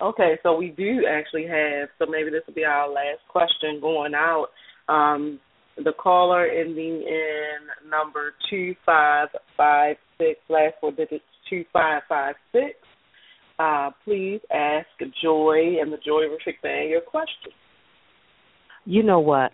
Okay, 0.01 0.39
so 0.41 0.55
we 0.55 0.69
do 0.69 1.05
actually 1.07 1.45
have, 1.45 1.89
so 1.99 2.05
maybe 2.09 2.31
this 2.31 2.41
will 2.47 2.55
be 2.55 2.65
our 2.65 2.89
last 2.89 3.19
question 3.29 3.79
going 3.79 4.13
out. 4.15 4.47
Um, 4.89 5.39
the 5.77 5.93
caller 5.93 6.45
ending 6.47 7.03
in 7.03 7.89
number 7.89 8.33
2556, 8.49 10.39
last 10.49 10.73
four 10.81 10.91
digits 10.91 11.23
2556. 11.49 12.75
Uh, 13.59 13.91
please 14.03 14.41
ask 14.51 14.87
Joi 15.21 15.79
and 15.79 15.93
the 15.93 15.97
Joyriffic 15.97 16.61
Band 16.63 16.89
your 16.89 17.01
question. 17.01 17.51
You 18.85 19.03
know 19.03 19.19
what? 19.19 19.51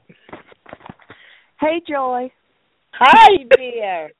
Hey, 1.60 1.82
Joi. 1.88 2.32
Hi, 2.92 3.44
dear. 3.58 4.12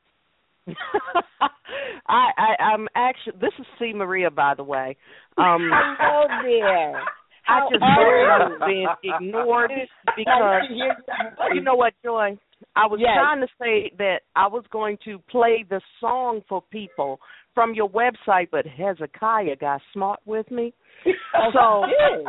I, 2.08 2.30
I 2.38 2.64
I'm 2.64 2.88
actually 2.96 3.34
this 3.40 3.54
is 3.60 3.66
C 3.80 3.94
Maria 3.94 4.30
by 4.32 4.54
the 4.56 4.64
way. 4.64 4.96
Um 5.38 5.70
Hello, 5.72 6.42
dear. 6.44 7.04
I 7.50 7.60
just 7.72 7.82
I 7.82 7.98
was 7.98 8.60
being 8.66 8.88
ignored 9.04 9.72
because 10.16 10.64
to 10.68 10.74
hear 10.74 10.96
your 11.08 11.54
you 11.56 11.62
know 11.62 11.76
what, 11.76 11.94
Joi? 12.04 12.38
I 12.76 12.86
was 12.88 13.00
Yes. 13.00 13.16
trying 13.16 13.42
to 13.42 13.48
say 13.60 13.92
that 13.98 14.22
I 14.36 14.48
was 14.48 14.64
going 14.72 14.98
to 15.06 15.20
play 15.30 15.64
the 15.70 15.80
song 16.00 16.42
for 16.50 16.62
people 16.72 17.20
from 17.54 17.74
your 17.74 17.90
website, 17.90 18.50
but 18.52 18.66
Hezekiah 18.66 19.56
got 19.60 19.82
smart 19.94 20.20
with 20.26 20.50
me. 20.52 20.74
So 21.54 21.86
Good. 21.86 22.26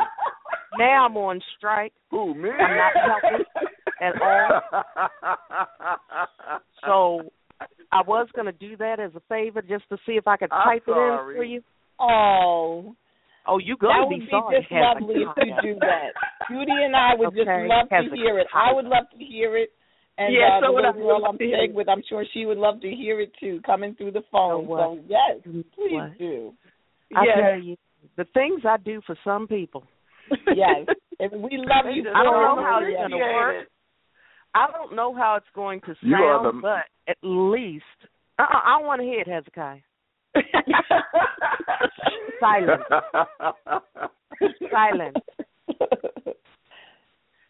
now 0.77 1.05
I'm 1.05 1.17
on 1.17 1.41
strike. 1.57 1.93
Who 2.11 2.35
me? 2.35 2.49
I'm 2.51 2.77
not 2.77 2.93
helping 2.95 3.45
at 4.01 4.21
all. 4.21 4.61
So 6.85 7.31
I 7.91 8.01
was 8.05 8.27
going 8.35 8.45
to 8.45 8.51
do 8.51 8.77
that 8.77 8.99
as 8.99 9.11
a 9.15 9.21
favor 9.29 9.61
just 9.61 9.87
to 9.89 9.97
see 10.05 10.13
if 10.13 10.27
I 10.27 10.37
could 10.37 10.49
type 10.51 10.83
it 10.87 10.91
in 10.91 11.17
for 11.35 11.43
you. 11.43 11.61
Oh, 11.99 12.95
Oh, 13.47 13.57
you 13.57 13.75
go. 13.77 13.87
that 13.87 14.05
going 14.05 14.09
to 14.09 14.15
would 14.15 14.19
be 14.19 14.25
be 14.25 14.31
sorry, 14.31 14.61
just 14.61 14.71
lovely 14.71 15.15
if 15.15 15.37
you 15.63 15.73
do 15.73 15.79
that. 15.79 16.11
Judy 16.49 16.83
and 16.85 16.95
I 16.95 17.15
would 17.17 17.33
just 17.33 17.47
Okay, 17.49 17.67
love 17.67 17.89
to 17.89 18.15
hear 18.15 18.39
it. 18.39 18.47
I 18.53 18.73
would 18.73 18.85
love 18.85 19.09
to 19.11 19.17
hear 19.17 19.57
it. 19.57 19.69
And 20.17 20.35
Yeah, 20.35 20.57
uh, 20.57 20.59
so 20.61 20.67
the 20.67 20.75
little 20.75 20.91
I. 20.91 20.97
girl 20.97 21.21
Love 21.21 21.29
I'm 21.31 21.37
to 21.37 21.43
hear 21.45 21.55
staying 21.57 21.73
with, 21.73 21.89
I'm 21.89 22.03
sure 22.07 22.25
she 22.33 22.45
would 22.45 22.57
love 22.57 22.81
to 22.81 22.89
hear 22.89 23.21
it 23.21 23.31
too, 23.39 23.61
coming 23.65 23.95
through 23.95 24.11
the 24.11 24.21
phone. 24.31 24.67
what? 24.67 24.79
So 24.81 24.99
yes, 25.07 25.39
please 25.73 25.93
What? 25.93 26.17
do. 26.19 26.53
I 27.15 27.25
Yes. 27.25 27.37
tell 27.39 27.59
you, 27.59 27.75
the 28.17 28.25
things 28.33 28.61
I 28.67 28.77
do 28.77 29.01
for 29.07 29.17
some 29.23 29.47
people. 29.47 29.87
Yes, 30.55 30.85
and 31.19 31.31
we 31.41 31.57
love 31.57 31.85
you. 31.95 32.03
I 32.13 32.23
don't 32.23 32.33
know 32.41 32.61
how 32.61 32.81
it's 32.83 32.99
much. 32.99 33.09
going 33.09 33.11
to 33.11 33.17
work. 33.17 33.67
I 34.55 34.67
don't 34.71 34.95
know 34.95 35.13
how 35.13 35.35
it's 35.35 35.45
going 35.53 35.81
to 35.81 35.95
sound, 36.09 36.45
the- 36.45 36.61
but 36.61 36.85
at 37.07 37.17
least 37.21 37.83
uh, 38.39 38.45
I 38.49 38.79
want 38.81 39.01
to 39.01 39.05
hear 39.05 39.21
it, 39.21 39.27
Hezekiah. 39.27 39.79
Silence. 42.39 42.83
Silence. 44.71 45.17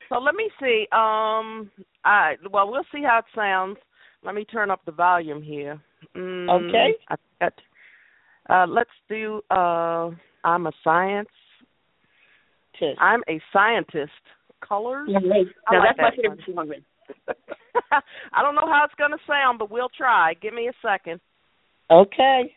So 0.09 0.17
let 0.17 0.33
me 0.35 0.49
see. 0.59 0.87
Um, 0.91 1.69
I 2.03 2.35
well, 2.51 2.71
we'll 2.71 2.83
see 2.93 3.03
how 3.03 3.19
it 3.19 3.25
sounds. 3.35 3.77
Let 4.23 4.33
me 4.35 4.43
turn 4.45 4.71
up 4.71 4.81
the 4.85 4.91
volume 4.91 5.41
here. 5.41 5.79
Mm, 6.15 6.49
Okay. 6.69 6.93
I, 7.09 7.15
got- 7.39 7.53
uh, 8.49 8.65
let's 8.67 8.89
do. 9.07 9.41
Uh, 9.51 10.09
I'm 10.43 10.65
a 10.67 10.71
science. 10.83 11.29
Tish. 12.79 12.95
I'm 12.99 13.21
a 13.29 13.39
scientist. 13.53 14.11
Colors. 14.67 15.07
Now, 15.11 15.19
like 15.21 15.47
that's 15.71 15.97
my 15.97 16.03
that 16.09 16.15
favorite 16.15 16.39
song. 16.53 16.71
I 18.33 18.41
don't 18.41 18.55
know 18.55 18.67
how 18.67 18.83
it's 18.85 18.93
going 18.95 19.11
to 19.11 19.17
sound, 19.27 19.59
but 19.59 19.71
we'll 19.71 19.89
try. 19.89 20.33
Give 20.41 20.53
me 20.53 20.67
a 20.67 20.73
second. 20.81 21.19
Okay. 21.91 22.53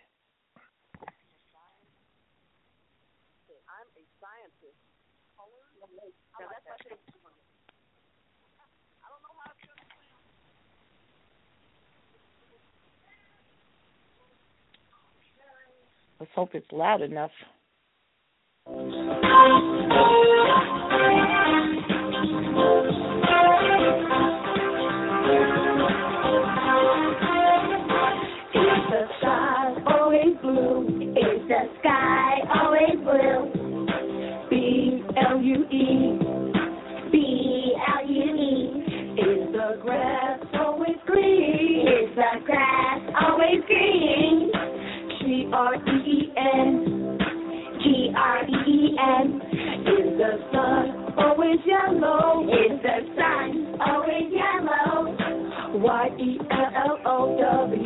Let's 16.21 16.33
hope 16.37 16.51
it's 16.55 16.71
loud 16.71 17.03
enough. 17.03 17.33
the 31.53 31.69
sky 31.81 32.41
always 32.65 32.97
blue. 33.05 34.47
B 34.49 35.05
L 35.29 35.37
U 35.39 35.65
E. 35.69 36.19
B 37.13 37.75
L 37.93 38.09
U 38.09 38.25
E. 38.33 38.57
Is 39.21 39.53
the 39.53 39.77
grass 39.83 40.41
always 40.55 40.97
green? 41.05 41.87
Is 41.87 42.17
the 42.17 42.41
grass 42.47 43.01
always 43.21 43.61
green? 43.67 44.51
G 45.21 45.51
R 45.53 45.75
E 45.75 45.97
E 46.09 46.33
N. 46.39 47.19
G 47.83 48.13
R 48.17 48.45
E 48.45 48.57
E 48.73 48.97
N. 48.99 49.43
Is 49.93 50.09
the 50.17 50.33
sun 50.53 51.13
always 51.19 51.61
yellow? 51.67 52.49
Is 52.49 52.81
the 52.81 52.99
sun 53.15 53.77
always 53.79 54.33
yellow? 54.33 55.15
Y 55.85 56.09
E 56.19 56.39
L 56.51 56.71
L 56.87 56.99
O 57.05 57.37
W. 57.69 57.82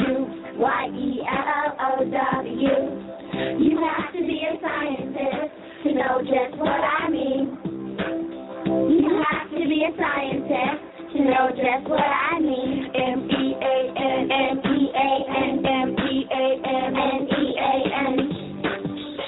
to 11.67 11.73
know 11.73 11.79
just 11.79 11.91
what 11.91 12.01
I 12.01 12.39
mean. 12.41 12.91
M 12.95 13.29
E 13.31 13.55
A 13.61 13.93
N 13.97 14.31
M 14.31 14.59
E 14.59 14.91
A 14.95 15.11
N 15.37 15.67
M 15.67 15.91
E 15.99 16.27
A 16.31 16.47
N 16.65 16.97
N 16.97 17.29
E 17.29 17.45
A 17.59 17.75
N. 17.99 18.15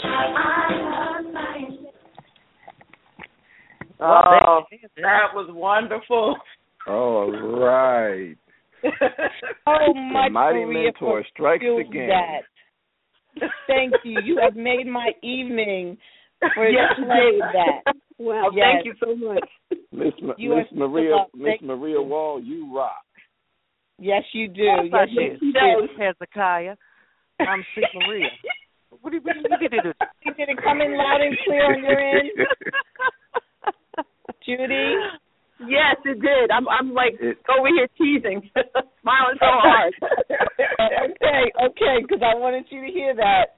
I'm 0.05 0.35
a 0.71 1.33
scientist. 1.33 1.95
Oh, 4.01 4.63
that 4.97 5.35
was 5.35 5.49
wonderful. 5.51 6.37
All 6.87 7.31
right. 7.31 8.37
Oh, 9.67 9.93
The 9.93 10.01
my 10.01 10.29
mighty 10.29 10.65
mentor 10.65 11.25
strikes 11.33 11.63
for 11.65 11.81
again. 11.81 12.09
That. 12.09 13.49
Thank 13.67 13.93
you. 14.05 14.21
You 14.25 14.39
have 14.43 14.57
made 14.57 14.87
my 14.87 15.11
evening 15.23 15.99
for 16.55 16.69
Yes, 16.71 16.93
playing 16.97 17.41
that. 17.53 17.95
Wow, 18.19 18.47
oh, 18.47 18.51
Yes. 18.55 18.83
thank 18.83 18.87
you 18.87 18.95
so 19.01 19.15
much. 19.15 19.49
Miss 19.93 20.13
Ma- 20.23 20.35
You 20.37 20.57
Miss 20.57 20.67
Maria 20.75 21.27
Miss 21.35 21.61
Maria 21.63 22.03
Wall, 22.03 22.41
you 22.43 22.75
rock. 22.75 23.05
Yes, 23.99 24.23
you 24.33 24.49
do. 24.49 24.63
Yes, 24.63 24.87
Yes, 24.93 25.09
you 25.15 25.39
do. 25.53 25.53
do. 25.53 25.89
Yes, 25.99 26.15
Hezekiah. 26.19 26.77
I'm 27.41 27.65
C. 27.75 27.83
Maria. 27.95 28.29
What 29.03 29.11
do 29.11 29.17
you, 29.17 29.23
what 29.23 29.35
do 29.35 29.41
you 29.41 29.59
get 29.69 29.73
it? 29.85 29.97
Did 30.37 30.49
it 30.49 30.59
come 30.65 30.81
in 30.81 30.97
loud 30.97 31.21
and 31.21 31.37
clear 31.47 31.75
on 31.77 31.83
your 31.85 32.01
end, 32.01 32.31
Judy? 34.47 34.95
Yes, 35.61 35.97
it 36.07 36.21
did. 36.23 36.51
I'm 36.51 36.67
I'm 36.69 36.95
like 36.95 37.15
It- 37.21 37.37
over 37.53 37.69
here 37.69 37.87
teasing, 37.99 38.49
smiling 39.03 39.37
so 39.39 39.47
hard. 39.47 39.93
okay, 40.01 41.53
okay, 41.69 41.97
because 42.01 42.23
I 42.25 42.35
wanted 42.39 42.65
you 42.71 42.81
to 42.87 42.93
hear 42.93 43.15
that. 43.17 43.58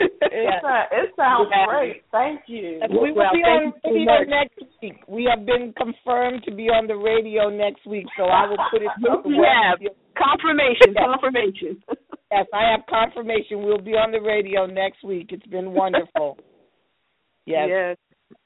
It, 0.00 0.54
sa- 0.62 0.86
it 0.90 1.10
sounds 1.16 1.48
Yeah. 1.50 1.66
great. 1.66 2.02
Thank 2.10 2.40
you. 2.46 2.80
We 2.90 3.12
will 3.12 3.14
Well, 3.14 3.32
be 3.32 3.42
on 3.44 3.64
you 3.66 3.72
so 3.84 3.90
radio 3.92 4.24
next 4.24 4.58
week. 4.82 4.94
We 5.06 5.24
have 5.24 5.44
been 5.44 5.74
confirmed 5.76 6.42
to 6.44 6.54
be 6.54 6.68
on 6.70 6.86
the 6.86 6.96
radio 6.96 7.50
next 7.50 7.84
week, 7.86 8.06
so 8.16 8.24
I 8.24 8.46
will 8.48 8.56
put 8.70 8.82
it 8.82 8.88
on 9.10 9.30
You 9.30 9.42
have. 9.44 9.78
Confirmation, 10.16 10.94
Yes. 10.94 11.04
confirmation. 11.04 11.82
Yes, 12.32 12.46
I 12.54 12.70
have 12.70 12.80
confirmation. 12.88 13.62
We'll 13.62 13.76
be 13.82 13.92
on 13.92 14.10
the 14.10 14.18
radio 14.20 14.64
next 14.64 15.04
week. 15.04 15.32
It's 15.32 15.44
been 15.46 15.72
wonderful. 15.72 16.38
Yes. 17.44 17.68
Yes. 17.68 17.96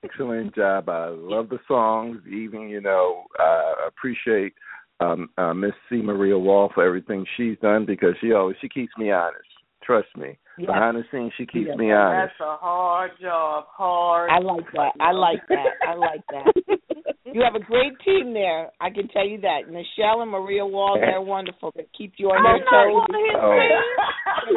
Excellent 0.03 0.55
job. 0.55 0.89
I 0.89 1.09
love 1.09 1.49
the 1.51 1.59
songs. 1.69 2.19
Even 2.27 2.63
you 2.69 2.81
know, 2.81 3.25
I 3.39 3.75
appreciate 3.87 4.55
um 5.01 5.29
uh, 5.39 5.53
Miss 5.55 5.75
C. 5.89 5.97
Maria 5.97 6.37
Wall 6.39 6.71
for 6.75 6.83
everything 6.83 7.25
she's 7.37 7.59
done 7.61 7.85
because 7.85 8.15
she 8.21 8.33
always 8.33 8.57
she 8.61 8.69
keeps 8.69 8.93
me 8.99 9.11
honest. 9.13 9.45
Trust 9.85 10.09
me. 10.17 10.39
Yes. 10.59 10.67
Behind 10.69 10.97
the 10.97 11.05
scenes, 11.13 11.33
she 11.37 11.45
keeps 11.45 11.67
Yes. 11.69 11.77
me 11.77 11.93
honest. 11.93 12.33
That's 12.39 12.49
a 12.49 12.57
hard 12.57 13.11
job. 13.21 13.65
Hard. 13.69 14.31
I 14.31 14.39
like 14.39 14.65
that. 14.73 14.93
I 15.01 15.13
like 15.13 15.43
that. 15.49 15.67
I 15.87 15.95
like 15.95 16.25
that. 16.31 16.53
You 17.27 17.43
have 17.43 17.57
a 17.57 17.61
great 17.61 17.93
team 18.07 18.33
there. 18.33 18.71
I 18.81 18.89
can 18.89 19.09
tell 19.09 19.27
you 19.27 19.39
that. 19.43 19.69
Nichelle 19.69 20.23
and 20.23 20.31
Maria 20.31 20.65
Wall, 20.65 20.97
they're 20.99 21.21
wonderful. 21.37 21.71
They 21.77 21.85
keep 21.93 22.15
you 22.17 22.31
on 22.31 22.39
I'm 22.39 22.57
your 22.57 22.65
not 22.65 22.87
toes. 22.87 22.95
one 22.97 23.13
of 23.13 23.21
his 23.29 23.37
Oh. 23.37 23.53
team. 23.53 23.77
I'm 24.47 24.55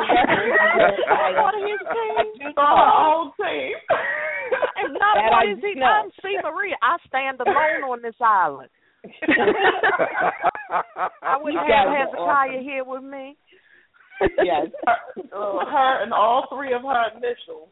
not 1.09 1.43
one 1.43 1.55
of 1.59 1.63
his 1.67 1.81
team. 1.83 2.53
The 2.55 2.63
whole 2.63 3.33
team. 3.35 3.73
I'm 4.79 4.93
not 4.93 5.15
That 5.17 5.27
one 5.27 5.33
I 5.33 5.43
of 5.51 5.57
his 5.57 5.59
do 5.59 5.67
team. 5.73 5.79
know. 5.81 6.07
I'm 6.07 6.11
C. 6.23 6.37
Maria. 6.39 6.75
I 6.79 6.95
stand 7.09 7.41
alone 7.41 7.83
on 7.89 7.99
this 8.01 8.15
island. 8.21 8.69
I 10.71 11.35
wouldn't 11.41 11.59
You 11.59 11.73
have 11.73 11.87
guys 11.89 12.05
Hezekiah 12.05 12.49
awesome. 12.53 12.63
here 12.63 12.83
with 12.85 13.03
me. 13.03 13.35
Yes. 14.43 14.67
Uh, 14.87 15.65
her 15.65 16.03
and 16.03 16.11
all 16.13 16.47
three 16.51 16.73
of 16.73 16.81
her 16.81 17.03
initials. 17.15 17.69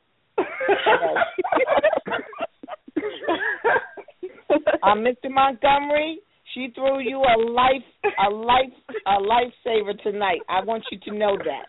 Um, 4.84 5.00
Mr. 5.04 5.30
Montgomery, 5.30 6.20
she 6.54 6.70
threw 6.74 7.00
you 7.00 7.18
a 7.18 7.36
life, 7.52 7.84
a 8.26 8.30
life, 8.30 8.72
a 9.06 9.18
lifesaver 9.20 10.02
tonight. 10.02 10.40
I 10.50 10.64
want 10.64 10.84
you 10.92 11.00
to 11.06 11.18
know 11.18 11.38
that. 11.38 11.68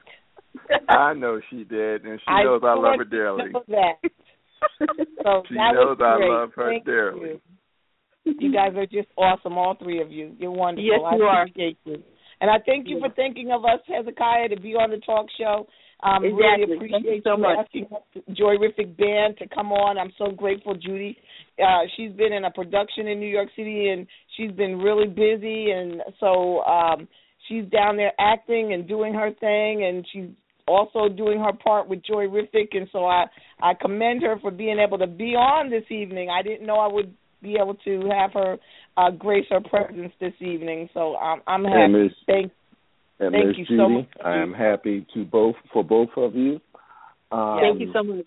I 0.89 1.15
know 1.15 1.41
she 1.51 1.65
did, 1.65 2.05
and 2.05 2.21
she 2.21 2.45
knows 2.45 2.61
I 2.65 2.75
love 2.75 2.99
her 2.99 3.05
dearly. 3.05 3.51
know 3.53 3.63
that. 3.69 3.95
So 5.23 5.43
She 5.49 5.55
that 5.55 5.73
knows 5.75 5.99
I 6.01 6.17
love 6.29 6.51
her 6.57 6.71
Thank 6.71 6.85
dearly. 6.85 7.41
You. 8.25 8.35
you 8.39 8.53
guys 8.53 8.73
are 8.77 8.87
just 8.87 9.09
awesome, 9.17 9.57
all 9.59 9.77
three 9.81 10.01
of 10.01 10.11
you. 10.13 10.35
You're 10.39 10.51
wonderful. 10.51 10.85
Yes, 10.85 11.01
I 11.05 11.17
you 11.17 11.23
are. 11.23 11.43
appreciate 11.43 11.79
you. 11.85 12.03
And 12.41 12.51
I 12.51 12.59
thank 12.65 12.89
you 12.89 13.01
for 13.01 13.11
thinking 13.15 13.51
of 13.51 13.65
us, 13.65 13.81
Hezekiah, 13.87 14.49
to 14.51 14.61
be 14.61 14.75
on 14.75 14.91
the 14.91 14.99
talk 14.99 15.27
show. 15.39 15.67
Um, 16.03 16.25
Exactly. 16.25 16.77
Really 16.77 16.91
Thank 16.91 17.05
you 17.05 17.11
appreciate 17.11 17.25
so 17.25 17.37
you 17.37 17.43
much. 17.43 17.59
asking 17.59 17.87
Joyriffic 18.31 18.97
Band 18.97 19.37
to 19.39 19.49
come 19.49 19.73
on. 19.73 19.99
I'm 19.99 20.13
so 20.17 20.31
grateful, 20.31 20.75
Judy. 20.75 21.17
Uh, 21.59 21.83
she's 21.97 22.13
been 22.13 22.33
in 22.33 22.45
a 22.45 22.51
production 22.51 23.09
in 23.09 23.19
New 23.19 23.29
York 23.29 23.49
City, 23.57 23.89
and 23.89 24.07
she's 24.37 24.53
been 24.53 24.79
really 24.79 25.09
busy, 25.09 25.73
and 25.73 26.03
so 26.21 26.63
um, 26.65 27.09
she's 27.49 27.65
down 27.71 27.97
there 27.97 28.13
acting 28.21 28.75
and 28.75 28.87
doing 28.87 29.13
her 29.13 29.31
thing, 29.41 29.85
and 29.85 30.07
she's 30.13 30.31
also 30.69 31.09
doing 31.09 31.41
her 31.41 31.53
part 31.53 31.89
with 31.89 32.05
Joy 32.05 32.27
Joyriffic, 32.27 32.77
and 32.77 32.89
so 32.93 33.07
I 33.07 33.25
I 33.61 33.75
commend 33.75 34.23
her 34.23 34.39
for 34.41 34.53
being 34.53 34.79
able 34.79 34.99
to 34.99 35.07
be 35.09 35.35
on 35.35 35.69
this 35.69 35.85
evening. 35.91 36.29
I 36.31 36.43
didn't 36.43 36.67
know 36.67 36.77
I 36.77 36.93
would 36.93 37.13
be 37.43 37.57
able 37.61 37.75
to 37.75 38.09
have 38.11 38.33
her 38.35 38.57
uh, 38.99 39.11
grace 39.13 39.47
her 39.51 39.61
presence 39.61 40.13
this 40.21 40.35
evening, 40.41 40.89
so 40.93 41.17
I'm 41.17 41.41
I'm 41.47 41.65
happy. 41.65 41.83
And 41.83 41.93
Miss 41.93 42.13
Thank 42.27 42.53
and 43.21 43.33
Thank 43.33 43.47
Miss 43.49 43.59
you 43.59 43.65
Judy, 43.67 43.79
so 43.79 43.89
much. 43.89 44.07
I 44.25 44.37
am 44.39 44.53
happy 44.53 45.07
to 45.15 45.25
both 45.25 45.55
for 45.73 45.85
both 45.85 46.11
of 46.17 46.35
you. 46.35 46.61
Um, 47.31 47.59
Thank 47.61 47.81
you 47.81 47.91
so 47.93 48.03
much. 48.03 48.27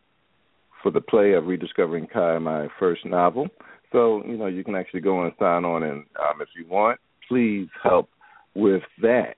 for 0.82 0.90
the 0.90 1.00
play 1.00 1.34
of 1.34 1.46
Rediscovering 1.46 2.06
Kai, 2.06 2.38
my 2.38 2.68
first 2.78 3.04
novel. 3.04 3.48
So, 3.92 4.22
you 4.26 4.36
know, 4.36 4.46
you 4.46 4.64
can 4.64 4.74
actually 4.74 5.00
go 5.00 5.22
and 5.22 5.32
sign 5.38 5.64
on, 5.64 5.82
and 5.82 6.04
um, 6.20 6.40
if 6.40 6.48
you 6.56 6.66
want, 6.68 7.00
please 7.28 7.68
help 7.82 8.08
with 8.54 8.82
that. 9.02 9.36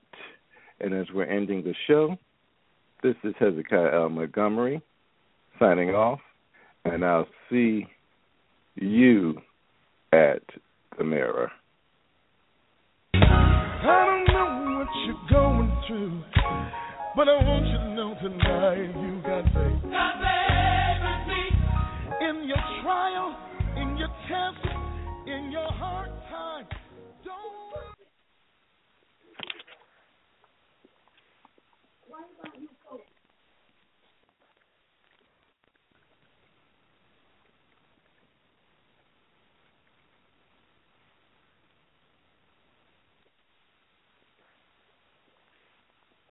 And 0.79 0.93
as 0.93 1.05
we're 1.13 1.25
ending 1.25 1.63
the 1.63 1.73
show, 1.87 2.17
this 3.03 3.15
is 3.23 3.33
Hezekiah 3.39 3.93
L. 3.93 4.09
Montgomery 4.09 4.81
signing 5.59 5.89
off, 5.89 6.19
and 6.85 7.05
I'll 7.05 7.27
see 7.49 7.85
you 8.75 9.35
at 10.11 10.41
the 10.97 11.03
mirror. 11.03 11.51
I 13.13 14.05
don't 14.05 14.25
know 14.33 14.77
what 14.77 14.87
you're 15.05 15.29
going 15.29 15.71
through, 15.87 16.23
but 17.15 17.27
I 17.27 17.35
want 17.43 17.65
you 17.67 17.77
to 17.77 17.89
know 17.95 18.15
tonight 18.21 18.91
you 19.01 19.21
got 19.21 19.43
faith. 19.53 19.91
Got 19.91 20.19
faith 20.19 20.39
in 22.21 22.47
your 22.47 22.57
trial, 22.83 23.35
test, 24.29 24.63
in 25.25 25.51
your 25.51 25.67
time. 25.79 26.18